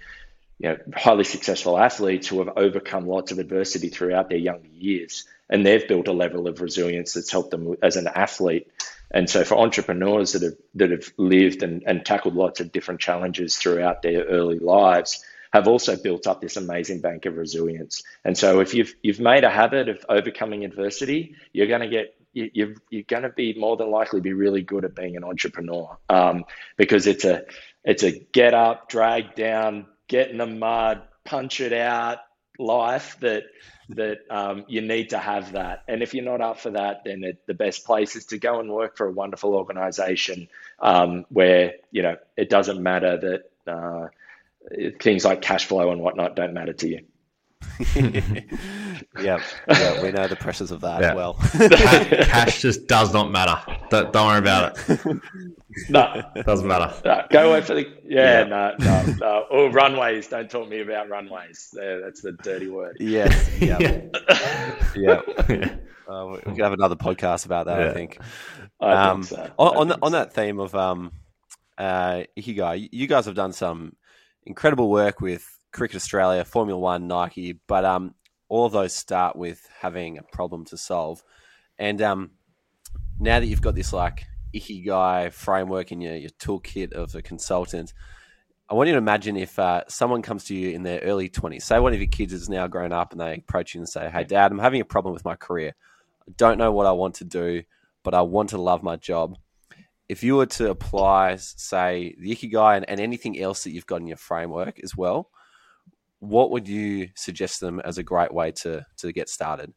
you 0.58 0.70
know 0.70 0.78
highly 0.96 1.24
successful 1.24 1.78
athletes 1.78 2.26
who 2.26 2.40
have 2.40 2.56
overcome 2.56 3.06
lots 3.06 3.30
of 3.30 3.38
adversity 3.38 3.90
throughout 3.90 4.28
their 4.28 4.38
younger 4.38 4.66
years, 4.74 5.24
and 5.50 5.64
they've 5.64 5.88
built 5.88 6.08
a 6.08 6.12
level 6.12 6.46
of 6.46 6.60
resilience 6.60 7.14
that's 7.14 7.30
helped 7.30 7.50
them 7.50 7.76
as 7.82 7.96
an 7.96 8.06
athlete 8.06 8.70
and 9.10 9.28
so 9.28 9.44
for 9.44 9.58
entrepreneurs 9.58 10.32
that 10.32 10.42
have 10.42 10.56
that 10.74 10.90
have 10.90 11.12
lived 11.16 11.62
and, 11.62 11.82
and 11.86 12.04
tackled 12.04 12.34
lots 12.34 12.60
of 12.60 12.72
different 12.72 13.00
challenges 13.00 13.56
throughout 13.56 14.02
their 14.02 14.24
early 14.24 14.58
lives 14.58 15.24
have 15.52 15.66
also 15.66 15.96
built 15.96 16.26
up 16.26 16.40
this 16.40 16.56
amazing 16.56 17.00
bank 17.00 17.24
of 17.24 17.36
resilience. 17.36 18.02
And 18.24 18.36
so 18.36 18.60
if 18.60 18.74
you've 18.74 18.94
you've 19.02 19.20
made 19.20 19.44
a 19.44 19.50
habit 19.50 19.88
of 19.88 20.04
overcoming 20.08 20.64
adversity, 20.64 21.36
you're 21.52 21.66
going 21.66 21.80
to 21.80 21.88
get 21.88 22.14
you, 22.34 22.76
you're 22.90 23.02
going 23.04 23.22
to 23.22 23.30
be 23.30 23.54
more 23.58 23.76
than 23.76 23.90
likely 23.90 24.20
be 24.20 24.34
really 24.34 24.62
good 24.62 24.84
at 24.84 24.94
being 24.94 25.16
an 25.16 25.24
entrepreneur 25.24 25.96
um, 26.10 26.44
because 26.76 27.06
it's 27.06 27.24
a 27.24 27.44
it's 27.84 28.02
a 28.02 28.12
get 28.12 28.52
up, 28.52 28.88
drag 28.88 29.34
down, 29.34 29.86
get 30.06 30.30
in 30.30 30.38
the 30.38 30.46
mud, 30.46 31.02
punch 31.24 31.60
it 31.60 31.72
out 31.72 32.18
life 32.58 33.16
that 33.20 33.44
that 33.90 34.18
um, 34.30 34.64
you 34.68 34.80
need 34.80 35.10
to 35.10 35.18
have 35.18 35.52
that. 35.52 35.84
And 35.88 36.02
if 36.02 36.14
you're 36.14 36.24
not 36.24 36.40
up 36.40 36.58
for 36.60 36.70
that, 36.70 37.04
then 37.04 37.24
it, 37.24 37.46
the 37.46 37.54
best 37.54 37.84
place 37.86 38.16
is 38.16 38.26
to 38.26 38.38
go 38.38 38.60
and 38.60 38.70
work 38.70 38.96
for 38.96 39.06
a 39.06 39.12
wonderful 39.12 39.54
organization 39.54 40.48
um, 40.80 41.24
where, 41.30 41.74
you 41.90 42.02
know, 42.02 42.16
it 42.36 42.50
doesn't 42.50 42.82
matter 42.82 43.16
that 43.16 43.72
uh, 43.72 44.08
things 45.00 45.24
like 45.24 45.40
cash 45.40 45.64
flow 45.64 45.90
and 45.90 46.00
whatnot 46.00 46.36
don't 46.36 46.52
matter 46.52 46.74
to 46.74 46.88
you. 46.88 47.04
yeah, 49.20 49.40
yeah, 49.68 50.02
we 50.02 50.10
know 50.10 50.26
the 50.26 50.36
pressures 50.38 50.70
of 50.70 50.80
that 50.80 51.00
yeah. 51.00 51.10
as 51.10 51.14
well. 51.16 51.34
Cash 52.24 52.60
just 52.60 52.86
does 52.86 53.12
not 53.12 53.30
matter. 53.30 53.60
Don't, 53.90 54.12
don't 54.12 54.26
worry 54.26 54.38
about 54.38 54.78
it. 54.88 55.00
no, 55.88 56.22
it 56.34 56.46
doesn't 56.46 56.66
matter. 56.66 56.92
No, 57.04 57.24
go 57.30 57.50
away 57.50 57.60
for 57.60 57.74
the 57.74 57.86
yeah, 58.04 58.40
yeah. 58.40 58.44
no, 58.44 58.74
no, 58.78 59.14
no. 59.18 59.46
Or 59.50 59.70
runways. 59.70 60.28
Don't 60.28 60.50
talk 60.50 60.64
to 60.64 60.70
me 60.70 60.80
about 60.80 61.08
runways. 61.08 61.68
There, 61.72 62.00
that's 62.00 62.20
the 62.22 62.32
dirty 62.32 62.68
word. 62.68 62.96
Yes, 63.00 63.50
yeah, 63.60 63.78
yeah. 64.96 65.20
yeah. 65.48 65.76
Uh, 66.08 66.26
we 66.26 66.40
can 66.40 66.56
have 66.56 66.72
another 66.72 66.96
podcast 66.96 67.44
about 67.44 67.66
that. 67.66 67.80
Yeah. 67.80 67.90
I 67.90 67.94
think. 67.94 68.18
I 68.80 68.92
um, 68.92 69.22
think 69.22 69.40
so. 69.40 69.52
on 69.58 69.90
on, 69.90 69.98
on, 70.02 70.12
that 70.12 70.32
theme 70.32 70.58
of 70.58 70.74
um, 70.74 71.12
uh, 71.76 72.22
Ikigai, 72.36 72.88
you 72.92 73.06
guys 73.06 73.26
have 73.26 73.34
done 73.34 73.52
some 73.52 73.94
incredible 74.46 74.90
work 74.90 75.20
with 75.20 75.57
Cricket 75.72 75.96
Australia, 75.96 76.44
Formula 76.44 76.78
One, 76.78 77.06
Nike, 77.06 77.60
but 77.66 77.84
um, 77.84 78.14
all 78.48 78.66
of 78.66 78.72
those 78.72 78.94
start 78.94 79.36
with 79.36 79.68
having 79.80 80.18
a 80.18 80.22
problem 80.22 80.64
to 80.66 80.76
solve. 80.76 81.22
And 81.78 82.00
um, 82.02 82.30
now 83.18 83.40
that 83.40 83.46
you've 83.46 83.62
got 83.62 83.74
this 83.74 83.92
like 83.92 84.26
ikigai 84.54 85.32
framework 85.32 85.92
in 85.92 86.00
your, 86.00 86.16
your 86.16 86.30
toolkit 86.30 86.92
of 86.92 87.14
a 87.14 87.22
consultant, 87.22 87.92
I 88.70 88.74
want 88.74 88.88
you 88.88 88.94
to 88.94 88.98
imagine 88.98 89.36
if 89.36 89.58
uh, 89.58 89.84
someone 89.88 90.20
comes 90.20 90.44
to 90.44 90.54
you 90.54 90.70
in 90.70 90.82
their 90.82 91.00
early 91.00 91.30
20s, 91.30 91.62
say 91.62 91.78
one 91.78 91.94
of 91.94 92.00
your 92.00 92.08
kids 92.08 92.32
is 92.32 92.50
now 92.50 92.66
grown 92.66 92.92
up 92.92 93.12
and 93.12 93.20
they 93.20 93.34
approach 93.34 93.74
you 93.74 93.80
and 93.80 93.88
say, 93.88 94.10
Hey, 94.10 94.24
dad, 94.24 94.52
I'm 94.52 94.58
having 94.58 94.80
a 94.80 94.86
problem 94.86 95.14
with 95.14 95.24
my 95.24 95.36
career. 95.36 95.74
I 96.28 96.32
don't 96.36 96.58
know 96.58 96.70
what 96.70 96.86
I 96.86 96.92
want 96.92 97.14
to 97.16 97.24
do, 97.24 97.62
but 98.02 98.12
I 98.12 98.22
want 98.22 98.50
to 98.50 98.60
love 98.60 98.82
my 98.82 98.96
job. 98.96 99.38
If 100.08 100.22
you 100.22 100.36
were 100.36 100.46
to 100.46 100.70
apply, 100.70 101.36
say, 101.36 102.14
the 102.18 102.34
Ikigai 102.34 102.76
and, 102.76 102.88
and 102.88 103.00
anything 103.00 103.38
else 103.38 103.64
that 103.64 103.70
you've 103.70 103.86
got 103.86 104.00
in 104.00 104.06
your 104.06 104.16
framework 104.16 104.80
as 104.82 104.96
well, 104.96 105.30
what 106.20 106.50
would 106.50 106.68
you 106.68 107.10
suggest 107.14 107.60
them 107.60 107.80
as 107.80 107.98
a 107.98 108.02
great 108.02 108.32
way 108.32 108.52
to 108.52 108.84
to 108.98 109.12
get 109.12 109.28
started? 109.28 109.72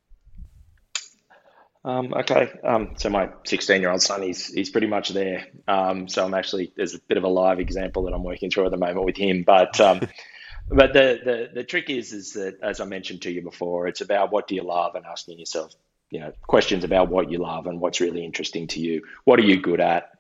Um, 1.84 2.14
okay, 2.14 2.52
um, 2.64 2.94
so 2.98 3.10
my 3.10 3.30
16 3.44 3.82
year 3.82 3.92
old 3.92 4.02
son, 4.02 4.22
he's 4.22 4.48
he's 4.48 4.70
pretty 4.70 4.88
much 4.88 5.10
there. 5.10 5.48
Um, 5.68 6.08
so 6.08 6.24
I'm 6.24 6.34
actually 6.34 6.74
there's 6.76 6.94
a 6.94 7.00
bit 7.00 7.18
of 7.18 7.24
a 7.24 7.28
live 7.28 7.60
example 7.60 8.04
that 8.04 8.14
I'm 8.14 8.24
working 8.24 8.52
through 8.52 8.66
at 8.66 8.72
the 8.72 8.78
moment 8.78 9.06
with 9.06 9.18
him. 9.18 9.44
But 9.44 9.80
um, 9.80 10.00
but 10.70 10.94
the, 10.94 11.20
the 11.24 11.50
the 11.54 11.64
trick 11.64 11.89
is 11.89 12.14
is 12.14 12.34
that 12.34 12.60
as 12.62 12.80
I 12.80 12.86
mentioned 12.86 13.24
to 13.24 13.32
you 13.32 13.42
before, 13.42 13.88
it's 13.88 14.02
about 14.02 14.32
what 14.32 14.48
do 14.48 14.56
you 14.56 14.64
love 14.64 14.96
and 14.96 15.06
asking 15.06 15.39
yourself, 15.39 15.74
you 16.12 16.20
know, 16.20 16.34
questions 16.44 16.84
about 16.84 17.10
what 17.10 17.32
you 17.32 17.39
love 17.39 17.66
and 17.66 17.80
what's 17.80 18.00
really 18.00 18.24
interesting 18.24 18.68
to 18.68 18.80
you. 18.80 19.02
What 19.24 19.39
are 19.39 19.44
you 19.44 19.60
good 19.60 19.82
at? 19.82 20.12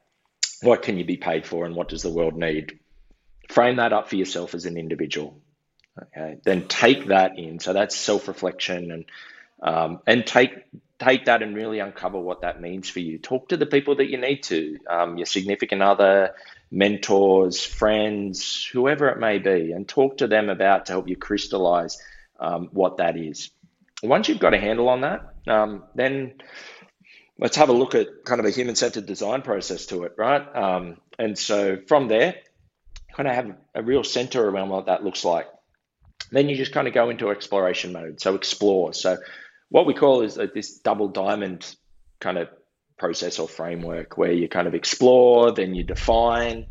What 0.63 0.81
can 0.81 0.97
you 0.97 1.05
be 1.05 1.17
paid 1.17 1.45
for, 1.45 1.65
and 1.65 1.75
what 1.75 1.89
does 1.89 2.01
the 2.01 2.09
world 2.09 2.35
need? 2.35 2.79
Frame 3.49 3.75
that 3.75 3.93
up 3.93 4.09
for 4.09 4.15
yourself 4.15 4.55
as 4.55 4.65
an 4.65 4.77
individual. 4.77 5.41
Okay, 5.99 6.37
then 6.43 6.67
take 6.67 7.07
that 7.07 7.37
in. 7.37 7.59
So 7.59 7.73
that's 7.73 7.95
self 7.95 8.27
reflection 8.27 8.91
and 8.91 9.05
um, 9.61 9.99
and 10.07 10.25
take 10.25 10.53
take 10.99 11.25
that 11.25 11.41
and 11.41 11.55
really 11.55 11.79
uncover 11.79 12.19
what 12.19 12.41
that 12.41 12.61
means 12.61 12.89
for 12.89 12.99
you. 12.99 13.17
Talk 13.17 13.49
to 13.49 13.57
the 13.57 13.65
people 13.65 13.95
that 13.95 14.09
you 14.09 14.17
need 14.17 14.43
to, 14.43 14.77
um, 14.89 15.17
your 15.17 15.25
significant 15.25 15.81
other, 15.81 16.35
mentors, 16.69 17.65
friends, 17.65 18.63
whoever 18.71 19.09
it 19.09 19.19
may 19.19 19.39
be, 19.39 19.71
and 19.71 19.87
talk 19.87 20.17
to 20.17 20.27
them 20.27 20.49
about 20.49 20.85
to 20.85 20.93
help 20.93 21.07
you 21.09 21.15
crystallize 21.15 21.97
um, 22.39 22.69
what 22.71 22.97
that 22.97 23.17
is. 23.17 23.49
Once 24.03 24.29
you've 24.29 24.39
got 24.39 24.53
a 24.53 24.59
handle 24.59 24.89
on 24.89 25.01
that, 25.01 25.33
um, 25.47 25.83
then 25.95 26.33
let's 27.37 27.57
have 27.57 27.69
a 27.69 27.73
look 27.73 27.95
at 27.95 28.23
kind 28.23 28.39
of 28.39 28.45
a 28.45 28.51
human 28.51 28.75
centered 28.75 29.05
design 29.05 29.41
process 29.41 29.87
to 29.87 30.03
it, 30.03 30.13
right? 30.17 30.55
Um, 30.55 30.97
and 31.17 31.37
so 31.37 31.77
from 31.87 32.07
there, 32.07 32.35
kind 33.13 33.27
of 33.27 33.35
have 33.35 33.55
a 33.75 33.83
real 33.83 34.03
center 34.03 34.47
around 34.47 34.69
what 34.69 34.85
that 34.85 35.03
looks 35.03 35.25
like. 35.25 35.47
Then 36.31 36.49
you 36.49 36.55
just 36.55 36.71
kind 36.71 36.87
of 36.87 36.93
go 36.93 37.09
into 37.09 37.29
exploration 37.29 37.91
mode. 37.91 38.21
So 38.21 38.35
explore. 38.35 38.93
So 38.93 39.17
what 39.69 39.85
we 39.85 39.93
call 39.93 40.21
is 40.21 40.37
uh, 40.37 40.47
this 40.53 40.79
double 40.79 41.09
diamond 41.09 41.75
kind 42.19 42.37
of 42.37 42.49
process 42.97 43.39
or 43.39 43.47
framework 43.47 44.17
where 44.17 44.31
you 44.31 44.47
kind 44.47 44.67
of 44.67 44.75
explore, 44.75 45.51
then 45.51 45.75
you 45.75 45.83
define, 45.83 46.67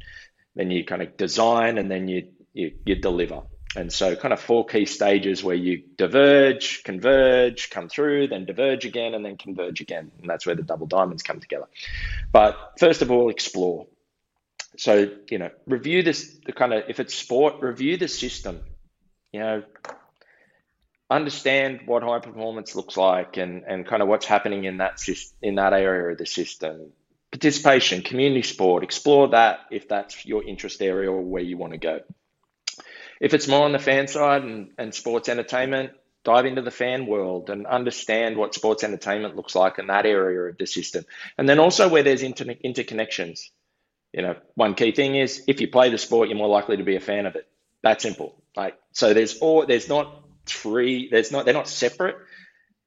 then 0.55 0.71
you 0.71 0.85
kind 0.85 1.03
of 1.03 1.17
design, 1.17 1.79
and 1.79 1.91
then 1.91 2.09
you, 2.09 2.29
you, 2.53 2.73
you 2.85 2.97
deliver. 2.97 3.43
And 3.77 3.93
so, 3.93 4.17
kind 4.17 4.33
of 4.33 4.41
four 4.41 4.67
key 4.67 4.85
stages 4.85 5.45
where 5.45 5.55
you 5.55 5.83
diverge, 5.97 6.83
converge, 6.83 7.71
come 7.71 7.89
through, 7.89 8.29
then 8.29 8.45
diverge 8.45 8.85
again, 8.85 9.15
and 9.15 9.25
then 9.25 9.37
converge 9.37 9.81
again. 9.81 10.11
And 10.21 10.29
that's 10.29 10.45
where 10.45 10.57
the 10.57 10.63
double 10.63 10.87
diamonds 10.87 11.23
come 11.23 11.39
together. 11.39 11.67
But 12.33 12.57
first 12.81 13.01
of 13.01 13.13
all, 13.13 13.31
explore. 13.31 13.87
So, 14.77 15.11
you 15.31 15.39
know, 15.39 15.51
review 15.67 16.03
this, 16.03 16.37
the 16.45 16.53
kind 16.53 16.73
of, 16.73 16.85
if 16.89 16.99
it's 16.99 17.15
sport, 17.15 17.61
review 17.61 17.97
the 17.97 18.09
system 18.09 18.61
you 19.33 19.41
know, 19.41 19.62
understand 21.11 21.81
what 21.87 22.03
high 22.03 22.20
performance 22.20 22.76
looks 22.76 22.97
like 22.97 23.37
and, 23.37 23.64
and 23.66 23.87
kind 23.87 24.03
of 24.03 24.09
what's 24.09 24.26
happening 24.26 24.64
in 24.64 24.78
that 24.78 25.01
in 25.43 25.57
that 25.57 25.72
area 25.72 26.12
of 26.12 26.18
the 26.18 26.26
system. 26.26 26.93
Participation, 27.33 28.03
community 28.03 28.43
sport, 28.43 28.83
explore 28.83 29.28
that 29.28 29.61
if 29.70 29.89
that's 29.89 30.24
your 30.26 30.43
interest 30.43 30.83
area 30.83 31.11
or 31.11 31.20
where 31.20 31.43
you 31.43 31.57
want 31.57 31.72
to 31.72 31.78
go. 31.78 32.01
If 33.20 33.35
it's 33.35 33.47
more 33.47 33.64
on 33.64 33.72
the 33.72 33.78
fan 33.78 34.09
side 34.09 34.43
and, 34.43 34.70
and 34.78 34.95
sports 34.95 35.28
entertainment, 35.28 35.93
dive 36.24 36.47
into 36.47 36.62
the 36.62 36.70
fan 36.70 37.07
world 37.07 37.51
and 37.51 37.66
understand 37.66 38.37
what 38.37 38.55
sports 38.55 38.83
entertainment 38.83 39.37
looks 39.37 39.55
like 39.55 39.78
in 39.78 39.87
that 39.87 40.07
area 40.07 40.51
of 40.51 40.59
the 40.59 40.66
system. 40.66 41.05
And 41.39 41.49
then 41.49 41.59
also 41.59 41.89
where 41.89 42.03
there's 42.03 42.22
inter- 42.22 42.45
interconnections. 42.64 43.41
You 44.12 44.22
know, 44.22 44.37
one 44.55 44.74
key 44.74 44.93
thing 44.93 45.14
is 45.14 45.45
if 45.47 45.61
you 45.61 45.68
play 45.68 45.91
the 45.91 45.99
sport, 45.99 46.28
you're 46.28 46.39
more 46.39 46.49
likely 46.49 46.78
to 46.78 46.83
be 46.83 46.97
a 46.97 47.01
fan 47.01 47.26
of 47.26 47.37
it. 47.37 47.47
That 47.83 48.03
simple. 48.03 48.35
Like 48.57 48.76
so, 48.93 49.14
there's 49.14 49.39
all 49.39 49.66
there's 49.66 49.89
not 49.89 50.22
three. 50.47 51.09
There's 51.11 51.33
not 51.33 51.45
they're 51.45 51.55
not 51.55 51.68
separate. 51.68 52.16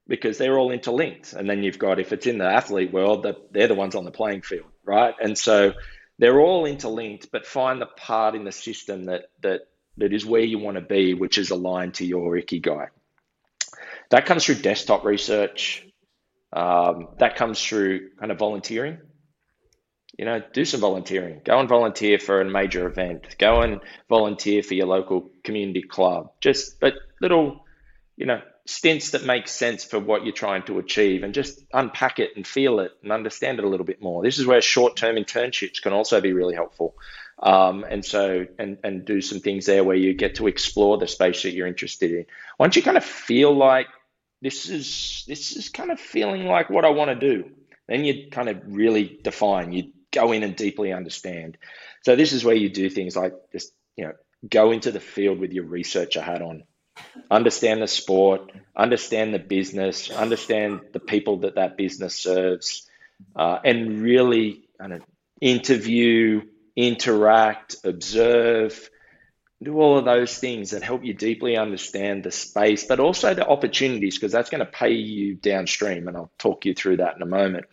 because 0.06 0.38
they're 0.38 0.58
all 0.58 0.70
interlinked. 0.70 1.32
And 1.32 1.48
then 1.48 1.62
you've 1.62 1.78
got, 1.78 1.98
if 2.00 2.12
it's 2.12 2.26
in 2.26 2.38
the 2.38 2.46
athlete 2.46 2.92
world, 2.92 3.26
they're 3.52 3.68
the 3.68 3.74
ones 3.74 3.94
on 3.94 4.04
the 4.04 4.10
playing 4.10 4.42
field, 4.42 4.66
right? 4.84 5.14
And 5.22 5.36
so 5.38 5.72
they're 6.18 6.40
all 6.40 6.66
interlinked, 6.66 7.30
but 7.32 7.46
find 7.46 7.80
the 7.80 7.86
part 7.86 8.34
in 8.34 8.44
the 8.44 8.52
system 8.52 9.06
that 9.06 9.24
that 9.42 9.62
that 9.98 10.12
is 10.12 10.26
where 10.26 10.42
you 10.42 10.58
want 10.58 10.76
to 10.76 10.80
be, 10.82 11.14
which 11.14 11.38
is 11.38 11.50
aligned 11.50 11.94
to 11.94 12.06
your 12.06 12.32
ikigai. 12.36 12.88
That 14.10 14.26
comes 14.26 14.44
through 14.44 14.56
desktop 14.56 15.04
research. 15.04 15.86
Um, 16.52 17.08
that 17.18 17.36
comes 17.36 17.62
through 17.64 18.10
kind 18.18 18.32
of 18.32 18.38
volunteering. 18.38 18.98
You 20.18 20.24
know, 20.24 20.42
do 20.52 20.64
some 20.64 20.80
volunteering. 20.80 21.40
Go 21.44 21.58
and 21.58 21.68
volunteer 21.68 22.18
for 22.18 22.40
a 22.40 22.44
major 22.44 22.86
event. 22.86 23.36
Go 23.38 23.62
and 23.62 23.80
volunteer 24.08 24.62
for 24.62 24.74
your 24.74 24.86
local 24.86 25.30
community 25.42 25.82
club. 25.82 26.30
Just 26.40 26.78
but 26.78 26.94
little, 27.20 27.64
you 28.16 28.26
know, 28.26 28.40
stints 28.66 29.10
that 29.10 29.24
make 29.24 29.46
sense 29.46 29.84
for 29.84 29.98
what 29.98 30.24
you're 30.24 30.32
trying 30.32 30.62
to 30.62 30.78
achieve 30.78 31.22
and 31.22 31.34
just 31.34 31.60
unpack 31.72 32.18
it 32.18 32.30
and 32.36 32.46
feel 32.46 32.80
it 32.80 32.92
and 33.02 33.12
understand 33.12 33.58
it 33.58 33.64
a 33.64 33.68
little 33.68 33.84
bit 33.84 34.00
more. 34.00 34.22
This 34.22 34.38
is 34.38 34.46
where 34.46 34.60
short 34.62 34.96
term 34.96 35.16
internships 35.16 35.82
can 35.82 35.92
also 35.92 36.20
be 36.20 36.32
really 36.32 36.54
helpful. 36.54 36.94
Um, 37.38 37.84
and 37.88 38.04
so, 38.04 38.46
and, 38.58 38.78
and 38.82 39.04
do 39.04 39.20
some 39.20 39.40
things 39.40 39.66
there 39.66 39.84
where 39.84 39.96
you 39.96 40.14
get 40.14 40.36
to 40.36 40.46
explore 40.46 40.98
the 40.98 41.08
space 41.08 41.42
that 41.42 41.52
you're 41.52 41.66
interested 41.66 42.10
in. 42.10 42.26
Once 42.58 42.76
you 42.76 42.82
kind 42.82 42.96
of 42.96 43.04
feel 43.04 43.54
like 43.54 43.88
this 44.40 44.68
is, 44.70 45.24
this 45.26 45.56
is 45.56 45.68
kind 45.68 45.90
of 45.90 46.00
feeling 46.00 46.46
like 46.46 46.70
what 46.70 46.84
I 46.84 46.90
want 46.90 47.10
to 47.10 47.16
do, 47.16 47.50
then 47.88 48.04
you 48.04 48.30
kind 48.30 48.48
of 48.48 48.62
really 48.64 49.18
define, 49.22 49.72
you 49.72 49.92
go 50.14 50.32
in 50.32 50.42
and 50.42 50.56
deeply 50.56 50.92
understand. 50.92 51.58
So 52.02 52.16
this 52.16 52.32
is 52.32 52.44
where 52.44 52.54
you 52.54 52.68
do 52.68 52.88
things 52.88 53.16
like 53.16 53.34
just, 53.52 53.72
you 53.96 54.04
know, 54.04 54.12
go 54.48 54.70
into 54.70 54.92
the 54.92 55.00
field 55.00 55.38
with 55.38 55.52
your 55.52 55.64
researcher 55.64 56.22
hat 56.22 56.42
on 56.42 56.64
understand 57.30 57.82
the 57.82 57.88
sport, 57.88 58.52
understand 58.76 59.34
the 59.34 59.38
business, 59.38 60.10
understand 60.10 60.80
the 60.92 61.00
people 61.00 61.38
that 61.38 61.56
that 61.56 61.76
business 61.76 62.16
serves, 62.16 62.88
uh, 63.36 63.58
and 63.64 64.00
really 64.00 64.68
kind 64.78 64.92
of 64.92 65.02
interview, 65.40 66.42
interact, 66.76 67.76
observe, 67.84 68.88
do 69.62 69.80
all 69.80 69.98
of 69.98 70.04
those 70.04 70.36
things 70.36 70.70
that 70.70 70.82
help 70.82 71.04
you 71.04 71.14
deeply 71.14 71.56
understand 71.56 72.24
the 72.24 72.30
space, 72.30 72.84
but 72.84 73.00
also 73.00 73.34
the 73.34 73.46
opportunities, 73.46 74.16
because 74.16 74.32
that's 74.32 74.50
going 74.50 74.60
to 74.60 74.70
pay 74.70 74.92
you 74.92 75.34
downstream. 75.34 76.08
And 76.08 76.16
I'll 76.16 76.30
talk 76.38 76.66
you 76.66 76.74
through 76.74 76.98
that 76.98 77.16
in 77.16 77.22
a 77.22 77.26
moment. 77.26 77.66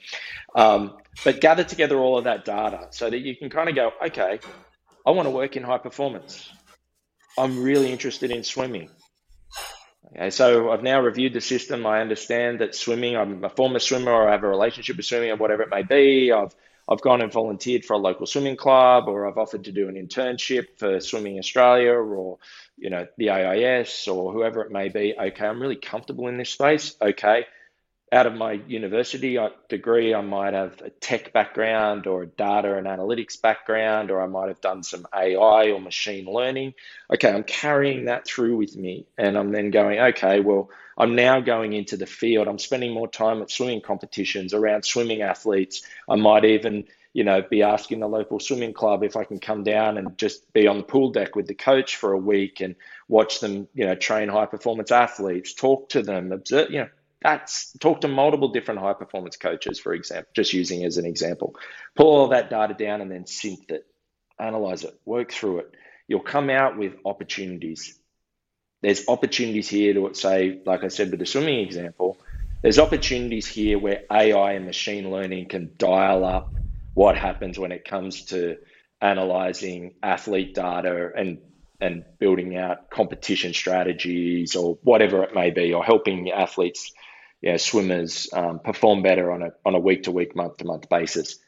Um, 0.56 0.98
but 1.26 1.42
gather 1.42 1.64
together 1.64 1.98
all 1.98 2.18
of 2.18 2.26
that 2.26 2.46
data 2.46 2.88
so 2.92 3.10
that 3.10 3.20
you 3.20 3.36
can 3.36 3.50
kind 3.50 3.68
of 3.70 3.76
go, 3.76 3.92
okay, 4.06 4.40
I 5.06 5.12
want 5.12 5.26
to 5.26 5.32
work 5.32 5.58
in 5.58 5.64
high 5.64 5.80
performance. 5.80 6.50
I'm 7.38 7.64
really 7.64 7.92
interested 7.92 8.32
in 8.32 8.44
swimming. 8.44 8.90
Okay, 10.16 10.30
so 10.30 10.72
I've 10.72 10.84
now 10.84 11.02
reviewed 11.02 11.34
the 11.34 11.42
system. 11.42 11.86
I 11.86 12.02
understand 12.02 12.60
that 12.60 12.76
swimming, 12.76 13.16
I'm 13.16 13.44
a 13.44 13.50
former 13.50 13.80
swimmer 13.80 14.12
or 14.12 14.28
I 14.28 14.32
have 14.32 14.44
a 14.44 14.48
relationship 14.48 14.98
with 14.98 15.06
swimming 15.06 15.32
or 15.32 15.38
whatever 15.38 15.64
it 15.64 15.70
may 15.70 15.84
be. 15.84 16.32
I've 16.32 16.54
I've 16.92 17.02
gone 17.02 17.22
and 17.22 17.32
volunteered 17.32 17.86
for 17.86 17.94
a 17.94 17.98
local 17.98 18.26
swimming 18.26 18.58
club 18.58 19.08
or 19.08 19.26
I've 19.26 19.38
offered 19.38 19.64
to 19.64 19.72
do 19.72 19.88
an 19.88 19.96
internship 19.96 20.78
for 20.78 21.00
Swimming 21.00 21.40
Australia 21.40 21.94
or 21.94 22.38
you 22.78 22.90
know 22.90 23.08
the 23.18 23.30
AIS 23.30 24.10
or 24.10 24.34
whoever 24.34 24.62
it 24.62 24.72
may 24.72 24.90
be. 24.90 25.16
Okay, 25.18 25.46
I'm 25.46 25.62
really 25.62 25.78
comfortable 25.78 26.28
in 26.28 26.38
this 26.38 26.50
space. 26.50 26.96
Okay, 27.02 27.46
out 28.14 28.28
of 28.28 28.34
my 28.34 28.54
university 28.68 29.38
uh, 29.38 29.50
degree, 29.70 30.14
I 30.14 30.22
might 30.22 30.54
have 30.54 30.82
a 30.82 30.90
tech 30.90 31.32
background 31.32 32.08
or 32.08 32.24
a 32.24 32.28
data 32.28 32.76
and 32.76 32.86
analytics 32.86 33.42
background, 33.42 34.12
or 34.12 34.22
I 34.22 34.28
might 34.28 34.50
have 34.50 34.60
done 34.60 34.84
some 34.84 35.08
AI 35.16 35.72
or 35.72 35.80
machine 35.80 36.26
learning. 36.26 36.74
Okay, 37.14 37.32
I'm 37.32 37.44
carrying 37.44 38.06
that 38.06 38.26
through 38.26 38.58
with 38.58 38.76
me. 38.76 39.06
And 39.18 39.38
I'm 39.38 39.52
then 39.54 39.72
going, 39.72 40.00
okay, 40.00 40.42
well, 40.42 40.70
I'm 40.98 41.16
now 41.16 41.40
going 41.40 41.72
into 41.72 41.96
the 41.96 42.06
field. 42.06 42.50
I'm 42.50 42.60
spending 42.60 42.94
more 42.94 43.08
time 43.08 43.42
at 43.42 43.50
swimming 43.50 43.82
competitions 43.82 44.54
around 44.54 44.84
swimming 44.84 45.22
athletes. 45.22 45.82
I 46.10 46.16
might 46.16 46.44
even, 46.44 46.84
you 47.14 47.24
know, 47.24 47.42
be 47.42 47.64
asking 47.64 48.02
the 48.02 48.10
local 48.10 48.42
swimming 48.42 48.74
club 48.74 49.06
if 49.06 49.16
I 49.16 49.24
can 49.24 49.40
come 49.40 49.64
down 49.64 49.98
and 49.98 50.18
just 50.18 50.52
be 50.52 50.68
on 50.68 50.78
the 50.78 50.84
pool 50.84 51.12
deck 51.12 51.38
with 51.38 51.48
the 51.48 51.56
coach 51.56 51.96
for 51.96 52.12
a 52.12 52.18
week 52.18 52.60
and 52.60 52.76
watch 53.08 53.40
them, 53.40 53.70
you 53.74 53.86
know, 53.86 53.96
train 53.96 54.28
high 54.28 54.48
performance 54.48 54.92
athletes, 54.92 55.54
talk 55.54 55.88
to 55.90 56.02
them, 56.02 56.34
observe, 56.34 56.70
you 56.70 56.80
know, 56.80 56.90
that's 57.22 57.72
talk 57.80 58.02
to 58.02 58.08
multiple 58.08 58.50
different 58.50 58.80
high 58.80 58.94
performance 58.94 59.38
coaches, 59.38 59.80
for 59.80 59.94
example, 59.94 60.32
just 60.36 60.54
using 60.54 60.84
as 60.84 60.98
an 60.98 61.06
example. 61.06 61.56
Pull 61.96 62.08
all 62.08 62.28
that 62.30 62.50
data 62.50 62.74
down 62.74 63.02
and 63.02 63.12
then 63.12 63.26
synth 63.26 63.70
it, 63.70 63.86
analyze 64.40 64.84
it, 64.84 65.00
work 65.06 65.32
through 65.32 65.60
it. 65.60 65.76
You'll 66.08 66.22
come 66.22 66.50
out 66.50 66.78
with 66.78 66.94
opportunities. 67.06 67.98
There's 68.82 69.08
opportunities 69.08 69.70
here 69.70 69.94
to 69.94 70.14
say, 70.14 70.62
like 70.66 70.84
I 70.84 70.88
said 70.88 71.12
with 71.12 71.20
the 71.20 71.26
swimming 71.28 71.60
example, 71.60 72.18
there's 72.64 72.80
opportunities 72.80 73.48
here 73.48 73.78
where 73.78 74.02
AI 74.12 74.54
and 74.54 74.66
machine 74.66 75.12
learning 75.12 75.48
can 75.48 75.72
dial 75.78 76.26
up 76.26 76.56
what 76.94 77.18
happens 77.18 77.58
when 77.58 77.72
it 77.72 77.86
comes 77.86 78.26
to 78.26 78.58
analyzing 79.00 79.96
athlete 80.04 80.56
data 80.56 81.12
and 81.16 81.40
and 81.80 82.06
building 82.20 82.56
out 82.56 82.92
competition 82.92 83.54
strategies 83.56 84.56
or 84.56 84.78
whatever 84.84 85.24
it 85.24 85.34
may 85.34 85.50
be, 85.50 85.74
or 85.74 85.84
helping 85.84 86.30
athletes 86.30 86.94
know, 87.50 87.58
swimmers 87.58 88.30
um, 88.34 88.60
perform 88.60 89.02
better 89.02 89.32
on 89.32 89.42
a 89.42 89.50
on 89.66 89.74
a 89.74 89.80
week 89.80 90.04
to 90.04 90.12
week, 90.12 90.36
month 90.36 90.58
to 90.58 90.66
month 90.66 90.90
basis. 90.90 91.40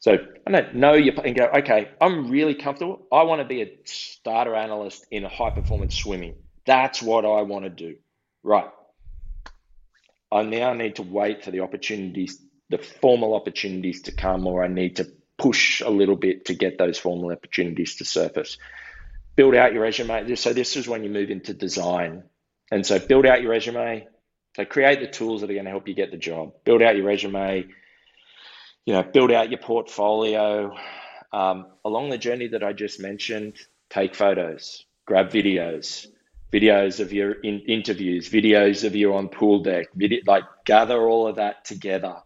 So 0.00 0.18
I 0.46 0.50
don't 0.50 0.74
know 0.74 0.92
you 0.92 1.12
and 1.12 1.34
go, 1.34 1.46
okay, 1.60 1.88
I'm 1.98 2.30
really 2.30 2.54
comfortable. 2.54 3.06
I 3.10 3.22
want 3.22 3.40
to 3.40 3.48
be 3.48 3.62
a 3.62 3.70
starter 3.84 4.54
analyst 4.54 5.06
in 5.10 5.24
high 5.24 5.48
performance 5.48 5.94
swimming. 5.94 6.34
That's 6.66 7.00
what 7.00 7.24
I 7.24 7.40
want 7.40 7.64
to 7.64 7.70
do. 7.70 7.96
Right. 8.42 8.68
I 10.30 10.42
now 10.42 10.74
need 10.74 10.96
to 10.96 11.02
wait 11.02 11.42
for 11.42 11.52
the 11.52 11.60
opportunities, 11.60 12.38
the 12.68 12.76
formal 12.76 13.34
opportunities 13.34 14.02
to 14.02 14.12
come, 14.12 14.46
or 14.46 14.62
I 14.62 14.68
need 14.68 14.96
to 14.96 15.10
push 15.38 15.80
a 15.80 15.88
little 15.88 16.16
bit 16.16 16.46
to 16.46 16.54
get 16.54 16.76
those 16.76 16.98
formal 16.98 17.32
opportunities 17.32 17.96
to 17.96 18.04
surface. 18.04 18.58
Build 19.36 19.54
out 19.54 19.72
your 19.72 19.82
resume. 19.82 20.34
So 20.34 20.52
this 20.52 20.76
is 20.76 20.86
when 20.86 21.02
you 21.02 21.08
move 21.08 21.30
into 21.30 21.54
design. 21.54 22.24
And 22.70 22.84
so 22.84 22.98
build 22.98 23.24
out 23.24 23.40
your 23.40 23.52
resume, 23.52 24.06
so 24.54 24.64
create 24.64 25.00
the 25.00 25.08
tools 25.08 25.40
that 25.40 25.50
are 25.50 25.54
going 25.54 25.64
to 25.64 25.70
help 25.70 25.88
you 25.88 25.94
get 25.94 26.12
the 26.12 26.16
job. 26.16 26.52
Build 26.64 26.80
out 26.80 26.96
your 26.96 27.04
resume. 27.04 27.66
You 28.86 28.92
know, 28.92 29.02
build 29.02 29.32
out 29.32 29.50
your 29.50 29.58
portfolio. 29.58 30.76
Um, 31.32 31.66
along 31.84 32.10
the 32.10 32.18
journey 32.18 32.48
that 32.48 32.62
I 32.62 32.72
just 32.72 33.00
mentioned, 33.00 33.58
take 33.90 34.14
photos, 34.14 34.84
grab 35.06 35.30
videos, 35.30 36.06
videos 36.52 37.00
of 37.00 37.12
your 37.12 37.32
in- 37.32 37.64
interviews, 37.66 38.30
videos 38.30 38.84
of 38.84 38.94
you 38.94 39.14
on 39.14 39.28
pool 39.28 39.60
deck, 39.60 39.88
video, 39.94 40.20
like 40.26 40.44
gather 40.64 41.00
all 41.00 41.26
of 41.26 41.36
that 41.36 41.64
together. 41.64 42.16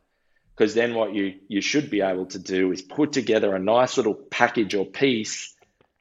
Because 0.54 0.74
then 0.74 0.94
what 0.94 1.14
you 1.14 1.36
you 1.48 1.62
should 1.62 1.88
be 1.88 2.02
able 2.02 2.26
to 2.26 2.38
do 2.38 2.72
is 2.72 2.82
put 2.82 3.12
together 3.12 3.54
a 3.54 3.58
nice 3.58 3.96
little 3.96 4.14
package 4.14 4.74
or 4.74 4.84
piece 4.84 5.54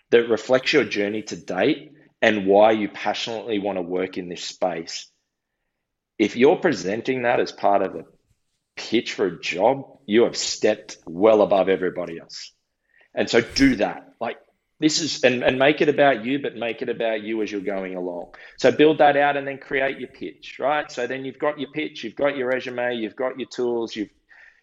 that 0.09 0.27
reflects 0.27 0.73
your 0.73 0.83
journey 0.83 1.21
to 1.21 1.37
date 1.37 1.93
and 2.21 2.47
why 2.47 2.71
you 2.71 2.89
passionately 2.89 3.59
want 3.59 3.77
to 3.77 3.81
work 3.81 4.17
in 4.17 4.27
this 4.27 4.43
space 4.43 5.09
if 6.17 6.35
you're 6.35 6.57
presenting 6.57 7.23
that 7.23 7.39
as 7.39 7.51
part 7.51 7.81
of 7.81 7.95
a 7.95 8.05
pitch 8.75 9.13
for 9.13 9.25
a 9.25 9.39
job, 9.39 9.99
you 10.05 10.23
have 10.23 10.37
stepped 10.37 10.97
well 11.05 11.41
above 11.41 11.69
everybody 11.69 12.19
else. 12.19 12.51
And 13.13 13.29
so 13.29 13.41
do 13.41 13.75
that. 13.77 14.13
Like 14.19 14.37
this 14.79 15.01
is 15.01 15.23
and, 15.23 15.43
and 15.43 15.57
make 15.57 15.81
it 15.81 15.89
about 15.89 16.23
you, 16.23 16.39
but 16.39 16.55
make 16.55 16.81
it 16.81 16.89
about 16.89 17.23
you 17.23 17.41
as 17.41 17.51
you're 17.51 17.61
going 17.61 17.95
along. 17.95 18.35
So 18.57 18.71
build 18.71 18.99
that 18.99 19.17
out 19.17 19.37
and 19.37 19.47
then 19.47 19.57
create 19.57 19.99
your 19.99 20.09
pitch, 20.09 20.57
right? 20.59 20.91
So 20.91 21.07
then 21.07 21.25
you've 21.25 21.39
got 21.39 21.59
your 21.59 21.71
pitch, 21.71 22.03
you've 22.03 22.15
got 22.15 22.37
your 22.37 22.47
resume, 22.47 22.95
you've 22.95 23.15
got 23.15 23.39
your 23.39 23.49
tools, 23.49 23.95
you've 23.95 24.09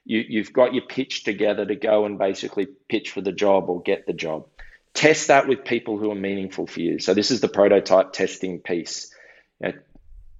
you, 0.06 0.22
you've 0.28 0.52
got 0.52 0.74
your 0.74 0.84
pitch 0.84 1.24
together 1.24 1.64
to 1.64 1.74
go 1.76 2.04
and 2.04 2.18
basically 2.18 2.66
pitch 2.88 3.10
for 3.10 3.22
the 3.22 3.32
job 3.32 3.70
or 3.70 3.80
get 3.80 4.06
the 4.06 4.12
job. 4.12 4.46
Test 4.92 5.28
that 5.28 5.48
with 5.48 5.64
people 5.64 5.98
who 5.98 6.10
are 6.10 6.16
meaningful 6.16 6.66
for 6.66 6.80
you. 6.80 6.98
So 6.98 7.14
this 7.14 7.30
is 7.30 7.40
the 7.40 7.48
prototype 7.48 8.12
testing 8.12 8.60
piece. 8.60 9.12
You 9.60 9.68
know, 9.68 9.74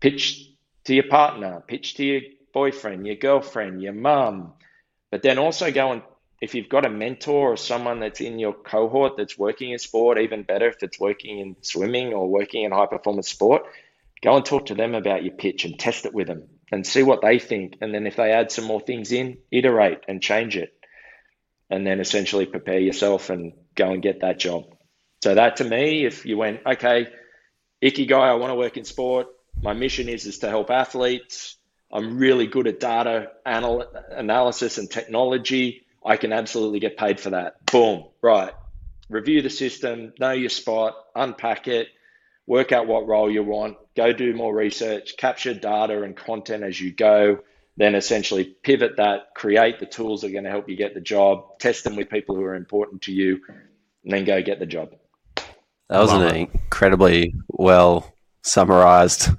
pitch 0.00 0.50
to 0.84 0.94
your 0.94 1.08
partner, 1.08 1.62
pitch 1.66 1.94
to 1.94 2.04
your 2.04 2.20
boyfriend, 2.52 3.06
your 3.06 3.16
girlfriend, 3.16 3.82
your 3.82 3.92
mum, 3.92 4.52
but 5.10 5.22
then 5.22 5.38
also 5.38 5.70
go 5.70 5.92
and 5.92 6.02
if 6.40 6.54
you've 6.54 6.68
got 6.68 6.84
a 6.84 6.90
mentor 6.90 7.52
or 7.52 7.56
someone 7.56 8.00
that's 8.00 8.20
in 8.20 8.38
your 8.38 8.52
cohort 8.52 9.16
that's 9.16 9.38
working 9.38 9.70
in 9.70 9.78
sport, 9.78 10.18
even 10.18 10.42
better 10.42 10.68
if 10.68 10.82
it's 10.82 11.00
working 11.00 11.38
in 11.38 11.56
swimming 11.62 12.12
or 12.12 12.28
working 12.28 12.64
in 12.64 12.72
high 12.72 12.86
performance 12.86 13.30
sport, 13.30 13.62
go 14.22 14.36
and 14.36 14.44
talk 14.44 14.66
to 14.66 14.74
them 14.74 14.94
about 14.94 15.24
your 15.24 15.34
pitch 15.34 15.64
and 15.64 15.78
test 15.78 16.04
it 16.04 16.12
with 16.12 16.26
them 16.26 16.42
and 16.70 16.86
see 16.86 17.02
what 17.02 17.22
they 17.22 17.38
think. 17.38 17.78
And 17.80 17.94
then 17.94 18.06
if 18.06 18.16
they 18.16 18.32
add 18.32 18.50
some 18.50 18.66
more 18.66 18.80
things 18.80 19.10
in, 19.10 19.38
iterate 19.50 20.00
and 20.06 20.20
change 20.20 20.56
it. 20.56 20.74
And 21.70 21.86
then 21.86 21.98
essentially 21.98 22.44
prepare 22.44 22.78
yourself 22.78 23.30
and 23.30 23.54
go 23.74 23.90
and 23.90 24.02
get 24.02 24.20
that 24.20 24.38
job. 24.38 24.64
So 25.22 25.34
that 25.34 25.56
to 25.56 25.64
me, 25.64 26.04
if 26.04 26.26
you 26.26 26.36
went, 26.36 26.60
okay, 26.66 27.08
ikigai, 27.82 28.20
I 28.20 28.34
want 28.34 28.50
to 28.50 28.56
work 28.56 28.76
in 28.76 28.84
sport, 28.84 29.28
my 29.64 29.72
mission 29.72 30.08
is 30.08 30.26
is 30.26 30.38
to 30.40 30.48
help 30.48 30.70
athletes. 30.70 31.56
I'm 31.90 32.18
really 32.18 32.46
good 32.46 32.66
at 32.66 32.80
data 32.80 33.32
anal- 33.46 33.86
analysis 34.10 34.78
and 34.78 34.90
technology. 34.90 35.86
I 36.04 36.18
can 36.18 36.32
absolutely 36.32 36.80
get 36.80 36.98
paid 36.98 37.18
for 37.18 37.30
that. 37.30 37.64
Boom, 37.66 38.04
right. 38.20 38.52
Review 39.08 39.40
the 39.42 39.50
system, 39.50 40.12
know 40.18 40.32
your 40.32 40.50
spot, 40.50 40.94
unpack 41.14 41.66
it, 41.66 41.88
work 42.46 42.72
out 42.72 42.86
what 42.86 43.06
role 43.06 43.30
you 43.30 43.42
want, 43.42 43.76
go 43.96 44.12
do 44.12 44.34
more 44.34 44.54
research, 44.54 45.16
capture 45.16 45.54
data 45.54 46.02
and 46.02 46.16
content 46.16 46.62
as 46.62 46.78
you 46.78 46.92
go, 46.92 47.38
then 47.76 47.94
essentially 47.94 48.44
pivot 48.44 48.96
that, 48.96 49.34
create 49.34 49.78
the 49.78 49.86
tools 49.86 50.20
that 50.20 50.28
are 50.28 50.32
going 50.32 50.44
to 50.44 50.50
help 50.50 50.68
you 50.68 50.76
get 50.76 50.94
the 50.94 51.00
job, 51.00 51.58
test 51.58 51.84
them 51.84 51.96
with 51.96 52.10
people 52.10 52.34
who 52.34 52.42
are 52.42 52.54
important 52.54 53.02
to 53.02 53.12
you, 53.12 53.40
and 53.48 54.12
then 54.12 54.24
go 54.24 54.42
get 54.42 54.58
the 54.58 54.66
job. 54.66 54.94
That 55.88 56.00
was 56.00 56.12
an 56.12 56.34
incredibly 56.36 57.34
well 57.48 58.13
summarized 58.44 59.30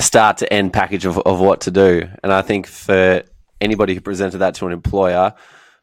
start 0.00 0.38
to 0.38 0.52
end 0.52 0.72
package 0.72 1.04
of, 1.04 1.18
of 1.18 1.38
what 1.40 1.60
to 1.62 1.70
do. 1.70 2.08
And 2.22 2.32
I 2.32 2.42
think 2.42 2.66
for 2.66 3.22
anybody 3.60 3.94
who 3.94 4.00
presented 4.00 4.38
that 4.38 4.54
to 4.56 4.66
an 4.66 4.72
employer, 4.72 5.34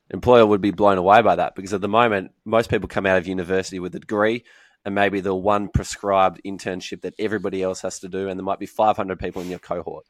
employer 0.10 0.46
would 0.46 0.62
be 0.62 0.72
blown 0.72 0.98
away 0.98 1.22
by 1.22 1.36
that 1.36 1.56
because 1.56 1.74
at 1.74 1.82
the 1.82 1.88
moment, 1.88 2.32
most 2.44 2.70
people 2.70 2.90
come 2.90 3.06
out 3.06 3.18
of 3.18 3.28
university 3.28 3.80
with 3.80 3.96
a 3.96 4.00
degree 4.00 4.44
and 4.84 4.96
maybe 4.96 5.22
the 5.22 5.36
one 5.36 5.70
prescribed 5.70 6.42
internship 6.46 7.02
that 7.02 7.14
everybody 7.20 7.62
else 7.62 7.82
has 7.82 8.00
to 8.00 8.10
do, 8.10 8.28
and 8.28 8.40
there 8.40 8.44
might 8.44 8.60
be 8.60 8.66
500 8.66 9.20
people 9.20 9.42
in 9.42 9.50
your 9.50 9.60
cohort. 9.60 10.06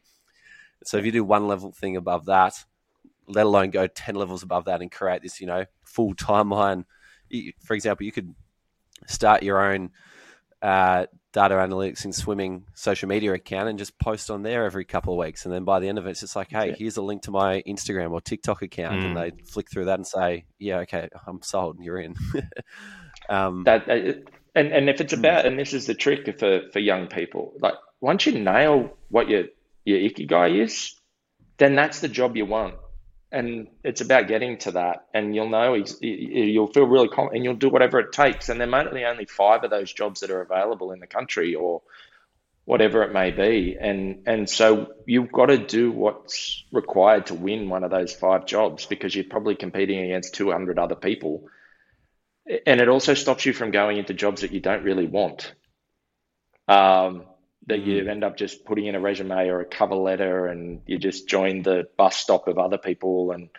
So 0.86 0.98
if 0.98 1.06
you 1.06 1.12
do 1.12 1.24
one 1.24 1.48
level 1.48 1.72
thing 1.72 1.98
above 1.98 2.26
that, 2.26 2.64
let 3.28 3.46
alone 3.46 3.70
go 3.70 3.88
10 3.88 4.16
levels 4.16 4.44
above 4.44 4.66
that 4.66 4.82
and 4.82 4.92
create 4.92 5.22
this, 5.22 5.42
you 5.42 5.48
know, 5.48 5.66
full 5.84 6.16
timeline. 6.16 6.86
For 7.64 7.74
example, 7.74 8.06
you 8.06 8.12
could 8.12 8.34
start 9.08 9.44
your 9.44 9.62
own 9.62 9.92
uh, 10.62 11.08
data 11.34 11.56
analytics 11.56 12.04
and 12.04 12.14
swimming 12.14 12.66
social 12.74 13.08
media 13.08 13.34
account 13.34 13.70
and 13.70 13.80
just 13.80 13.98
post 14.00 14.30
on 14.30 14.44
there 14.44 14.66
every 14.66 14.86
couple 14.86 15.14
of 15.14 15.20
weeks. 15.20 15.46
And 15.46 15.54
then 15.54 15.64
by 15.64 15.80
the 15.80 15.88
end 15.88 15.98
of 15.98 16.06
it, 16.06 16.12
it's 16.12 16.20
just 16.20 16.36
like, 16.36 16.50
hey, 16.50 16.70
yeah. 16.70 16.76
here's 16.78 16.98
a 16.98 17.02
link 17.02 17.24
to 17.24 17.32
my 17.32 17.62
Instagram 17.68 18.12
or 18.12 18.22
TikTok 18.22 18.62
account. 18.62 19.02
Mm. 19.02 19.06
And 19.06 19.18
they 19.18 19.32
flick 19.46 19.72
through 19.72 19.86
that 19.86 20.00
and 20.00 20.08
say, 20.08 20.46
yeah, 20.60 20.80
okay, 20.80 21.10
I'm 21.26 21.42
sold. 21.42 21.78
and 21.78 21.86
You're 21.86 22.00
in. 22.00 22.16
um, 23.30 23.64
that, 23.64 23.88
and, 23.88 24.24
and 24.56 24.90
if 24.90 25.00
it's 25.00 25.14
hmm. 25.14 25.20
about, 25.20 25.46
and 25.46 25.58
this 25.58 25.74
is 25.74 25.86
the 25.88 25.94
trick 25.94 26.40
for, 26.40 26.62
for 26.74 26.80
young 26.80 27.08
people, 27.08 27.54
like 27.62 27.76
once 28.02 28.26
you 28.26 28.38
nail 28.38 28.98
what 29.10 29.30
your, 29.30 29.46
your 29.86 30.00
ikigai 30.00 30.62
is, 30.62 30.96
then 31.58 31.76
that's 31.76 32.02
the 32.02 32.10
job 32.10 32.36
you 32.36 32.46
want 32.46 32.76
and 33.32 33.68
it's 33.84 34.02
about 34.02 34.28
getting 34.28 34.58
to 34.60 34.72
that. 34.72 35.08
And 35.14 35.34
you'll 35.34 35.50
know 35.50 35.74
you'll 36.02 36.72
feel 36.72 36.86
really 36.86 37.08
confident 37.08 37.36
and 37.36 37.46
you'll 37.46 37.56
do 37.56 37.70
whatever 37.70 38.00
it 38.00 38.12
takes. 38.12 38.50
And 38.50 38.60
there 38.60 38.68
might 38.68 38.94
be 38.94 39.06
only 39.06 39.26
five 39.26 39.64
of 39.64 39.70
those 39.70 39.92
jobs 39.92 40.20
that 40.20 40.32
are 40.32 40.42
available 40.42 40.92
in 40.92 41.00
the 41.00 41.08
country 41.08 41.56
or 41.56 41.82
whatever 42.66 43.04
it 43.04 43.14
may 43.14 43.32
be. 43.32 43.78
And 43.80 44.24
and 44.28 44.50
so 44.50 44.94
you've 45.06 45.32
got 45.32 45.46
to 45.46 45.58
do 45.58 45.92
what's 45.92 46.64
required 46.74 47.28
to 47.28 47.36
win 47.36 47.70
one 47.70 47.86
of 47.86 47.92
those 47.92 48.14
five 48.14 48.46
jobs 48.46 48.86
because 48.86 49.16
you're 49.16 49.24
probably 49.24 49.56
competing 49.56 50.00
against 50.00 50.36
200 50.36 50.78
other 50.78 50.96
people. 50.96 51.48
And 52.66 52.82
it 52.82 52.90
also 52.90 53.14
stops 53.14 53.46
you 53.46 53.54
from 53.54 53.72
going 53.72 53.98
into 53.98 54.14
jobs 54.14 54.42
that 54.42 54.52
you 54.52 54.60
don't 54.60 54.84
really 54.84 55.08
want. 55.08 55.54
Um, 56.68 57.26
that 57.68 57.80
mm. 57.80 57.86
you 57.86 58.10
end 58.10 58.24
up 58.24 58.38
just 58.38 58.66
putting 58.66 58.86
in 58.86 58.96
a 58.96 59.00
resume 59.00 59.48
or 59.48 59.62
a 59.62 59.66
cover 59.66 59.96
letter 59.96 60.48
and 60.48 60.82
you 60.86 60.98
just 60.98 61.28
join 61.28 61.62
the 61.62 61.88
bus 61.98 62.16
stop 62.16 62.48
of 62.48 62.58
other 62.58 62.78
people 62.78 63.32
and 63.32 63.50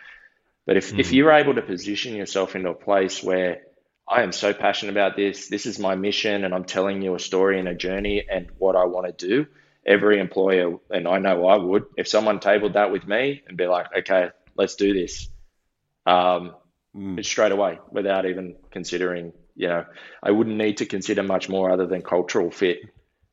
but 0.65 0.77
if, 0.77 0.93
mm. 0.93 0.99
if 0.99 1.11
you're 1.11 1.31
able 1.31 1.55
to 1.55 1.61
position 1.61 2.15
yourself 2.15 2.55
into 2.55 2.69
a 2.69 2.73
place 2.73 3.21
where 3.21 3.63
I 4.07 4.23
am 4.23 4.31
so 4.31 4.53
passionate 4.53 4.91
about 4.91 5.15
this, 5.15 5.47
this 5.47 5.65
is 5.65 5.79
my 5.79 5.95
mission 5.95 6.43
and 6.43 6.53
I'm 6.53 6.63
telling 6.63 7.01
you 7.01 7.15
a 7.15 7.19
story 7.19 7.59
and 7.59 7.67
a 7.67 7.75
journey 7.75 8.25
and 8.29 8.47
what 8.57 8.75
I 8.75 8.85
want 8.85 9.17
to 9.17 9.27
do, 9.27 9.47
every 9.85 10.19
employer 10.19 10.77
and 10.89 11.07
I 11.07 11.19
know 11.19 11.45
I 11.47 11.57
would, 11.57 11.85
if 11.97 12.07
someone 12.07 12.39
tabled 12.39 12.73
that 12.73 12.91
with 12.91 13.05
me 13.05 13.41
and 13.47 13.57
be 13.57 13.67
like, 13.67 13.87
okay, 13.99 14.29
let's 14.55 14.75
do 14.75 14.93
this. 14.93 15.27
Um, 16.05 16.55
mm. 16.95 17.23
straight 17.25 17.51
away 17.51 17.79
without 17.91 18.25
even 18.25 18.55
considering, 18.71 19.33
you 19.55 19.67
know, 19.67 19.85
I 20.21 20.31
wouldn't 20.31 20.57
need 20.57 20.77
to 20.77 20.85
consider 20.85 21.23
much 21.23 21.49
more 21.49 21.71
other 21.71 21.87
than 21.87 22.01
cultural 22.01 22.51
fit 22.51 22.79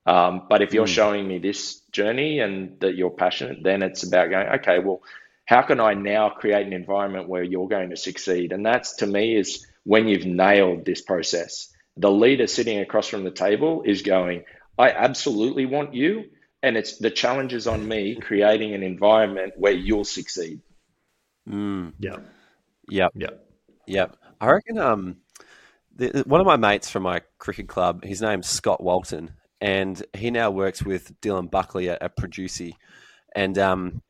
um, 0.06 0.46
but 0.48 0.62
if 0.62 0.72
you're 0.72 0.86
mm. 0.86 0.94
showing 0.94 1.28
me 1.28 1.38
this 1.38 1.80
journey 1.92 2.40
and 2.40 2.80
that 2.80 2.94
you're 2.94 3.10
passionate, 3.10 3.62
then 3.62 3.82
it's 3.82 4.02
about 4.02 4.30
going, 4.30 4.48
okay, 4.60 4.78
well, 4.78 5.02
how 5.44 5.62
can 5.62 5.80
I 5.80 5.94
now 5.94 6.30
create 6.30 6.66
an 6.66 6.72
environment 6.72 7.28
where 7.28 7.42
you're 7.42 7.68
going 7.68 7.90
to 7.90 7.96
succeed? 7.96 8.52
And 8.52 8.64
that's 8.64 8.96
to 8.96 9.06
me 9.06 9.36
is 9.36 9.66
when 9.84 10.08
you've 10.08 10.26
nailed 10.26 10.84
this 10.84 11.02
process. 11.02 11.72
The 11.96 12.10
leader 12.10 12.46
sitting 12.46 12.78
across 12.80 13.08
from 13.08 13.24
the 13.24 13.30
table 13.30 13.82
is 13.84 14.02
going, 14.02 14.44
I 14.78 14.90
absolutely 14.90 15.66
want 15.66 15.94
you. 15.94 16.24
And 16.62 16.76
it's 16.76 16.98
the 16.98 17.10
challenge 17.10 17.52
is 17.52 17.66
on 17.66 17.86
me 17.86 18.16
creating 18.16 18.74
an 18.74 18.82
environment 18.82 19.54
where 19.56 19.72
you'll 19.72 20.04
succeed. 20.04 20.60
Mm. 21.48 21.94
Yeah. 21.98 22.16
Yep. 22.88 23.12
Yep. 23.16 23.46
Yep. 23.86 24.16
I 24.40 24.50
reckon 24.50 24.78
um, 24.78 25.16
the, 25.96 26.22
one 26.26 26.40
of 26.40 26.46
my 26.46 26.56
mates 26.56 26.88
from 26.88 27.02
my 27.02 27.22
cricket 27.38 27.68
club, 27.68 28.04
his 28.04 28.22
name's 28.22 28.46
Scott 28.46 28.82
Walton, 28.82 29.32
and 29.60 30.02
he 30.14 30.30
now 30.30 30.50
works 30.50 30.82
with 30.82 31.18
Dylan 31.20 31.50
Buckley 31.50 31.90
at, 31.90 32.02
at 32.02 32.16
Producy, 32.16 32.72
and 33.34 33.58
um, 33.58 34.02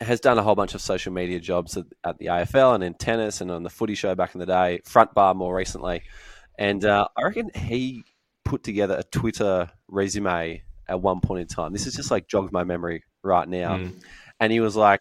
has 0.00 0.20
done 0.20 0.38
a 0.38 0.42
whole 0.42 0.54
bunch 0.54 0.74
of 0.74 0.80
social 0.80 1.12
media 1.12 1.40
jobs 1.40 1.76
at, 1.76 1.84
at, 2.04 2.18
the 2.18 2.26
AFL 2.26 2.74
and 2.74 2.84
in 2.84 2.94
tennis 2.94 3.40
and 3.40 3.50
on 3.50 3.62
the 3.62 3.70
Footy 3.70 3.94
Show 3.94 4.14
back 4.14 4.34
in 4.34 4.40
the 4.40 4.46
day, 4.46 4.80
Front 4.84 5.14
Bar 5.14 5.34
more 5.34 5.54
recently, 5.54 6.02
and 6.58 6.84
uh, 6.84 7.06
I 7.16 7.22
reckon 7.22 7.50
he 7.54 8.04
put 8.44 8.62
together 8.62 8.96
a 8.96 9.02
Twitter 9.04 9.70
resume 9.88 10.62
at 10.88 11.02
one 11.02 11.20
point 11.20 11.42
in 11.42 11.46
time. 11.46 11.72
This 11.72 11.86
is 11.86 11.94
just 11.94 12.10
like 12.10 12.28
jogged 12.28 12.52
my 12.52 12.64
memory 12.64 13.04
right 13.22 13.48
now, 13.48 13.76
mm. 13.76 14.02
and 14.40 14.52
he 14.52 14.60
was 14.60 14.76
like. 14.76 15.00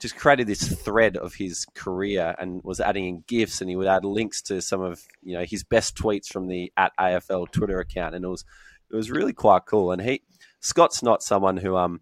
Just 0.00 0.14
created 0.14 0.46
this 0.46 0.62
thread 0.84 1.16
of 1.16 1.34
his 1.34 1.66
career 1.74 2.32
and 2.38 2.62
was 2.62 2.78
adding 2.78 3.08
in 3.08 3.24
gifs, 3.26 3.60
and 3.60 3.68
he 3.68 3.74
would 3.74 3.88
add 3.88 4.04
links 4.04 4.40
to 4.42 4.62
some 4.62 4.80
of 4.80 5.02
you 5.24 5.36
know 5.36 5.42
his 5.44 5.64
best 5.64 5.96
tweets 5.96 6.28
from 6.28 6.46
the 6.46 6.72
at 6.76 6.92
AFL 7.00 7.50
Twitter 7.50 7.80
account, 7.80 8.14
and 8.14 8.24
it 8.24 8.28
was 8.28 8.44
it 8.90 8.96
was 8.96 9.10
really 9.10 9.32
quite 9.32 9.66
cool. 9.66 9.92
And 9.92 10.00
he 10.02 10.22
Scott's 10.60 11.02
not 11.02 11.22
someone 11.22 11.56
who, 11.56 11.76
um, 11.76 12.00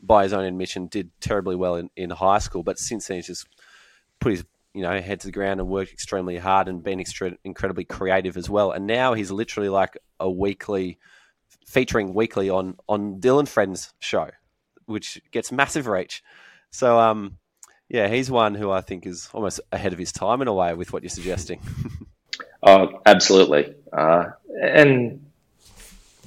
by 0.00 0.22
his 0.22 0.32
own 0.32 0.44
admission, 0.44 0.86
did 0.86 1.10
terribly 1.20 1.56
well 1.56 1.76
in, 1.76 1.90
in 1.96 2.10
high 2.10 2.38
school, 2.38 2.62
but 2.62 2.78
since 2.78 3.06
then 3.06 3.16
he's 3.16 3.26
just 3.26 3.46
put 4.20 4.32
his 4.32 4.44
you 4.74 4.82
know 4.82 5.00
head 5.00 5.20
to 5.20 5.26
the 5.26 5.32
ground 5.32 5.60
and 5.60 5.68
worked 5.68 5.92
extremely 5.92 6.36
hard 6.36 6.68
and 6.68 6.82
been 6.82 6.98
extre- 6.98 7.36
incredibly 7.44 7.84
creative 7.84 8.36
as 8.36 8.48
well. 8.48 8.70
And 8.72 8.86
now 8.86 9.14
he's 9.14 9.30
literally 9.30 9.68
like 9.68 9.98
a 10.18 10.30
weekly 10.30 10.98
featuring 11.66 12.14
weekly 12.14 12.50
on 12.50 12.76
on 12.88 13.20
Dylan 13.20 13.48
Friends 13.48 13.92
show, 13.98 14.30
which 14.86 15.20
gets 15.32 15.50
massive 15.50 15.86
reach. 15.86 16.22
So 16.70 16.98
um, 16.98 17.38
yeah, 17.88 18.08
he's 18.08 18.30
one 18.30 18.54
who 18.54 18.70
I 18.70 18.80
think 18.80 19.06
is 19.06 19.28
almost 19.32 19.60
ahead 19.72 19.92
of 19.92 19.98
his 19.98 20.12
time 20.12 20.42
in 20.42 20.48
a 20.48 20.54
way 20.54 20.74
with 20.74 20.92
what 20.92 21.02
you're 21.02 21.10
suggesting. 21.10 21.60
oh, 22.62 23.00
absolutely. 23.04 23.74
Uh, 23.92 24.26
and 24.62 25.29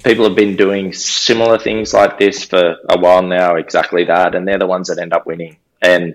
people 0.04 0.24
have 0.26 0.36
been 0.36 0.56
doing 0.56 0.92
similar 0.92 1.58
things 1.58 1.94
like 1.94 2.18
this 2.18 2.44
for 2.44 2.76
a 2.88 2.98
while 2.98 3.22
now, 3.22 3.56
exactly 3.56 4.04
that, 4.04 4.34
and 4.34 4.46
they're 4.46 4.58
the 4.58 4.66
ones 4.66 4.88
that 4.88 4.98
end 4.98 5.12
up 5.12 5.26
winning. 5.26 5.56
And 5.80 6.14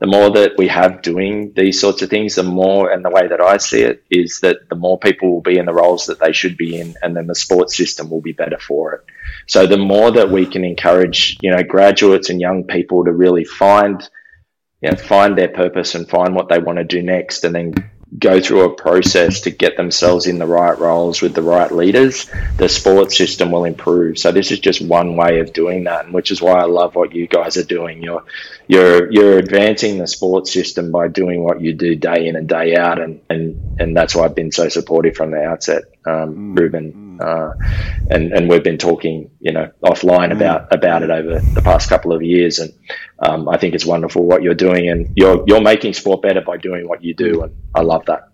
the 0.00 0.06
more 0.06 0.30
that 0.30 0.52
we 0.58 0.68
have 0.68 1.02
doing 1.02 1.52
these 1.56 1.80
sorts 1.80 2.02
of 2.02 2.10
things, 2.10 2.34
the 2.34 2.42
more, 2.42 2.90
and 2.90 3.04
the 3.04 3.10
way 3.10 3.26
that 3.26 3.40
I 3.40 3.56
see 3.56 3.82
it 3.82 4.04
is 4.10 4.40
that 4.40 4.68
the 4.68 4.76
more 4.76 4.98
people 4.98 5.32
will 5.32 5.40
be 5.40 5.58
in 5.58 5.66
the 5.66 5.72
roles 5.72 6.06
that 6.06 6.20
they 6.20 6.32
should 6.32 6.56
be 6.56 6.78
in, 6.78 6.94
and 7.02 7.16
then 7.16 7.26
the 7.26 7.34
sports 7.34 7.76
system 7.76 8.10
will 8.10 8.20
be 8.20 8.32
better 8.32 8.58
for 8.58 8.94
it. 8.94 9.04
So 9.46 9.66
the 9.66 9.76
more 9.76 10.10
that 10.12 10.30
we 10.30 10.46
can 10.46 10.64
encourage, 10.64 11.38
you 11.40 11.50
know, 11.50 11.62
graduates 11.62 12.30
and 12.30 12.40
young 12.40 12.64
people 12.64 13.04
to 13.04 13.12
really 13.12 13.44
find, 13.44 14.00
you 14.80 14.90
know, 14.90 14.96
find 14.96 15.36
their 15.36 15.48
purpose 15.48 15.94
and 15.94 16.08
find 16.08 16.34
what 16.34 16.48
they 16.48 16.58
want 16.58 16.78
to 16.78 16.84
do 16.84 17.02
next, 17.02 17.44
and 17.44 17.54
then 17.54 17.74
go 18.16 18.40
through 18.40 18.62
a 18.62 18.74
process 18.74 19.42
to 19.42 19.50
get 19.50 19.76
themselves 19.76 20.26
in 20.26 20.38
the 20.38 20.46
right 20.46 20.78
roles 20.78 21.20
with 21.20 21.34
the 21.34 21.42
right 21.42 21.70
leaders, 21.70 22.30
the 22.56 22.68
sports 22.68 23.16
system 23.16 23.50
will 23.50 23.64
improve. 23.64 24.18
So 24.18 24.32
this 24.32 24.50
is 24.50 24.60
just 24.60 24.80
one 24.80 25.16
way 25.16 25.40
of 25.40 25.52
doing 25.52 25.84
that, 25.84 26.06
and 26.06 26.14
which 26.14 26.30
is 26.30 26.40
why 26.40 26.52
I 26.52 26.64
love 26.64 26.94
what 26.94 27.14
you 27.14 27.26
guys 27.26 27.56
are 27.56 27.64
doing. 27.64 28.02
You're 28.02 28.24
you're 28.66 29.10
you're 29.12 29.38
advancing 29.38 29.98
the 29.98 30.06
sports 30.06 30.52
system 30.52 30.90
by 30.90 31.08
doing 31.08 31.42
what 31.42 31.60
you 31.60 31.74
do 31.74 31.94
day 31.94 32.26
in 32.28 32.36
and 32.36 32.48
day 32.48 32.76
out, 32.76 32.98
and 32.98 33.20
and 33.28 33.80
and 33.80 33.96
that's 33.96 34.14
why 34.14 34.24
I've 34.24 34.34
been 34.34 34.52
so 34.52 34.68
supportive 34.68 35.16
from 35.16 35.30
the 35.30 35.42
outset, 35.42 35.84
um, 36.06 36.54
mm. 36.54 36.58
Ruben. 36.58 37.07
Mm. 37.18 37.24
Uh, 37.24 37.54
and 38.10 38.32
and 38.32 38.48
we've 38.48 38.62
been 38.62 38.78
talking, 38.78 39.30
you 39.40 39.52
know, 39.52 39.70
offline 39.84 40.30
mm. 40.30 40.36
about 40.36 40.72
about 40.72 41.02
it 41.02 41.10
over 41.10 41.40
the 41.40 41.62
past 41.62 41.88
couple 41.88 42.12
of 42.12 42.22
years, 42.22 42.58
and 42.58 42.72
um, 43.20 43.48
I 43.48 43.56
think 43.58 43.74
it's 43.74 43.86
wonderful 43.86 44.24
what 44.24 44.42
you're 44.42 44.54
doing, 44.54 44.88
and 44.88 45.10
you're 45.16 45.44
you're 45.46 45.60
making 45.60 45.94
sport 45.94 46.22
better 46.22 46.40
by 46.40 46.56
doing 46.56 46.88
what 46.88 47.02
you 47.02 47.14
do, 47.14 47.42
and 47.42 47.54
I 47.74 47.82
love 47.82 48.06
that. 48.06 48.28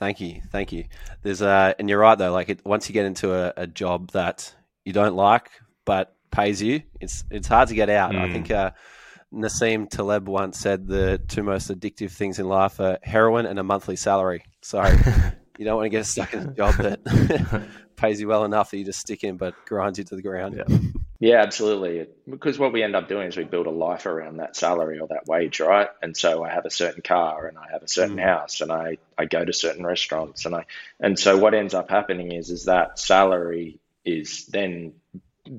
Thank 0.00 0.20
you, 0.20 0.42
thank 0.50 0.72
you. 0.72 0.84
There's 1.22 1.42
uh, 1.42 1.74
and 1.78 1.88
you're 1.88 2.00
right 2.00 2.18
though. 2.18 2.32
Like 2.32 2.48
it, 2.48 2.60
once 2.64 2.88
you 2.88 2.92
get 2.92 3.06
into 3.06 3.32
a, 3.32 3.52
a, 3.56 3.66
job 3.66 4.10
that 4.10 4.54
you 4.84 4.92
don't 4.92 5.14
like 5.14 5.50
but 5.84 6.14
pays 6.30 6.60
you, 6.60 6.82
it's 7.00 7.24
it's 7.30 7.48
hard 7.48 7.68
to 7.68 7.74
get 7.74 7.88
out. 7.88 8.12
Mm. 8.12 8.18
I 8.18 8.32
think 8.32 8.50
uh, 8.50 8.72
Nassim 9.32 9.88
Taleb 9.88 10.28
once 10.28 10.58
said 10.58 10.86
the 10.86 11.18
two 11.28 11.42
most 11.42 11.70
addictive 11.70 12.10
things 12.10 12.38
in 12.38 12.48
life 12.48 12.80
are 12.80 12.98
heroin 13.02 13.46
and 13.46 13.58
a 13.58 13.64
monthly 13.64 13.96
salary. 13.96 14.44
So 14.62 14.82
you 15.58 15.64
don't 15.64 15.76
want 15.76 15.86
to 15.86 15.90
get 15.90 16.06
stuck 16.06 16.32
in 16.34 16.40
a 16.40 16.52
job 16.52 16.74
that 16.76 17.68
pays 17.96 18.20
you 18.20 18.28
well 18.28 18.44
enough 18.44 18.70
that 18.70 18.78
you 18.78 18.84
just 18.84 19.00
stick 19.00 19.24
in, 19.24 19.36
but 19.36 19.54
grinds 19.66 19.98
you 19.98 20.04
to 20.04 20.16
the 20.16 20.22
ground. 20.22 20.56
Yeah. 20.56 20.78
Yeah, 21.20 21.40
absolutely. 21.40 22.06
Because 22.28 22.58
what 22.58 22.74
we 22.74 22.82
end 22.82 22.94
up 22.94 23.08
doing 23.08 23.28
is 23.28 23.36
we 23.36 23.44
build 23.44 23.66
a 23.66 23.70
life 23.70 24.04
around 24.04 24.38
that 24.38 24.56
salary 24.56 24.98
or 24.98 25.06
that 25.06 25.26
wage, 25.26 25.58
right? 25.60 25.88
And 26.02 26.14
so 26.14 26.44
I 26.44 26.50
have 26.50 26.66
a 26.66 26.70
certain 26.70 27.00
car 27.00 27.46
and 27.46 27.56
I 27.56 27.70
have 27.72 27.82
a 27.82 27.88
certain 27.88 28.16
mm. 28.16 28.22
house 28.22 28.60
and 28.60 28.70
I, 28.70 28.98
I 29.16 29.24
go 29.24 29.42
to 29.42 29.52
certain 29.52 29.86
restaurants 29.86 30.44
and 30.44 30.54
I 30.54 30.66
and 31.00 31.18
so 31.18 31.38
what 31.38 31.54
ends 31.54 31.72
up 31.72 31.88
happening 31.88 32.32
is 32.32 32.50
is 32.50 32.64
that 32.64 32.98
salary 32.98 33.78
is 34.04 34.44
then 34.46 34.94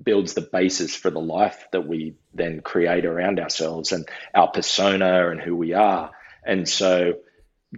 builds 0.04 0.34
the 0.34 0.42
basis 0.42 0.96
for 0.96 1.10
the 1.10 1.22
life 1.22 1.68
that 1.72 1.88
we 1.88 2.16
then 2.34 2.62
create 2.62 3.06
around 3.06 3.40
ourselves 3.40 3.92
and 3.92 4.08
our 4.36 4.50
persona 4.50 5.30
and 5.30 5.42
who 5.42 5.56
we 5.56 5.74
are. 5.74 6.12
And 6.46 6.68
so 6.68 7.16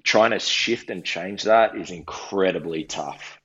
trying 0.03 0.31
to 0.31 0.39
shift 0.39 0.89
and 0.89 1.03
change 1.03 1.43
that 1.43 1.75
is 1.75 1.91
incredibly 1.91 2.83
tough. 2.83 3.39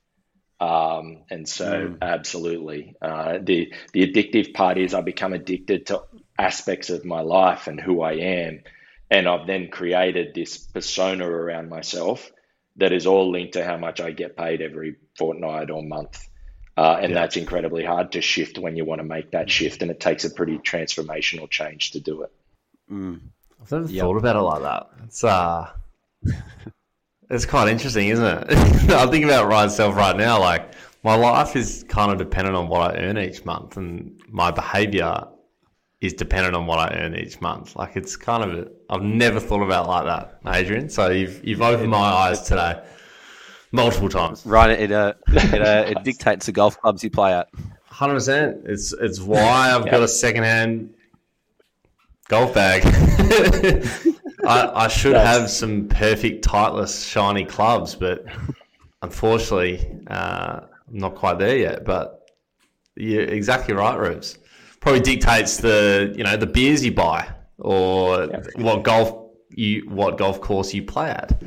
Um, 0.59 1.23
and 1.29 1.47
so, 1.47 1.89
mm. 1.89 1.97
absolutely, 2.01 2.95
uh, 3.01 3.39
the 3.41 3.73
the 3.91 4.07
addictive 4.07 4.53
part 4.53 4.77
is 4.77 4.93
I 4.93 5.01
become 5.01 5.33
addicted 5.33 5.87
to 5.87 6.03
aspects 6.37 6.89
of 6.89 7.03
my 7.03 7.21
life 7.21 7.67
and 7.67 7.79
who 7.79 8.01
I 8.01 8.13
am, 8.13 8.61
and 9.09 9.27
I've 9.27 9.45
then 9.45 9.69
created 9.69 10.33
this 10.33 10.57
persona 10.57 11.27
around 11.27 11.69
myself 11.69 12.31
that 12.77 12.93
is 12.93 13.05
all 13.05 13.29
linked 13.29 13.53
to 13.53 13.65
how 13.65 13.77
much 13.77 13.99
I 13.99 14.11
get 14.11 14.37
paid 14.37 14.61
every 14.61 14.95
fortnight 15.17 15.69
or 15.69 15.83
month. 15.83 16.27
Uh, 16.75 16.97
and 17.01 17.11
yeah. 17.11 17.19
that's 17.19 17.37
incredibly 17.37 17.85
hard 17.85 18.13
to 18.13 18.21
shift 18.21 18.57
when 18.57 18.75
you 18.75 18.83
want 18.83 18.99
to 18.99 19.05
make 19.05 19.31
that 19.31 19.49
shift, 19.49 19.81
and 19.81 19.91
it 19.91 19.99
takes 19.99 20.23
a 20.23 20.29
pretty 20.29 20.57
transformational 20.57 21.49
change 21.49 21.91
to 21.91 21.99
do 21.99 22.23
it. 22.23 22.31
Mm. 22.91 23.19
I've 23.61 23.71
never 23.71 23.91
yep. 23.91 24.01
thought 24.01 24.17
about 24.17 24.35
it 24.35 24.39
like 24.39 24.61
that. 24.63 24.89
It's 25.05 25.23
uh, 25.23 25.69
it's 27.29 27.45
quite 27.45 27.69
interesting, 27.69 28.07
isn't 28.09 28.25
it? 28.25 28.45
I'm 28.91 29.09
thinking 29.09 29.25
about 29.25 29.49
myself 29.49 29.95
right 29.95 30.15
now. 30.15 30.39
Like 30.39 30.73
my 31.03 31.15
life 31.15 31.55
is 31.55 31.85
kind 31.87 32.11
of 32.11 32.17
dependent 32.17 32.55
on 32.55 32.67
what 32.67 32.95
I 32.95 32.99
earn 32.99 33.17
each 33.17 33.45
month, 33.45 33.77
and 33.77 34.21
my 34.29 34.51
behaviour 34.51 35.27
is 36.01 36.13
dependent 36.13 36.55
on 36.55 36.65
what 36.65 36.79
I 36.79 36.95
earn 36.97 37.15
each 37.15 37.39
month. 37.39 37.75
Like 37.75 37.95
it's 37.95 38.15
kind 38.15 38.43
of 38.43 38.67
i 38.89 38.95
I've 38.95 39.01
never 39.01 39.39
thought 39.39 39.63
about 39.63 39.87
like 39.87 40.05
that, 40.05 40.39
Adrian. 40.55 40.89
So 40.89 41.09
you've 41.09 41.43
you've 41.45 41.61
opened 41.61 41.89
my 41.89 41.97
eyes 41.97 42.41
today 42.41 42.81
multiple 43.71 44.09
times. 44.09 44.45
Right, 44.45 44.71
it 44.71 44.91
uh, 44.91 45.13
it, 45.27 45.61
uh, 45.61 45.85
it 45.87 46.03
dictates 46.03 46.45
the 46.45 46.51
golf 46.51 46.79
clubs 46.79 47.03
you 47.03 47.09
play 47.09 47.33
at. 47.33 47.49
Hundred 47.85 48.15
percent. 48.15 48.61
It's 48.65 48.93
it's 48.93 49.19
why 49.19 49.71
I've 49.73 49.85
got 49.85 50.03
a 50.03 50.07
second 50.07 50.43
hand 50.43 50.93
golf 52.27 52.53
bag. 52.53 52.83
I, 54.45 54.85
I 54.85 54.87
should 54.87 55.15
That's... 55.15 55.39
have 55.39 55.49
some 55.49 55.87
perfect, 55.87 56.43
tightless, 56.43 57.03
shiny 57.03 57.45
clubs, 57.45 57.95
but 57.95 58.25
unfortunately, 59.01 59.99
uh, 60.07 60.61
I'm 60.87 60.97
not 60.97 61.15
quite 61.15 61.39
there 61.39 61.57
yet. 61.57 61.85
But 61.85 62.29
you're 62.95 63.23
exactly 63.23 63.73
right, 63.73 63.97
Rubes. 63.97 64.37
Probably 64.79 65.01
dictates 65.01 65.57
the 65.57 66.13
you 66.15 66.23
know 66.23 66.35
the 66.35 66.47
beers 66.47 66.83
you 66.83 66.91
buy 66.91 67.29
or 67.57 68.25
yeah. 68.25 68.41
what 68.55 68.83
golf 68.83 69.31
you 69.49 69.87
what 69.89 70.17
golf 70.17 70.41
course 70.41 70.73
you 70.73 70.83
play 70.83 71.09
at. 71.09 71.41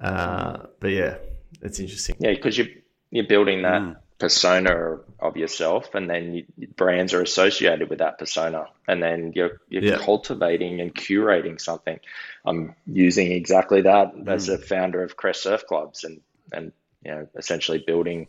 Uh, 0.00 0.66
but 0.80 0.90
yeah, 0.90 1.16
it's 1.62 1.80
interesting. 1.80 2.16
Yeah, 2.18 2.32
because 2.32 2.58
you 2.58 2.66
you're 3.10 3.26
building 3.26 3.62
that 3.62 3.80
mm. 3.80 3.96
Persona 4.22 4.98
of 5.18 5.36
yourself, 5.36 5.96
and 5.96 6.08
then 6.08 6.32
you, 6.32 6.68
brands 6.76 7.12
are 7.12 7.22
associated 7.22 7.90
with 7.90 7.98
that 7.98 8.20
persona, 8.20 8.66
and 8.86 9.02
then 9.02 9.32
you're 9.34 9.60
you're 9.68 9.82
yeah. 9.82 9.98
cultivating 9.98 10.80
and 10.80 10.94
curating 10.94 11.60
something. 11.60 11.98
I'm 12.46 12.76
using 12.86 13.32
exactly 13.32 13.80
that 13.80 14.14
mm. 14.14 14.28
as 14.28 14.48
a 14.48 14.58
founder 14.58 15.02
of 15.02 15.16
Crest 15.16 15.42
Surf 15.42 15.66
Clubs, 15.66 16.04
and 16.04 16.20
and 16.52 16.70
you 17.04 17.10
know 17.10 17.26
essentially 17.36 17.82
building 17.84 18.28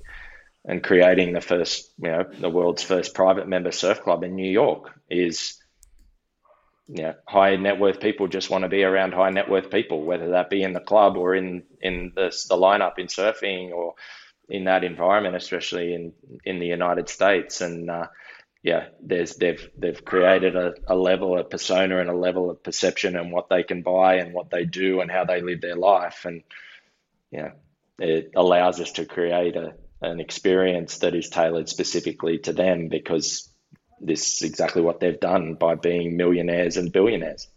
and 0.66 0.84
creating 0.84 1.34
the 1.34 1.42
first 1.42 1.92
you 2.00 2.10
know 2.10 2.24
the 2.40 2.50
world's 2.50 2.82
first 2.82 3.14
private 3.14 3.48
member 3.48 3.72
surf 3.72 4.02
club 4.02 4.24
in 4.24 4.34
New 4.34 4.50
York 4.52 5.00
is 5.12 5.60
yeah, 6.88 7.14
high 7.28 7.56
net 7.56 7.80
worth 7.80 8.00
people 8.00 8.28
just 8.28 8.50
want 8.50 8.64
to 8.64 8.68
be 8.68 8.84
around 8.84 9.14
high 9.14 9.30
net 9.30 9.48
worth 9.48 9.70
people, 9.70 10.04
whether 10.04 10.32
that 10.32 10.50
be 10.50 10.64
in 10.64 10.74
the 10.74 10.80
club 10.80 11.18
or 11.18 11.36
in 11.36 11.66
in 11.80 12.14
the 12.16 12.36
the 12.50 12.58
lineup 12.58 12.98
in 12.98 13.06
surfing 13.06 13.72
or 13.72 13.94
in 14.50 14.66
that 14.66 14.84
environment, 14.84 15.36
especially 15.36 15.94
in 15.94 16.14
in 16.46 16.60
the 16.60 16.68
United 16.68 17.10
States. 17.10 17.62
And 17.62 17.90
uh, 17.90 18.08
yeah, 18.62 18.88
there's 19.02 19.36
they've 19.36 19.70
they've 19.78 20.04
created 20.04 20.56
a, 20.56 20.74
a 20.88 20.96
level 20.96 21.38
of 21.38 21.50
persona 21.50 22.00
and 22.00 22.10
a 22.10 22.16
level 22.16 22.50
of 22.50 22.64
perception 22.64 23.16
and 23.16 23.32
what 23.32 23.50
they 23.50 23.64
can 23.64 23.82
buy 23.82 24.16
and 24.16 24.34
what 24.34 24.50
they 24.50 24.66
do 24.66 25.02
and 25.02 25.12
how 25.12 25.26
they 25.26 25.42
live 25.42 25.62
their 25.62 25.76
life. 25.76 26.26
And 26.26 26.44
yeah, 27.32 27.52
it 28.00 28.32
allows 28.36 28.80
us 28.80 28.94
to 28.94 29.06
create 29.06 29.56
a 29.56 29.76
an 30.02 30.20
experience 30.20 30.98
that 31.00 31.16
is 31.16 31.30
tailored 31.30 31.70
specifically 31.70 32.38
to 32.40 32.52
them 32.52 32.90
because 32.90 33.50
this 34.02 34.36
is 34.36 34.50
exactly 34.50 34.82
what 34.82 35.00
they've 35.00 35.20
done 35.20 35.56
by 35.56 35.76
being 35.76 36.18
millionaires 36.18 36.76
and 36.76 36.92
billionaires. 36.92 37.48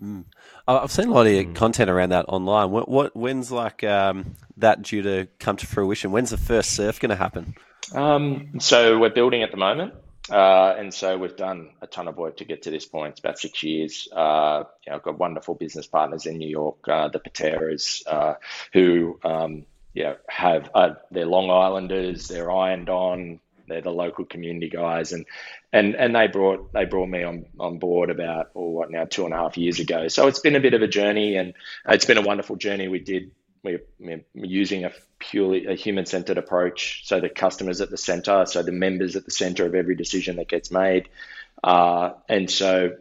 Mm. 0.00 0.24
I've 0.68 0.92
seen 0.92 1.08
a 1.08 1.12
lot 1.12 1.26
of 1.26 1.32
mm. 1.32 1.54
content 1.54 1.88
around 1.88 2.10
that 2.10 2.26
online. 2.28 2.70
What, 2.70 2.88
what 2.88 3.16
when's 3.16 3.50
like 3.50 3.82
um, 3.84 4.36
that 4.58 4.82
due 4.82 5.02
to 5.02 5.28
come 5.38 5.56
to 5.56 5.66
fruition? 5.66 6.12
When's 6.12 6.30
the 6.30 6.36
first 6.36 6.72
surf 6.72 7.00
going 7.00 7.10
to 7.10 7.16
happen? 7.16 7.54
Um, 7.94 8.60
so 8.60 8.98
we're 8.98 9.08
building 9.08 9.42
at 9.42 9.50
the 9.50 9.56
moment, 9.56 9.94
uh, 10.30 10.74
and 10.76 10.92
so 10.92 11.16
we've 11.16 11.36
done 11.36 11.70
a 11.80 11.86
ton 11.86 12.06
of 12.06 12.18
work 12.18 12.36
to 12.36 12.44
get 12.44 12.62
to 12.62 12.70
this 12.70 12.84
point. 12.84 13.12
It's 13.12 13.20
about 13.20 13.38
six 13.38 13.62
years. 13.62 14.08
Uh, 14.12 14.64
you 14.86 14.90
know, 14.90 14.96
I've 14.96 15.02
got 15.02 15.18
wonderful 15.18 15.54
business 15.54 15.86
partners 15.86 16.26
in 16.26 16.36
New 16.36 16.50
York, 16.50 16.86
uh, 16.86 17.08
the 17.08 17.18
Pateras, 17.18 18.02
uh, 18.06 18.34
who 18.74 19.18
um, 19.24 19.64
you 19.94 20.04
know, 20.04 20.16
have 20.28 20.70
uh, 20.74 20.90
they're 21.10 21.26
Long 21.26 21.50
Islanders, 21.50 22.28
they're 22.28 22.52
ironed 22.52 22.88
on, 22.88 23.40
they're 23.68 23.82
the 23.82 23.90
local 23.90 24.24
community 24.24 24.68
guys, 24.68 25.12
and 25.12 25.26
and 25.72 25.94
and 25.94 26.14
they 26.14 26.26
brought 26.26 26.72
they 26.72 26.84
brought 26.84 27.08
me 27.08 27.22
on 27.22 27.46
on 27.58 27.78
board 27.78 28.10
about 28.10 28.50
or 28.54 28.66
oh, 28.66 28.70
what 28.70 28.90
now 28.90 29.04
two 29.04 29.24
and 29.24 29.34
a 29.34 29.36
half 29.36 29.56
years 29.56 29.80
ago. 29.80 30.08
So 30.08 30.26
it's 30.26 30.40
been 30.40 30.56
a 30.56 30.60
bit 30.60 30.74
of 30.74 30.82
a 30.82 30.88
journey, 30.88 31.36
and 31.36 31.54
it's 31.88 32.04
been 32.04 32.18
a 32.18 32.22
wonderful 32.22 32.56
journey. 32.56 32.88
We 32.88 33.00
did 33.00 33.30
we're, 33.62 34.24
using 34.34 34.84
a 34.84 34.92
purely 35.18 35.66
a 35.66 35.74
human 35.74 36.06
centered 36.06 36.38
approach, 36.38 37.02
so 37.06 37.20
the 37.20 37.28
customers 37.28 37.80
at 37.80 37.90
the 37.90 37.96
center, 37.96 38.46
so 38.46 38.62
the 38.62 38.72
members 38.72 39.16
at 39.16 39.24
the 39.24 39.30
center 39.30 39.66
of 39.66 39.74
every 39.74 39.96
decision 39.96 40.36
that 40.36 40.48
gets 40.48 40.70
made, 40.70 41.08
uh, 41.62 42.12
and 42.28 42.50
so 42.50 42.92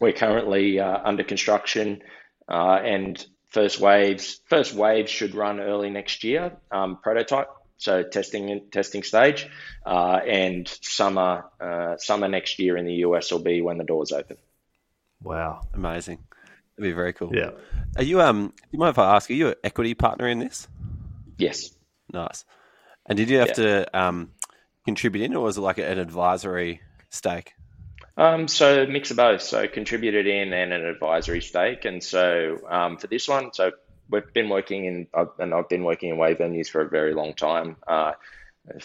we're 0.00 0.12
currently 0.12 0.80
uh, 0.80 0.98
under 1.04 1.22
construction 1.22 2.02
uh, 2.48 2.80
and 2.82 3.24
first 3.48 3.80
waves 3.80 4.40
first 4.46 4.72
waves 4.72 5.10
should 5.10 5.34
run 5.34 5.60
early 5.60 5.90
next 5.90 6.24
year 6.24 6.52
um, 6.70 6.98
prototype 7.02 7.48
so 7.80 8.02
testing 8.02 8.68
testing 8.70 9.02
stage, 9.02 9.48
uh, 9.84 10.20
and 10.26 10.68
summer 10.68 11.46
uh, 11.60 11.96
summer 11.96 12.28
next 12.28 12.58
year 12.58 12.76
in 12.76 12.84
the 12.84 12.94
US 13.06 13.32
will 13.32 13.40
be 13.40 13.62
when 13.62 13.78
the 13.78 13.84
doors 13.84 14.12
open. 14.12 14.36
Wow, 15.22 15.62
amazing! 15.74 16.18
That'd 16.76 16.90
be 16.90 16.94
very 16.94 17.14
cool. 17.14 17.34
Yeah. 17.34 17.52
Are 17.96 18.02
you 18.02 18.20
um? 18.20 18.52
You 18.70 18.78
mind 18.78 18.90
if 18.90 18.98
I 18.98 19.16
ask? 19.16 19.30
Are 19.30 19.34
you 19.34 19.48
an 19.48 19.54
equity 19.64 19.94
partner 19.94 20.28
in 20.28 20.38
this? 20.38 20.68
Yes. 21.38 21.70
Nice. 22.12 22.44
And 23.06 23.16
did 23.16 23.30
you 23.30 23.38
have 23.38 23.48
yeah. 23.48 23.54
to 23.54 23.98
um, 23.98 24.32
contribute 24.84 25.24
in, 25.24 25.34
or 25.34 25.44
was 25.44 25.56
it 25.56 25.62
like 25.62 25.78
an 25.78 25.98
advisory 25.98 26.82
stake? 27.08 27.54
Um, 28.16 28.48
so 28.48 28.86
mix 28.86 29.10
of 29.10 29.16
both. 29.16 29.40
So 29.40 29.66
contributed 29.68 30.26
in 30.26 30.52
and 30.52 30.72
an 30.72 30.84
advisory 30.84 31.40
stake. 31.40 31.86
And 31.86 32.04
so 32.04 32.58
um, 32.68 32.98
for 32.98 33.06
this 33.06 33.26
one, 33.26 33.54
so 33.54 33.72
we've 34.10 34.32
been 34.32 34.48
working 34.48 34.84
in, 34.84 35.06
and 35.38 35.54
I've 35.54 35.68
been 35.68 35.84
working 35.84 36.10
in 36.10 36.18
wave 36.18 36.38
venues 36.38 36.68
for 36.68 36.80
a 36.80 36.88
very 36.88 37.14
long 37.14 37.34
time. 37.34 37.76
Uh, 37.86 38.12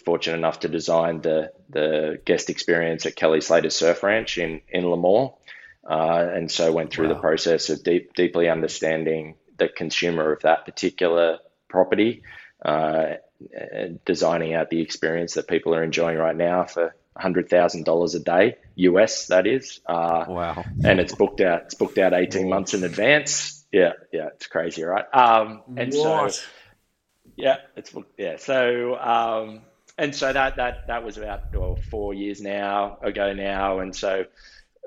fortunate 0.04 0.38
enough 0.38 0.62
to 0.62 0.68
design 0.68 1.22
the 1.22 1.52
the 1.70 2.20
guest 2.26 2.50
experience 2.50 3.06
at 3.06 3.16
Kelly 3.16 3.42
Slater's 3.42 3.76
Surf 3.76 4.04
Ranch 4.04 4.38
in 4.38 4.62
in 4.70 4.84
Lemoore, 4.84 5.36
uh, 5.90 6.28
and 6.34 6.50
so 6.50 6.72
went 6.72 6.92
through 6.92 7.08
wow. 7.08 7.16
the 7.16 7.20
process 7.20 7.70
of 7.70 7.84
deep, 7.84 8.14
deeply 8.14 8.50
understanding 8.50 9.36
the 9.58 9.68
consumer 9.68 10.34
of 10.34 10.42
that 10.42 10.66
particular 10.66 11.40
property, 11.68 12.24
uh, 12.64 13.16
designing 14.06 14.54
out 14.54 14.70
the 14.70 14.82
experience 14.82 15.36
that 15.36 15.48
people 15.48 15.76
are 15.76 15.84
enjoying 15.84 16.18
right 16.18 16.36
now 16.36 16.64
for 16.64 16.96
hundred 17.18 17.50
thousand 17.50 17.86
dollars 17.86 18.16
a 18.16 18.20
day 18.20 18.58
US. 18.76 19.28
That 19.28 19.48
is. 19.48 19.80
Uh, 19.86 20.26
wow. 20.28 20.64
And 20.84 21.00
it's 21.00 21.16
booked 21.16 21.42
out. 21.42 21.64
It's 21.64 21.76
booked 21.76 21.98
out 21.98 22.14
eighteen 22.14 22.50
months 22.50 22.74
in 22.74 22.84
advance. 22.84 23.55
Yeah, 23.76 23.92
yeah, 24.14 24.28
it's 24.28 24.48
crazy, 24.48 24.84
right? 24.84 25.04
Um, 25.14 25.62
and 25.76 25.94
what? 25.94 26.34
so, 26.34 26.42
yeah, 27.36 27.58
it's 27.76 27.94
yeah. 28.18 28.38
So, 28.38 28.98
um, 28.98 29.64
and 29.98 30.16
so 30.16 30.32
that 30.32 30.56
that 30.56 30.88
that 30.88 31.04
was 31.04 31.18
about 31.18 31.54
well, 31.54 31.76
four 31.76 32.14
years 32.14 32.40
now 32.40 32.98
ago 33.02 33.34
now, 33.34 33.80
and 33.80 33.94
so 33.94 34.28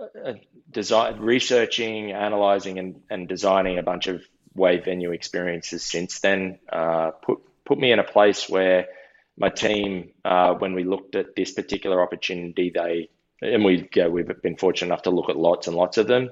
uh, 0.01 0.33
design, 0.71 1.19
researching, 1.19 2.13
analyzing, 2.13 2.79
and, 2.79 3.03
and 3.11 3.29
designing 3.29 3.77
a 3.77 3.83
bunch 3.83 4.07
of 4.07 4.23
wave 4.55 4.87
venue 4.87 5.13
experiences 5.13 5.85
since 5.85 6.21
then 6.21 6.59
uh, 6.73 7.11
put 7.11 7.41
put 7.67 7.79
me 7.79 7.93
in 7.93 7.99
a 7.99 8.05
place 8.05 8.49
where 8.49 8.87
my 9.37 9.51
team, 9.51 10.13
uh, 10.25 10.55
when 10.55 10.73
we 10.73 10.85
looked 10.85 11.15
at 11.15 11.37
this 11.37 11.53
particular 11.53 12.01
opportunity, 12.01 12.73
they 12.75 13.11
and 13.43 13.67
we 13.67 13.87
yeah, 13.95 14.09
we've 14.09 14.31
been 14.41 14.57
fortunate 14.57 14.87
enough 14.87 15.03
to 15.03 15.11
look 15.11 15.29
at 15.29 15.37
lots 15.37 15.67
and 15.67 15.77
lots 15.77 15.99
of 15.99 16.07
them. 16.07 16.31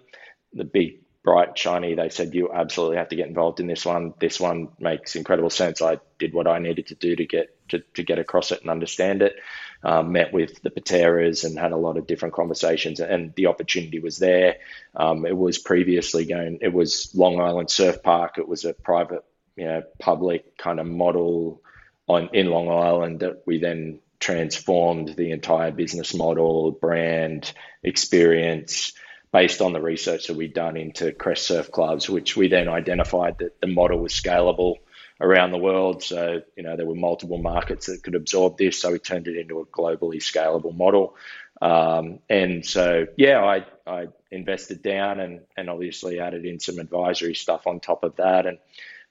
The 0.55 0.65
big 0.65 1.01
bright, 1.27 1.59
shiny. 1.59 1.97
They 1.97 2.09
said, 2.09 2.37
you 2.37 2.53
absolutely 2.53 2.99
have 2.99 3.09
to 3.09 3.17
get 3.17 3.27
involved 3.27 3.59
in 3.59 3.67
this 3.67 3.85
one. 3.85 4.15
This 4.21 4.39
one 4.39 4.69
makes 4.79 5.17
incredible 5.17 5.51
sense. 5.51 5.83
I 5.83 5.99
did 6.21 6.33
what 6.33 6.47
I 6.47 6.61
needed 6.61 6.87
to 6.87 6.95
do 6.95 7.17
to 7.17 7.27
get 7.27 7.69
to, 7.71 7.81
to 7.95 8.05
get 8.05 8.21
across 8.21 8.53
it 8.53 8.61
and 8.61 8.71
understand 8.71 9.23
it. 9.23 9.35
Um, 9.83 10.13
met 10.13 10.33
with 10.33 10.63
the 10.63 10.71
Pateras 10.71 11.43
and 11.43 11.59
had 11.59 11.73
a 11.73 11.77
lot 11.77 11.97
of 11.97 12.07
different 12.07 12.35
conversations, 12.35 13.01
and 13.01 13.35
the 13.35 13.47
opportunity 13.47 13.99
was 13.99 14.19
there. 14.19 14.59
Um, 14.95 15.27
it 15.27 15.37
was 15.37 15.59
previously 15.59 16.27
going, 16.27 16.61
it 16.63 16.73
was 16.73 17.11
Long 17.13 17.41
Island 17.41 17.71
Surf 17.71 18.05
Park. 18.05 18.39
It 18.39 18.47
was 18.47 18.65
a 18.65 18.73
private, 18.73 19.25
you 19.57 19.65
know, 19.65 19.83
public 19.99 20.57
kind 20.57 20.79
of 20.79 20.87
model 20.87 21.61
on 22.07 22.31
in 22.35 22.47
Long 22.47 22.71
Island 22.71 23.21
that 23.21 23.43
we 23.47 23.59
then 23.59 23.99
transformed 24.21 25.17
the 25.17 25.33
entire 25.33 25.73
business 25.73 26.15
model, 26.15 26.71
brand, 26.71 27.53
experience 27.83 28.93
based 29.37 29.61
on 29.61 29.75
the 29.75 29.81
research 29.83 30.29
that 30.29 30.37
we'd 30.37 30.55
done 30.55 30.79
into 30.79 31.13
Crest 31.13 31.47
Surf 31.47 31.71
Clubs, 31.71 32.09
which 32.09 32.39
we 32.39 32.49
then 32.49 32.71
identified 32.71 33.37
that 33.41 33.61
the 33.61 33.67
model 33.67 33.99
was 33.99 34.15
scalable 34.15 34.77
around 35.21 35.51
the 35.51 35.59
world. 35.59 36.03
So, 36.03 36.41
you 36.57 36.63
know, 36.63 36.75
there 36.75 36.87
were 36.87 36.95
multiple 36.95 37.37
markets 37.37 37.85
that 37.85 38.03
could 38.03 38.15
absorb 38.15 38.57
this. 38.57 38.81
So 38.81 38.93
we 38.93 38.99
turned 38.99 39.29
it 39.29 39.37
into 39.37 39.61
a 39.61 39.67
globally 39.67 40.23
scalable 40.23 40.75
model. 40.75 41.17
Um, 41.61 42.21
and 42.31 42.65
so, 42.65 43.09
yeah, 43.19 43.45
I, 43.45 43.67
I 43.87 44.07
invested 44.31 44.81
down 44.81 45.21
and, 45.21 45.41
and 45.55 45.69
obviously 45.69 46.19
added 46.19 46.47
in 46.47 46.59
some 46.59 46.79
advisory 46.79 47.35
stuff 47.35 47.67
on 47.67 47.81
top 47.81 48.05
of 48.05 48.17
that. 48.17 48.47
And, 48.47 48.59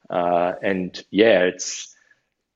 uh, 0.09 0.53
and 0.59 1.03
yeah, 1.11 1.41
it's, 1.41 1.95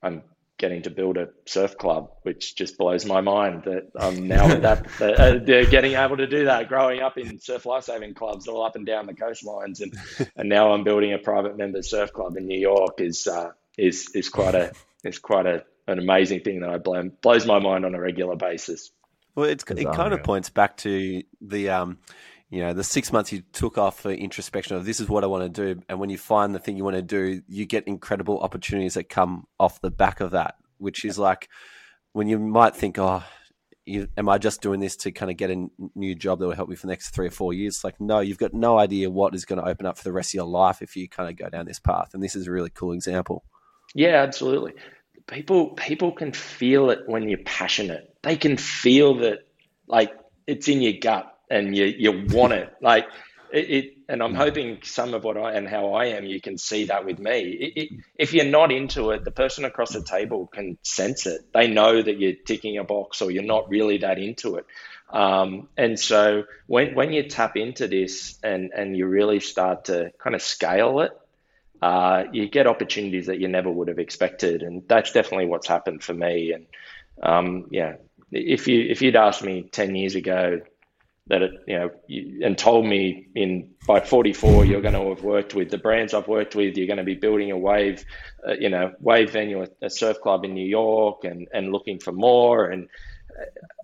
I'm 0.02 0.24
getting 0.60 0.84
to 0.84 0.92
build 0.92 1.18
a 1.18 1.30
surf 1.46 1.78
club, 1.78 2.12
which 2.22 2.56
just 2.56 2.78
blows 2.78 3.06
my 3.06 3.22
mind 3.22 3.64
that 3.64 3.90
I'm 4.00 4.28
now 4.28 4.48
at 4.50 4.62
that, 4.62 5.02
uh, 5.02 5.40
getting 5.66 5.94
able 5.94 6.18
to 6.18 6.28
do 6.28 6.46
that. 6.46 6.68
Growing 6.68 7.02
up 7.02 7.18
in 7.18 7.40
surf 7.40 7.66
lifesaving 7.66 8.14
clubs 8.14 8.48
all 8.48 8.64
up 8.64 8.76
and 8.76 8.86
down 8.86 9.08
the 9.08 9.14
coastlines, 9.14 9.82
and 9.82 9.94
and 10.36 10.50
now 10.50 10.74
I'm 10.74 10.84
building 10.84 11.14
a 11.14 11.18
private 11.18 11.58
member 11.58 11.82
surf 11.82 12.14
club 12.14 12.38
in 12.38 12.46
New 12.46 12.60
York 12.60 13.00
is 13.00 13.26
uh, 13.26 13.52
is 13.78 14.12
is 14.14 14.30
quite 14.30 14.54
a 14.54 14.74
is 15.04 15.18
quite 15.18 15.48
a 15.48 15.64
an 15.88 15.98
amazing 15.98 16.42
thing 16.42 16.60
that 16.60 16.70
I 16.70 16.78
blow, 16.78 17.10
blows 17.22 17.48
my 17.48 17.58
mind 17.58 17.84
on 17.86 17.96
a 17.96 18.00
regular 18.00 18.36
basis. 18.36 18.92
Well, 19.34 19.50
it 19.50 19.66
kind 19.66 20.14
of 20.14 20.24
points 20.24 20.50
back 20.50 20.78
to 20.78 21.24
the 21.42 21.70
um, 21.70 22.00
you 22.50 22.62
know, 22.62 22.74
the 22.74 22.84
six 22.84 23.12
months 23.12 23.32
you 23.32 23.44
took 23.54 23.78
off 23.78 24.00
for 24.00 24.12
introspection 24.12 24.76
of 24.76 24.86
this 24.86 25.00
is 25.00 25.08
what 25.08 25.24
I 25.24 25.28
want 25.28 25.44
to 25.54 25.74
do. 25.76 25.82
And 25.88 26.00
when 26.00 26.10
you 26.10 26.18
find 26.18 26.54
the 26.54 26.60
thing 26.60 26.78
you 26.78 26.84
want 26.84 26.96
to 26.96 27.02
do, 27.02 27.42
you 27.48 27.66
get 27.66 27.88
incredible 27.88 28.40
opportunities 28.40 28.96
that 28.96 29.08
come 29.08 29.46
off 29.60 29.82
the 29.82 29.92
back 29.92 30.20
of 30.20 30.32
that, 30.32 30.56
which 30.80 31.06
is 31.06 31.20
like 31.20 31.48
when 32.14 32.28
you 32.28 32.40
might 32.40 32.76
think, 32.76 32.98
oh, 32.98 33.24
you, 33.86 34.08
am 34.18 34.30
I 34.30 34.40
just 34.40 34.62
doing 34.62 34.80
this 34.80 34.96
to 34.98 35.12
kind 35.12 35.30
of 35.30 35.38
get 35.38 35.52
a 35.52 35.68
new 35.96 36.16
job 36.16 36.40
that 36.40 36.48
will 36.48 36.56
help 36.56 36.70
me 36.70 36.76
for 36.76 36.88
the 36.88 36.92
next 36.92 37.10
three 37.10 37.28
or 37.28 37.32
four 37.32 37.54
years? 37.54 37.76
It's 37.76 37.84
like, 37.84 38.02
no, 38.02 38.20
you've 38.20 38.38
got 38.40 38.54
no 38.54 38.80
idea 38.80 39.12
what 39.12 39.36
is 39.36 39.46
going 39.46 39.62
to 39.62 39.68
open 39.68 39.86
up 39.86 39.98
for 39.98 40.04
the 40.04 40.12
rest 40.12 40.32
of 40.32 40.36
your 40.36 40.46
life 40.46 40.82
if 40.82 40.96
you 40.96 41.08
kind 41.08 41.30
of 41.30 41.38
go 41.38 41.50
down 41.50 41.66
this 41.66 41.80
path. 41.80 42.12
And 42.14 42.24
this 42.24 42.36
is 42.36 42.48
a 42.48 42.52
really 42.52 42.72
cool 42.72 42.94
example. 42.94 43.44
Yeah, 43.94 44.22
absolutely. 44.24 44.74
People 45.28 45.70
people 45.76 46.12
can 46.12 46.32
feel 46.32 46.90
it 46.90 47.02
when 47.06 47.30
you're 47.30 47.44
passionate. 47.46 48.16
They 48.24 48.36
can 48.36 48.58
feel 48.58 49.20
that 49.20 49.40
like 49.88 50.12
it's 50.48 50.68
in 50.68 50.82
your 50.82 50.94
gut 51.00 51.32
and 51.50 51.76
you 51.76 51.86
you 51.86 52.26
want 52.30 52.54
it 52.54 52.74
like 52.82 53.08
it, 53.52 53.70
it, 53.70 53.98
and 54.08 54.22
I'm 54.22 54.36
hoping 54.36 54.80
some 54.84 55.14
of 55.14 55.24
what 55.24 55.38
I 55.38 55.54
and 55.54 55.68
how 55.68 55.94
I 55.94 56.06
am, 56.06 56.26
you 56.26 56.40
can 56.40 56.58
see 56.58 56.86
that 56.86 57.06
with 57.06 57.20
me. 57.20 57.40
It, 57.40 57.74
it, 57.76 58.00
if 58.16 58.34
you're 58.34 58.46
not 58.46 58.72
into 58.72 59.12
it, 59.12 59.24
the 59.24 59.32
person 59.32 59.66
across 59.66 59.94
the 59.94 60.04
table 60.04 60.48
can 60.48 60.78
sense 60.84 61.26
it. 61.26 61.42
They 61.54 61.68
know 61.68 62.02
that 62.02 62.20
you're 62.20 62.34
ticking 62.34 62.78
a 62.78 62.84
box 62.84 63.22
or 63.22 63.32
you're 63.32 63.44
not 63.44 63.70
really 63.70 63.98
that 64.00 64.20
into 64.20 64.58
it. 64.58 64.66
Um, 65.12 65.68
and 65.76 66.00
so 66.00 66.44
when 66.68 66.94
when 66.94 67.12
you 67.12 67.24
tap 67.24 67.58
into 67.58 67.88
this 67.88 68.38
and 68.44 68.72
and 68.76 68.96
you 68.96 69.08
really 69.08 69.40
start 69.40 69.86
to 69.86 70.12
kind 70.20 70.36
of 70.36 70.42
scale 70.42 71.00
it, 71.00 71.12
uh, 71.82 72.26
you 72.32 72.48
get 72.48 72.68
opportunities 72.68 73.26
that 73.26 73.40
you 73.40 73.48
never 73.48 73.72
would 73.72 73.88
have 73.88 73.98
expected, 73.98 74.62
and 74.62 74.84
that's 74.88 75.12
definitely 75.12 75.48
what's 75.48 75.68
happened 75.68 76.04
for 76.04 76.14
me. 76.14 76.52
And 76.52 76.68
um, 77.24 77.68
yeah, 77.72 77.96
if 78.32 78.68
you 78.68 78.86
if 78.88 79.02
you'd 79.02 79.16
asked 79.16 79.44
me 79.44 79.64
ten 79.64 79.96
years 79.96 80.14
ago 80.14 80.62
that 81.30 81.44
it, 81.44 81.52
you 81.68 81.80
know, 81.80 81.92
and 82.46 82.58
told 82.58 82.86
me 82.86 83.28
in 83.36 83.70
by 83.88 84.00
44 84.00 84.66
you're 84.66 84.82
going 84.82 84.96
to 84.96 85.10
have 85.10 85.24
worked 85.24 85.54
with 85.54 85.70
the 85.70 85.78
brands 85.78 86.14
I've 86.14 86.28
worked 86.28 86.56
with. 86.56 86.76
You're 86.76 86.88
going 86.88 86.98
to 86.98 87.04
be 87.04 87.16
building 87.16 87.52
a 87.52 87.58
wave, 87.58 88.04
uh, 88.48 88.54
you 88.54 88.70
know, 88.70 88.94
wave 89.00 89.32
venue, 89.32 89.66
a 89.82 89.90
surf 89.90 90.20
club 90.22 90.44
in 90.44 90.54
New 90.54 90.68
York, 90.68 91.24
and 91.24 91.48
and 91.54 91.72
looking 91.72 92.00
for 92.00 92.12
more. 92.12 92.66
And 92.66 92.90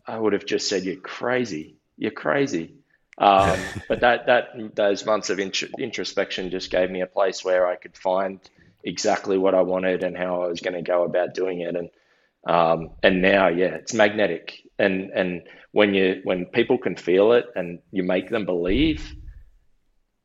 I 0.06 0.18
would 0.18 0.34
have 0.34 0.46
just 0.46 0.68
said, 0.68 0.84
"You're 0.84 0.98
crazy. 0.98 1.76
You're 1.98 2.12
crazy." 2.12 2.74
Um, 3.18 3.60
but 3.88 4.02
that 4.02 4.26
that 4.26 4.76
those 4.76 5.06
months 5.06 5.30
of 5.30 5.40
introspection 5.40 6.50
just 6.50 6.72
gave 6.72 6.90
me 6.90 7.02
a 7.02 7.08
place 7.08 7.46
where 7.46 7.68
I 7.68 7.76
could 7.76 7.96
find 7.96 8.40
exactly 8.84 9.38
what 9.38 9.56
I 9.56 9.62
wanted 9.62 10.04
and 10.04 10.18
how 10.18 10.44
I 10.44 10.48
was 10.48 10.62
going 10.62 10.76
to 10.76 10.82
go 10.82 11.04
about 11.04 11.34
doing 11.34 11.62
it. 11.62 11.76
And 11.76 11.90
um, 12.46 12.92
and 13.02 13.22
now, 13.22 13.48
yeah, 13.48 13.76
it's 13.76 13.94
magnetic. 13.94 14.62
And 14.78 15.12
and 15.12 15.44
when 15.72 15.94
you 15.94 16.22
when 16.24 16.46
people 16.46 16.78
can 16.78 16.96
feel 16.96 17.32
it 17.34 17.46
and 17.56 17.80
you 17.92 18.04
make 18.04 18.30
them 18.30 18.46
believe, 18.46 19.14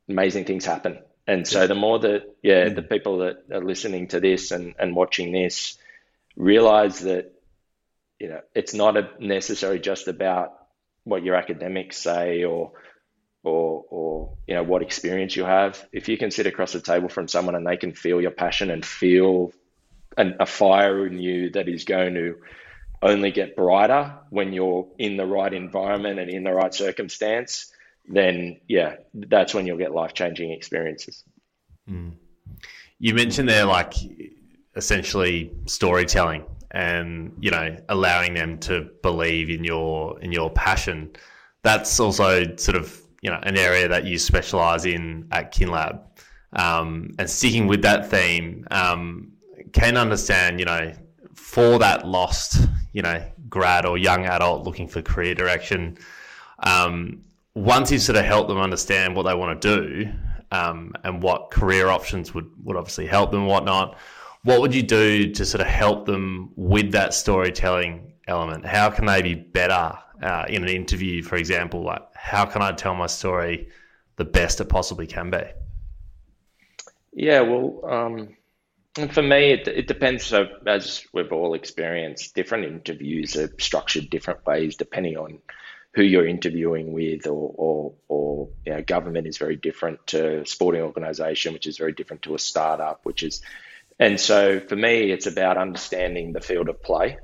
amazing 0.09 0.45
things 0.45 0.65
happen. 0.65 0.99
And 1.27 1.47
so 1.47 1.67
the 1.67 1.75
more 1.75 1.99
that 1.99 2.23
yeah, 2.43 2.69
the 2.69 2.81
people 2.81 3.19
that 3.19 3.45
are 3.51 3.63
listening 3.63 4.09
to 4.09 4.19
this 4.19 4.51
and, 4.51 4.75
and 4.77 4.95
watching 4.95 5.31
this 5.31 5.77
realize 6.35 6.99
that 6.99 7.33
you 8.19 8.29
know 8.29 8.41
it's 8.53 8.73
not 8.73 8.97
a 8.97 9.09
necessarily 9.19 9.79
just 9.79 10.07
about 10.07 10.53
what 11.03 11.23
your 11.23 11.35
academics 11.35 11.97
say 11.97 12.43
or 12.43 12.73
or 13.43 13.85
or 13.89 14.37
you 14.47 14.55
know 14.55 14.63
what 14.63 14.83
experience 14.83 15.35
you 15.35 15.45
have. 15.45 15.83
If 15.91 16.09
you 16.09 16.17
can 16.17 16.29
sit 16.29 16.45
across 16.45 16.73
the 16.73 16.81
table 16.81 17.09
from 17.09 17.27
someone 17.27 17.55
and 17.55 17.65
they 17.65 17.77
can 17.77 17.93
feel 17.93 18.21
your 18.21 18.31
passion 18.31 18.69
and 18.69 18.85
feel 18.85 19.53
an, 20.17 20.35
a 20.39 20.45
fire 20.45 21.05
in 21.07 21.19
you 21.19 21.49
that 21.51 21.67
is 21.67 21.83
going 21.83 22.13
to 22.15 22.37
only 23.01 23.31
get 23.31 23.55
brighter 23.55 24.13
when 24.29 24.53
you're 24.53 24.87
in 24.97 25.17
the 25.17 25.25
right 25.25 25.53
environment 25.53 26.19
and 26.19 26.29
in 26.29 26.43
the 26.43 26.53
right 26.53 26.73
circumstance, 26.73 27.71
then 28.07 28.59
yeah, 28.67 28.95
that's 29.13 29.53
when 29.53 29.65
you'll 29.65 29.77
get 29.77 29.93
life 29.93 30.13
changing 30.13 30.51
experiences. 30.51 31.23
Mm. 31.89 32.13
You 32.99 33.13
mentioned 33.15 33.49
there, 33.49 33.65
like 33.65 33.93
essentially 34.75 35.51
storytelling 35.65 36.45
and 36.71 37.35
you 37.41 37.51
know 37.51 37.75
allowing 37.89 38.33
them 38.33 38.57
to 38.57 38.89
believe 39.03 39.49
in 39.49 39.63
your 39.63 40.19
in 40.21 40.31
your 40.31 40.49
passion. 40.49 41.11
That's 41.63 41.99
also 41.99 42.55
sort 42.57 42.77
of 42.77 43.01
you 43.21 43.31
know 43.31 43.39
an 43.43 43.57
area 43.57 43.87
that 43.87 44.05
you 44.05 44.17
specialize 44.17 44.85
in 44.85 45.27
at 45.31 45.53
KinLab. 45.53 46.03
Um, 46.53 47.11
and 47.17 47.29
sticking 47.29 47.67
with 47.67 47.83
that 47.83 48.09
theme, 48.09 48.67
um, 48.71 49.31
can 49.73 49.97
understand 49.97 50.59
you 50.59 50.65
know 50.65 50.93
for 51.33 51.79
that 51.79 52.07
lost 52.07 52.67
you 52.93 53.01
know, 53.01 53.23
grad 53.49 53.85
or 53.85 53.97
young 53.97 54.25
adult 54.25 54.65
looking 54.65 54.87
for 54.87 55.01
career 55.01 55.33
direction, 55.33 55.97
um, 56.59 57.23
once 57.53 57.91
you 57.91 57.99
sort 57.99 58.17
of 58.17 58.25
help 58.25 58.47
them 58.47 58.57
understand 58.57 59.15
what 59.15 59.23
they 59.23 59.33
want 59.33 59.61
to 59.61 59.77
do 59.77 60.11
um, 60.51 60.93
and 61.03 61.21
what 61.21 61.51
career 61.51 61.87
options 61.87 62.33
would, 62.33 62.49
would 62.63 62.77
obviously 62.77 63.05
help 63.05 63.31
them 63.31 63.41
and 63.41 63.49
whatnot, 63.49 63.97
what 64.43 64.61
would 64.61 64.73
you 64.73 64.83
do 64.83 65.31
to 65.31 65.45
sort 65.45 65.61
of 65.61 65.67
help 65.67 66.05
them 66.05 66.51
with 66.55 66.91
that 66.91 67.13
storytelling 67.13 68.13
element? 68.27 68.65
How 68.65 68.89
can 68.89 69.05
they 69.05 69.21
be 69.21 69.35
better 69.35 69.97
uh, 70.21 70.45
in 70.47 70.63
an 70.63 70.69
interview, 70.69 71.21
for 71.21 71.35
example? 71.35 71.83
Like, 71.83 72.03
how 72.15 72.45
can 72.45 72.61
I 72.61 72.71
tell 72.71 72.95
my 72.95 73.07
story 73.07 73.69
the 74.15 74.25
best 74.25 74.59
it 74.59 74.69
possibly 74.69 75.07
can 75.07 75.29
be? 75.29 75.43
Yeah, 77.13 77.41
well, 77.41 77.81
um, 77.85 78.35
and 78.97 79.13
for 79.13 79.21
me, 79.21 79.51
it, 79.51 79.67
it 79.67 79.87
depends. 79.87 80.25
So, 80.25 80.47
as 80.67 81.05
we've 81.13 81.31
all 81.31 81.53
experienced, 81.53 82.35
different 82.35 82.65
interviews 82.65 83.35
are 83.37 83.49
structured 83.57 84.09
different 84.09 84.45
ways 84.45 84.75
depending 84.75 85.17
on 85.17 85.39
who 85.93 86.03
you're 86.03 86.27
interviewing 86.27 86.93
with, 86.93 87.27
or, 87.27 87.53
or, 87.55 87.93
or 88.07 88.49
you 88.65 88.73
know, 88.73 88.81
government 88.81 89.27
is 89.27 89.37
very 89.37 89.55
different 89.55 90.07
to 90.07 90.45
sporting 90.45 90.81
organisation, 90.81 91.53
which 91.53 91.67
is 91.67 91.77
very 91.77 91.91
different 91.91 92.21
to 92.23 92.35
a 92.35 92.39
startup, 92.39 93.01
which 93.03 93.23
is. 93.23 93.41
And 93.99 94.19
so, 94.19 94.59
for 94.59 94.75
me, 94.75 95.11
it's 95.11 95.27
about 95.27 95.57
understanding 95.57 96.33
the 96.33 96.41
field 96.41 96.67
of 96.67 96.81
play. 96.81 97.17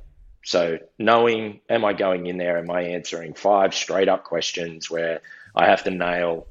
So, 0.45 0.79
knowing, 0.97 1.59
am 1.69 1.83
I 1.83 1.91
going 1.91 2.27
in 2.27 2.37
there? 2.37 2.57
Am 2.57 2.71
I 2.71 2.83
answering 2.83 3.33
five 3.33 3.73
straight 3.73 4.07
up 4.07 4.23
questions 4.23 4.89
where 4.89 5.21
I 5.53 5.65
have 5.65 5.83
to 5.83 5.91
nail 5.91 6.47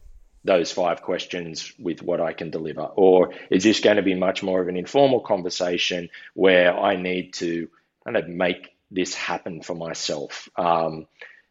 those 0.47 0.73
five 0.73 1.03
questions 1.03 1.73
with 1.79 2.03
what 2.03 2.21
I 2.21 2.33
can 2.33 2.51
deliver? 2.51 2.83
Or 2.83 3.35
is 3.51 3.65
this 3.65 3.81
going 3.81 3.97
to 3.97 4.03
be 4.03 4.15
much 4.15 4.43
more 4.43 4.63
of 4.63 4.69
an 4.69 4.77
informal 4.77 5.21
conversation 5.21 6.09
where 6.35 6.77
I 6.77 6.97
need 6.97 7.35
to 7.35 7.69
kind 8.05 8.17
of 8.17 8.29
make 8.29 8.71
this 8.91 9.15
happen 9.15 9.63
for 9.63 9.75
myself? 9.75 10.49
Um, 10.57 11.07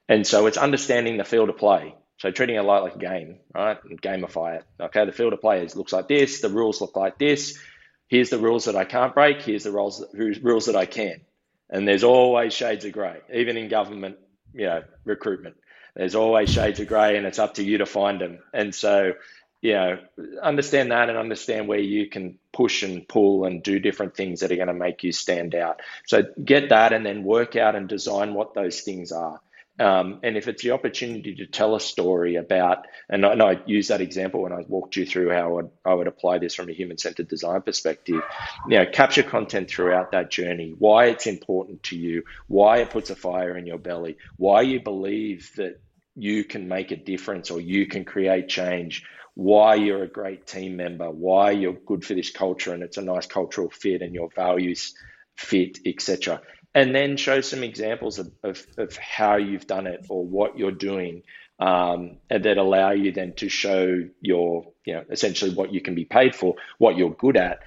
and 0.07 0.25
so 0.25 0.47
it's 0.47 0.57
understanding 0.57 1.17
the 1.17 1.23
field 1.23 1.49
of 1.49 1.57
play. 1.57 1.95
So 2.17 2.31
treating 2.31 2.55
it 2.55 2.61
like 2.61 2.95
a 2.95 2.97
game, 2.97 3.39
right? 3.53 3.77
Gamify 4.01 4.57
it. 4.57 4.63
Okay, 4.79 5.05
the 5.05 5.11
field 5.11 5.33
of 5.33 5.41
play 5.41 5.67
looks 5.75 5.91
like 5.91 6.07
this. 6.07 6.39
The 6.39 6.49
rules 6.49 6.79
look 6.79 6.95
like 6.95 7.19
this. 7.19 7.59
Here's 8.07 8.29
the 8.29 8.39
rules 8.39 8.65
that 8.65 8.75
I 8.75 8.85
can't 8.85 9.13
break. 9.13 9.41
Here's 9.41 9.63
the 9.63 9.71
rules 9.71 10.03
rules 10.13 10.67
that 10.67 10.75
I 10.75 10.85
can. 10.85 11.21
And 11.69 11.87
there's 11.87 12.03
always 12.03 12.53
shades 12.53 12.85
of 12.85 12.93
grey, 12.93 13.19
even 13.33 13.57
in 13.57 13.67
government, 13.67 14.17
you 14.53 14.67
know, 14.67 14.83
recruitment 15.03 15.55
there's 15.95 16.15
always 16.15 16.49
shades 16.49 16.79
of 16.79 16.87
grey 16.87 17.17
and 17.17 17.25
it's 17.25 17.39
up 17.39 17.55
to 17.55 17.63
you 17.63 17.79
to 17.79 17.85
find 17.85 18.19
them. 18.19 18.39
And 18.53 18.75
so, 18.75 19.13
you 19.61 19.73
know, 19.73 19.99
understand 20.41 20.91
that 20.91 21.09
and 21.09 21.17
understand 21.17 21.67
where 21.67 21.79
you 21.79 22.09
can 22.09 22.37
push 22.53 22.83
and 22.83 23.07
pull 23.07 23.45
and 23.45 23.63
do 23.63 23.79
different 23.79 24.15
things 24.15 24.41
that 24.41 24.51
are 24.51 24.57
going 24.57 24.67
to 24.67 24.73
make 24.73 25.03
you 25.03 25.11
stand 25.11 25.55
out. 25.55 25.81
So 26.05 26.23
get 26.43 26.69
that 26.69 26.93
and 26.93 27.05
then 27.05 27.23
work 27.23 27.55
out 27.55 27.75
and 27.75 27.87
design 27.87 28.33
what 28.33 28.53
those 28.53 28.81
things 28.81 29.11
are. 29.11 29.39
Um, 29.77 30.21
and 30.23 30.37
if 30.37 30.47
it's 30.47 30.63
the 30.63 30.71
opportunity 30.71 31.35
to 31.35 31.47
tell 31.47 31.75
a 31.75 31.81
story 31.81 32.35
about, 32.35 32.87
and 33.09 33.25
I, 33.25 33.31
and 33.33 33.41
I 33.41 33.61
use 33.65 33.89
that 33.89 33.99
example 33.99 34.41
when 34.41 34.53
I 34.53 34.61
walked 34.67 34.95
you 34.95 35.05
through 35.05 35.31
how 35.31 35.41
I 35.41 35.47
would, 35.47 35.69
I 35.83 35.93
would 35.93 36.07
apply 36.07 36.37
this 36.37 36.55
from 36.55 36.69
a 36.69 36.73
human 36.73 36.97
centered 36.97 37.27
design 37.27 37.61
perspective, 37.61 38.21
you 38.69 38.77
know, 38.77 38.85
capture 38.85 39.23
content 39.23 39.69
throughout 39.69 40.11
that 40.11 40.31
journey, 40.31 40.73
why 40.77 41.07
it's 41.07 41.27
important 41.27 41.83
to 41.83 41.97
you, 41.97 42.23
why 42.47 42.77
it 42.77 42.89
puts 42.89 43.09
a 43.09 43.15
fire 43.15 43.57
in 43.57 43.65
your 43.65 43.77
belly, 43.77 44.17
why 44.37 44.61
you 44.61 44.79
believe 44.81 45.51
that 45.57 45.81
you 46.15 46.45
can 46.45 46.69
make 46.69 46.91
a 46.91 46.95
difference 46.95 47.51
or 47.51 47.59
you 47.59 47.85
can 47.85 48.05
create 48.05 48.47
change, 48.47 49.03
why 49.33 49.75
you're 49.75 50.03
a 50.03 50.07
great 50.07 50.47
team 50.47 50.77
member, 50.77 51.11
why 51.11 51.51
you're 51.51 51.73
good 51.73 52.05
for 52.05 52.13
this 52.13 52.29
culture 52.29 52.73
and 52.73 52.81
it's 52.81 52.97
a 52.97 53.01
nice 53.01 53.25
cultural 53.25 53.69
fit 53.69 54.01
and 54.01 54.15
your 54.15 54.29
values 54.33 54.93
fit, 55.35 55.79
etc. 55.85 56.41
And 56.75 56.93
then 56.93 57.15
show 57.15 57.39
some 57.39 57.63
examples 57.63 58.19
of, 58.19 58.31
of, 58.43 58.67
of, 58.77 58.97
how 58.97 59.37
you've 59.37 59.65
done 59.65 59.87
it 59.87 60.05
or 60.09 60.25
what 60.25 60.59
you're 60.59 60.71
doing 60.71 61.23
um, 61.57 62.17
and 62.29 62.43
that 62.43 62.57
allow 62.57 62.91
you 62.91 63.13
then 63.13 63.33
to 63.35 63.47
show 63.47 64.03
your, 64.19 64.73
you 64.85 64.95
know, 64.95 65.05
essentially 65.09 65.53
what 65.53 65.73
you 65.73 65.79
can 65.79 65.95
be 65.95 66.03
paid 66.03 66.35
for, 66.35 66.55
what 66.77 66.97
you're 66.97 67.13
good 67.13 67.37
at. 67.37 67.59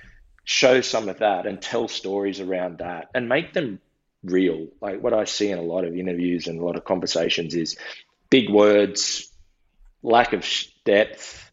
Show 0.45 0.83
some 0.83 1.09
of 1.09 1.19
that 1.19 1.47
and 1.47 1.61
tell 1.61 1.89
stories 1.89 2.39
around 2.41 2.79
that 2.79 3.09
and 3.15 3.31
make 3.31 3.55
them 3.55 3.81
real. 4.23 4.67
Like 4.81 5.03
what 5.03 5.15
I 5.15 5.25
see 5.25 5.51
in 5.51 5.59
a 5.59 5.63
lot 5.63 5.85
of 5.85 5.97
interviews 5.97 6.47
and 6.47 6.61
a 6.61 6.65
lot 6.65 6.77
of 6.77 6.85
conversations 6.85 7.55
is 7.55 7.79
big 8.31 8.51
words, 8.51 9.31
lack 10.03 10.33
of 10.35 10.47
depth, 10.85 11.48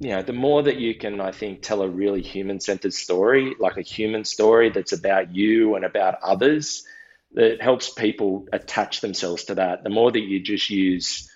you 0.00 0.10
know, 0.10 0.22
the 0.22 0.32
more 0.32 0.62
that 0.62 0.76
you 0.76 0.94
can, 0.94 1.20
I 1.20 1.32
think, 1.32 1.62
tell 1.62 1.82
a 1.82 1.88
really 1.88 2.22
human 2.22 2.60
centered 2.60 2.94
story, 2.94 3.54
like 3.58 3.76
a 3.76 3.82
human 3.82 4.24
story 4.24 4.70
that's 4.70 4.92
about 4.92 5.34
you 5.34 5.74
and 5.74 5.84
about 5.84 6.22
others, 6.22 6.84
that 7.32 7.60
helps 7.60 7.90
people 7.90 8.46
attach 8.52 9.00
themselves 9.00 9.44
to 9.44 9.56
that. 9.56 9.82
The 9.82 9.90
more 9.90 10.10
that 10.10 10.20
you 10.20 10.40
just 10.40 10.70
use 10.70 11.30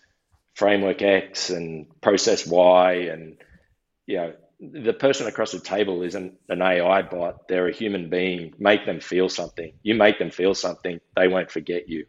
framework 0.55 1.03
X 1.03 1.51
and 1.51 1.87
process 2.01 2.47
Y 2.47 2.93
and, 3.13 3.37
you 4.07 4.17
know, 4.17 4.33
the 4.61 4.93
person 4.93 5.27
across 5.27 5.51
the 5.51 5.59
table 5.59 6.03
isn't 6.03 6.35
an 6.49 6.63
AI 6.63 7.03
bot, 7.03 7.49
they're 7.49 7.67
a 7.67 7.75
human 7.75 8.11
being. 8.11 8.55
Make 8.59 8.87
them 8.87 9.01
feel 9.01 9.29
something. 9.29 9.73
You 9.83 9.97
make 9.97 10.21
them 10.21 10.31
feel 10.31 10.55
something, 10.55 11.01
they 11.17 11.27
won't 11.27 11.51
forget 11.51 11.89
you. 11.89 12.07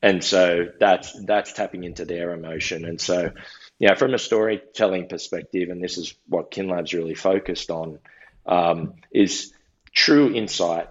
And 0.00 0.22
so 0.22 0.66
that's 0.78 1.12
that's 1.24 1.52
tapping 1.52 1.84
into 1.84 2.04
their 2.04 2.32
emotion. 2.32 2.84
And 2.84 3.00
so 3.00 3.30
yeah, 3.78 3.94
from 3.94 4.14
a 4.14 4.18
storytelling 4.18 5.08
perspective, 5.08 5.70
and 5.70 5.82
this 5.82 5.98
is 5.98 6.14
what 6.28 6.50
KinLab's 6.50 6.94
really 6.94 7.14
focused 7.14 7.70
on, 7.70 7.98
um, 8.46 8.94
is 9.10 9.52
true 9.92 10.32
insight 10.32 10.88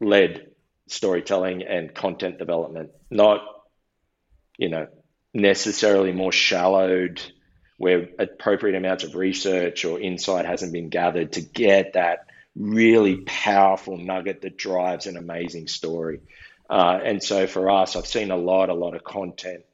led 0.00 0.50
storytelling 0.88 1.62
and 1.62 1.94
content 1.94 2.38
development, 2.38 2.90
not, 3.10 3.40
you 4.58 4.68
know, 4.68 4.88
necessarily 5.32 6.12
more 6.12 6.32
shallowed 6.32 7.20
where 7.76 8.08
appropriate 8.18 8.76
amounts 8.76 9.04
of 9.04 9.14
research 9.14 9.84
or 9.84 9.98
insight 9.98 10.44
hasn't 10.44 10.72
been 10.72 10.90
gathered 10.90 11.32
to 11.32 11.40
get 11.40 11.94
that 11.94 12.26
really 12.54 13.16
powerful 13.22 13.96
nugget 13.96 14.42
that 14.42 14.58
drives 14.58 15.06
an 15.06 15.16
amazing 15.16 15.68
story. 15.68 16.20
Uh, 16.68 16.98
and 17.02 17.22
so 17.22 17.46
for 17.46 17.70
us, 17.70 17.96
I've 17.96 18.06
seen 18.06 18.30
a 18.30 18.36
lot, 18.36 18.68
a 18.68 18.74
lot 18.74 18.94
of 18.94 19.02
content 19.02 19.64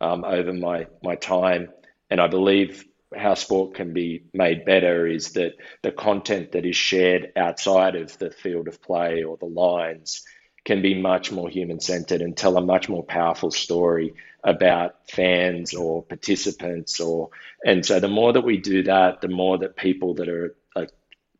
um, 0.00 0.24
over 0.24 0.52
my 0.52 0.86
my 1.02 1.16
time. 1.16 1.68
And 2.10 2.20
I 2.20 2.28
believe 2.28 2.84
how 3.16 3.34
sport 3.34 3.74
can 3.74 3.92
be 3.92 4.24
made 4.34 4.64
better 4.64 5.06
is 5.06 5.32
that 5.32 5.54
the 5.82 5.92
content 5.92 6.52
that 6.52 6.66
is 6.66 6.76
shared 6.76 7.32
outside 7.36 7.96
of 7.96 8.16
the 8.18 8.30
field 8.30 8.68
of 8.68 8.82
play 8.82 9.22
or 9.22 9.36
the 9.38 9.46
lines 9.46 10.24
can 10.64 10.82
be 10.82 11.00
much 11.00 11.32
more 11.32 11.48
human 11.48 11.80
centered 11.80 12.20
and 12.20 12.36
tell 12.36 12.56
a 12.58 12.60
much 12.60 12.88
more 12.88 13.02
powerful 13.02 13.50
story 13.50 14.14
about 14.44 14.96
fans 15.10 15.74
or 15.74 16.02
participants 16.02 17.00
or 17.00 17.30
and 17.64 17.84
so 17.84 17.98
the 17.98 18.08
more 18.08 18.32
that 18.32 18.44
we 18.44 18.58
do 18.58 18.82
that 18.82 19.20
the 19.20 19.28
more 19.28 19.58
that 19.58 19.76
people 19.76 20.14
that 20.14 20.28
are, 20.28 20.54
are 20.76 20.86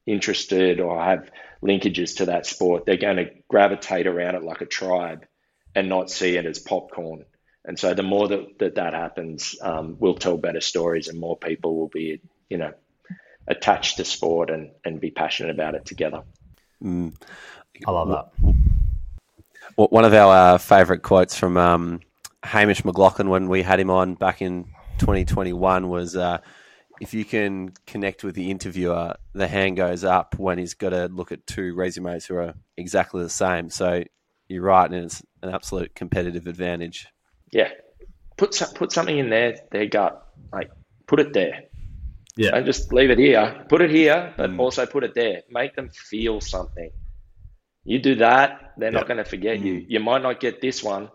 interested 0.06 0.80
or 0.80 1.00
have 1.02 1.30
linkages 1.62 2.16
to 2.16 2.26
that 2.26 2.46
sport 2.46 2.86
they're 2.86 2.96
going 2.96 3.18
to 3.18 3.30
gravitate 3.48 4.06
around 4.06 4.34
it 4.34 4.42
like 4.42 4.62
a 4.62 4.66
tribe 4.66 5.26
and 5.74 5.88
not 5.88 6.10
see 6.10 6.36
it 6.36 6.46
as 6.46 6.58
popcorn 6.58 7.24
and 7.68 7.78
so 7.78 7.92
the 7.92 8.02
more 8.02 8.26
that 8.28 8.58
that, 8.58 8.74
that 8.76 8.94
happens, 8.94 9.54
um, 9.60 9.98
we'll 10.00 10.14
tell 10.14 10.38
better 10.38 10.62
stories 10.62 11.08
and 11.08 11.20
more 11.20 11.36
people 11.36 11.76
will 11.76 11.88
be, 11.88 12.18
you 12.48 12.56
know, 12.56 12.72
attached 13.46 13.98
to 13.98 14.06
sport 14.06 14.48
and, 14.48 14.70
and 14.86 15.02
be 15.02 15.10
passionate 15.10 15.50
about 15.50 15.74
it 15.74 15.84
together. 15.84 16.22
Mm. 16.82 17.14
I 17.86 17.90
love 17.90 18.08
that. 18.08 18.54
One 19.76 20.06
of 20.06 20.14
our 20.14 20.54
uh, 20.54 20.58
favourite 20.58 21.02
quotes 21.02 21.36
from 21.36 21.58
um, 21.58 22.00
Hamish 22.42 22.86
McLaughlin 22.86 23.28
when 23.28 23.50
we 23.50 23.60
had 23.60 23.78
him 23.78 23.90
on 23.90 24.14
back 24.14 24.40
in 24.40 24.64
2021 24.96 25.90
was 25.90 26.16
uh, 26.16 26.38
if 27.02 27.12
you 27.12 27.26
can 27.26 27.74
connect 27.86 28.24
with 28.24 28.34
the 28.34 28.50
interviewer, 28.50 29.14
the 29.34 29.46
hand 29.46 29.76
goes 29.76 30.04
up 30.04 30.38
when 30.38 30.56
he's 30.56 30.72
got 30.72 30.90
to 30.90 31.08
look 31.08 31.32
at 31.32 31.46
two 31.46 31.74
resumes 31.74 32.24
who 32.24 32.36
are 32.36 32.54
exactly 32.78 33.22
the 33.22 33.28
same. 33.28 33.68
So 33.68 34.04
you're 34.48 34.62
right, 34.62 34.90
and 34.90 35.04
it's 35.04 35.22
an 35.42 35.50
absolute 35.50 35.94
competitive 35.94 36.46
advantage 36.46 37.08
yeah, 37.52 37.70
put 38.36 38.60
put 38.74 38.92
something 38.92 39.18
in 39.18 39.30
their 39.30 39.56
their 39.70 39.86
gut. 39.86 40.26
Like 40.52 40.70
put 41.06 41.20
it 41.20 41.32
there. 41.32 41.64
Yeah. 42.36 42.52
Don't 42.52 42.66
just 42.66 42.92
leave 42.92 43.10
it 43.10 43.18
here. 43.18 43.66
Put 43.68 43.82
it 43.82 43.90
here, 43.90 44.32
but 44.36 44.50
mm. 44.50 44.60
also 44.60 44.86
put 44.86 45.02
it 45.02 45.14
there. 45.14 45.42
Make 45.50 45.74
them 45.74 45.90
feel 45.90 46.40
something. 46.40 46.90
You 47.84 47.98
do 47.98 48.16
that, 48.16 48.74
they're 48.76 48.92
not 48.92 49.08
going 49.08 49.16
to 49.16 49.24
forget 49.24 49.58
mm. 49.58 49.64
you. 49.64 49.86
You 49.88 49.98
might 50.00 50.22
not 50.22 50.38
get 50.38 50.60
this 50.60 50.82
one, 50.82 51.08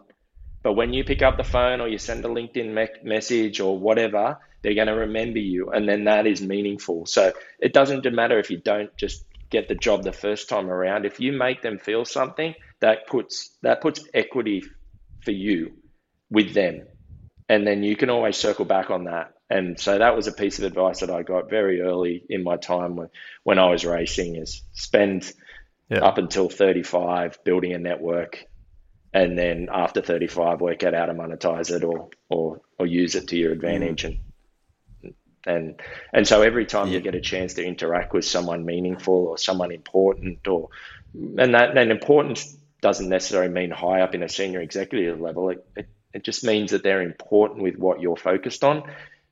but 0.63 0.73
when 0.73 0.91
you 0.91 1.05
pick 1.05 1.21
up 1.21 1.37
the 1.37 1.43
phone 1.45 1.79
or 1.79 1.87
you 1.87 1.97
send 1.97 2.25
a 2.25 2.27
LinkedIn 2.27 2.73
me- 2.73 3.03
message 3.03 3.61
or 3.61 3.77
whatever, 3.79 4.37
they're 4.61 4.73
going 4.75 4.87
to 4.87 4.93
remember 4.93 5.39
you, 5.39 5.69
and 5.71 5.87
then 5.87 6.05
that 6.05 6.27
is 6.27 6.41
meaningful. 6.41 7.05
So 7.05 7.31
it 7.59 7.73
doesn't 7.73 8.11
matter 8.13 8.39
if 8.39 8.49
you 8.49 8.57
don't 8.57 8.95
just 8.97 9.23
get 9.49 9.69
the 9.69 9.75
job 9.75 10.03
the 10.03 10.11
first 10.11 10.49
time 10.49 10.69
around. 10.69 11.05
If 11.05 11.19
you 11.21 11.31
make 11.31 11.61
them 11.61 11.79
feel 11.79 12.03
something, 12.05 12.53
that 12.81 13.07
puts 13.07 13.55
that 13.61 13.79
puts 13.81 14.03
equity 14.13 14.63
for 15.23 15.31
you 15.31 15.73
with 16.33 16.53
them. 16.53 16.87
And 17.47 17.65
then 17.65 17.83
you 17.83 17.95
can 17.95 18.09
always 18.09 18.35
circle 18.35 18.65
back 18.65 18.89
on 18.89 19.05
that. 19.05 19.33
And 19.49 19.79
so 19.79 19.99
that 19.99 20.15
was 20.15 20.27
a 20.27 20.31
piece 20.31 20.57
of 20.57 20.65
advice 20.65 21.01
that 21.01 21.11
I 21.11 21.21
got 21.21 21.49
very 21.49 21.81
early 21.81 22.25
in 22.27 22.43
my 22.43 22.57
time 22.57 22.95
when, 22.95 23.09
when 23.43 23.59
I 23.59 23.69
was 23.69 23.85
racing 23.85 24.35
is 24.35 24.63
spend 24.73 25.31
yeah. 25.89 25.99
up 25.99 26.17
until 26.17 26.49
35 26.49 27.43
building 27.43 27.73
a 27.73 27.77
network 27.77 28.45
and 29.13 29.37
then 29.37 29.69
after 29.71 30.01
35 30.01 30.59
work 30.59 30.83
out 30.83 30.95
how 30.95 31.05
to 31.05 31.13
monetize 31.13 31.69
it 31.69 31.83
or 31.83 32.09
or 32.29 32.61
or 32.79 32.87
use 32.87 33.13
it 33.13 33.27
to 33.27 33.37
your 33.37 33.51
advantage 33.51 34.03
mm. 34.03 34.15
and 35.03 35.13
and 35.45 35.81
and 36.13 36.27
so 36.27 36.41
every 36.41 36.65
time 36.65 36.87
yeah. 36.87 36.93
you 36.93 36.99
get 37.01 37.13
a 37.13 37.21
chance 37.21 37.55
to 37.55 37.63
interact 37.63 38.13
with 38.13 38.25
someone 38.25 38.65
meaningful 38.65 39.27
or 39.27 39.37
someone 39.37 39.71
important 39.71 40.47
or 40.47 40.69
and 41.13 41.53
that 41.53 41.77
and 41.77 41.91
importance 41.91 42.57
doesn't 42.81 43.09
necessarily 43.09 43.51
mean 43.51 43.69
high 43.69 44.01
up 44.01 44.15
in 44.15 44.23
a 44.23 44.29
senior 44.29 44.61
executive 44.61 45.21
level 45.21 45.49
it, 45.51 45.67
it 45.75 45.87
it 46.13 46.23
just 46.23 46.43
means 46.43 46.71
that 46.71 46.83
they're 46.83 47.01
important 47.01 47.63
with 47.63 47.75
what 47.75 48.01
you're 48.01 48.15
focused 48.15 48.63
on. 48.63 48.83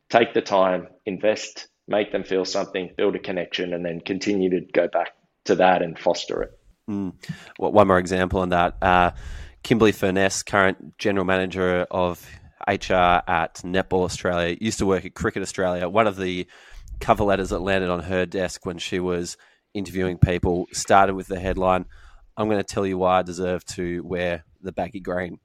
Take 0.10 0.34
the 0.34 0.42
time, 0.42 0.88
invest, 1.06 1.68
make 1.88 2.12
them 2.12 2.24
feel 2.24 2.44
something, 2.46 2.92
build 2.98 3.16
a 3.16 3.20
connection, 3.20 3.74
and 3.74 3.86
then 3.86 4.02
continue 4.02 4.50
to 4.50 4.62
go 4.62 4.88
back 4.88 5.14
to 5.46 5.56
that 5.56 5.82
and 5.82 5.98
foster 5.98 6.44
it. 6.44 6.60
Mm. 6.90 7.14
Well, 7.60 7.72
one 7.72 7.88
more 7.88 8.00
example 8.00 8.40
on 8.40 8.50
that. 8.50 8.78
Uh, 8.82 9.12
Kimberly 9.64 9.92
Furness, 9.92 10.44
current 10.44 10.98
general 10.98 11.26
manager 11.26 11.86
of 11.92 12.26
HR 12.68 13.22
at 13.28 13.62
Netball 13.64 14.04
Australia, 14.04 14.58
used 14.60 14.80
to 14.80 14.86
work 14.86 15.06
at 15.06 15.14
Cricket 15.14 15.44
Australia. 15.44 15.88
One 15.88 16.08
of 16.08 16.18
the 16.18 16.48
cover 17.00 17.24
letters 17.24 17.50
that 17.50 17.60
landed 17.60 17.90
on 17.90 18.02
her 18.02 18.26
desk 18.26 18.66
when 18.66 18.80
she 18.80 19.00
was 19.00 19.38
interviewing 19.74 20.18
people 20.18 20.68
started 20.74 21.16
with 21.16 21.28
the 21.28 21.40
headline, 21.40 21.86
I'm 22.36 22.48
going 22.48 22.60
to 22.60 22.64
tell 22.64 22.86
you 22.86 22.98
why 22.98 23.20
I 23.20 23.22
deserve 23.22 23.64
to 23.66 24.04
wear 24.04 24.44
the 24.62 24.72
baggy 24.72 25.00
green 25.00 25.40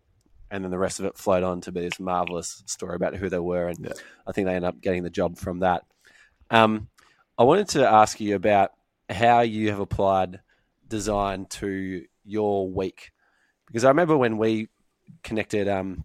and 0.51 0.63
then 0.63 0.71
the 0.71 0.79
rest 0.79 1.01
of 1.01 1.07
it 1.07 1.17
flowed 1.17 1.43
on 1.43 1.61
to 1.63 1.73
be 1.73 1.81
this 1.81 2.01
marvelous 2.01 2.63
story 2.67 2.97
about 2.97 3.15
who 3.17 3.29
they 3.29 3.39
were, 3.39 3.69
and 3.69 3.79
yeah. 3.81 3.93
I 4.27 4.33
think 4.33 4.47
they 4.47 4.55
ended 4.55 4.69
up 4.69 4.81
getting 4.81 5.03
the 5.03 5.11
job 5.11 5.39
from 5.39 5.61
that. 5.61 5.85
Um, 6.51 6.89
I 7.39 7.45
wanted 7.45 7.69
to 7.71 7.89
ask 7.89 8.21
you 8.21 8.35
about 8.35 8.73
how 9.09 9.41
you 9.41 9.71
have 9.71 9.81
applied 9.81 10.41
design 10.89 11.47
to 11.47 12.05
your 12.25 12.69
week, 12.69 13.13
because 13.67 13.85
I 13.85 13.89
remember 13.89 14.17
when 14.17 14.39
we 14.39 14.69
connected, 15.23 15.69
um, 15.69 16.05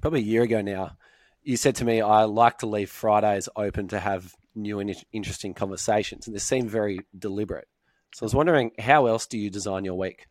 probably 0.00 0.20
a 0.20 0.24
year 0.24 0.42
ago 0.42 0.60
now, 0.62 0.96
you 1.42 1.56
said 1.56 1.76
to 1.76 1.84
me, 1.84 2.00
"I 2.00 2.24
like 2.24 2.58
to 2.58 2.66
leave 2.66 2.90
Fridays 2.90 3.48
open 3.56 3.88
to 3.88 3.98
have 3.98 4.34
new 4.54 4.80
and 4.80 4.94
interesting 5.12 5.54
conversations," 5.54 6.26
and 6.26 6.36
this 6.36 6.44
seemed 6.44 6.70
very 6.70 7.00
deliberate. 7.18 7.68
So 8.14 8.24
I 8.24 8.26
was 8.26 8.34
wondering, 8.34 8.72
how 8.78 9.06
else 9.06 9.26
do 9.26 9.38
you 9.38 9.48
design 9.48 9.86
your 9.86 9.94
week? 9.94 10.26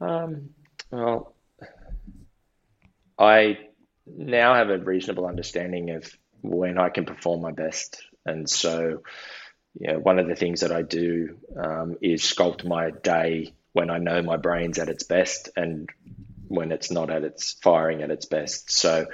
Um, 0.00 0.54
well, 0.90 1.31
I 3.22 3.58
now 4.06 4.54
have 4.54 4.68
a 4.68 4.78
reasonable 4.78 5.26
understanding 5.26 5.90
of 5.90 6.10
when 6.42 6.76
I 6.76 6.88
can 6.88 7.04
perform 7.04 7.40
my 7.40 7.52
best. 7.52 8.02
And 8.26 8.50
so, 8.50 9.02
you 9.78 9.92
know, 9.92 9.98
one 10.00 10.18
of 10.18 10.26
the 10.26 10.34
things 10.34 10.60
that 10.60 10.72
I 10.72 10.82
do 10.82 11.38
um, 11.56 11.96
is 12.02 12.22
sculpt 12.22 12.64
my 12.64 12.90
day 12.90 13.54
when 13.72 13.90
I 13.90 13.98
know 13.98 14.22
my 14.22 14.36
brain's 14.36 14.78
at 14.78 14.88
its 14.88 15.04
best 15.04 15.50
and 15.56 15.88
when 16.48 16.72
it's 16.72 16.90
not 16.90 17.10
at 17.10 17.22
its 17.22 17.52
firing 17.62 18.02
at 18.02 18.10
its 18.10 18.26
best. 18.26 18.72
So 18.72 19.06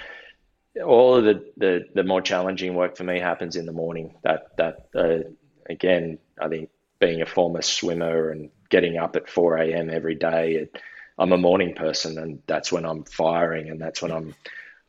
all 0.85 1.17
of 1.17 1.25
the, 1.25 1.53
the, 1.59 1.85
the 1.95 2.03
more 2.03 2.23
challenging 2.23 2.75
work 2.75 2.97
for 2.97 3.05
me 3.05 3.21
happens 3.21 3.57
in 3.57 3.67
the 3.67 3.73
morning. 3.73 4.17
That 4.25 4.57
that 4.57 4.89
uh, 4.95 5.29
again, 5.69 6.19
I 6.41 6.49
think 6.49 6.71
being 6.99 7.21
a 7.21 7.27
former 7.27 7.63
swimmer 7.63 8.31
and 8.31 8.51
getting 8.71 8.97
up 8.97 9.17
at 9.17 9.29
4 9.29 9.59
a.m. 9.59 9.91
every 9.91 10.15
day, 10.15 10.55
it, 10.55 10.79
I'm 11.19 11.33
a 11.33 11.39
morning 11.39 11.75
person, 11.75 12.19
and 12.19 12.43
that's 12.47 12.71
when 12.71 12.85
I'm 12.85 13.05
firing, 13.05 13.69
and 13.71 13.81
that's 13.81 14.01
when 14.03 14.13
I'm 14.13 14.35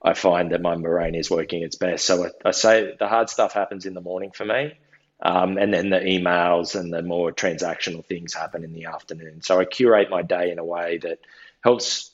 I 0.02 0.14
find 0.14 0.52
that 0.52 0.62
my 0.62 0.76
brain 0.76 1.16
is 1.16 1.30
working 1.30 1.62
its 1.62 1.76
best. 1.76 2.06
So 2.06 2.26
I, 2.26 2.30
I 2.50 2.52
say 2.52 2.96
the 2.98 3.08
hard 3.08 3.30
stuff 3.30 3.54
happens 3.54 3.86
in 3.86 3.94
the 3.94 4.02
morning 4.02 4.32
for 4.32 4.46
me. 4.46 4.74
Um, 5.22 5.58
and 5.58 5.74
then 5.74 5.90
the 5.90 6.00
emails 6.00 6.80
and 6.80 6.94
the 6.94 7.02
more 7.02 7.34
transactional 7.34 8.06
things 8.06 8.34
happen 8.34 8.64
in 8.64 8.72
the 8.72 8.86
afternoon. 8.86 9.42
So 9.42 9.60
I 9.60 9.66
curate 9.66 10.10
my 10.10 10.22
day 10.22 10.52
in 10.52 10.60
a 10.60 10.64
way 10.64 11.00
that 11.00 11.20
helps 11.62 12.12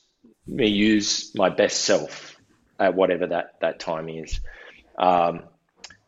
me 0.47 0.67
use 0.67 1.31
my 1.35 1.49
best 1.49 1.81
self 1.81 2.35
at 2.79 2.95
whatever 2.95 3.27
that, 3.27 3.59
that 3.61 3.79
time 3.79 4.09
is. 4.09 4.39
Um, 4.97 5.43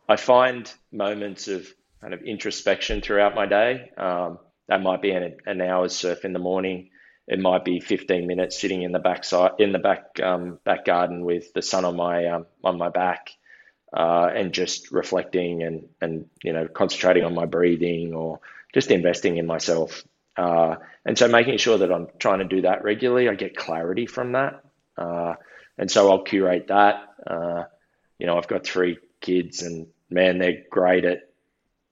I 0.09 0.15
find 0.15 0.71
moments 0.91 1.47
of 1.47 1.67
kind 2.01 2.15
of 2.15 2.23
introspection 2.23 3.01
throughout 3.01 3.35
my 3.35 3.45
day. 3.45 3.91
Um, 3.95 4.39
that 4.67 4.81
might 4.81 5.01
be 5.03 5.11
an, 5.11 5.37
an 5.45 5.61
hour's 5.61 5.95
surf 5.95 6.25
in 6.25 6.33
the 6.33 6.39
morning. 6.39 6.89
It 7.27 7.39
might 7.39 7.65
be 7.65 7.79
15 7.79 8.25
minutes 8.25 8.59
sitting 8.59 8.83
in 8.83 8.91
the 8.91 8.99
back 8.99 9.23
side, 9.23 9.51
in 9.59 9.73
the 9.73 9.79
back 9.79 10.19
um, 10.21 10.59
back 10.63 10.85
garden 10.85 11.25
with 11.25 11.53
the 11.53 11.61
sun 11.61 11.83
on 11.83 11.95
my 11.95 12.25
um, 12.27 12.45
on 12.63 12.77
my 12.77 12.89
back, 12.89 13.31
uh, 13.91 14.29
and 14.33 14.53
just 14.53 14.91
reflecting 14.91 15.63
and 15.63 15.89
and 15.99 16.29
you 16.43 16.53
know 16.53 16.67
concentrating 16.67 17.25
on 17.25 17.35
my 17.35 17.45
breathing 17.45 18.13
or 18.13 18.39
just 18.73 18.91
investing 18.91 19.37
in 19.37 19.45
myself. 19.45 20.03
Uh, 20.37 20.75
and 21.03 21.17
so 21.17 21.27
making 21.27 21.57
sure 21.57 21.79
that 21.79 21.91
I'm 21.91 22.07
trying 22.19 22.39
to 22.39 22.45
do 22.45 22.61
that 22.61 22.83
regularly, 22.83 23.27
I 23.27 23.35
get 23.35 23.57
clarity 23.57 24.05
from 24.05 24.33
that. 24.33 24.63
Uh, 24.97 25.35
and 25.77 25.89
so 25.89 26.09
I'll 26.09 26.23
curate 26.23 26.67
that. 26.67 27.07
Uh, 27.25 27.63
you 28.19 28.25
know, 28.25 28.37
I've 28.37 28.47
got 28.47 28.65
three 28.65 28.99
kids, 29.19 29.63
and 29.63 29.87
man, 30.09 30.37
they're 30.37 30.63
great 30.69 31.05
at. 31.05 31.29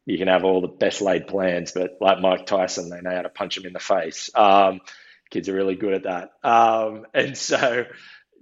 You 0.06 0.20
can 0.20 0.28
have 0.28 0.44
all 0.44 0.62
the 0.62 0.68
best 0.68 1.02
laid 1.02 1.28
plans, 1.28 1.72
but 1.72 1.98
like 1.99 2.20
Mike 2.20 2.45
Tyson, 2.45 2.90
they 2.90 3.02
know 3.02 3.16
how 3.16 3.24
to 3.24 3.30
punch 3.30 3.56
them 3.56 3.66
in 3.66 3.74
the 3.74 3.80
face. 3.80 4.30
Um, 4.36 4.82
kids 5.30 5.49
are 5.49 5.53
really 5.53 5.76
good 5.76 5.93
at 5.93 6.03
that. 6.03 6.34
Um, 6.43 7.06
and 7.14 7.38
so 7.38 7.85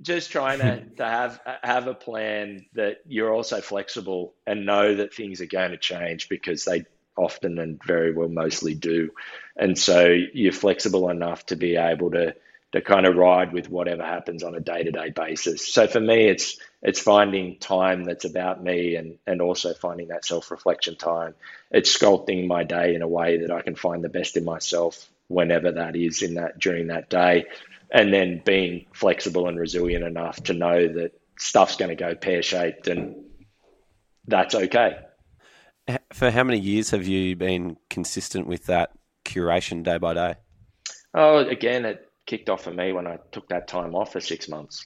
just 0.02 0.32
trying 0.32 0.60
to, 0.60 0.84
to 0.98 1.06
have 1.06 1.40
have 1.64 1.88
a 1.88 1.94
plan 1.94 2.66
that 2.74 2.98
you're 3.08 3.34
also 3.34 3.62
flexible 3.62 4.34
and 4.46 4.66
know 4.66 4.96
that 4.96 5.14
things 5.14 5.42
are 5.42 5.48
going 5.48 5.72
to 5.72 5.78
change 5.78 6.30
because 6.30 6.66
they 6.66 6.86
often 7.16 7.60
and 7.60 7.82
very 7.84 8.14
well 8.14 8.30
mostly 8.30 8.74
do. 8.74 9.12
And 9.56 9.78
so 9.78 10.16
you're 10.34 10.52
flexible 10.52 11.10
enough 11.10 11.46
to 11.48 11.56
be 11.56 11.76
able 11.76 12.12
to 12.12 12.36
to 12.72 12.82
kind 12.82 13.06
of 13.06 13.16
ride 13.16 13.54
with 13.54 13.70
whatever 13.70 14.04
happens 14.04 14.42
on 14.42 14.56
a 14.56 14.60
day-to-day 14.60 15.12
basis. 15.12 15.72
So 15.72 15.88
for 15.88 16.00
me 16.00 16.26
it's 16.28 16.58
it's 16.82 17.00
finding 17.00 17.60
time 17.60 18.04
that's 18.04 18.26
about 18.26 18.64
me 18.64 18.96
and 18.96 19.20
and 19.28 19.42
also 19.42 19.74
finding 19.74 20.08
that 20.08 20.26
self-reflection 20.26 20.96
time. 20.96 21.36
It's 21.72 21.96
sculpting 21.96 22.48
my 22.48 22.64
day 22.64 22.96
in 22.96 23.04
a 23.04 23.08
way 23.08 23.38
that 23.38 23.52
I 23.52 23.62
can 23.62 23.76
find 23.76 24.04
the 24.04 24.10
best 24.10 24.38
in 24.38 24.44
myself 24.44 25.08
whenever 25.34 25.72
that 25.72 25.96
is 25.96 26.22
in 26.22 26.36
that 26.36 26.60
during 26.60 26.88
that 26.88 27.10
day, 27.10 27.46
and 27.92 28.14
then 28.14 28.42
being 28.46 28.86
flexible 28.94 29.48
and 29.48 29.60
resilient 29.60 30.04
enough 30.04 30.42
to 30.44 30.54
know 30.54 30.88
that 30.88 31.12
stuff's 31.38 31.76
going 31.76 31.90
to 31.90 31.96
go 31.96 32.16
pear 32.16 32.42
shaped 32.42 32.88
and 32.88 33.16
that's 34.28 34.56
okay. 34.56 34.98
For 36.14 36.32
how 36.32 36.44
many 36.44 36.60
years 36.60 36.92
have 36.92 37.08
you 37.08 37.36
been 37.36 37.78
consistent 37.90 38.48
with 38.48 38.68
that 38.68 38.92
curation 39.26 39.84
day 39.84 39.98
by 39.98 40.14
day? 40.14 40.36
Oh, 41.14 41.38
again, 41.38 41.86
it 41.86 42.10
kicked 42.26 42.50
off 42.50 42.64
for 42.64 42.72
me 42.72 42.94
when 42.94 43.06
I 43.06 43.20
took 43.32 43.50
that 43.50 43.68
time 43.68 43.94
off 43.94 44.14
for 44.14 44.22
six 44.22 44.48
months. 44.48 44.86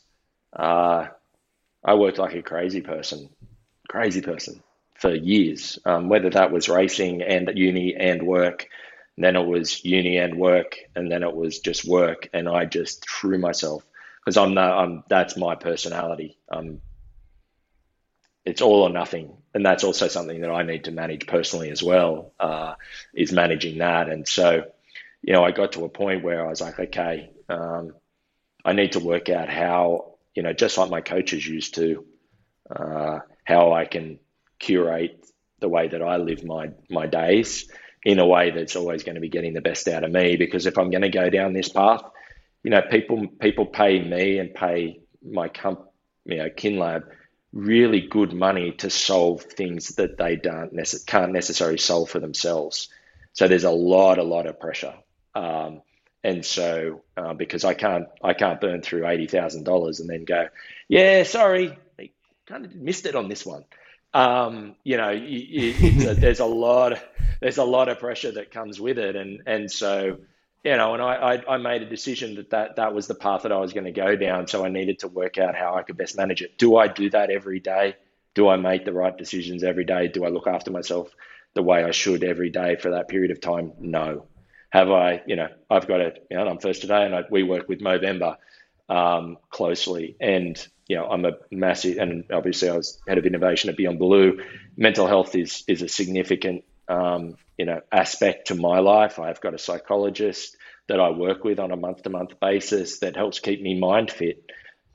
Uh, 0.51 1.07
I 1.85 1.93
worked 1.93 2.17
like 2.17 2.33
a 2.33 2.41
crazy 2.41 2.81
person, 2.81 3.29
crazy 3.87 4.21
person 4.21 4.63
for 4.95 5.13
years, 5.13 5.77
um, 5.85 6.09
whether 6.09 6.31
that 6.31 6.51
was 6.51 6.67
racing 6.67 7.21
and 7.21 7.49
uni 7.53 7.95
and 7.95 8.23
work 8.23 8.67
then 9.17 9.35
it 9.35 9.45
was 9.45 9.83
uni 9.83 10.17
and 10.17 10.37
work, 10.37 10.77
and 10.95 11.11
then 11.11 11.23
it 11.23 11.35
was 11.35 11.59
just 11.59 11.85
work, 11.85 12.29
and 12.33 12.47
I 12.47 12.65
just 12.65 13.07
threw 13.09 13.37
myself 13.37 13.83
because 14.19 14.37
I'm. 14.37 14.57
I'm 14.57 15.03
that's 15.09 15.37
my 15.37 15.55
personality. 15.55 16.37
Um, 16.51 16.81
it's 18.45 18.61
all 18.61 18.83
or 18.83 18.89
nothing, 18.89 19.35
and 19.53 19.65
that's 19.65 19.83
also 19.83 20.07
something 20.07 20.41
that 20.41 20.51
I 20.51 20.63
need 20.63 20.85
to 20.85 20.91
manage 20.91 21.27
personally 21.27 21.71
as 21.71 21.81
well. 21.81 22.33
Uh, 22.39 22.75
is 23.13 23.31
managing 23.31 23.79
that, 23.79 24.09
and 24.09 24.27
so 24.27 24.65
you 25.21 25.33
know, 25.33 25.43
I 25.43 25.51
got 25.51 25.73
to 25.73 25.85
a 25.85 25.89
point 25.89 26.23
where 26.23 26.45
I 26.45 26.49
was 26.49 26.61
like, 26.61 26.79
okay, 26.79 27.31
um, 27.49 27.93
I 28.63 28.73
need 28.73 28.93
to 28.93 28.99
work 28.99 29.29
out 29.29 29.49
how 29.49 30.17
you 30.37 30.43
know, 30.43 30.53
just 30.53 30.77
like 30.77 30.91
my 30.91 31.01
coaches 31.01 31.47
used 31.47 31.73
to, 31.75 32.05
uh, 32.69 33.19
how 33.43 33.73
I 33.73 33.85
can 33.85 34.19
curate 34.59 35.25
the 35.59 35.67
way 35.67 35.87
that 35.87 36.03
I 36.03 36.17
live 36.17 36.43
my 36.43 36.69
my 36.87 37.07
days 37.07 37.67
in 38.07 38.19
a 38.19 38.25
way 38.25 38.51
that's 38.51 38.77
always 38.77 39.03
going 39.03 39.15
to 39.15 39.21
be 39.21 39.27
getting 39.27 39.53
the 39.53 39.59
best 39.59 39.85
out 39.89 40.05
of 40.05 40.09
me. 40.09 40.37
Because 40.37 40.65
if 40.65 40.77
I'm 40.77 40.89
going 40.89 41.01
to 41.01 41.09
go 41.09 41.29
down 41.29 41.51
this 41.51 41.67
path, 41.67 42.03
you 42.63 42.71
know, 42.71 42.81
people 42.81 43.27
people 43.27 43.65
pay 43.65 44.01
me 44.01 44.39
and 44.39 44.53
pay 44.53 45.01
my 45.21 45.49
comp, 45.49 45.81
you 46.23 46.37
know, 46.37 46.49
KinLab 46.49 47.03
really 47.51 47.99
good 47.99 48.31
money 48.31 48.71
to 48.71 48.89
solve 48.89 49.41
things 49.41 49.95
that 49.95 50.17
they 50.17 50.37
don't 50.37 50.73
nece- 50.73 51.05
can't 51.05 51.33
necessarily 51.33 51.77
solve 51.77 52.09
for 52.09 52.21
themselves. 52.21 52.87
So 53.33 53.49
there's 53.49 53.65
a 53.65 53.71
lot, 53.71 54.19
a 54.19 54.23
lot 54.23 54.47
of 54.47 54.57
pressure. 54.57 54.93
Um, 55.35 55.81
and 56.23 56.45
so 56.45 57.01
uh, 57.17 57.33
because 57.33 57.65
I 57.65 57.73
can't 57.73 58.07
I 58.23 58.33
can't 58.33 58.61
burn 58.61 58.81
through 58.81 59.05
eighty 59.05 59.27
thousand 59.27 59.65
dollars 59.65 59.99
and 59.99 60.09
then 60.09 60.23
go, 60.23 60.47
yeah, 60.87 61.23
sorry, 61.23 61.77
I 61.99 62.11
kind 62.45 62.63
of 62.63 62.73
missed 62.73 63.05
it 63.05 63.15
on 63.15 63.27
this 63.27 63.45
one. 63.45 63.65
Um, 64.13 64.75
you 64.83 64.97
know, 64.97 65.11
you, 65.11 65.39
you, 65.39 66.13
there's 66.13 66.39
a 66.39 66.45
lot 66.45 66.99
there's 67.41 67.57
a 67.57 67.63
lot 67.63 67.89
of 67.89 67.99
pressure 67.99 68.31
that 68.31 68.51
comes 68.51 68.79
with 68.79 68.97
it, 68.97 69.15
and 69.15 69.41
and 69.45 69.71
so 69.71 70.17
you 70.63 70.75
know, 70.75 70.93
and 70.93 71.01
I, 71.01 71.15
I, 71.15 71.53
I 71.53 71.57
made 71.57 71.81
a 71.81 71.85
decision 71.89 72.35
that, 72.35 72.49
that 72.49 72.75
that 72.75 72.93
was 72.93 73.07
the 73.07 73.15
path 73.15 73.43
that 73.43 73.51
I 73.51 73.57
was 73.57 73.73
going 73.73 73.85
to 73.85 73.91
go 73.91 74.15
down. 74.15 74.47
So 74.47 74.65
I 74.65 74.69
needed 74.69 74.99
to 74.99 75.07
work 75.07 75.37
out 75.37 75.55
how 75.55 75.75
I 75.75 75.83
could 75.83 75.97
best 75.97 76.17
manage 76.17 76.41
it. 76.41 76.57
Do 76.57 76.75
I 76.75 76.87
do 76.87 77.09
that 77.11 77.29
every 77.29 77.59
day? 77.59 77.95
Do 78.33 78.49
I 78.49 78.57
make 78.57 78.83
the 78.83 78.91
right 78.91 79.17
decisions 79.17 79.63
every 79.63 79.85
day? 79.85 80.07
Do 80.09 80.25
I 80.25 80.27
look 80.27 80.47
after 80.47 80.71
myself 80.71 81.09
the 81.53 81.63
way 81.63 81.83
I 81.83 81.91
should 81.91 82.23
every 82.23 82.49
day 82.49 82.75
for 82.75 82.91
that 82.91 83.07
period 83.07 83.31
of 83.31 83.39
time? 83.39 83.73
No. 83.79 84.25
Have 84.69 84.91
I, 84.91 85.21
you 85.25 85.37
know, 85.37 85.47
I've 85.69 85.87
got 85.87 86.01
a, 86.01 86.13
you 86.29 86.37
know, 86.37 86.47
I'm 86.47 86.59
first 86.59 86.81
today 86.81 87.05
and 87.05 87.15
I, 87.15 87.23
we 87.31 87.43
work 87.43 87.69
with 87.69 87.79
Movember 87.79 88.35
um, 88.89 89.37
closely. 89.49 90.15
And, 90.19 90.57
you 90.87 90.97
know, 90.97 91.07
I'm 91.07 91.25
a 91.25 91.33
massive, 91.51 91.97
and 91.97 92.25
obviously 92.31 92.69
I 92.69 92.75
was 92.75 92.99
head 93.07 93.17
of 93.17 93.25
innovation 93.25 93.69
at 93.69 93.77
Beyond 93.77 93.99
Blue. 93.99 94.39
Mental 94.75 95.07
health 95.07 95.35
is, 95.35 95.63
is 95.67 95.81
a 95.81 95.87
significant 95.87 96.63
um, 96.87 97.35
you 97.57 97.65
know 97.65 97.81
aspect 97.91 98.47
to 98.47 98.55
my 98.55 98.79
life. 98.79 99.19
I've 99.19 99.41
got 99.41 99.53
a 99.53 99.57
psychologist 99.57 100.55
that 100.87 100.99
I 100.99 101.09
work 101.09 101.43
with 101.43 101.59
on 101.59 101.71
a 101.71 101.75
month 101.75 102.03
to 102.03 102.09
month 102.09 102.39
basis 102.39 102.99
that 102.99 103.15
helps 103.15 103.39
keep 103.39 103.61
me 103.61 103.77
mind 103.77 104.09
fit. 104.09 104.45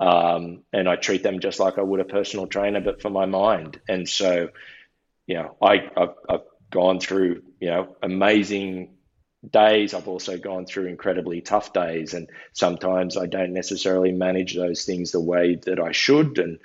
Um, 0.00 0.62
and 0.72 0.88
I 0.88 0.96
treat 0.96 1.22
them 1.22 1.40
just 1.40 1.60
like 1.60 1.78
I 1.78 1.82
would 1.82 2.00
a 2.00 2.04
personal 2.04 2.46
trainer, 2.46 2.80
but 2.80 3.02
for 3.02 3.10
my 3.10 3.26
mind. 3.26 3.78
And 3.88 4.08
so, 4.08 4.48
you 5.26 5.34
know, 5.34 5.54
I, 5.62 5.90
I've, 5.96 6.14
I've 6.28 6.40
gone 6.70 6.98
through, 6.98 7.42
you 7.60 7.68
know, 7.68 7.96
amazing 8.02 8.94
days. 9.50 9.94
I've 9.94 10.08
also 10.08 10.38
gone 10.38 10.66
through 10.66 10.86
incredibly 10.86 11.40
tough 11.40 11.72
days. 11.72 12.14
And 12.14 12.28
sometimes 12.52 13.16
I 13.16 13.26
don't 13.26 13.52
necessarily 13.52 14.12
manage 14.12 14.54
those 14.54 14.84
things 14.84 15.12
the 15.12 15.20
way 15.20 15.56
that 15.66 15.80
I 15.80 15.92
should. 15.92 16.38
And, 16.38 16.58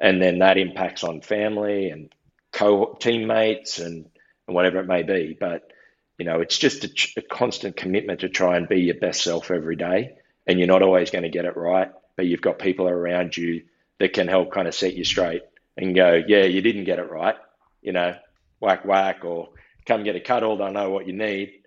and 0.00 0.20
then 0.20 0.40
that 0.40 0.58
impacts 0.58 1.04
on 1.04 1.20
family 1.20 1.90
and 1.90 2.12
co 2.52 2.96
teammates 3.00 3.78
and 3.78 4.06
and 4.46 4.54
whatever 4.54 4.78
it 4.80 4.86
may 4.86 5.02
be. 5.02 5.36
But 5.38 5.70
you 6.18 6.24
know, 6.24 6.40
it's 6.40 6.58
just 6.58 6.84
a, 6.84 7.20
a, 7.20 7.22
constant 7.22 7.76
commitment 7.76 8.20
to 8.20 8.28
try 8.28 8.56
and 8.56 8.68
be 8.68 8.82
your 8.82 8.94
best 8.94 9.22
self 9.22 9.50
every 9.50 9.76
day. 9.76 10.16
And 10.46 10.58
you're 10.58 10.68
not 10.68 10.82
always 10.82 11.10
going 11.10 11.24
to 11.24 11.30
get 11.30 11.44
it 11.44 11.56
right, 11.56 11.90
but 12.16 12.26
you've 12.26 12.40
got 12.40 12.58
people 12.58 12.88
around 12.88 13.36
you 13.36 13.64
that 13.98 14.12
can 14.12 14.28
help 14.28 14.52
kind 14.52 14.68
of 14.68 14.74
set 14.74 14.94
you 14.94 15.04
straight 15.04 15.42
and 15.76 15.94
go, 15.94 16.22
yeah, 16.26 16.44
you 16.44 16.60
didn't 16.60 16.84
get 16.84 16.98
it 16.98 17.10
right, 17.10 17.36
you 17.82 17.92
know, 17.92 18.16
whack 18.60 18.84
whack, 18.84 19.24
or 19.24 19.48
come 19.86 20.04
get 20.04 20.14
a 20.14 20.20
cuddle. 20.20 20.62
I 20.62 20.70
know 20.70 20.90
what 20.90 21.06
you 21.06 21.12
need. 21.12 21.63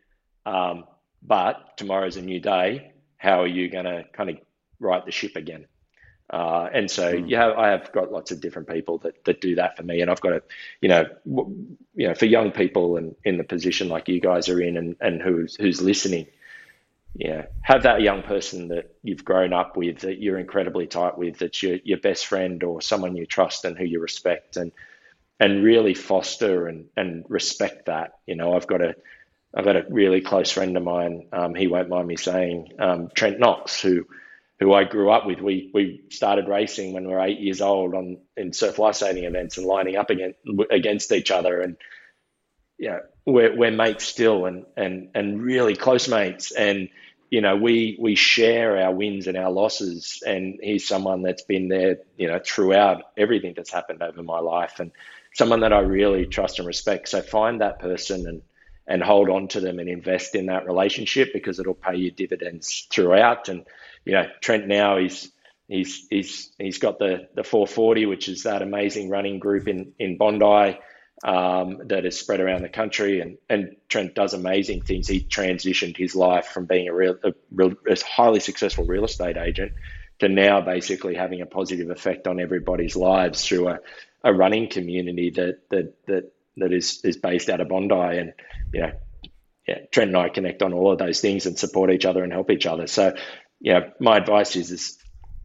Um, 0.48 0.86
but 1.22 1.76
tomorrow's 1.76 2.16
a 2.16 2.22
new 2.22 2.40
day. 2.40 2.94
How 3.18 3.42
are 3.42 3.48
you 3.48 3.70
going 3.70 3.86
to 3.86 4.06
kind 4.14 4.30
of 4.30 4.38
right 4.80 5.06
the 5.06 5.12
ship 5.12 5.36
again? 5.36 5.66
Uh, 6.30 6.70
and 6.74 6.90
so 6.90 7.14
mm. 7.14 7.30
you 7.30 7.36
have, 7.36 7.58
I 7.58 7.70
have 7.70 7.92
got 7.92 8.12
lots 8.12 8.32
of 8.32 8.40
different 8.40 8.70
people 8.70 8.98
that, 9.00 9.24
that 9.26 9.42
do 9.42 9.56
that 9.56 9.76
for 9.76 9.84
me. 9.84 10.02
And 10.02 10.10
I've 10.10 10.22
got 10.22 10.34
a, 10.34 10.44
you 10.82 10.90
know, 10.90 11.06
w- 11.30 11.78
you 11.96 12.08
know, 12.08 12.14
for 12.14 12.26
young 12.26 12.52
people 12.52 12.98
and 12.98 13.16
in 13.26 13.38
the 13.38 13.44
position 13.44 13.90
like 13.90 14.08
you 14.08 14.22
guys 14.22 14.48
are 14.48 14.62
in 14.62 14.78
and, 14.78 14.96
and 15.02 15.22
who's, 15.22 15.56
who's 15.56 15.82
listening, 15.82 16.28
you 17.16 17.30
know, 17.30 17.46
have 17.62 17.84
that 17.84 18.02
young 18.02 18.24
person 18.24 18.70
that 18.70 18.96
you've 19.04 19.26
grown 19.26 19.52
up 19.52 19.76
with, 19.76 20.00
that 20.00 20.20
you're 20.22 20.40
incredibly 20.40 20.88
tight 20.88 21.18
with, 21.18 21.40
that's 21.40 21.62
your, 21.62 21.78
your 21.84 21.98
best 21.98 22.26
friend 22.26 22.64
or 22.64 22.82
someone 22.82 23.18
you 23.18 23.26
trust 23.26 23.66
and 23.66 23.78
who 23.78 23.86
you 23.86 24.00
respect. 24.00 24.56
And, 24.56 24.72
and 25.40 25.64
really 25.64 25.94
foster 25.94 26.68
and, 26.68 26.86
and 26.98 27.24
respect 27.30 27.86
that. 27.86 28.20
You 28.26 28.36
know, 28.36 28.56
I've 28.56 28.68
got 28.68 28.82
a 28.82 28.96
I've 29.58 29.66
got 29.66 29.76
a 29.76 29.86
really 29.90 30.22
close 30.22 30.52
friend 30.52 30.78
of 30.78 30.84
mine. 30.84 31.30
Um, 31.34 31.56
he 31.56 31.66
won't 31.66 31.90
mind 31.90 32.08
me 32.08 32.16
saying 32.16 32.74
um, 32.78 33.10
Trent 33.16 33.40
Knox, 33.40 33.82
who 33.82 34.06
who 34.60 34.72
I 34.72 34.84
grew 34.84 35.10
up 35.10 35.26
with. 35.26 35.42
We 35.42 35.72
we 35.74 36.04
started 36.10 36.48
racing 36.48 36.94
when 36.94 37.08
we 37.08 37.14
were 37.14 37.26
eight 37.26 37.40
years 37.40 37.60
old 37.60 37.96
on 37.96 38.20
in 38.36 38.54
surf 38.54 38.78
lifesaving 38.78 39.24
events 39.24 39.58
and 39.58 39.66
lining 39.66 39.96
up 39.96 40.12
against 40.12 40.38
against 40.70 41.12
each 41.12 41.32
other, 41.32 41.60
and 41.60 41.76
you 42.78 42.90
know 42.90 43.00
we're 43.26 43.58
we're 43.58 43.72
mates 43.72 44.06
still, 44.06 44.46
and 44.46 44.66
and 44.76 45.10
and 45.16 45.42
really 45.42 45.76
close 45.76 46.08
mates, 46.08 46.52
and 46.52 46.90
you 47.32 47.42
know 47.42 47.56
we 47.56 47.98
we 48.00 48.14
share 48.14 48.78
our 48.78 48.94
wins 48.94 49.26
and 49.26 49.38
our 49.38 49.50
losses, 49.50 50.22
and 50.24 50.60
he's 50.62 50.88
someone 50.88 51.24
that's 51.24 51.44
been 51.44 51.68
there, 51.68 51.98
you 52.16 52.28
know, 52.28 52.40
throughout 52.46 53.02
everything 53.18 53.56
that's 53.58 53.74
happened 53.74 54.04
over 54.04 54.22
my 54.22 54.40
life, 54.40 54.80
and 54.80 54.92
someone 55.34 55.62
that 55.62 55.74
I 55.74 55.80
really 55.80 56.28
trust 56.28 56.60
and 56.60 56.68
respect. 56.68 57.10
So 57.10 57.24
find 57.24 57.62
that 57.62 57.80
person 57.80 58.28
and 58.28 58.44
and 58.88 59.04
hold 59.04 59.30
on 59.30 59.50
to 59.50 59.60
them 59.60 59.80
and 59.80 59.90
invest 59.90 60.34
in 60.34 60.46
that 60.46 60.66
relationship 60.66 61.34
because 61.34 61.60
it'll 61.60 61.74
pay 61.74 61.98
you 61.98 62.12
dividends 62.12 62.88
throughout. 62.90 63.50
And 63.50 63.66
you 64.06 64.14
know, 64.14 64.28
Trent 64.40 64.68
now 64.68 64.98
he's 64.98 65.32
he's 65.68 66.08
he's 66.10 66.52
he's 66.58 66.78
got 66.78 66.98
the 66.98 67.28
the 67.36 67.44
440, 67.44 68.06
which 68.06 68.30
is 68.30 68.44
that 68.44 68.62
amazing 68.62 69.10
running 69.10 69.40
group 69.40 69.68
in 69.68 69.94
in 70.00 70.18
Bondi 70.18 70.80
um, 71.24 71.82
that 71.86 72.06
is 72.06 72.18
spread 72.18 72.40
around 72.40 72.62
the 72.62 72.70
country. 72.70 73.20
And 73.20 73.38
and 73.50 73.76
Trent 73.90 74.16
does 74.16 74.34
amazing 74.34 74.82
things. 74.82 75.08
He 75.08 75.22
transitioned 75.22 75.98
his 75.98 76.16
life 76.16 76.48
from 76.48 76.66
being 76.66 76.88
a 76.88 76.94
real 76.94 77.18
a, 77.24 77.34
real, 77.52 77.74
a 77.90 77.98
highly 78.06 78.40
successful 78.40 78.86
real 78.86 79.06
estate 79.06 79.38
agent 79.38 79.74
to 80.20 80.30
now 80.30 80.62
basically 80.62 81.16
having 81.16 81.42
a 81.42 81.46
positive 81.46 81.90
effect 81.90 82.28
on 82.28 82.40
everybody's 82.40 82.96
lives 82.96 83.46
through 83.46 83.68
a, 83.68 83.80
a 84.24 84.34
running 84.34 84.70
community 84.70 85.32
that 85.32 85.70
that 85.70 85.94
that 86.06 86.32
that 86.58 86.74
is 86.74 87.02
is 87.04 87.18
based 87.18 87.50
out 87.50 87.62
of 87.62 87.70
Bondi. 87.70 87.96
And 87.96 88.34
you 88.74 88.82
know, 88.82 88.92
yeah, 89.68 89.80
Trent 89.92 90.10
and 90.10 90.18
I 90.18 90.30
connect 90.30 90.62
on 90.62 90.74
all 90.74 90.92
of 90.92 91.00
those 91.00 91.22
things 91.22 91.46
and 91.46 91.58
support 91.58 91.92
each 91.92 92.06
other 92.06 92.24
and 92.24 92.32
help 92.32 92.52
each 92.52 92.66
other. 92.66 92.88
So 92.88 93.16
you 93.60 93.74
know, 93.74 93.92
my 94.00 94.18
advice 94.18 94.56
is 94.56 94.72
is 94.72 94.98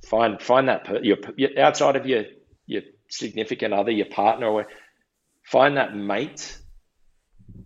find 0.06 0.40
find 0.40 0.68
that 0.68 0.84
per, 0.84 1.00
your, 1.02 1.18
your 1.36 1.58
outside 1.58 1.96
of 1.96 2.06
your 2.06 2.24
your 2.66 2.82
significant 3.08 3.74
other, 3.74 3.90
your 3.90 4.06
partner, 4.06 4.48
or 4.48 4.66
find 5.42 5.76
that 5.76 5.94
mate 5.94 6.58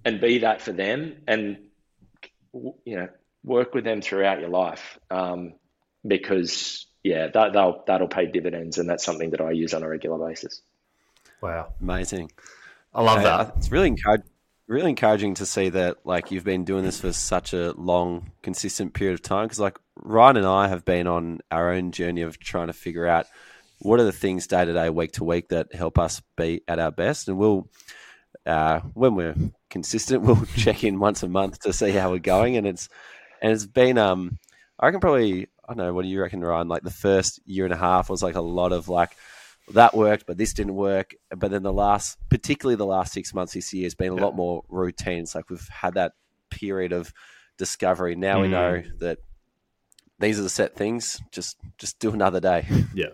and 0.05 0.21
be 0.21 0.39
that 0.39 0.63
for 0.63 0.73
them, 0.73 1.17
and 1.27 1.59
you 2.53 2.97
know, 2.97 3.09
work 3.45 3.75
with 3.75 3.85
them 3.85 4.01
throughout 4.01 4.41
your 4.41 4.49
life 4.49 4.99
um, 5.11 5.55
because 6.07 6.87
yeah, 7.03 7.29
that 7.29 7.53
they'll 7.53 7.85
that'll 7.87 8.09
pay 8.09 8.27
dividends, 8.27 8.79
and 8.79 8.89
that's 8.89 9.05
something 9.05 9.31
that 9.31 9.41
I 9.41 9.53
use 9.53 9.75
on 9.75 9.83
a 9.83 9.89
regular 9.89 10.29
basis. 10.29 10.61
Wow, 11.41 11.75
amazing! 11.81 12.33
I 12.95 13.03
love 13.03 13.23
that. 13.23 13.55
It's 13.57 13.71
really 13.71 13.89
encouraging 13.89 14.29
really 14.69 14.91
encouraging 14.91 15.35
to 15.35 15.47
see 15.47 15.69
that 15.69 15.99
like 16.05 16.33
you've 16.33 16.43
been 16.43 16.65
doing 16.65 16.83
this 16.83 17.01
for 17.01 17.13
such 17.13 17.53
a 17.53 17.73
long 17.77 18.33
consistent 18.43 18.93
period 18.95 19.15
of 19.15 19.23
time 19.23 19.45
because 19.45 19.61
like 19.61 19.79
ryan 19.95 20.37
and 20.37 20.45
i 20.45 20.67
have 20.67 20.85
been 20.85 21.07
on 21.07 21.39
our 21.53 21.71
own 21.71 21.93
journey 21.93 22.23
of 22.23 22.37
trying 22.41 22.67
to 22.67 22.73
figure 22.73 23.07
out 23.07 23.27
what 23.81 24.01
are 24.01 24.05
the 24.05 24.13
things 24.13 24.47
day 24.47 24.65
to 24.65 24.73
day 24.73 24.91
week 24.91 25.13
to 25.13 25.25
week 25.25 25.49
that 25.49 25.75
help 25.75 25.99
us 25.99 26.23
be 26.37 26.63
at 26.67 26.79
our 26.79 26.91
best. 26.91 27.29
And 27.29 27.39
we'll 27.39 27.69
uh, 28.45 28.81
when 28.95 29.15
we're 29.15 29.35
consistent 29.71 30.23
we'll 30.23 30.45
check 30.57 30.85
in 30.85 30.99
once 30.99 31.23
a 31.23 31.29
month 31.29 31.61
to 31.61 31.73
see 31.73 31.91
how 31.91 32.11
we're 32.11 32.19
going. 32.19 32.57
And 32.57 32.67
it's 32.67 32.89
and 33.43 33.53
it's 33.53 33.67
been 33.67 33.99
um 33.99 34.39
i 34.79 34.87
reckon 34.87 35.01
probably 35.01 35.49
i 35.69 35.69
don't 35.69 35.77
know 35.77 35.93
what 35.93 36.03
do 36.03 36.09
you 36.09 36.21
reckon 36.21 36.41
ryan? 36.41 36.69
Like 36.69 36.83
the 36.83 36.91
first 36.91 37.41
year 37.45 37.65
and 37.65 37.75
a 37.75 37.79
half 37.79 38.09
was 38.09 38.23
like 38.23 38.37
a 38.37 38.41
lot 38.41 38.73
of 38.73 38.89
like 38.89 39.17
that 39.73 39.95
worked, 39.95 40.27
but 40.27 40.39
this 40.39 40.53
didn't 40.53 40.75
work. 40.75 41.15
But 41.37 41.51
then 41.51 41.63
the 41.63 41.73
last, 41.73 42.19
particularly 42.29 42.77
the 42.77 42.87
last 42.87 43.13
six 43.13 43.35
months 43.35 43.55
this 43.55 43.73
year, 43.73 43.85
has 43.85 43.95
been 43.95 44.13
a 44.13 44.17
yeah. 44.17 44.23
lot 44.23 44.37
more 44.37 44.63
routine. 44.69 45.21
It's 45.21 45.35
like 45.35 45.51
we've 45.51 45.69
had 45.69 45.95
that 45.95 46.13
period 46.51 46.93
of 46.93 47.13
discovery. 47.59 48.15
Now 48.15 48.39
mm. 48.39 48.43
we 48.43 48.49
know 48.49 48.83
mm. 48.85 48.99
that 49.01 49.19
these 50.19 50.39
are 50.39 50.43
the 50.43 50.49
set 50.49 50.77
things. 50.77 51.21
Just 51.33 51.59
just 51.79 51.99
do 51.99 52.13
another 52.13 52.41
day. 52.41 52.67
Yeah, 52.95 53.07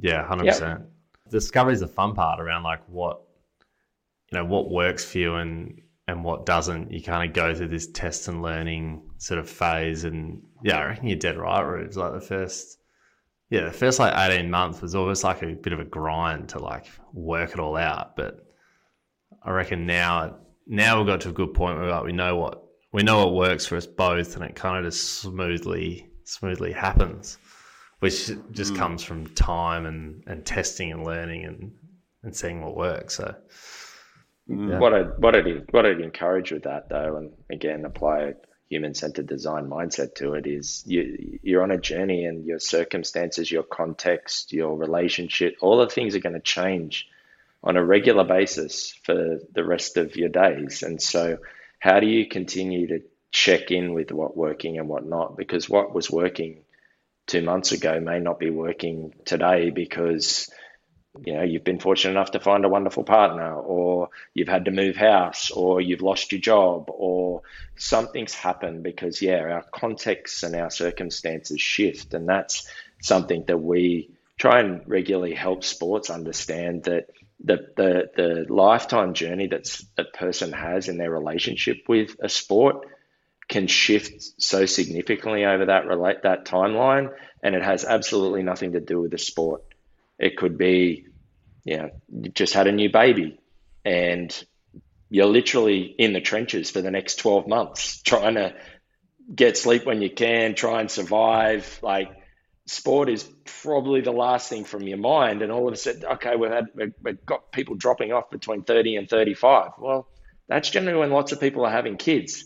yeah, 0.00 0.26
hundred 0.26 0.46
yep. 0.46 0.54
percent. 0.54 0.82
Discovery 1.30 1.74
is 1.74 1.80
the 1.80 1.88
fun 1.88 2.14
part 2.14 2.40
around 2.40 2.62
like 2.62 2.80
what 2.88 3.22
you 4.30 4.38
know 4.38 4.44
what 4.44 4.70
works 4.70 5.04
for 5.04 5.18
you 5.18 5.34
and 5.34 5.80
and 6.08 6.24
what 6.24 6.46
doesn't. 6.46 6.90
You 6.90 7.02
kind 7.02 7.28
of 7.28 7.34
go 7.34 7.54
through 7.54 7.68
this 7.68 7.88
test 7.88 8.26
and 8.28 8.42
learning 8.42 9.02
sort 9.18 9.38
of 9.38 9.48
phase, 9.48 10.04
and 10.04 10.42
yeah, 10.62 10.78
I 10.78 10.84
reckon 10.86 11.08
you're 11.08 11.18
dead 11.18 11.36
right. 11.36 11.60
Rubes. 11.60 11.96
Like 11.96 12.12
the 12.12 12.20
first 12.20 12.78
yeah, 13.52 13.66
the 13.66 13.70
first 13.70 13.98
like 13.98 14.14
18 14.16 14.50
months 14.50 14.80
was 14.80 14.94
almost 14.94 15.24
like 15.24 15.42
a 15.42 15.48
bit 15.48 15.74
of 15.74 15.78
a 15.78 15.84
grind 15.84 16.48
to 16.48 16.58
like 16.58 16.86
work 17.12 17.52
it 17.52 17.60
all 17.60 17.76
out. 17.76 18.16
But 18.16 18.46
I 19.42 19.50
reckon 19.50 19.84
now, 19.84 20.36
now 20.66 20.96
we've 20.96 21.06
got 21.06 21.20
to 21.20 21.28
a 21.28 21.32
good 21.32 21.52
point 21.52 21.78
where 21.78 21.90
like, 21.90 22.02
we 22.02 22.12
know 22.12 22.34
what, 22.34 22.62
we 22.92 23.02
know 23.02 23.26
what 23.26 23.34
works 23.34 23.66
for 23.66 23.76
us 23.76 23.86
both 23.86 24.36
and 24.36 24.44
it 24.46 24.54
kind 24.54 24.78
of 24.78 24.90
just 24.90 25.20
smoothly, 25.20 26.08
smoothly 26.24 26.72
happens, 26.72 27.36
which 27.98 28.30
just 28.52 28.72
mm. 28.72 28.78
comes 28.78 29.04
from 29.04 29.26
time 29.34 29.84
and, 29.84 30.24
and 30.26 30.46
testing 30.46 30.90
and 30.90 31.04
learning 31.04 31.44
and, 31.44 31.72
and 32.22 32.34
seeing 32.34 32.62
what 32.62 32.74
works. 32.74 33.16
So, 33.16 33.34
mm. 34.48 34.70
yeah. 34.70 34.78
what 34.78 34.94
I 34.94 35.02
what 35.18 35.36
I 35.36 35.40
what 35.72 35.84
I'd 35.84 36.00
encourage 36.00 36.52
with 36.52 36.62
that 36.62 36.88
though, 36.88 37.16
and 37.18 37.30
again 37.50 37.84
apply 37.84 38.32
human 38.72 38.94
centered 38.94 39.26
design 39.26 39.68
mindset 39.68 40.14
to 40.14 40.32
it 40.32 40.46
is 40.46 40.82
you 40.86 41.38
you're 41.42 41.62
on 41.62 41.70
a 41.70 41.76
journey 41.76 42.24
and 42.24 42.46
your 42.46 42.58
circumstances, 42.58 43.52
your 43.52 43.62
context, 43.62 44.50
your 44.50 44.78
relationship, 44.78 45.56
all 45.60 45.76
the 45.76 45.90
things 45.90 46.16
are 46.16 46.20
going 46.20 46.32
to 46.32 46.40
change 46.40 47.06
on 47.62 47.76
a 47.76 47.84
regular 47.84 48.24
basis 48.24 48.94
for 49.04 49.40
the 49.52 49.62
rest 49.62 49.98
of 49.98 50.16
your 50.16 50.30
days. 50.30 50.82
And 50.82 51.02
so 51.02 51.36
how 51.80 52.00
do 52.00 52.06
you 52.06 52.26
continue 52.26 52.86
to 52.86 53.02
check 53.30 53.70
in 53.70 53.92
with 53.92 54.10
what 54.10 54.38
working 54.38 54.78
and 54.78 54.88
what 54.88 55.04
not? 55.04 55.36
Because 55.36 55.68
what 55.68 55.94
was 55.94 56.10
working 56.10 56.64
two 57.26 57.42
months 57.42 57.72
ago 57.72 58.00
may 58.00 58.20
not 58.20 58.38
be 58.38 58.48
working 58.48 59.12
today 59.26 59.68
because 59.68 60.50
you 61.20 61.34
know 61.34 61.42
you've 61.42 61.64
been 61.64 61.78
fortunate 61.78 62.12
enough 62.12 62.30
to 62.30 62.40
find 62.40 62.64
a 62.64 62.68
wonderful 62.68 63.04
partner 63.04 63.54
or 63.54 64.08
you've 64.32 64.48
had 64.48 64.64
to 64.64 64.70
move 64.70 64.96
house 64.96 65.50
or 65.50 65.80
you've 65.80 66.00
lost 66.00 66.32
your 66.32 66.40
job 66.40 66.86
or 66.88 67.42
something's 67.76 68.34
happened 68.34 68.82
because 68.82 69.20
yeah 69.20 69.40
our 69.40 69.64
contexts 69.72 70.42
and 70.42 70.54
our 70.54 70.70
circumstances 70.70 71.60
shift. 71.60 72.14
And 72.14 72.28
that's 72.28 72.66
something 73.00 73.44
that 73.46 73.58
we 73.58 74.10
try 74.38 74.60
and 74.60 74.82
regularly 74.86 75.34
help 75.34 75.64
sports 75.64 76.08
understand 76.08 76.84
that 76.84 77.10
the 77.44 77.58
the, 77.76 78.10
the 78.16 78.46
lifetime 78.48 79.12
journey 79.12 79.48
that 79.48 79.82
a 79.98 80.04
person 80.04 80.52
has 80.52 80.88
in 80.88 80.96
their 80.96 81.10
relationship 81.10 81.82
with 81.88 82.16
a 82.22 82.28
sport 82.28 82.86
can 83.48 83.66
shift 83.66 84.22
so 84.38 84.64
significantly 84.64 85.44
over 85.44 85.66
that 85.66 85.86
relate 85.86 86.22
that 86.22 86.46
timeline. 86.46 87.12
And 87.42 87.54
it 87.54 87.62
has 87.62 87.84
absolutely 87.84 88.42
nothing 88.42 88.72
to 88.72 88.80
do 88.80 89.02
with 89.02 89.10
the 89.10 89.18
sport 89.18 89.62
it 90.18 90.36
could 90.36 90.58
be, 90.58 91.06
you 91.64 91.76
know, 91.78 91.90
you 92.08 92.30
just 92.30 92.54
had 92.54 92.66
a 92.66 92.72
new 92.72 92.90
baby 92.90 93.38
and 93.84 94.44
you're 95.10 95.26
literally 95.26 95.82
in 95.82 96.12
the 96.12 96.20
trenches 96.20 96.70
for 96.70 96.80
the 96.80 96.90
next 96.90 97.16
12 97.16 97.46
months 97.46 98.00
trying 98.04 98.34
to 98.34 98.54
get 99.32 99.56
sleep 99.56 99.84
when 99.84 100.02
you 100.02 100.10
can, 100.10 100.54
try 100.54 100.80
and 100.80 100.90
survive. 100.90 101.78
Like, 101.82 102.10
sport 102.66 103.08
is 103.08 103.28
probably 103.62 104.00
the 104.00 104.12
last 104.12 104.48
thing 104.48 104.64
from 104.64 104.82
your 104.82 104.98
mind. 104.98 105.42
And 105.42 105.52
all 105.52 105.68
of 105.68 105.74
a 105.74 105.76
sudden, 105.76 106.04
okay, 106.04 106.36
we've 106.36 106.50
had 106.50 106.66
we've 106.74 107.26
got 107.26 107.52
people 107.52 107.74
dropping 107.74 108.12
off 108.12 108.30
between 108.30 108.62
30 108.62 108.96
and 108.96 109.08
35. 109.08 109.72
Well, 109.78 110.08
that's 110.48 110.70
generally 110.70 110.98
when 110.98 111.10
lots 111.10 111.32
of 111.32 111.40
people 111.40 111.64
are 111.64 111.70
having 111.70 111.96
kids. 111.96 112.44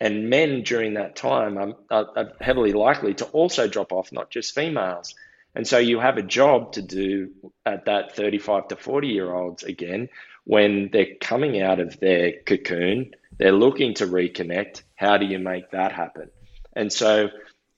And 0.00 0.28
men 0.28 0.62
during 0.62 0.94
that 0.94 1.16
time 1.16 1.56
are, 1.56 1.74
are 1.90 2.32
heavily 2.40 2.72
likely 2.72 3.14
to 3.14 3.26
also 3.26 3.68
drop 3.68 3.92
off, 3.92 4.12
not 4.12 4.30
just 4.30 4.54
females. 4.54 5.14
And 5.54 5.66
so 5.66 5.78
you 5.78 6.00
have 6.00 6.16
a 6.16 6.22
job 6.22 6.72
to 6.72 6.82
do 6.82 7.30
at 7.64 7.84
that 7.84 8.16
35 8.16 8.68
to 8.68 8.76
40 8.76 9.08
year 9.08 9.32
olds 9.32 9.62
again 9.62 10.08
when 10.44 10.90
they're 10.92 11.16
coming 11.20 11.60
out 11.60 11.80
of 11.80 11.98
their 12.00 12.32
cocoon, 12.44 13.14
they're 13.38 13.52
looking 13.52 13.94
to 13.94 14.06
reconnect. 14.06 14.82
How 14.94 15.16
do 15.16 15.26
you 15.26 15.38
make 15.38 15.70
that 15.70 15.92
happen? 15.92 16.30
And 16.74 16.92
so, 16.92 17.30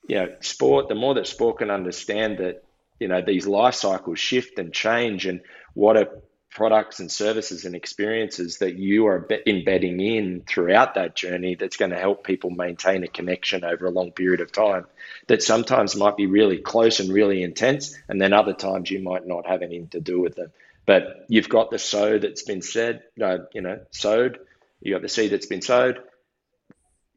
you 0.09 0.17
know, 0.17 0.35
sport, 0.41 0.89
the 0.89 0.95
more 0.95 1.15
that 1.15 1.27
sport 1.27 1.59
can 1.59 1.71
understand 1.71 2.39
that, 2.39 2.65
you 2.99 3.09
know, 3.09 3.23
these 3.23 3.47
life 3.47 3.75
cycles 3.75 4.19
shift 4.19 4.59
and 4.59 4.73
change 4.73 5.27
and 5.27 5.41
what 5.75 5.97
are 5.97 6.09
products 6.51 7.01
and 7.01 7.13
services 7.13 7.65
and 7.65 7.75
experiences 7.75 8.59
that 8.59 8.77
you 8.77 9.07
are 9.07 9.29
embedding 9.47 10.01
in 10.01 10.43
throughout 10.47 10.95
that 10.95 11.15
journey 11.15 11.55
that's 11.55 11.77
going 11.77 11.91
to 11.91 11.99
help 11.99 12.25
people 12.25 12.51
maintain 12.51 13.05
a 13.05 13.09
connection 13.09 13.65
over 13.65 13.87
a 13.87 13.91
long 13.91 14.11
period 14.11 14.41
of 14.41 14.53
time 14.53 14.87
that 15.27 15.43
sometimes 15.43 15.95
might 15.97 16.17
be 16.17 16.27
really 16.27 16.59
close 16.59 16.99
and 16.99 17.13
really 17.13 17.43
intense 17.43 17.95
and 18.09 18.21
then 18.21 18.33
other 18.33 18.55
times 18.55 18.91
you 18.91 19.01
might 19.01 19.27
not 19.27 19.47
have 19.47 19.63
anything 19.63 19.89
to 19.89 20.01
do 20.01 20.21
with 20.21 20.35
them. 20.35 20.51
But 20.87 21.27
you've 21.29 21.49
got 21.49 21.71
the 21.71 21.79
sow 21.79 22.19
that's 22.19 22.43
been 22.43 22.63
said 22.63 23.03
uh, 23.23 23.39
you 23.53 23.61
know 23.61 23.81
sowed. 23.91 24.39
You 24.81 24.95
got 24.95 25.03
the 25.03 25.09
seed 25.09 25.33
that's 25.33 25.47
been 25.47 25.63
sowed. 25.63 26.01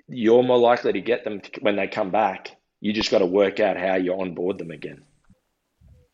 You're 0.07 0.43
more 0.43 0.57
likely 0.57 0.93
to 0.93 1.01
get 1.01 1.23
them 1.23 1.41
when 1.61 1.75
they 1.75 1.87
come 1.87 2.09
back. 2.09 2.57
You 2.81 2.93
just 2.93 3.11
got 3.11 3.19
to 3.19 3.25
work 3.25 3.59
out 3.59 3.77
how 3.77 3.95
you 3.95 4.19
onboard 4.19 4.57
them 4.57 4.71
again 4.71 5.03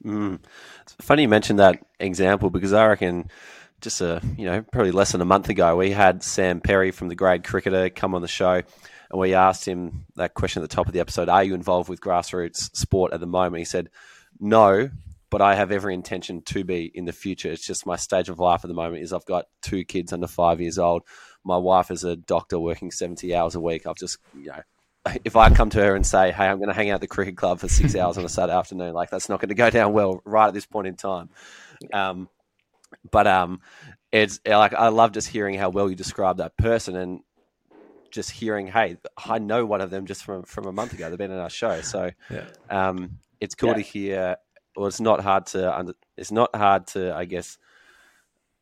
Mm. 0.06 0.40
It's 0.84 0.94
funny 1.02 1.24
you 1.24 1.30
mentioned 1.30 1.60
that 1.60 1.84
example 2.00 2.52
because 2.52 2.74
I 2.74 2.86
reckon 2.86 3.30
just 3.82 4.02
a 4.02 4.22
you 4.38 4.46
know 4.46 4.62
probably 4.62 4.92
less 4.92 5.12
than 5.12 5.22
a 5.22 5.26
month 5.26 5.50
ago, 5.50 5.76
we 5.76 5.92
had 5.92 6.24
Sam 6.24 6.62
Perry 6.62 6.92
from 6.92 7.08
the 7.08 7.16
Grade 7.16 7.44
Cricketer 7.44 7.90
come 7.90 8.14
on 8.14 8.22
the 8.22 8.28
show, 8.28 8.54
and 8.54 9.20
we 9.20 9.34
asked 9.34 9.66
him 9.68 10.06
that 10.16 10.34
question 10.34 10.62
at 10.62 10.70
the 10.70 10.76
top 10.76 10.88
of 10.88 10.94
the 10.94 11.00
episode: 11.00 11.28
Are 11.28 11.44
you 11.44 11.56
involved 11.56 11.90
with 11.90 12.02
grassroots 12.02 12.76
sport 12.76 13.14
at 13.14 13.20
the 13.20 13.28
moment? 13.28 13.60
He 13.60 13.66
said, 13.66 13.90
"No." 14.40 14.90
But 15.32 15.42
I 15.42 15.56
have 15.56 15.72
every 15.72 15.96
intention 15.96 16.44
to 16.44 16.64
be 16.64 16.90
in 16.94 17.06
the 17.06 17.12
future. 17.12 17.52
It's 17.52 17.66
just 17.66 17.86
my 17.86 17.98
stage 17.98 18.30
of 18.30 18.40
life 18.40 18.64
at 18.64 18.68
the 18.68 18.76
moment 18.76 19.04
is 19.04 19.12
I've 19.12 19.26
got 19.26 19.48
two 19.62 19.84
kids 19.84 20.14
under 20.14 20.28
five 20.28 20.62
years 20.62 20.78
old. 20.78 21.02
My 21.44 21.58
wife 21.58 21.92
is 21.92 22.04
a 22.04 22.16
doctor 22.16 22.58
working 22.60 22.92
seventy 22.92 23.36
hours 23.36 23.56
a 23.56 23.60
week. 23.60 23.86
I've 23.86 23.98
just 23.98 24.18
you 24.36 24.48
know 24.48 24.62
if 25.24 25.36
I 25.36 25.54
come 25.54 25.70
to 25.72 25.84
her 25.84 25.96
and 25.96 26.06
say, 26.06 26.32
"Hey, 26.32 26.46
I'm 26.46 26.58
going 26.58 26.70
to 26.70 26.74
hang 26.74 26.90
out 26.90 26.96
at 26.96 27.02
the 27.02 27.08
cricket 27.08 27.38
club 27.38 27.60
for 27.60 27.68
six 27.68 27.96
hours 27.98 28.18
on 28.18 28.26
a 28.26 28.30
Saturday 28.30 28.58
afternoon," 28.58 28.94
like 28.94 29.10
that's 29.10 29.30
not 29.30 29.40
going 29.40 29.50
to 29.50 29.56
go 29.56 29.70
down 29.70 29.94
well 29.94 30.22
right 30.26 30.48
at 30.48 30.54
this 30.54 30.66
point 30.66 30.88
in 30.88 30.96
time. 30.96 31.30
Um, 31.94 32.30
but 33.12 33.28
um, 33.28 33.62
it's 34.12 34.40
like 34.46 34.74
I 34.74 34.88
love 34.88 35.12
just 35.12 35.28
hearing 35.28 35.56
how 35.56 35.70
well 35.70 35.90
you 35.90 35.96
describe 35.96 36.38
that 36.38 36.58
person 36.58 36.96
and 36.96 37.22
just 38.12 38.32
hearing, 38.32 38.68
"Hey, 38.68 38.98
I 39.18 39.40
know 39.40 39.66
one 39.66 39.82
of 39.82 39.90
them 39.90 40.06
just 40.06 40.24
from 40.24 40.44
from 40.44 40.66
a 40.66 40.72
month 40.72 40.94
ago. 40.94 41.10
They've 41.10 41.18
been 41.18 41.32
in 41.32 41.40
our 41.40 41.50
show." 41.50 41.82
So 41.82 42.12
yeah. 42.30 42.46
um, 42.70 43.20
it's 43.40 43.56
cool 43.56 43.70
yeah. 43.70 43.76
to 43.76 43.82
hear. 43.82 44.38
Well, 44.76 44.88
it's 44.88 45.00
not 45.00 45.22
hard 45.22 45.46
to 45.48 45.78
under, 45.78 45.94
it's 46.18 46.32
not 46.32 46.56
hard 46.56 46.88
to 46.88 47.16
I 47.16 47.26
guess. 47.26 47.58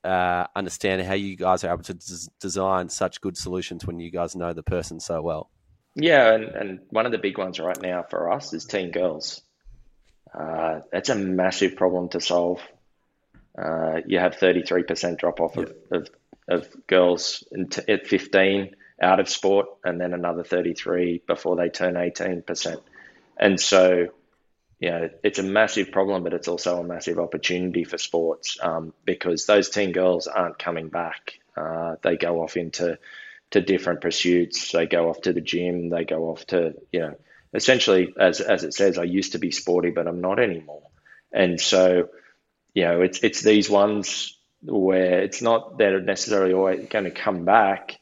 Uh, 0.04 0.46
understand 0.54 1.02
how 1.02 1.14
you 1.14 1.38
guys 1.38 1.64
are 1.64 1.72
able 1.72 1.82
to 1.82 1.94
des- 1.94 2.28
design 2.42 2.90
such 2.90 3.22
good 3.22 3.38
solutions 3.38 3.88
when 3.88 4.02
you 4.02 4.12
guys 4.12 4.36
know 4.36 4.52
the 4.52 4.62
person 4.62 5.00
so 5.00 5.22
well. 5.22 5.50
Yeah, 5.96 6.34
and, 6.34 6.44
and 6.46 6.80
one 6.90 7.06
of 7.06 7.12
the 7.12 7.18
big 7.18 7.38
ones 7.38 7.60
right 7.60 7.80
now 7.82 8.04
for 8.10 8.32
us 8.32 8.54
is 8.54 8.66
teen 8.66 8.92
girls. 8.92 9.42
Uh, 10.34 10.80
that's 10.92 11.10
a 11.10 11.16
massive 11.16 11.76
problem 11.76 12.10
to 12.10 12.20
solve. 12.20 12.62
Uh, 13.58 14.02
you 14.08 14.18
have 14.18 14.38
33% 14.38 15.20
drop 15.20 15.40
off 15.40 15.58
of, 15.58 15.74
of, 15.92 16.10
of, 16.48 16.88
girls 16.88 17.44
at 17.88 18.08
15 18.08 18.76
out 19.00 19.20
of 19.20 19.30
sport, 19.30 19.68
and 19.84 20.02
then 20.02 20.14
another 20.14 20.44
33 20.44 21.22
before 21.28 21.56
they 21.56 21.70
turn 21.70 21.94
18%. 21.94 22.82
And 23.38 23.60
so, 23.60 24.08
you 24.80 24.90
know, 24.90 25.10
it's 25.24 25.38
a 25.38 25.44
massive 25.44 25.92
problem, 25.92 26.24
but 26.24 26.34
it's 26.34 26.48
also 26.48 26.80
a 26.80 26.84
massive 26.84 27.20
opportunity 27.20 27.84
for 27.84 28.00
sports 28.00 28.58
um, 28.60 28.94
because 29.06 29.46
those 29.46 29.70
teen 29.70 29.92
girls 29.92 30.26
aren't 30.26 30.58
coming 30.58 30.90
back. 30.90 31.34
Uh, 31.56 31.96
they 32.02 32.18
go 32.18 32.42
off 32.42 32.58
into 32.58 32.98
to 33.54 33.62
different 33.62 34.02
pursuits. 34.02 34.72
They 34.72 34.88
go 34.88 35.10
off 35.10 35.22
to 35.22 35.34
the 35.34 35.42
gym. 35.42 35.90
They 35.90 36.06
go 36.06 36.30
off 36.30 36.46
to 36.48 36.74
you 36.92 37.00
know 37.00 37.16
essentially 37.54 38.14
as 38.20 38.42
as 38.42 38.64
it 38.64 38.74
says, 38.74 38.98
I 38.98 39.04
used 39.04 39.34
to 39.34 39.40
be 39.40 39.52
sporty, 39.52 39.92
but 39.92 40.08
I'm 40.08 40.22
not 40.22 40.40
anymore. 40.40 40.90
And 41.32 41.62
so 41.62 42.10
you 42.74 42.84
know 42.84 43.02
it's 43.02 43.24
it's 43.24 43.42
these 43.42 43.70
ones 43.70 44.38
where 44.64 45.22
it's 45.22 45.42
not 45.42 45.78
that 45.78 45.94
are 45.94 46.02
necessarily 46.02 46.54
always 46.54 46.88
going 46.90 47.06
to 47.06 47.12
come 47.12 47.46
back. 47.46 48.00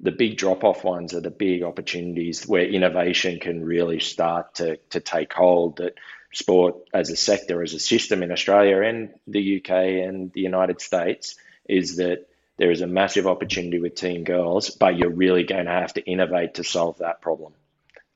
The 0.00 0.12
big 0.12 0.36
drop 0.36 0.62
off 0.62 0.84
ones 0.84 1.14
are 1.14 1.20
the 1.20 1.30
big 1.30 1.62
opportunities 1.62 2.46
where 2.46 2.64
innovation 2.64 3.40
can 3.40 3.64
really 3.64 3.98
start 3.98 4.56
to 4.56 4.76
to 4.90 5.00
take 5.00 5.32
hold. 5.32 5.78
That 5.78 5.94
sport 6.32 6.76
as 6.94 7.10
a 7.10 7.16
sector, 7.16 7.62
as 7.62 7.74
a 7.74 7.80
system 7.80 8.22
in 8.22 8.30
Australia 8.30 8.82
and 8.82 9.14
the 9.26 9.56
UK 9.56 9.70
and 10.06 10.32
the 10.32 10.42
United 10.42 10.80
States 10.80 11.36
is 11.68 11.96
that 11.96 12.28
there 12.58 12.70
is 12.70 12.80
a 12.80 12.86
massive 12.86 13.26
opportunity 13.26 13.78
with 13.78 13.94
teen 13.94 14.24
girls, 14.24 14.70
but 14.70 14.96
you're 14.96 15.10
really 15.10 15.44
going 15.44 15.66
to 15.66 15.70
have 15.70 15.92
to 15.94 16.04
innovate 16.04 16.54
to 16.54 16.64
solve 16.64 16.98
that 16.98 17.20
problem. 17.20 17.52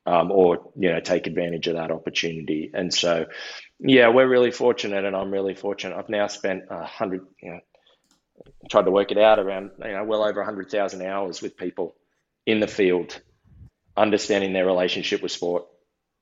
Um, 0.06 0.32
or 0.32 0.72
you 0.76 0.90
know 0.90 1.00
take 1.00 1.26
advantage 1.26 1.66
of 1.66 1.74
that 1.74 1.90
opportunity. 1.90 2.70
And 2.72 2.92
so, 2.92 3.26
yeah, 3.78 4.08
we're 4.08 4.26
really 4.26 4.50
fortunate, 4.50 5.04
and 5.04 5.14
I'm 5.14 5.30
really 5.30 5.54
fortunate. 5.54 5.96
I've 5.96 6.08
now 6.08 6.26
spent 6.26 6.64
a 6.70 6.84
hundred, 6.84 7.26
you 7.42 7.50
know, 7.50 7.60
tried 8.70 8.86
to 8.86 8.90
work 8.90 9.12
it 9.12 9.18
out 9.18 9.38
around 9.38 9.72
you 9.84 9.92
know 9.92 10.04
well 10.04 10.24
over 10.24 10.42
hundred 10.42 10.70
thousand 10.70 11.02
hours 11.02 11.42
with 11.42 11.56
people 11.56 11.96
in 12.46 12.60
the 12.60 12.66
field, 12.66 13.20
understanding 13.94 14.54
their 14.54 14.66
relationship 14.66 15.22
with 15.22 15.32
sport 15.32 15.66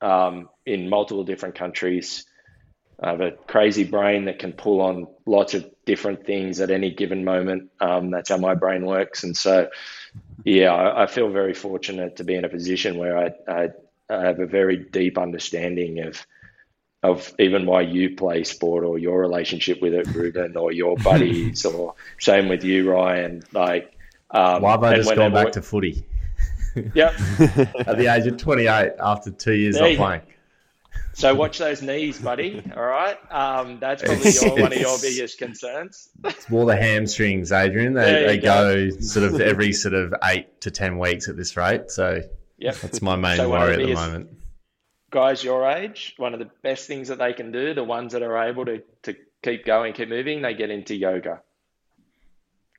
um, 0.01 0.49
in 0.67 0.89
multiple 0.89 1.25
different 1.25 1.55
countries, 1.55 2.25
I 3.01 3.11
have 3.11 3.21
a 3.21 3.33
crazy 3.33 3.85
brain 3.85 4.25
that 4.25 4.39
can 4.39 4.53
pull 4.53 4.81
on 4.81 5.07
lots 5.25 5.55
of 5.55 5.71
different 5.85 6.27
things 6.27 6.61
at 6.61 6.71
any 6.71 6.91
given 6.91 7.25
moment. 7.25 7.71
Um, 7.81 8.11
that's 8.11 8.31
how 8.31 8.39
my 8.39 8.55
brain 8.55 8.85
works. 8.85 9.23
And 9.23 9.37
so, 9.37 9.69
yeah, 10.45 10.73
I, 10.73 11.05
I, 11.05 11.07
feel 11.07 11.31
very 11.31 11.55
fortunate 11.55 12.17
to 12.17 12.25
be 12.25 12.35
in 12.35 12.45
a 12.45 12.49
position 12.49 12.99
where 12.99 13.17
I, 13.17 13.31
I, 13.49 13.69
I, 14.11 14.25
have 14.25 14.41
a 14.41 14.47
very 14.47 14.77
deep 14.77 15.17
understanding 15.17 16.01
of 16.01 16.27
of 17.05 17.33
even 17.39 17.65
why 17.65 17.83
you 17.83 18.17
play 18.17 18.43
sport 18.43 18.83
or 18.83 18.99
your 18.99 19.21
relationship 19.21 19.81
with 19.81 19.95
it, 19.95 20.09
Ruben, 20.09 20.57
or 20.57 20.73
your 20.73 20.97
buddies, 21.05 21.65
or 21.65 21.95
same 22.19 22.49
with 22.49 22.65
you, 22.65 22.91
Ryan. 22.91 23.45
Like, 23.53 23.97
um, 24.33 24.63
why 24.63 24.73
have 24.73 24.83
I 24.83 24.97
just 24.97 25.15
gone 25.15 25.33
back 25.33 25.53
to 25.53 25.63
footy? 25.63 26.05
Yep. 26.95 27.15
at 27.87 27.99
the 27.99 28.13
age 28.13 28.27
of 28.27 28.37
28 28.37 28.93
after 29.01 29.31
two 29.31 29.55
years 29.55 29.77
of 29.77 29.97
playing. 29.97 30.23
So 31.19 31.35
watch 31.35 31.59
those 31.59 31.83
knees, 31.83 32.21
buddy. 32.21 32.63
All 32.77 32.85
right, 32.85 33.19
um, 33.33 33.81
that's 33.81 34.05
probably 34.05 34.31
your, 34.31 34.53
one 34.53 34.73
of 34.73 34.79
your 34.79 34.97
biggest 35.01 35.37
concerns. 35.37 36.11
It's 36.23 36.49
more 36.49 36.65
the 36.65 36.77
hamstrings, 36.77 37.51
Adrian. 37.51 37.95
They, 37.95 38.25
they 38.25 38.39
go. 38.39 38.89
go. 38.89 39.01
sort 39.01 39.27
of 39.27 39.41
every 39.41 39.73
sort 39.73 39.95
of 39.95 40.15
eight 40.23 40.61
to 40.61 40.71
ten 40.71 40.97
weeks 40.97 41.29
at 41.29 41.37
this 41.37 41.57
rate. 41.57 41.91
So 41.91 42.23
that's 42.61 43.03
my 43.03 43.17
main 43.17 43.37
so 43.37 43.51
worry 43.51 43.73
at 43.73 43.79
the 43.81 43.95
moment. 43.95 44.31
Guys 45.11 45.43
your 45.43 45.69
age, 45.69 46.15
one 46.19 46.35
of 46.35 46.39
the 46.39 46.51
best 46.63 46.87
things 46.87 47.09
that 47.09 47.19
they 47.19 47.33
can 47.33 47.51
do, 47.51 47.75
the 47.75 47.83
ones 47.83 48.13
that 48.13 48.23
are 48.23 48.49
able 48.49 48.67
to, 48.67 48.83
to 49.03 49.17
keep 49.43 49.67
going, 49.67 49.95
keep 49.95 50.09
moving, 50.09 50.43
they 50.43 50.55
get 50.55 50.71
into 50.71 50.95
yoga. 50.95 51.43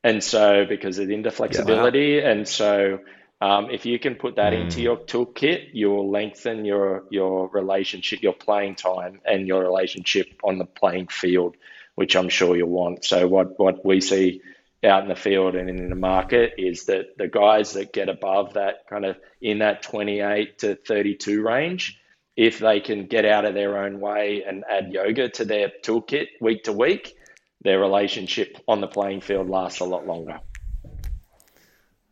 And 0.01 0.23
so 0.23 0.65
because 0.65 0.97
of 0.97 1.09
the 1.09 1.29
flexibility, 1.29 2.21
yeah, 2.21 2.23
wow. 2.23 2.31
and 2.31 2.47
so 2.47 2.99
um, 3.41 3.69
if 3.71 3.85
you 3.85 3.97
can 3.99 4.15
put 4.15 4.35
that 4.35 4.53
mm. 4.53 4.61
into 4.61 4.81
your 4.81 4.97
toolkit, 4.97 5.69
you 5.73 5.89
will 5.89 6.09
lengthen 6.11 6.65
your 6.65 7.05
your 7.09 7.47
relationship, 7.49 8.21
your 8.21 8.33
playing 8.33 8.75
time, 8.75 9.21
and 9.25 9.47
your 9.47 9.61
relationship 9.61 10.27
on 10.43 10.57
the 10.57 10.65
playing 10.65 11.07
field, 11.07 11.55
which 11.95 12.15
I'm 12.15 12.29
sure 12.29 12.55
you'll 12.55 12.69
want. 12.69 13.05
So 13.05 13.27
what 13.27 13.57
what 13.57 13.85
we 13.85 14.01
see 14.01 14.41
out 14.83 15.03
in 15.03 15.09
the 15.09 15.15
field 15.15 15.55
and 15.55 15.69
in 15.69 15.89
the 15.89 15.95
market 15.95 16.53
is 16.57 16.85
that 16.85 17.17
the 17.17 17.27
guys 17.27 17.73
that 17.73 17.91
get 17.91 18.09
above 18.09 18.53
that 18.53 18.87
kind 18.89 19.05
of 19.05 19.17
in 19.41 19.59
that 19.59 19.83
28 19.83 20.59
to 20.59 20.75
32 20.75 21.41
range, 21.41 21.99
if 22.37 22.59
they 22.59 22.79
can 22.79 23.05
get 23.07 23.25
out 23.25 23.45
of 23.45 23.53
their 23.53 23.77
own 23.77 23.99
way 23.99 24.43
and 24.47 24.63
add 24.69 24.93
yoga 24.93 25.29
to 25.29 25.45
their 25.45 25.71
toolkit 25.83 26.27
week 26.39 26.63
to 26.63 26.73
week, 26.73 27.15
their 27.61 27.79
relationship 27.79 28.57
on 28.67 28.79
the 28.79 28.87
playing 28.87 29.19
field 29.21 29.49
lasts 29.49 29.81
a 29.81 29.85
lot 29.85 30.07
longer. 30.07 30.39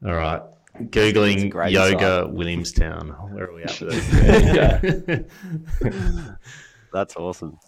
All 0.06 0.14
right. 0.14 0.42
Googling 0.80 1.54
yoga 1.72 2.24
site. 2.24 2.34
Williamstown. 2.34 3.10
Where 3.32 3.50
are 3.50 3.54
we 3.54 3.64
at 3.64 3.80
with 3.82 5.30
That's 6.94 7.16
awesome. 7.16 7.60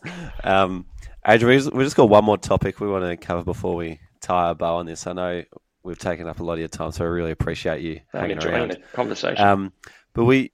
Um, 0.44 0.86
Adrian, 1.28 1.70
we 1.74 1.84
just 1.84 1.96
got 1.96 2.10
one 2.10 2.24
more 2.24 2.38
topic 2.38 2.80
we 2.80 2.88
want 2.88 3.04
to 3.06 3.18
cover 3.18 3.44
before 3.44 3.76
we 3.76 4.00
tie 4.22 4.52
a 4.52 4.56
bow 4.56 4.78
on 4.78 4.86
this. 4.86 5.06
I 5.08 5.14
know 5.14 5.44
we've 5.84 6.00
taken 6.00 6.28
up 6.28 6.40
a 6.40 6.44
lot 6.44 6.54
of 6.54 6.60
your 6.60 6.68
time, 6.68 6.92
so 6.92 7.06
I 7.06 7.08
really 7.08 7.32
appreciate 7.32 7.82
you 7.82 8.02
I'm 8.14 8.22
hanging 8.22 8.44
around. 8.44 8.72
The 8.72 8.78
conversation. 8.94 9.44
Um, 9.44 9.74
but 10.14 10.26
we 10.26 10.52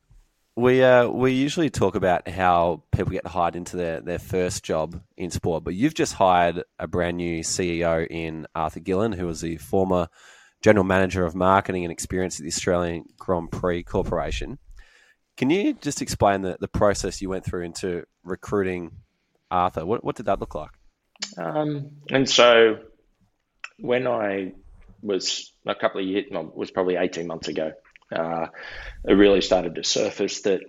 we 0.55 0.83
uh, 0.83 1.07
we 1.07 1.33
usually 1.33 1.69
talk 1.69 1.95
about 1.95 2.27
how 2.27 2.83
people 2.91 3.11
get 3.11 3.27
hired 3.27 3.55
into 3.55 3.77
their, 3.77 4.01
their 4.01 4.19
first 4.19 4.63
job 4.63 5.01
in 5.17 5.29
sport, 5.29 5.63
but 5.63 5.73
you've 5.73 5.93
just 5.93 6.13
hired 6.13 6.63
a 6.79 6.87
brand 6.87 7.17
new 7.17 7.43
CEO 7.43 8.07
in 8.09 8.47
Arthur 8.55 8.79
Gillen, 8.79 9.11
who 9.11 9.27
was 9.27 9.41
the 9.41 9.57
former 9.57 10.07
General 10.65 10.83
Manager 10.83 11.23
of 11.23 11.35
Marketing 11.35 11.85
and 11.85 11.91
Experience 11.91 12.39
at 12.39 12.41
the 12.41 12.47
Australian 12.47 13.05
Grand 13.19 13.51
Prix 13.51 13.83
Corporation. 13.83 14.57
Can 15.37 15.51
you 15.51 15.75
just 15.75 16.01
explain 16.01 16.41
the, 16.41 16.57
the 16.59 16.67
process 16.67 17.21
you 17.21 17.29
went 17.29 17.45
through 17.45 17.65
into 17.65 18.03
recruiting 18.23 18.89
Arthur? 19.51 19.85
What, 19.85 20.03
what 20.03 20.15
did 20.15 20.25
that 20.25 20.39
look 20.39 20.55
like? 20.55 20.71
Um, 21.37 21.91
and 22.09 22.27
so 22.27 22.79
when 23.77 24.07
I 24.07 24.53
was 25.03 25.53
a 25.67 25.75
couple 25.75 26.01
of 26.01 26.07
years, 26.07 26.25
well, 26.31 26.51
was 26.55 26.71
probably 26.71 26.95
18 26.95 27.27
months 27.27 27.47
ago, 27.47 27.73
uh, 28.11 28.47
it 29.07 29.13
really 29.13 29.41
started 29.41 29.75
to 29.75 29.83
surface 29.83 30.41
that 30.41 30.61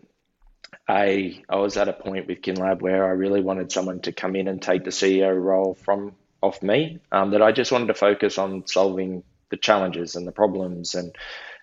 I, 0.86 1.42
I 1.48 1.56
was 1.56 1.78
at 1.78 1.88
a 1.88 1.94
point 1.94 2.26
with 2.26 2.42
KinLab 2.42 2.82
where 2.82 3.06
I 3.06 3.12
really 3.12 3.40
wanted 3.40 3.72
someone 3.72 4.00
to 4.00 4.12
come 4.12 4.36
in 4.36 4.46
and 4.46 4.60
take 4.60 4.84
the 4.84 4.90
CEO 4.90 5.42
role 5.42 5.72
from 5.72 6.16
off 6.42 6.62
me, 6.62 6.98
um, 7.10 7.30
that 7.30 7.40
I 7.40 7.52
just 7.52 7.72
wanted 7.72 7.86
to 7.86 7.94
focus 7.94 8.36
on 8.36 8.66
solving 8.66 9.22
the 9.50 9.56
challenges 9.56 10.16
and 10.16 10.26
the 10.26 10.32
problems 10.32 10.94
and 10.94 11.14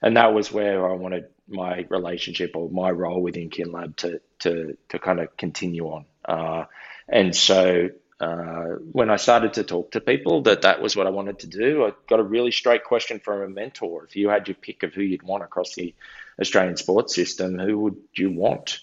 and 0.01 0.17
that 0.17 0.33
was 0.33 0.51
where 0.51 0.87
I 0.89 0.93
wanted 0.93 1.27
my 1.47 1.85
relationship 1.89 2.55
or 2.55 2.69
my 2.69 2.91
role 2.91 3.21
within 3.21 3.49
KinLab 3.49 3.95
to 3.97 4.21
to 4.39 4.77
to 4.89 4.99
kind 4.99 5.19
of 5.19 5.35
continue 5.37 5.85
on. 5.85 6.05
Uh, 6.25 6.65
and 7.07 7.35
so 7.35 7.89
uh, 8.19 8.75
when 8.91 9.09
I 9.09 9.15
started 9.15 9.53
to 9.53 9.63
talk 9.63 9.91
to 9.91 10.01
people 10.01 10.43
that 10.43 10.61
that 10.61 10.81
was 10.81 10.95
what 10.95 11.07
I 11.07 11.09
wanted 11.09 11.39
to 11.39 11.47
do, 11.47 11.85
I 11.85 11.91
got 12.07 12.19
a 12.19 12.23
really 12.23 12.51
straight 12.51 12.83
question 12.83 13.19
from 13.19 13.41
a 13.41 13.49
mentor. 13.49 14.05
If 14.05 14.15
you 14.15 14.29
had 14.29 14.47
your 14.47 14.55
pick 14.55 14.83
of 14.83 14.93
who 14.93 15.01
you'd 15.01 15.23
want 15.23 15.43
across 15.43 15.75
the 15.75 15.93
Australian 16.39 16.77
sports 16.77 17.15
system, 17.15 17.57
who 17.57 17.79
would 17.79 17.97
you 18.13 18.31
want? 18.31 18.79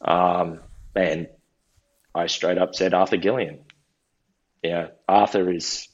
Um, 0.00 0.60
and 0.94 1.28
I 2.14 2.26
straight 2.26 2.58
up 2.58 2.74
said 2.74 2.94
Arthur 2.94 3.16
Gillian. 3.16 3.60
Yeah, 4.62 4.88
Arthur 5.08 5.50
is 5.50 5.88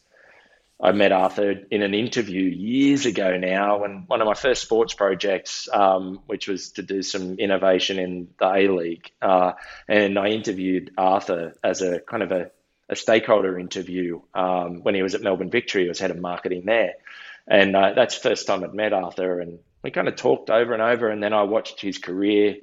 I 0.80 0.92
met 0.92 1.10
Arthur 1.10 1.50
in 1.70 1.82
an 1.82 1.92
interview 1.92 2.42
years 2.42 3.04
ago 3.04 3.36
now, 3.36 3.82
and 3.82 4.06
one 4.06 4.20
of 4.20 4.26
my 4.26 4.34
first 4.34 4.62
sports 4.62 4.94
projects, 4.94 5.68
um, 5.72 6.20
which 6.26 6.46
was 6.46 6.70
to 6.72 6.82
do 6.82 7.02
some 7.02 7.38
innovation 7.38 7.98
in 7.98 8.28
the 8.38 8.46
A 8.46 8.68
League, 8.68 9.10
uh, 9.20 9.52
and 9.88 10.16
I 10.16 10.28
interviewed 10.28 10.92
Arthur 10.96 11.54
as 11.64 11.82
a 11.82 11.98
kind 11.98 12.22
of 12.22 12.30
a, 12.30 12.50
a 12.88 12.94
stakeholder 12.94 13.58
interview 13.58 14.20
um, 14.34 14.84
when 14.84 14.94
he 14.94 15.02
was 15.02 15.16
at 15.16 15.22
Melbourne 15.22 15.50
Victory. 15.50 15.82
He 15.82 15.88
was 15.88 15.98
head 15.98 16.12
of 16.12 16.18
marketing 16.18 16.62
there, 16.64 16.94
and 17.48 17.74
uh, 17.74 17.94
that's 17.94 18.14
the 18.20 18.28
first 18.28 18.46
time 18.46 18.62
I'd 18.62 18.72
met 18.72 18.92
Arthur, 18.92 19.40
and 19.40 19.58
we 19.82 19.90
kind 19.90 20.06
of 20.06 20.14
talked 20.14 20.48
over 20.48 20.74
and 20.74 20.82
over, 20.82 21.08
and 21.08 21.20
then 21.20 21.32
I 21.32 21.42
watched 21.42 21.80
his 21.80 21.98
career 21.98 22.56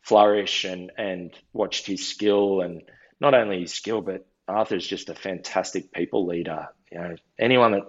flourish 0.00 0.64
and 0.64 0.90
and 0.96 1.32
watched 1.52 1.86
his 1.86 2.08
skill 2.08 2.62
and 2.62 2.82
not 3.20 3.34
only 3.34 3.60
his 3.60 3.74
skill, 3.74 4.00
but 4.00 4.26
Arthur's 4.48 4.86
just 4.86 5.08
a 5.08 5.14
fantastic 5.14 5.92
people 5.92 6.26
leader. 6.26 6.68
You 6.90 6.98
know, 6.98 7.16
anyone 7.38 7.72
that 7.72 7.82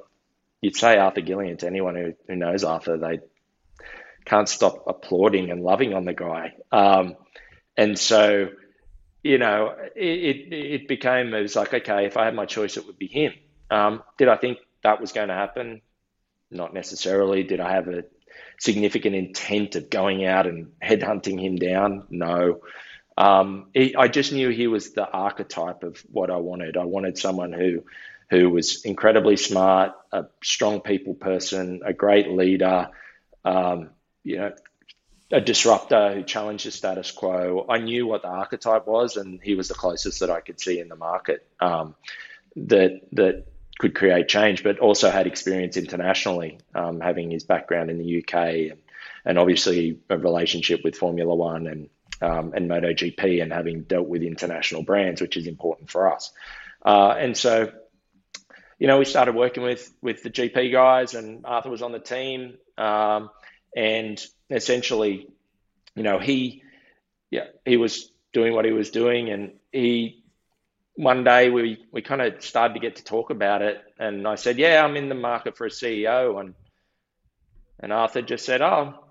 you'd 0.61 0.75
say 0.75 0.97
Arthur 0.97 1.21
Gillian 1.21 1.57
to 1.57 1.67
anyone 1.67 1.95
who, 1.95 2.13
who 2.27 2.35
knows 2.35 2.63
Arthur, 2.63 2.97
they 2.97 3.19
can't 4.25 4.49
stop 4.49 4.83
applauding 4.87 5.51
and 5.51 5.63
loving 5.63 5.93
on 5.93 6.05
the 6.05 6.13
guy. 6.13 6.53
Um, 6.71 7.15
and 7.77 7.97
so, 7.97 8.49
you 9.23 9.37
know, 9.37 9.73
it, 9.95 10.03
it, 10.03 10.53
it 10.53 10.87
became, 10.87 11.33
it 11.33 11.41
was 11.41 11.55
like, 11.55 11.73
okay, 11.73 12.05
if 12.05 12.17
I 12.17 12.25
had 12.25 12.35
my 12.35 12.45
choice, 12.45 12.77
it 12.77 12.85
would 12.85 12.99
be 12.99 13.07
him. 13.07 13.33
Um, 13.71 14.03
did 14.17 14.27
I 14.27 14.37
think 14.37 14.59
that 14.83 15.01
was 15.01 15.11
going 15.11 15.29
to 15.29 15.33
happen? 15.33 15.81
Not 16.51 16.73
necessarily. 16.73 17.43
Did 17.43 17.59
I 17.59 17.73
have 17.73 17.87
a 17.87 18.03
significant 18.59 19.15
intent 19.15 19.75
of 19.75 19.89
going 19.89 20.25
out 20.25 20.47
and 20.47 20.71
headhunting 20.83 21.39
him 21.39 21.55
down? 21.55 22.07
No. 22.09 22.61
Um, 23.19 23.67
he, 23.73 23.95
I 23.97 24.07
just 24.07 24.31
knew 24.31 24.49
he 24.49 24.67
was 24.67 24.93
the 24.93 25.07
archetype 25.07 25.83
of 25.83 26.01
what 26.09 26.31
I 26.31 26.37
wanted. 26.37 26.77
I 26.77 26.85
wanted 26.85 27.17
someone 27.17 27.51
who 27.51 27.83
who 28.29 28.49
was 28.49 28.85
incredibly 28.85 29.35
smart, 29.35 29.91
a 30.11 30.25
strong 30.43 30.81
people 30.81 31.15
person, 31.15 31.81
a 31.83 31.93
great 31.93 32.29
leader, 32.29 32.89
um, 33.43 33.89
you 34.23 34.37
know, 34.37 34.53
a 35.31 35.41
disruptor 35.41 36.13
who 36.13 36.23
challenged 36.23 36.65
the 36.65 36.71
status 36.71 37.11
quo. 37.11 37.65
I 37.67 37.79
knew 37.79 38.07
what 38.07 38.21
the 38.21 38.29
archetype 38.29 38.87
was, 38.87 39.17
and 39.17 39.41
he 39.43 39.55
was 39.55 39.67
the 39.67 39.73
closest 39.73 40.21
that 40.21 40.29
I 40.29 40.39
could 40.39 40.61
see 40.61 40.79
in 40.79 40.87
the 40.87 40.95
market 40.95 41.45
um, 41.59 41.95
that 42.55 43.01
that 43.11 43.47
could 43.79 43.95
create 43.95 44.29
change, 44.29 44.63
but 44.63 44.79
also 44.79 45.09
had 45.09 45.27
experience 45.27 45.75
internationally, 45.75 46.59
um, 46.73 47.01
having 47.01 47.31
his 47.31 47.43
background 47.43 47.89
in 47.89 47.97
the 47.97 48.19
UK 48.19 48.33
and, 48.71 48.79
and 49.25 49.37
obviously 49.37 49.99
a 50.09 50.17
relationship 50.17 50.81
with 50.83 50.95
Formula 50.95 51.33
One 51.33 51.67
and 51.67 51.89
um, 52.21 52.53
and 52.55 52.69
MotoGP 52.69 53.41
and 53.41 53.51
having 53.51 53.83
dealt 53.83 54.07
with 54.07 54.21
international 54.23 54.83
brands, 54.83 55.21
which 55.21 55.37
is 55.37 55.47
important 55.47 55.89
for 55.89 56.13
us. 56.13 56.31
Uh, 56.85 57.15
and 57.17 57.35
so, 57.35 57.71
you 58.77 58.87
know, 58.87 58.97
we 58.97 59.05
started 59.05 59.35
working 59.35 59.63
with 59.63 59.91
with 60.01 60.23
the 60.23 60.29
GP 60.29 60.71
guys, 60.71 61.13
and 61.13 61.45
Arthur 61.45 61.69
was 61.69 61.81
on 61.81 61.91
the 61.91 61.99
team, 61.99 62.57
um, 62.77 63.29
and 63.75 64.23
essentially, 64.49 65.27
you 65.95 66.03
know, 66.03 66.19
he, 66.19 66.63
yeah, 67.29 67.47
he 67.65 67.77
was 67.77 68.09
doing 68.31 68.53
what 68.53 68.65
he 68.65 68.71
was 68.71 68.89
doing, 68.89 69.29
and 69.29 69.53
he. 69.71 70.15
One 70.95 71.23
day 71.23 71.49
we, 71.49 71.81
we 71.93 72.01
kind 72.01 72.21
of 72.21 72.43
started 72.43 72.73
to 72.73 72.81
get 72.81 72.97
to 72.97 73.03
talk 73.05 73.29
about 73.29 73.61
it, 73.61 73.81
and 73.97 74.27
I 74.27 74.35
said, 74.35 74.57
"Yeah, 74.57 74.83
I'm 74.83 74.97
in 74.97 75.07
the 75.07 75.15
market 75.15 75.55
for 75.55 75.65
a 75.65 75.69
CEO," 75.69 76.41
and 76.41 76.55
and 77.79 77.93
Arthur 77.93 78.21
just 78.21 78.45
said, 78.45 78.61
"Oh, 78.61 79.08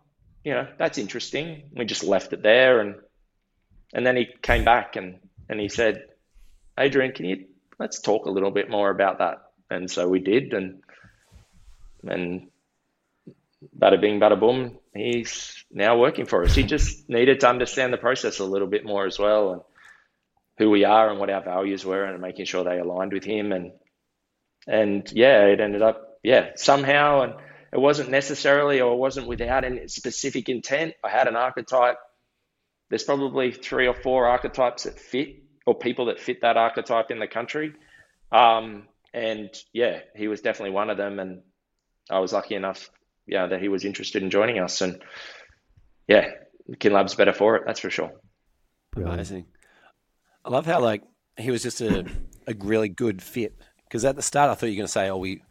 you 0.49 0.55
know, 0.55 0.67
that's 0.79 0.97
interesting. 0.97 1.65
We 1.77 1.85
just 1.85 2.05
left 2.05 2.33
it 2.33 2.43
there, 2.43 2.81
and 2.81 2.95
and 3.93 4.07
then 4.07 4.17
he 4.17 4.29
came 4.41 4.65
back 4.65 4.97
and 4.97 5.19
and 5.47 5.61
he 5.61 5.69
said, 5.69 6.05
Adrian, 6.79 7.13
can 7.13 7.27
you 7.27 7.45
let's 7.79 8.01
talk 8.01 8.25
a 8.25 8.31
little 8.31 8.51
bit 8.51 8.71
more 8.71 8.89
about 8.89 9.19
that? 9.19 9.43
And 9.69 9.91
so 9.91 10.09
we 10.09 10.21
did, 10.21 10.55
and 10.55 10.81
and 12.03 12.49
bada 13.79 14.01
bing, 14.01 14.21
bada 14.21 14.41
boom, 14.41 14.79
he's 14.95 15.67
now 15.71 15.99
working 15.99 16.25
for 16.25 16.43
us. 16.45 16.55
He 16.55 16.63
just 16.63 17.11
needed 17.11 17.41
to 17.41 17.49
understand 17.51 17.93
the 17.93 17.99
process 17.99 18.39
a 18.39 18.47
little 18.47 18.69
bit 18.69 18.87
more 18.87 19.05
as 19.05 19.19
well, 19.19 19.53
and 19.53 19.63
who 20.57 20.71
we 20.71 20.85
are 20.85 21.11
and 21.11 21.21
what 21.21 21.29
our 21.29 21.45
values 21.45 21.85
were, 21.85 22.05
and 22.05 22.23
making 22.23 22.47
sure 22.47 22.65
they 22.65 22.79
aligned 22.79 23.13
with 23.13 23.25
him. 23.25 23.53
And 23.53 23.73
and 24.67 25.13
yeah, 25.13 25.45
it 25.45 25.61
ended 25.61 25.83
up 25.83 26.21
yeah 26.23 26.53
somehow 26.57 27.21
and 27.21 27.35
it 27.73 27.79
wasn't 27.79 28.11
necessarily 28.11 28.81
or 28.81 28.93
it 28.93 28.99
wasn't 28.99 29.27
without 29.27 29.65
any 29.65 29.89
specific 29.89 30.49
intent. 30.49 30.95
I 31.05 31.11
had 31.11 31.29
an 31.29 31.37
archetype. 31.37 31.97
There's 32.89 33.05
probably 33.05 33.53
three 33.53 33.87
or 33.87 33.95
four 33.95 34.27
archetypes 34.27 34.85
that 34.85 34.99
fit 34.99 35.43
or 35.67 35.75
people 35.75 36.07
that 36.07 36.19
fit 36.19 36.41
that 36.41 36.57
archetype 36.57 37.11
in 37.11 37.19
the 37.19 37.27
country. 37.27 37.75
Um, 38.33 38.89
and 39.13 39.51
yeah, 39.73 40.01
he 40.17 40.29
was 40.29 40.41
definitely 40.41 40.75
one 40.75 40.89
of 40.89 40.97
them. 40.97 41.19
And 41.19 41.43
I 42.11 42.21
was 42.21 42.33
lucky 42.33 42.55
enough, 42.55 42.91
yeah, 43.27 43.47
that 43.47 43.61
he 43.61 43.69
was 43.69 43.85
interested 43.85 44.23
in 44.23 44.31
joining 44.31 44.59
us. 44.59 44.81
And 44.81 45.03
yeah, 46.07 46.31
Kinlab's 46.79 47.15
better 47.15 47.35
for 47.35 47.57
it. 47.57 47.65
That's 47.67 47.81
for 47.81 47.91
sure. 47.91 48.13
Amazing. 48.97 49.47
I 50.45 50.51
love 50.51 50.65
how 50.65 50.81
like 50.81 51.03
he 51.37 51.51
was 51.51 51.63
just 51.63 51.83
a, 51.83 52.07
a 52.47 52.55
really 52.59 52.89
good 52.89 53.21
fit 53.23 53.61
because 53.85 54.05
at 54.05 54.17
the 54.17 54.23
start 54.23 54.51
I 54.51 54.55
thought 54.55 54.67
you 54.67 54.73
were 54.73 54.77
going 54.77 54.87
to 54.87 54.93
say, 54.93 55.11
"Oh, 55.11 55.19
we 55.19 55.43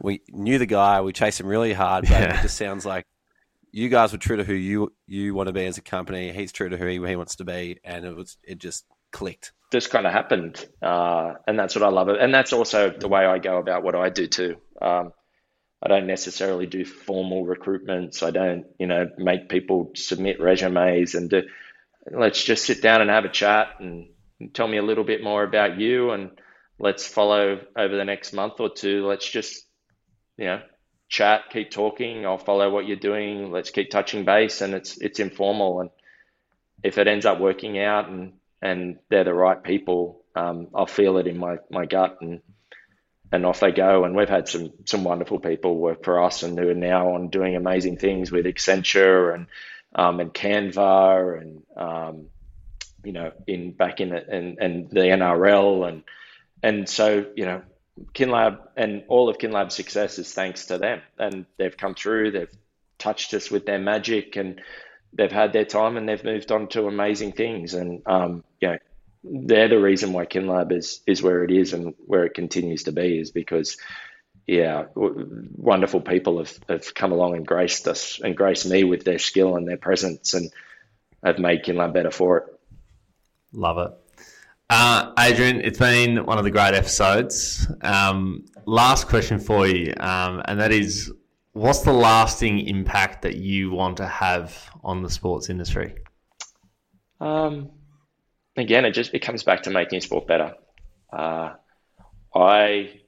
we 0.00 0.22
knew 0.30 0.58
the 0.58 0.66
guy, 0.66 1.00
we 1.00 1.12
chased 1.12 1.40
him 1.40 1.46
really 1.46 1.72
hard, 1.72 2.04
but 2.04 2.10
yeah. 2.10 2.38
it 2.38 2.42
just 2.42 2.56
sounds 2.56 2.86
like 2.86 3.06
you 3.72 3.88
guys 3.88 4.12
were 4.12 4.18
true 4.18 4.36
to 4.36 4.44
who 4.44 4.54
you 4.54 4.92
you 5.06 5.34
want 5.34 5.48
to 5.48 5.52
be 5.52 5.66
as 5.66 5.78
a 5.78 5.82
company. 5.82 6.32
He's 6.32 6.52
true 6.52 6.68
to 6.68 6.76
who 6.76 6.86
he, 6.86 6.94
he 6.94 7.16
wants 7.16 7.36
to 7.36 7.44
be, 7.44 7.80
and 7.84 8.04
it 8.04 8.16
was 8.16 8.36
it 8.42 8.58
just 8.58 8.84
clicked. 9.12 9.52
Just 9.72 9.90
kind 9.90 10.06
of 10.06 10.12
happened, 10.12 10.64
uh, 10.82 11.34
and 11.46 11.58
that's 11.58 11.76
what 11.76 11.84
I 11.84 11.88
love. 11.88 12.08
It, 12.08 12.20
and 12.20 12.34
that's 12.34 12.52
also 12.52 12.90
the 12.90 13.08
way 13.08 13.24
I 13.24 13.38
go 13.38 13.58
about 13.58 13.82
what 13.82 13.94
I 13.94 14.08
do 14.08 14.26
too. 14.26 14.56
Um, 14.80 15.12
I 15.82 15.88
don't 15.88 16.06
necessarily 16.06 16.66
do 16.66 16.84
formal 16.84 17.46
recruitments. 17.46 18.22
I 18.22 18.30
don't, 18.30 18.66
you 18.78 18.86
know, 18.86 19.08
make 19.16 19.48
people 19.48 19.92
submit 19.94 20.40
resumes 20.40 21.14
and 21.14 21.30
do. 21.30 21.42
Let's 22.10 22.42
just 22.42 22.64
sit 22.64 22.82
down 22.82 23.00
and 23.00 23.10
have 23.10 23.24
a 23.24 23.30
chat 23.30 23.68
and 23.78 24.08
tell 24.52 24.66
me 24.66 24.78
a 24.78 24.82
little 24.82 25.04
bit 25.04 25.22
more 25.22 25.44
about 25.44 25.78
you, 25.78 26.10
and 26.10 26.30
let's 26.78 27.06
follow 27.06 27.60
over 27.76 27.96
the 27.96 28.04
next 28.04 28.32
month 28.32 28.54
or 28.58 28.70
two. 28.70 29.06
Let's 29.06 29.28
just 29.28 29.64
you 30.40 30.46
know, 30.46 30.62
chat, 31.08 31.50
keep 31.50 31.70
talking. 31.70 32.24
I'll 32.24 32.38
follow 32.38 32.70
what 32.70 32.86
you're 32.86 32.96
doing. 32.96 33.52
Let's 33.52 33.70
keep 33.70 33.90
touching 33.90 34.24
base, 34.24 34.62
and 34.62 34.72
it's 34.74 34.96
it's 34.96 35.20
informal. 35.20 35.82
And 35.82 35.90
if 36.82 36.96
it 36.96 37.06
ends 37.06 37.26
up 37.26 37.38
working 37.38 37.78
out, 37.78 38.08
and 38.08 38.32
and 38.62 38.98
they're 39.10 39.24
the 39.24 39.34
right 39.34 39.62
people, 39.62 40.24
um, 40.34 40.68
I'll 40.74 40.86
feel 40.86 41.18
it 41.18 41.26
in 41.26 41.36
my 41.36 41.58
my 41.70 41.84
gut, 41.84 42.22
and 42.22 42.40
and 43.30 43.44
off 43.44 43.60
they 43.60 43.70
go. 43.70 44.04
And 44.04 44.16
we've 44.16 44.30
had 44.30 44.48
some 44.48 44.72
some 44.86 45.04
wonderful 45.04 45.40
people 45.40 45.76
work 45.76 46.04
for 46.04 46.22
us, 46.22 46.42
and 46.42 46.58
who 46.58 46.70
are 46.70 46.74
now 46.74 47.14
on 47.14 47.28
doing 47.28 47.54
amazing 47.54 47.98
things 47.98 48.32
with 48.32 48.46
Accenture 48.46 49.34
and 49.34 49.46
um, 49.94 50.20
and 50.20 50.32
Canva, 50.32 51.38
and 51.38 51.62
um, 51.76 52.26
you 53.04 53.12
know, 53.12 53.32
in 53.46 53.72
back 53.72 54.00
in 54.00 54.08
the, 54.08 54.26
and 54.26 54.58
and 54.58 54.90
the 54.90 55.00
NRL, 55.00 55.86
and 55.86 56.02
and 56.62 56.88
so 56.88 57.26
you 57.36 57.44
know 57.44 57.62
Kinlab 58.14 58.58
and 58.76 59.04
all 59.08 59.28
of 59.28 59.38
Kinlab's 59.38 59.74
success 59.74 60.18
is 60.18 60.32
thanks 60.32 60.66
to 60.66 60.78
them. 60.78 61.00
And 61.18 61.46
they've 61.56 61.76
come 61.76 61.94
through, 61.94 62.32
they've 62.32 62.54
touched 62.98 63.34
us 63.34 63.50
with 63.50 63.66
their 63.66 63.78
magic 63.78 64.36
and 64.36 64.60
they've 65.12 65.32
had 65.32 65.52
their 65.52 65.64
time 65.64 65.96
and 65.96 66.08
they've 66.08 66.24
moved 66.24 66.52
on 66.52 66.68
to 66.68 66.86
amazing 66.86 67.32
things. 67.32 67.74
And, 67.74 68.02
um, 68.06 68.44
you 68.60 68.68
know, 68.68 68.78
they're 69.22 69.68
the 69.68 69.80
reason 69.80 70.12
why 70.12 70.26
Kinlab 70.26 70.72
is, 70.72 71.00
is 71.06 71.22
where 71.22 71.44
it 71.44 71.50
is 71.50 71.72
and 71.72 71.94
where 72.06 72.24
it 72.24 72.34
continues 72.34 72.84
to 72.84 72.92
be 72.92 73.18
is 73.18 73.30
because, 73.30 73.76
yeah, 74.46 74.84
w- 74.94 75.48
wonderful 75.56 76.00
people 76.00 76.38
have, 76.38 76.58
have 76.68 76.94
come 76.94 77.12
along 77.12 77.36
and 77.36 77.46
graced 77.46 77.86
us 77.86 78.20
and 78.22 78.36
graced 78.36 78.68
me 78.68 78.84
with 78.84 79.04
their 79.04 79.18
skill 79.18 79.56
and 79.56 79.68
their 79.68 79.76
presence 79.76 80.34
and 80.34 80.50
have 81.22 81.38
made 81.38 81.64
Kinlab 81.64 81.92
better 81.92 82.10
for 82.10 82.38
it. 82.38 82.44
Love 83.52 83.78
it. 83.78 83.98
Uh, 84.70 85.12
Adrian, 85.18 85.60
it's 85.62 85.80
been 85.80 86.24
one 86.24 86.38
of 86.38 86.44
the 86.44 86.50
great 86.50 86.74
episodes. 86.74 87.66
Um, 87.82 88.46
last 88.66 89.08
question 89.08 89.40
for 89.40 89.66
you, 89.66 89.92
um, 89.98 90.42
and 90.44 90.60
that 90.60 90.70
is 90.70 91.12
what's 91.54 91.80
the 91.80 91.92
lasting 91.92 92.60
impact 92.68 93.22
that 93.22 93.34
you 93.34 93.72
want 93.72 93.96
to 93.96 94.06
have 94.06 94.70
on 94.84 95.02
the 95.02 95.10
sports 95.10 95.50
industry? 95.50 95.96
Um, 97.20 97.70
again, 98.56 98.84
it 98.84 98.92
just 98.92 99.12
it 99.12 99.18
comes 99.22 99.42
back 99.42 99.64
to 99.64 99.70
making 99.70 100.02
sport 100.02 100.28
better. 100.28 100.54
Uh, 101.12 101.54
I 102.32 103.00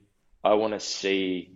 I 0.42 0.54
want 0.54 0.72
to 0.72 0.80
see 0.80 1.52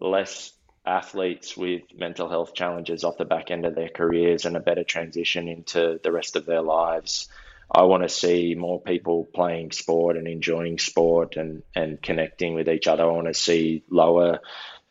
less 0.00 0.52
athletes 0.84 1.56
with 1.56 1.82
mental 1.96 2.28
health 2.28 2.52
challenges 2.52 3.04
off 3.04 3.16
the 3.16 3.24
back 3.24 3.52
end 3.52 3.64
of 3.64 3.76
their 3.76 3.90
careers 3.90 4.44
and 4.44 4.56
a 4.56 4.60
better 4.60 4.82
transition 4.82 5.46
into 5.46 6.00
the 6.02 6.10
rest 6.10 6.34
of 6.34 6.46
their 6.46 6.62
lives. 6.62 7.28
I 7.72 7.82
want 7.82 8.02
to 8.02 8.08
see 8.08 8.54
more 8.54 8.80
people 8.80 9.28
playing 9.32 9.70
sport 9.70 10.16
and 10.16 10.26
enjoying 10.26 10.78
sport 10.78 11.36
and, 11.36 11.62
and 11.74 12.02
connecting 12.02 12.54
with 12.54 12.68
each 12.68 12.88
other. 12.88 13.04
I 13.04 13.12
want 13.12 13.28
to 13.28 13.34
see 13.34 13.84
lower 13.90 14.40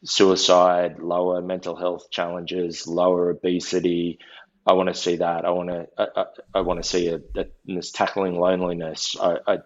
suicide, 0.03 0.99
lower 0.99 1.41
mental 1.41 1.76
health 1.76 2.10
challenges, 2.10 2.88
lower 2.88 3.31
obesity. 3.31 4.19
I 4.65 4.73
want 4.73 4.88
to 4.88 4.95
see 4.95 5.18
that. 5.18 5.45
I 5.45 5.51
want 5.51 5.69
to 5.69 5.88
I, 5.97 6.07
I, 6.15 6.26
I 6.56 6.61
want 6.61 6.81
to 6.81 6.88
see 6.88 7.07
it 7.07 7.34
that 7.34 7.51
this 7.65 7.91
tackling 7.91 8.39
loneliness. 8.39 9.15
I, 9.19 9.38
I 9.45 9.57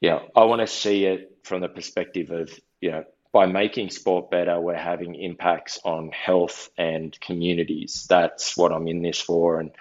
yeah, 0.00 0.20
I 0.34 0.44
want 0.44 0.60
to 0.60 0.66
see 0.66 1.06
it 1.06 1.38
from 1.42 1.62
the 1.62 1.68
perspective 1.68 2.30
of 2.30 2.50
you 2.80 2.90
know 2.90 3.04
by 3.32 3.46
making 3.46 3.90
sport 3.90 4.30
better, 4.30 4.58
we're 4.58 4.74
having 4.74 5.14
impacts 5.14 5.78
on 5.84 6.10
health 6.10 6.70
and 6.78 7.18
communities. 7.20 8.06
That's 8.08 8.56
what 8.56 8.72
I'm 8.72 8.88
in 8.88 9.02
this 9.02 9.20
for. 9.20 9.60
And 9.60 9.72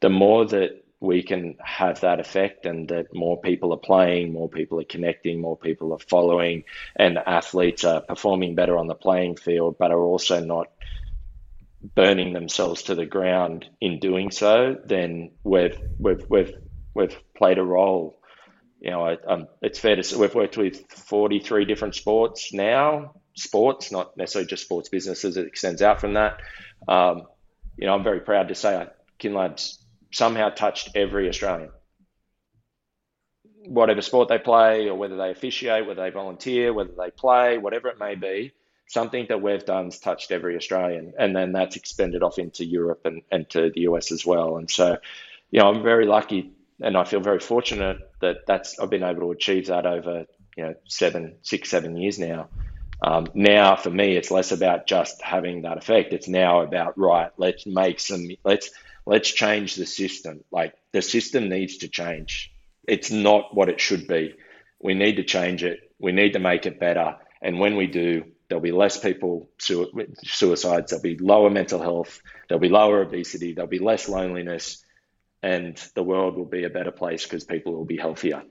the 0.00 0.08
more 0.08 0.46
that 0.46 0.81
we 1.02 1.24
can 1.24 1.56
have 1.60 2.00
that 2.00 2.20
effect 2.20 2.64
and 2.64 2.88
that 2.88 3.12
more 3.12 3.40
people 3.40 3.72
are 3.72 3.78
playing, 3.78 4.32
more 4.32 4.48
people 4.48 4.80
are 4.80 4.84
connecting, 4.84 5.40
more 5.40 5.56
people 5.56 5.92
are 5.92 5.98
following, 5.98 6.62
and 6.94 7.18
athletes 7.18 7.82
are 7.82 8.00
performing 8.00 8.54
better 8.54 8.78
on 8.78 8.86
the 8.86 8.94
playing 8.94 9.34
field, 9.34 9.76
but 9.78 9.90
are 9.90 10.00
also 10.00 10.38
not 10.44 10.68
burning 11.96 12.32
themselves 12.32 12.84
to 12.84 12.94
the 12.94 13.04
ground 13.04 13.66
in 13.80 13.98
doing 13.98 14.30
so, 14.30 14.76
then 14.84 15.32
we've 15.42 15.76
we've 15.98 16.24
we've 16.30 16.52
we've 16.94 17.18
played 17.36 17.58
a 17.58 17.64
role. 17.64 18.20
You 18.80 18.92
know, 18.92 19.02
I, 19.04 19.16
um, 19.26 19.48
it's 19.60 19.80
fair 19.80 19.96
to 19.96 20.04
say 20.04 20.16
we've 20.16 20.34
worked 20.34 20.56
with 20.56 20.88
43 20.88 21.64
different 21.64 21.96
sports 21.96 22.52
now, 22.52 23.14
sports, 23.34 23.90
not 23.90 24.16
necessarily 24.16 24.48
just 24.48 24.62
sports 24.62 24.88
businesses. 24.88 25.36
It 25.36 25.48
extends 25.48 25.82
out 25.82 26.00
from 26.00 26.14
that. 26.14 26.38
Um, 26.86 27.22
you 27.76 27.86
know, 27.86 27.94
I'm 27.94 28.04
very 28.04 28.20
proud 28.20 28.48
to 28.48 28.54
say 28.54 28.86
Kinlab's 29.18 29.81
somehow 30.12 30.50
touched 30.50 30.90
every 30.94 31.28
Australian. 31.28 31.70
Whatever 33.66 34.02
sport 34.02 34.28
they 34.28 34.38
play, 34.38 34.88
or 34.88 34.96
whether 34.96 35.16
they 35.16 35.30
officiate, 35.30 35.86
whether 35.86 36.02
they 36.02 36.10
volunteer, 36.10 36.72
whether 36.72 36.92
they 36.96 37.10
play, 37.10 37.58
whatever 37.58 37.88
it 37.88 37.98
may 37.98 38.14
be, 38.14 38.52
something 38.86 39.26
that 39.28 39.40
we've 39.40 39.64
done 39.64 39.86
has 39.86 39.98
touched 39.98 40.30
every 40.30 40.56
Australian. 40.56 41.14
And 41.18 41.34
then 41.34 41.52
that's 41.52 41.76
expanded 41.76 42.22
off 42.22 42.38
into 42.38 42.64
Europe 42.64 43.02
and, 43.04 43.22
and 43.30 43.48
to 43.50 43.70
the 43.74 43.82
US 43.82 44.12
as 44.12 44.26
well. 44.26 44.56
And 44.56 44.70
so, 44.70 44.98
you 45.50 45.60
know, 45.60 45.68
I'm 45.68 45.82
very 45.82 46.06
lucky 46.06 46.52
and 46.80 46.96
I 46.96 47.04
feel 47.04 47.20
very 47.20 47.40
fortunate 47.40 47.98
that 48.20 48.46
that's 48.46 48.78
I've 48.78 48.90
been 48.90 49.04
able 49.04 49.20
to 49.22 49.30
achieve 49.30 49.68
that 49.68 49.86
over, 49.86 50.26
you 50.56 50.64
know, 50.64 50.74
seven, 50.88 51.36
six, 51.42 51.70
seven 51.70 51.96
years 51.96 52.18
now. 52.18 52.48
Um, 53.00 53.30
now 53.34 53.76
for 53.76 53.90
me, 53.90 54.16
it's 54.16 54.30
less 54.30 54.52
about 54.52 54.86
just 54.86 55.22
having 55.22 55.62
that 55.62 55.78
effect. 55.78 56.12
It's 56.12 56.28
now 56.28 56.60
about 56.60 56.98
right. 56.98 57.30
Let's 57.36 57.66
make 57.66 57.98
some. 57.98 58.28
Let's 58.44 58.70
let's 59.06 59.30
change 59.30 59.74
the 59.74 59.86
system. 59.86 60.44
Like 60.50 60.74
the 60.92 61.02
system 61.02 61.48
needs 61.48 61.78
to 61.78 61.88
change. 61.88 62.52
It's 62.86 63.10
not 63.10 63.54
what 63.54 63.68
it 63.68 63.80
should 63.80 64.06
be. 64.06 64.34
We 64.80 64.94
need 64.94 65.16
to 65.16 65.24
change 65.24 65.62
it. 65.64 65.92
We 65.98 66.12
need 66.12 66.32
to 66.32 66.40
make 66.40 66.66
it 66.66 66.80
better. 66.80 67.16
And 67.40 67.58
when 67.58 67.76
we 67.76 67.86
do, 67.86 68.24
there'll 68.48 68.62
be 68.62 68.72
less 68.72 68.98
people 68.98 69.48
suicides. 69.58 70.90
There'll 70.90 71.02
be 71.02 71.16
lower 71.16 71.50
mental 71.50 71.80
health. 71.80 72.20
There'll 72.48 72.60
be 72.60 72.68
lower 72.68 73.02
obesity. 73.02 73.54
There'll 73.54 73.68
be 73.68 73.78
less 73.78 74.08
loneliness, 74.08 74.84
and 75.42 75.76
the 75.94 76.02
world 76.02 76.36
will 76.36 76.44
be 76.44 76.64
a 76.64 76.70
better 76.70 76.90
place 76.90 77.24
because 77.24 77.44
people 77.44 77.72
will 77.72 77.84
be 77.84 77.96
healthier. 77.96 78.42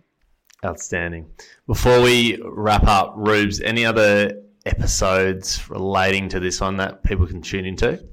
Outstanding. 0.65 1.31
Before 1.67 2.01
we 2.01 2.41
wrap 2.43 2.83
up, 2.85 3.13
Rubes, 3.15 3.61
any 3.61 3.85
other 3.85 4.41
episodes 4.65 5.69
relating 5.69 6.29
to 6.29 6.39
this 6.39 6.61
one 6.61 6.77
that 6.77 7.03
people 7.03 7.27
can 7.27 7.41
tune 7.41 7.65
into? 7.65 8.03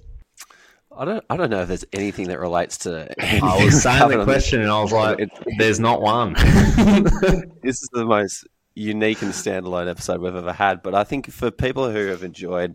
I 0.98 1.04
don't. 1.04 1.24
I 1.30 1.36
don't 1.36 1.48
know 1.48 1.62
if 1.62 1.68
there's 1.68 1.84
anything 1.92 2.26
that 2.28 2.40
relates 2.40 2.78
to. 2.78 3.08
I 3.42 3.64
was 3.64 3.82
saying 3.82 4.08
the 4.08 4.24
question, 4.24 4.60
and 4.60 4.70
I 4.70 4.82
was 4.82 4.90
like, 4.92 5.30
"There's 5.56 5.78
not 5.78 6.02
one." 6.02 6.32
this 7.62 7.82
is 7.82 7.88
the 7.92 8.04
most 8.04 8.46
unique 8.74 9.22
and 9.22 9.30
standalone 9.32 9.88
episode 9.88 10.20
we've 10.20 10.34
ever 10.34 10.52
had. 10.52 10.82
But 10.82 10.96
I 10.96 11.04
think 11.04 11.30
for 11.30 11.52
people 11.52 11.88
who 11.88 12.06
have 12.06 12.24
enjoyed 12.24 12.74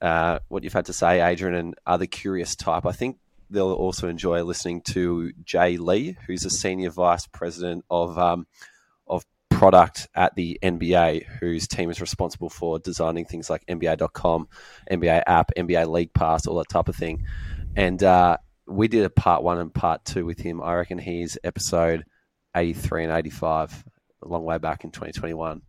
uh, 0.00 0.40
what 0.48 0.64
you've 0.64 0.72
had 0.72 0.86
to 0.86 0.92
say, 0.92 1.20
Adrian, 1.20 1.54
and 1.54 1.74
other 1.86 2.06
curious 2.06 2.56
type, 2.56 2.86
I 2.86 2.92
think 2.92 3.18
they'll 3.50 3.72
also 3.72 4.08
enjoy 4.08 4.42
listening 4.42 4.80
to 4.82 5.32
Jay 5.44 5.76
Lee, 5.76 6.16
who's 6.26 6.44
a 6.44 6.50
senior 6.50 6.90
vice 6.90 7.26
president 7.26 7.84
of 7.88 8.18
um, 8.18 8.40
of 8.40 8.46
product 9.64 10.08
at 10.14 10.34
the 10.34 10.58
NBA, 10.62 11.24
whose 11.40 11.66
team 11.66 11.88
is 11.88 11.98
responsible 11.98 12.50
for 12.50 12.78
designing 12.78 13.24
things 13.24 13.48
like 13.48 13.64
NBA.com, 13.64 14.46
NBA 14.90 15.22
app, 15.26 15.52
NBA 15.56 15.88
League 15.88 16.12
Pass, 16.12 16.46
all 16.46 16.56
that 16.56 16.68
type 16.68 16.88
of 16.88 16.96
thing. 16.96 17.24
And 17.74 18.02
uh, 18.02 18.36
we 18.66 18.88
did 18.88 19.06
a 19.06 19.10
part 19.10 19.42
one 19.42 19.56
and 19.56 19.72
part 19.72 20.04
two 20.04 20.26
with 20.26 20.38
him. 20.38 20.62
I 20.62 20.74
reckon 20.74 20.98
he's 20.98 21.38
episode 21.42 22.04
83 22.54 23.04
and 23.04 23.12
85, 23.14 23.84
a 24.22 24.28
long 24.28 24.44
way 24.44 24.58
back 24.58 24.84
in 24.84 24.90
2021. 24.90 25.62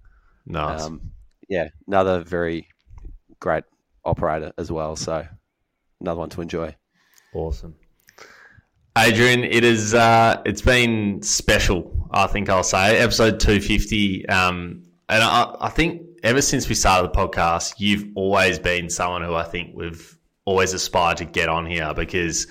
Nice. 0.46 0.82
Um, 0.82 1.12
yeah, 1.48 1.70
another 1.88 2.22
very 2.22 2.68
great 3.40 3.64
operator 4.04 4.52
as 4.58 4.70
well. 4.70 4.98
So 4.98 5.26
another 6.02 6.20
one 6.20 6.30
to 6.32 6.42
enjoy. 6.42 6.76
Awesome. 7.34 7.76
Adrian, 8.98 9.44
it 9.44 9.66
is 9.66 9.94
uh, 9.94 10.42
it's 10.46 10.62
been 10.62 11.22
special. 11.22 11.92
I 12.12 12.28
think 12.28 12.48
I'll 12.50 12.64
say 12.64 12.98
episode 12.98 13.42
two 13.42 13.60
fifty, 13.60 14.26
um, 14.30 14.84
and 15.10 15.22
I, 15.22 15.54
I, 15.60 15.70
think 15.70 16.02
ever 16.24 16.42
since 16.42 16.70
we 16.70 16.76
started 16.76 17.12
the 17.12 17.18
podcast, 17.18 17.76
you've 17.78 18.06
always 18.16 18.58
been 18.58 18.90
someone 18.90 19.22
who 19.22 19.36
I 19.36 19.44
think 19.44 19.76
we've 19.76 20.18
always 20.46 20.72
aspired 20.72 21.18
to 21.18 21.26
get 21.26 21.50
on 21.50 21.66
here 21.66 21.94
because 21.94 22.48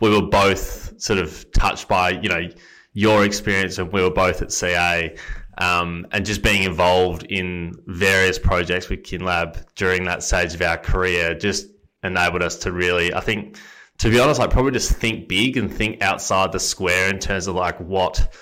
we 0.00 0.08
were 0.08 0.22
both 0.22 1.00
sort 1.00 1.18
of 1.18 1.50
touched 1.50 1.88
by 1.88 2.10
you 2.10 2.28
know 2.28 2.48
your 2.92 3.24
experience, 3.24 3.78
and 3.78 3.92
we 3.92 4.00
were 4.00 4.10
both 4.10 4.40
at 4.40 4.52
CA, 4.52 5.16
um, 5.58 6.06
and 6.12 6.24
just 6.24 6.44
being 6.44 6.62
involved 6.62 7.24
in 7.24 7.74
various 7.86 8.38
projects 8.38 8.88
with 8.88 9.02
KinLab 9.02 9.64
during 9.74 10.04
that 10.04 10.22
stage 10.22 10.54
of 10.54 10.62
our 10.62 10.78
career 10.78 11.34
just 11.34 11.66
enabled 12.04 12.44
us 12.44 12.56
to 12.58 12.70
really, 12.70 13.12
I 13.12 13.20
think 13.20 13.58
to 13.98 14.10
be 14.10 14.20
honest, 14.20 14.38
like 14.38 14.50
probably 14.50 14.72
just 14.72 14.92
think 14.92 15.28
big 15.28 15.56
and 15.56 15.72
think 15.72 16.02
outside 16.02 16.52
the 16.52 16.60
square 16.60 17.10
in 17.10 17.18
terms 17.18 17.46
of 17.46 17.54
like 17.54 17.78
what 17.80 18.34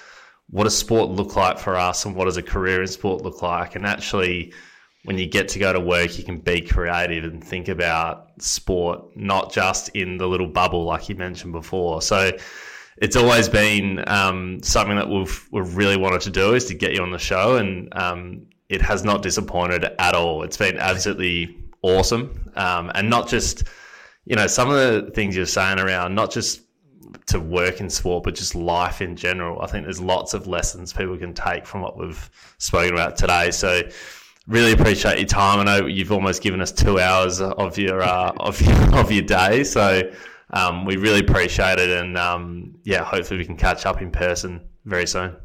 what 0.51 0.65
does 0.65 0.77
sport 0.77 1.11
look 1.11 1.35
like 1.35 1.59
for 1.59 1.75
us 1.75 2.05
and 2.05 2.15
what 2.15 2.27
does 2.27 2.37
a 2.37 2.43
career 2.43 2.81
in 2.81 2.87
sport 2.87 3.23
look 3.23 3.43
like. 3.43 3.75
And 3.75 3.85
actually 3.85 4.53
when 5.05 5.19
you 5.19 5.27
get 5.27 5.49
to 5.49 5.59
go 5.59 5.73
to 5.73 5.81
work 5.81 6.19
you 6.19 6.25
can 6.25 6.39
be 6.39 6.61
creative 6.61 7.25
and 7.25 7.43
think 7.43 7.69
about 7.69 8.31
sport 8.41 9.17
not 9.17 9.53
just 9.53 9.89
in 9.91 10.19
the 10.19 10.27
little 10.27 10.49
bubble 10.49 10.85
like 10.85 11.09
you 11.09 11.15
mentioned 11.15 11.53
before. 11.53 12.03
So 12.03 12.33
it's 12.99 13.17
always 13.17 13.49
been 13.49 14.05
um, 14.09 14.63
something 14.63 14.97
that 14.97 15.09
we've 15.09 15.49
we've 15.51 15.77
really 15.77 15.97
wanted 15.97 16.21
to 16.23 16.31
do 16.31 16.55
is 16.55 16.67
to 16.67 16.75
get 16.75 16.95
you 16.95 17.03
on 17.03 17.11
the 17.11 17.19
show 17.19 17.57
and 17.57 17.95
um, 17.97 18.47
it 18.69 18.83
has 18.83 19.05
not 19.05 19.23
disappointed 19.23 19.85
at 19.99 20.15
all. 20.15 20.43
It's 20.43 20.57
been 20.57 20.79
absolutely 20.79 21.57
awesome. 21.83 22.53
Um, 22.57 22.91
and 22.95 23.09
not 23.09 23.29
just 23.29 23.65
you 24.27 24.37
know, 24.37 24.47
some 24.47 24.71
of 24.71 24.77
the 24.77 25.11
things 25.13 25.37
you're 25.37 25.47
saying 25.47 25.79
around 25.79 26.15
not 26.15 26.31
just 26.31 26.61
to 27.27 27.41
work 27.41 27.81
in 27.81 27.89
sport, 27.89 28.25
but 28.25 28.35
just 28.35 28.55
life 28.55 29.01
in 29.01 29.17
general. 29.17 29.63
I 29.63 29.67
think 29.67 29.85
there's 29.85 30.01
lots 30.01 30.35
of 30.35 30.47
lessons 30.47 30.93
people 30.93 31.17
can 31.17 31.33
take 31.33 31.65
from 31.67 31.81
what 31.81 31.97
we've 31.97 32.31
spoken 32.59 32.95
about 32.95 33.17
today. 33.17 33.51
So, 33.53 33.83
really 34.47 34.73
appreciate 34.73 35.19
your 35.19 35.27
time. 35.27 35.61
I 35.61 35.65
know 35.65 35.87
you've 35.87 36.13
almost 36.13 36.43
given 36.43 36.61
us 36.61 36.73
two 36.73 36.99
hours 36.99 37.41
of 37.41 37.79
your 37.79 38.03
uh, 38.03 38.33
of 38.41 38.61
your, 38.61 38.97
of 38.97 39.11
your 39.11 39.23
day. 39.23 39.65
So, 39.65 40.11
um, 40.51 40.85
we 40.85 40.97
really 40.97 41.21
appreciate 41.21 41.79
it, 41.79 41.91
and 41.91 42.19
um, 42.19 42.77
yeah, 42.85 43.05
hopefully 43.05 43.39
we 43.39 43.45
can 43.45 43.57
catch 43.57 43.87
up 43.87 44.03
in 44.03 44.11
person 44.11 44.61
very 44.85 45.07
soon. 45.07 45.37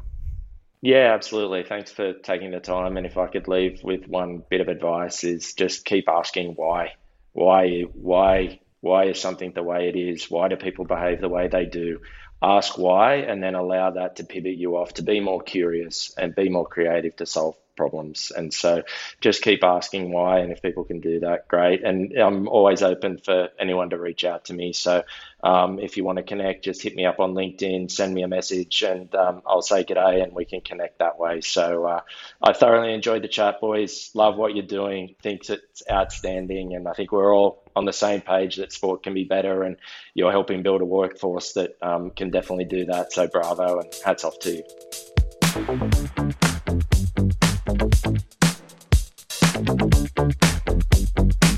Yeah, 0.80 1.14
absolutely. 1.14 1.62
Thanks 1.62 1.92
for 1.92 2.12
taking 2.12 2.50
the 2.50 2.58
time. 2.58 2.96
And 2.96 3.06
if 3.06 3.16
I 3.16 3.28
could 3.28 3.46
leave 3.46 3.84
with 3.84 4.08
one 4.08 4.42
bit 4.50 4.60
of 4.60 4.66
advice, 4.66 5.22
is 5.22 5.54
just 5.54 5.84
keep 5.84 6.08
asking 6.08 6.54
why, 6.56 6.94
why, 7.32 7.82
why 7.92 8.58
why 8.82 9.04
is 9.04 9.20
something 9.20 9.52
the 9.52 9.62
way 9.62 9.88
it 9.88 9.96
is? 9.96 10.30
Why 10.30 10.48
do 10.48 10.56
people 10.56 10.84
behave 10.84 11.20
the 11.20 11.28
way 11.28 11.48
they 11.48 11.64
do? 11.64 12.00
Ask 12.42 12.76
why 12.76 13.14
and 13.14 13.40
then 13.40 13.54
allow 13.54 13.92
that 13.92 14.16
to 14.16 14.24
pivot 14.24 14.56
you 14.56 14.76
off 14.76 14.94
to 14.94 15.02
be 15.02 15.20
more 15.20 15.40
curious 15.40 16.12
and 16.18 16.34
be 16.34 16.48
more 16.48 16.66
creative 16.66 17.14
to 17.16 17.26
solve 17.26 17.56
problems. 17.76 18.32
And 18.34 18.52
so 18.52 18.82
just 19.20 19.42
keep 19.42 19.62
asking 19.62 20.12
why. 20.12 20.40
And 20.40 20.50
if 20.50 20.62
people 20.62 20.82
can 20.82 20.98
do 20.98 21.20
that, 21.20 21.46
great. 21.46 21.84
And 21.84 22.12
I'm 22.18 22.48
always 22.48 22.82
open 22.82 23.18
for 23.18 23.50
anyone 23.58 23.90
to 23.90 23.98
reach 23.98 24.24
out 24.24 24.46
to 24.46 24.54
me. 24.54 24.72
So 24.72 25.04
um, 25.44 25.78
if 25.78 25.96
you 25.96 26.04
want 26.04 26.18
to 26.18 26.24
connect, 26.24 26.64
just 26.64 26.82
hit 26.82 26.96
me 26.96 27.06
up 27.06 27.20
on 27.20 27.34
LinkedIn, 27.34 27.88
send 27.88 28.12
me 28.12 28.22
a 28.22 28.28
message, 28.28 28.82
and 28.82 29.14
um, 29.14 29.42
I'll 29.46 29.62
say 29.62 29.84
g'day 29.84 30.22
and 30.22 30.34
we 30.34 30.44
can 30.44 30.60
connect 30.60 30.98
that 30.98 31.18
way. 31.18 31.40
So 31.40 31.86
uh, 31.86 32.00
I 32.42 32.52
thoroughly 32.52 32.92
enjoyed 32.94 33.22
the 33.22 33.28
chat, 33.28 33.60
boys. 33.60 34.10
Love 34.14 34.36
what 34.36 34.56
you're 34.56 34.66
doing. 34.66 35.14
Think 35.22 35.48
it's 35.48 35.82
outstanding. 35.90 36.74
And 36.74 36.88
I 36.88 36.92
think 36.92 37.12
we're 37.12 37.32
all 37.32 37.61
on 37.74 37.84
the 37.84 37.92
same 37.92 38.20
page 38.20 38.56
that 38.56 38.72
sport 38.72 39.02
can 39.02 39.14
be 39.14 39.24
better 39.24 39.62
and 39.62 39.76
you're 40.14 40.30
helping 40.30 40.62
build 40.62 40.80
a 40.80 40.84
workforce 40.84 41.52
that 41.54 41.76
um, 41.82 42.10
can 42.10 42.30
definitely 42.30 42.64
do 42.64 42.84
that. 42.86 43.12
So 43.12 43.26
bravo 43.26 43.80
and 43.80 43.92
hats 44.04 44.24
off 44.24 44.38
to 44.40 44.56
you. 44.56 44.62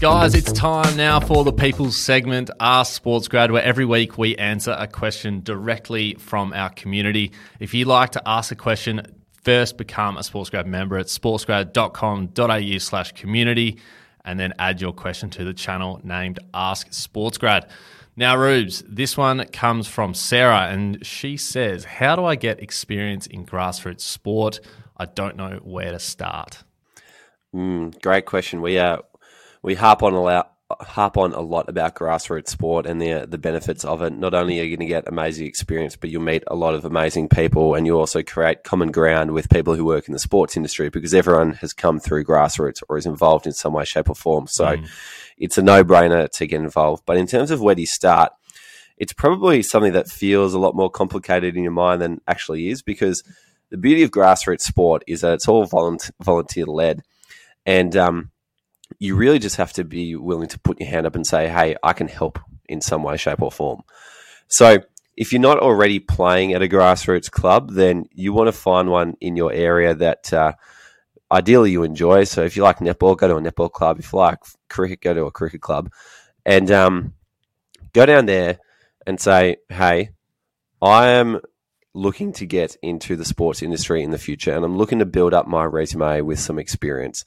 Guys, 0.00 0.34
it's 0.34 0.52
time 0.52 0.96
now 0.98 1.18
for 1.18 1.44
the 1.44 1.52
People's 1.52 1.96
segment, 1.96 2.50
Ask 2.60 2.92
Sports 2.92 3.26
Grad, 3.26 3.50
where 3.50 3.62
every 3.62 3.86
week 3.86 4.18
we 4.18 4.36
answer 4.36 4.76
a 4.78 4.86
question 4.86 5.40
directly 5.42 6.14
from 6.16 6.52
our 6.52 6.68
community. 6.68 7.32
If 7.58 7.72
you'd 7.72 7.88
like 7.88 8.10
to 8.10 8.22
ask 8.28 8.52
a 8.52 8.56
question, 8.56 9.00
first 9.44 9.78
become 9.78 10.16
a 10.16 10.20
SportsGrad 10.20 10.66
member 10.66 10.98
at 10.98 11.06
sportsgrad.com.au 11.06 12.78
slash 12.78 13.12
community 13.12 13.78
and 14.24 14.38
then 14.38 14.52
add 14.58 14.80
your 14.80 14.92
question 14.92 15.30
to 15.30 15.44
the 15.44 15.54
channel 15.54 16.00
named 16.02 16.38
Ask 16.52 16.90
SportsGrad. 16.90 17.68
Now, 18.16 18.36
Rubes, 18.36 18.84
this 18.88 19.16
one 19.16 19.44
comes 19.48 19.88
from 19.88 20.14
Sarah, 20.14 20.68
and 20.70 21.04
she 21.04 21.36
says, 21.36 21.84
How 21.84 22.14
do 22.14 22.24
I 22.24 22.36
get 22.36 22.60
experience 22.60 23.26
in 23.26 23.44
grassroots 23.44 24.02
sport? 24.02 24.60
I 24.96 25.06
don't 25.06 25.36
know 25.36 25.60
where 25.64 25.90
to 25.90 25.98
start. 25.98 26.62
Mm, 27.54 28.00
great 28.00 28.24
question. 28.24 28.60
We 28.62 28.78
uh, 28.78 28.98
we 29.62 29.74
harp 29.74 30.02
on 30.02 30.12
a 30.12 30.22
lot, 30.22 30.53
harp 30.70 31.18
on 31.18 31.32
a 31.34 31.40
lot 31.40 31.68
about 31.68 31.94
grassroots 31.94 32.48
sport 32.48 32.86
and 32.86 33.00
the 33.00 33.26
the 33.26 33.38
benefits 33.38 33.84
of 33.84 34.02
it. 34.02 34.12
Not 34.14 34.34
only 34.34 34.60
are 34.60 34.64
you 34.64 34.76
going 34.76 34.86
to 34.86 34.92
get 34.92 35.08
amazing 35.08 35.46
experience, 35.46 35.96
but 35.96 36.10
you'll 36.10 36.22
meet 36.22 36.42
a 36.46 36.56
lot 36.56 36.74
of 36.74 36.84
amazing 36.84 37.28
people, 37.28 37.74
and 37.74 37.86
you 37.86 37.98
also 37.98 38.22
create 38.22 38.64
common 38.64 38.90
ground 38.90 39.32
with 39.32 39.50
people 39.50 39.74
who 39.74 39.84
work 39.84 40.08
in 40.08 40.12
the 40.12 40.18
sports 40.18 40.56
industry 40.56 40.88
because 40.88 41.12
everyone 41.12 41.52
has 41.54 41.72
come 41.72 42.00
through 42.00 42.24
grassroots 42.24 42.82
or 42.88 42.96
is 42.96 43.06
involved 43.06 43.46
in 43.46 43.52
some 43.52 43.74
way, 43.74 43.84
shape, 43.84 44.08
or 44.08 44.14
form. 44.14 44.46
So 44.46 44.76
mm. 44.76 44.88
it's 45.36 45.58
a 45.58 45.62
no 45.62 45.84
brainer 45.84 46.30
to 46.30 46.46
get 46.46 46.60
involved. 46.60 47.04
But 47.04 47.18
in 47.18 47.26
terms 47.26 47.50
of 47.50 47.60
where 47.60 47.74
do 47.74 47.82
you 47.82 47.86
start? 47.86 48.32
It's 48.96 49.12
probably 49.12 49.62
something 49.62 49.92
that 49.92 50.08
feels 50.08 50.54
a 50.54 50.58
lot 50.58 50.76
more 50.76 50.90
complicated 50.90 51.56
in 51.56 51.62
your 51.62 51.72
mind 51.72 52.00
than 52.00 52.20
actually 52.26 52.68
is 52.68 52.80
because 52.80 53.24
the 53.70 53.76
beauty 53.76 54.02
of 54.02 54.12
grassroots 54.12 54.62
sport 54.62 55.02
is 55.06 55.20
that 55.22 55.34
it's 55.34 55.48
all 55.48 55.66
volunteer 55.66 56.66
led 56.66 57.02
and 57.66 57.96
um, 57.96 58.30
you 58.98 59.16
really 59.16 59.38
just 59.38 59.56
have 59.56 59.72
to 59.74 59.84
be 59.84 60.16
willing 60.16 60.48
to 60.48 60.58
put 60.58 60.80
your 60.80 60.88
hand 60.88 61.06
up 61.06 61.14
and 61.14 61.26
say, 61.26 61.48
hey, 61.48 61.76
I 61.82 61.92
can 61.92 62.08
help 62.08 62.38
in 62.68 62.80
some 62.80 63.02
way, 63.02 63.16
shape, 63.16 63.42
or 63.42 63.52
form. 63.52 63.82
So 64.48 64.78
if 65.16 65.32
you're 65.32 65.40
not 65.40 65.58
already 65.58 66.00
playing 66.00 66.54
at 66.54 66.62
a 66.62 66.68
grassroots 66.68 67.30
club, 67.30 67.70
then 67.70 68.06
you 68.12 68.32
want 68.32 68.48
to 68.48 68.52
find 68.52 68.88
one 68.88 69.16
in 69.20 69.36
your 69.36 69.52
area 69.52 69.94
that 69.94 70.32
uh, 70.32 70.52
ideally 71.30 71.70
you 71.70 71.82
enjoy. 71.82 72.24
So 72.24 72.42
if 72.42 72.56
you 72.56 72.62
like 72.62 72.78
netball, 72.78 73.16
go 73.16 73.28
to 73.28 73.36
a 73.36 73.40
netball 73.40 73.70
club. 73.70 73.98
If 73.98 74.12
you 74.12 74.18
like 74.18 74.38
cricket, 74.68 75.00
go 75.00 75.14
to 75.14 75.24
a 75.24 75.30
cricket 75.30 75.60
club. 75.60 75.92
And 76.44 76.70
um, 76.70 77.14
go 77.92 78.06
down 78.06 78.26
there 78.26 78.58
and 79.06 79.20
say, 79.20 79.56
hey, 79.68 80.10
I 80.82 81.08
am 81.08 81.40
looking 81.94 82.32
to 82.32 82.46
get 82.46 82.76
into 82.82 83.16
the 83.16 83.24
sports 83.24 83.62
industry 83.62 84.02
in 84.02 84.10
the 84.10 84.18
future 84.18 84.52
and 84.52 84.64
I'm 84.64 84.76
looking 84.76 84.98
to 84.98 85.06
build 85.06 85.32
up 85.32 85.46
my 85.46 85.64
resume 85.64 86.22
with 86.22 86.40
some 86.40 86.58
experience. 86.58 87.24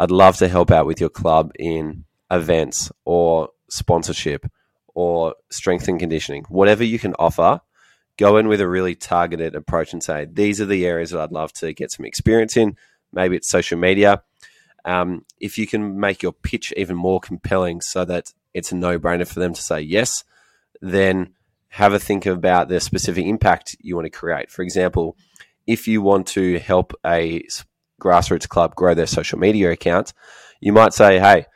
I'd 0.00 0.10
love 0.10 0.38
to 0.38 0.48
help 0.48 0.70
out 0.70 0.86
with 0.86 0.98
your 0.98 1.10
club 1.10 1.52
in 1.58 2.06
events 2.30 2.90
or 3.04 3.50
sponsorship 3.68 4.50
or 4.94 5.34
strength 5.50 5.88
and 5.88 6.00
conditioning, 6.00 6.44
whatever 6.48 6.82
you 6.82 6.98
can 6.98 7.12
offer. 7.18 7.60
Go 8.16 8.38
in 8.38 8.48
with 8.48 8.62
a 8.62 8.68
really 8.68 8.94
targeted 8.94 9.54
approach 9.54 9.92
and 9.92 10.02
say, 10.02 10.24
these 10.24 10.58
are 10.58 10.64
the 10.64 10.86
areas 10.86 11.10
that 11.10 11.20
I'd 11.20 11.32
love 11.32 11.52
to 11.54 11.74
get 11.74 11.92
some 11.92 12.06
experience 12.06 12.56
in. 12.56 12.78
Maybe 13.12 13.36
it's 13.36 13.50
social 13.50 13.78
media. 13.78 14.22
Um, 14.86 15.26
if 15.38 15.58
you 15.58 15.66
can 15.66 16.00
make 16.00 16.22
your 16.22 16.32
pitch 16.32 16.72
even 16.78 16.96
more 16.96 17.20
compelling 17.20 17.82
so 17.82 18.06
that 18.06 18.32
it's 18.54 18.72
a 18.72 18.76
no 18.76 18.98
brainer 18.98 19.28
for 19.28 19.38
them 19.38 19.52
to 19.52 19.60
say 19.60 19.82
yes, 19.82 20.24
then 20.80 21.34
have 21.68 21.92
a 21.92 21.98
think 21.98 22.24
about 22.24 22.70
the 22.70 22.80
specific 22.80 23.26
impact 23.26 23.76
you 23.80 23.96
want 23.96 24.06
to 24.06 24.10
create. 24.10 24.50
For 24.50 24.62
example, 24.62 25.18
if 25.66 25.86
you 25.86 26.00
want 26.00 26.26
to 26.28 26.58
help 26.58 26.94
a 27.04 27.42
grassroots 28.00 28.48
club 28.48 28.74
grow 28.74 28.94
their 28.94 29.06
social 29.06 29.38
media 29.38 29.70
accounts, 29.70 30.12
you 30.60 30.72
might 30.72 30.92
say, 30.92 31.18
"Hey, 31.18 31.46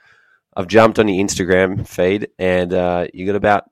I've 0.56 0.68
jumped 0.68 0.98
on 0.98 1.08
your 1.08 1.24
Instagram 1.24 1.86
feed, 1.86 2.28
and 2.38 2.72
uh, 2.72 3.08
you 3.12 3.26
got 3.26 3.34
about 3.34 3.64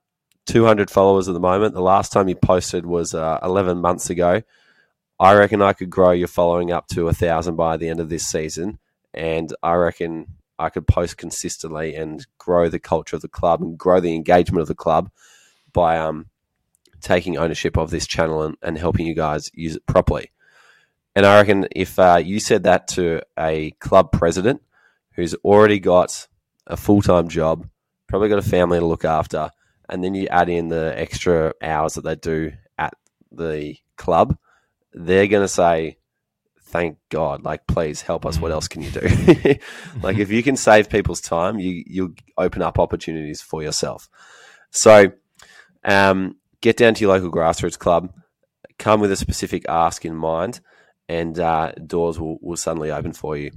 200 0.46 0.90
followers 0.90 1.28
at 1.28 1.34
the 1.34 1.40
moment. 1.40 1.74
The 1.74 1.80
last 1.80 2.12
time 2.12 2.28
you 2.28 2.34
posted 2.34 2.84
was 2.84 3.14
uh, 3.14 3.38
11 3.42 3.78
months 3.78 4.10
ago. 4.10 4.42
I 5.20 5.34
reckon 5.34 5.62
I 5.62 5.72
could 5.72 5.90
grow 5.90 6.10
your 6.10 6.26
following 6.26 6.72
up 6.72 6.88
to 6.88 7.06
a 7.06 7.12
thousand 7.12 7.54
by 7.54 7.76
the 7.76 7.88
end 7.88 8.00
of 8.00 8.08
this 8.08 8.26
season, 8.26 8.80
and 9.14 9.54
I 9.62 9.74
reckon 9.74 10.26
I 10.58 10.68
could 10.68 10.88
post 10.88 11.16
consistently 11.16 11.94
and 11.94 12.26
grow 12.38 12.68
the 12.68 12.80
culture 12.80 13.14
of 13.14 13.22
the 13.22 13.28
club 13.28 13.62
and 13.62 13.78
grow 13.78 14.00
the 14.00 14.16
engagement 14.16 14.62
of 14.62 14.68
the 14.68 14.74
club 14.74 15.10
by 15.72 15.98
um, 15.98 16.26
taking 17.00 17.36
ownership 17.36 17.78
of 17.78 17.90
this 17.90 18.06
channel 18.06 18.42
and, 18.42 18.56
and 18.62 18.76
helping 18.76 19.06
you 19.06 19.14
guys 19.14 19.50
use 19.54 19.76
it 19.76 19.86
properly." 19.86 20.31
And 21.14 21.26
I 21.26 21.36
reckon 21.36 21.68
if 21.72 21.98
uh, 21.98 22.20
you 22.22 22.40
said 22.40 22.64
that 22.64 22.88
to 22.88 23.20
a 23.38 23.72
club 23.72 24.12
president 24.12 24.62
who's 25.14 25.34
already 25.44 25.78
got 25.78 26.26
a 26.66 26.76
full 26.76 27.02
time 27.02 27.28
job, 27.28 27.68
probably 28.08 28.28
got 28.28 28.38
a 28.38 28.42
family 28.42 28.78
to 28.78 28.86
look 28.86 29.04
after, 29.04 29.50
and 29.88 30.02
then 30.02 30.14
you 30.14 30.26
add 30.28 30.48
in 30.48 30.68
the 30.68 30.92
extra 30.96 31.52
hours 31.62 31.94
that 31.94 32.04
they 32.04 32.16
do 32.16 32.52
at 32.78 32.94
the 33.30 33.76
club, 33.96 34.36
they're 34.94 35.26
going 35.26 35.44
to 35.44 35.48
say, 35.48 35.98
thank 36.72 36.96
God, 37.10 37.44
like, 37.44 37.66
please 37.66 38.00
help 38.00 38.24
us. 38.24 38.38
What 38.38 38.50
else 38.50 38.66
can 38.68 38.82
you 38.82 38.90
do? 38.90 39.00
like, 40.02 40.16
if 40.16 40.30
you 40.30 40.42
can 40.42 40.56
save 40.56 40.88
people's 40.88 41.20
time, 41.20 41.58
you, 41.58 41.84
you'll 41.86 42.14
open 42.38 42.62
up 42.62 42.78
opportunities 42.78 43.42
for 43.42 43.62
yourself. 43.62 44.08
So, 44.70 45.12
um, 45.84 46.36
get 46.62 46.78
down 46.78 46.94
to 46.94 47.00
your 47.02 47.12
local 47.12 47.30
grassroots 47.30 47.78
club, 47.78 48.14
come 48.78 49.00
with 49.00 49.12
a 49.12 49.16
specific 49.16 49.64
ask 49.68 50.04
in 50.06 50.16
mind, 50.16 50.60
and 51.08 51.38
uh, 51.38 51.72
doors 51.72 52.18
will, 52.18 52.38
will 52.40 52.56
suddenly 52.56 52.90
open 52.90 53.12
for 53.12 53.36
you. 53.36 53.50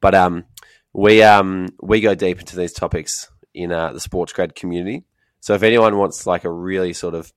But 0.00 0.14
um, 0.14 0.44
we 0.92 1.22
um, 1.22 1.68
we 1.82 2.00
go 2.00 2.14
deep 2.14 2.40
into 2.40 2.56
these 2.56 2.72
topics 2.72 3.28
in 3.54 3.72
uh, 3.72 3.92
the 3.92 4.00
sports 4.00 4.32
grad 4.32 4.54
community. 4.54 5.04
So 5.40 5.54
if 5.54 5.62
anyone 5.62 5.98
wants 5.98 6.26
like 6.26 6.44
a 6.44 6.50
really 6.50 6.92
sort 6.92 7.14
of 7.14 7.32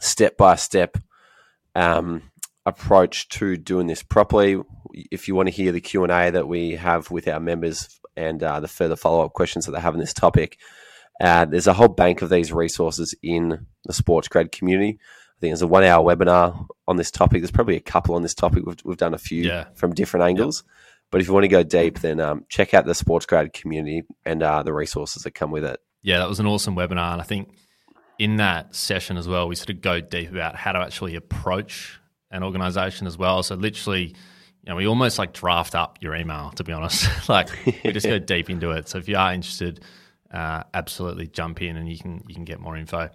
step 0.00 0.36
by 0.36 0.56
step 0.56 0.96
approach 2.64 3.28
to 3.28 3.56
doing 3.56 3.86
this 3.86 4.02
properly, 4.02 4.60
if 5.10 5.28
you 5.28 5.34
want 5.34 5.48
to 5.48 5.54
hear 5.54 5.72
the 5.72 5.80
Q 5.80 6.02
and 6.04 6.12
A 6.12 6.30
that 6.30 6.48
we 6.48 6.72
have 6.72 7.10
with 7.10 7.28
our 7.28 7.40
members 7.40 8.00
and 8.16 8.42
uh, 8.42 8.60
the 8.60 8.68
further 8.68 8.96
follow 8.96 9.24
up 9.24 9.34
questions 9.34 9.66
that 9.66 9.72
they 9.72 9.80
have 9.80 9.94
on 9.94 10.00
this 10.00 10.14
topic, 10.14 10.58
uh, 11.20 11.44
there's 11.44 11.66
a 11.66 11.74
whole 11.74 11.88
bank 11.88 12.22
of 12.22 12.30
these 12.30 12.52
resources 12.52 13.14
in 13.22 13.66
the 13.84 13.92
sports 13.92 14.28
grad 14.28 14.52
community. 14.52 14.98
I 15.36 15.40
think 15.40 15.50
there's 15.50 15.62
a 15.62 15.66
one 15.66 15.84
hour 15.84 16.02
webinar 16.02 16.66
on 16.88 16.96
this 16.96 17.10
topic. 17.10 17.42
There's 17.42 17.50
probably 17.50 17.76
a 17.76 17.80
couple 17.80 18.14
on 18.14 18.22
this 18.22 18.34
topic. 18.34 18.64
We've, 18.64 18.76
we've 18.84 18.96
done 18.96 19.14
a 19.14 19.18
few 19.18 19.42
yeah. 19.42 19.66
from 19.74 19.92
different 19.92 20.24
angles. 20.24 20.62
Yep. 20.64 20.72
But 21.10 21.20
if 21.20 21.26
you 21.28 21.34
want 21.34 21.44
to 21.44 21.48
go 21.48 21.62
deep, 21.62 22.00
then 22.00 22.20
um, 22.20 22.44
check 22.48 22.74
out 22.74 22.86
the 22.86 22.94
sports 22.94 23.26
grad 23.26 23.52
community 23.52 24.04
and 24.24 24.42
uh, 24.42 24.62
the 24.62 24.72
resources 24.72 25.22
that 25.22 25.32
come 25.32 25.50
with 25.50 25.64
it. 25.64 25.78
Yeah, 26.02 26.18
that 26.18 26.28
was 26.28 26.40
an 26.40 26.46
awesome 26.46 26.74
webinar. 26.74 27.12
And 27.12 27.20
I 27.20 27.24
think 27.24 27.54
in 28.18 28.36
that 28.36 28.74
session 28.74 29.16
as 29.16 29.28
well, 29.28 29.46
we 29.46 29.54
sort 29.54 29.70
of 29.70 29.80
go 29.80 30.00
deep 30.00 30.30
about 30.30 30.56
how 30.56 30.72
to 30.72 30.78
actually 30.78 31.16
approach 31.16 32.00
an 32.30 32.42
organization 32.42 33.06
as 33.06 33.18
well. 33.18 33.42
So 33.42 33.54
literally, 33.54 34.06
you 34.06 34.70
know, 34.70 34.76
we 34.76 34.86
almost 34.86 35.18
like 35.18 35.32
draft 35.32 35.74
up 35.74 35.98
your 36.00 36.14
email, 36.14 36.50
to 36.56 36.64
be 36.64 36.72
honest. 36.72 37.06
like 37.28 37.50
we 37.84 37.92
just 37.92 38.06
go 38.06 38.18
deep 38.18 38.50
into 38.50 38.70
it. 38.70 38.88
So 38.88 38.98
if 38.98 39.08
you 39.08 39.16
are 39.16 39.32
interested, 39.32 39.80
uh, 40.32 40.64
absolutely 40.74 41.28
jump 41.28 41.62
in 41.62 41.76
and 41.76 41.88
you 41.88 41.98
can 41.98 42.24
you 42.26 42.34
can 42.34 42.44
get 42.44 42.58
more 42.58 42.76
info. 42.76 43.10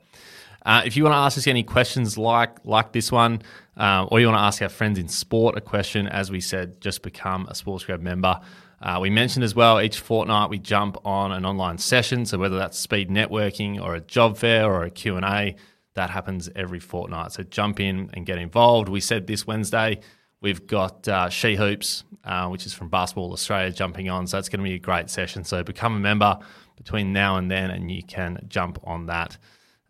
Uh, 0.66 0.84
if 0.86 0.96
you 0.96 1.04
want 1.04 1.14
to 1.14 1.18
ask 1.18 1.38
us 1.38 1.48
any 1.48 1.64
questions 1.64 2.18
like 2.18 2.58
like 2.64 2.92
this 2.92 3.12
one, 3.12 3.42
uh, 3.78 4.06
or 4.12 4.20
you 4.20 4.28
want 4.28 4.38
to 4.38 4.44
ask 4.44 4.62
our 4.62 4.70
friends 4.70 5.00
in 5.00 5.08
sport 5.08 5.58
a 5.58 5.62
question, 5.62 6.08
as 6.08 6.30
we 6.30 6.40
said, 6.40 6.80
just 6.82 7.02
become 7.02 7.48
a 7.48 7.56
Sports 7.56 7.86
Grad 7.86 8.02
member. 8.02 8.40
Uh, 8.82 8.98
we 9.00 9.10
mentioned 9.10 9.44
as 9.44 9.54
well 9.54 9.80
each 9.80 10.00
fortnight 10.00 10.50
we 10.50 10.58
jump 10.58 10.98
on 11.06 11.32
an 11.32 11.46
online 11.46 11.78
session, 11.78 12.26
so 12.26 12.38
whether 12.38 12.58
that's 12.58 12.78
speed 12.78 13.10
networking 13.10 13.82
or 13.82 13.96
a 13.96 14.02
job 14.02 14.38
fair 14.38 14.66
or 14.72 14.84
a 14.84 14.90
Q 14.90 15.18
and 15.18 15.26
A, 15.26 15.56
that 15.94 16.10
happens 16.10 16.50
every 16.56 16.80
fortnight. 16.80 17.32
So 17.32 17.44
jump 17.44 17.80
in 17.80 18.10
and 18.14 18.26
get 18.26 18.38
involved. 18.38 18.90
We 18.90 19.02
said 19.02 19.28
this 19.28 19.46
Wednesday 19.46 20.00
we've 20.42 20.66
got 20.66 21.08
uh, 21.08 21.30
She 21.30 21.56
Hoops, 21.56 22.04
uh, 22.24 22.48
which 22.50 22.66
is 22.66 22.74
from 22.74 22.90
Basketball 22.90 23.32
Australia, 23.32 23.72
jumping 23.72 24.10
on, 24.10 24.28
so 24.28 24.38
that's 24.38 24.50
going 24.50 24.60
to 24.60 24.64
be 24.64 24.76
a 24.76 24.80
great 24.80 25.10
session. 25.10 25.44
So 25.44 25.64
become 25.64 25.96
a 25.96 26.00
member 26.00 26.40
between 26.76 27.14
now 27.14 27.38
and 27.38 27.50
then, 27.50 27.70
and 27.70 27.92
you 27.92 28.04
can 28.04 28.46
jump 28.48 28.80
on 28.84 29.06
that. 29.06 29.38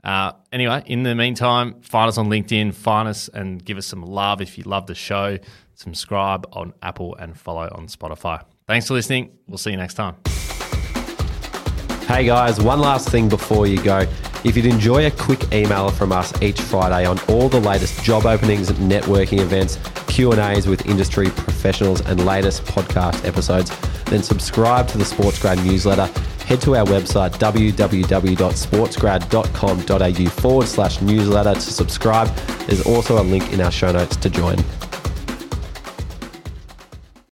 Uh, 0.03 0.31
anyway, 0.51 0.83
in 0.85 1.03
the 1.03 1.13
meantime, 1.13 1.79
find 1.81 2.09
us 2.09 2.17
on 2.17 2.27
LinkedIn, 2.27 2.73
find 2.73 3.07
us 3.07 3.29
and 3.33 3.63
give 3.63 3.77
us 3.77 3.85
some 3.85 4.01
love 4.01 4.41
if 4.41 4.57
you 4.57 4.63
love 4.63 4.87
the 4.87 4.95
show. 4.95 5.37
Subscribe 5.75 6.47
on 6.53 6.73
Apple 6.81 7.15
and 7.15 7.37
follow 7.37 7.69
on 7.73 7.87
Spotify. 7.87 8.43
Thanks 8.67 8.87
for 8.87 8.93
listening. 8.93 9.31
We'll 9.47 9.57
see 9.57 9.71
you 9.71 9.77
next 9.77 9.95
time. 9.95 10.15
Hey 12.07 12.25
guys, 12.25 12.59
one 12.59 12.79
last 12.79 13.09
thing 13.09 13.29
before 13.29 13.67
you 13.67 13.81
go. 13.81 14.05
If 14.43 14.57
you'd 14.57 14.65
enjoy 14.65 15.05
a 15.05 15.11
quick 15.11 15.53
email 15.53 15.89
from 15.91 16.11
us 16.11 16.39
each 16.41 16.59
Friday 16.59 17.05
on 17.05 17.19
all 17.29 17.47
the 17.47 17.59
latest 17.59 18.03
job 18.03 18.25
openings, 18.25 18.71
networking 18.71 19.39
events, 19.39 19.77
Q&As 20.07 20.67
with 20.67 20.87
industry 20.87 21.27
professionals 21.29 22.01
and 22.01 22.25
latest 22.25 22.63
podcast 22.65 23.23
episodes, 23.25 23.71
then 24.05 24.23
subscribe 24.23 24.87
to 24.89 24.97
the 24.97 25.05
Sports 25.05 25.39
Grad 25.39 25.59
newsletter 25.59 26.09
head 26.51 26.59
to 26.59 26.75
our 26.75 26.85
website 26.85 27.31
www.sportsgrad.com.au 27.31 30.29
forward 30.41 30.67
slash 30.67 31.01
newsletter 31.01 31.53
to 31.53 31.61
subscribe. 31.61 32.27
There's 32.67 32.85
also 32.85 33.21
a 33.21 33.23
link 33.23 33.53
in 33.53 33.61
our 33.61 33.71
show 33.71 33.93
notes 33.93 34.17
to 34.17 34.29
join. 34.29 34.57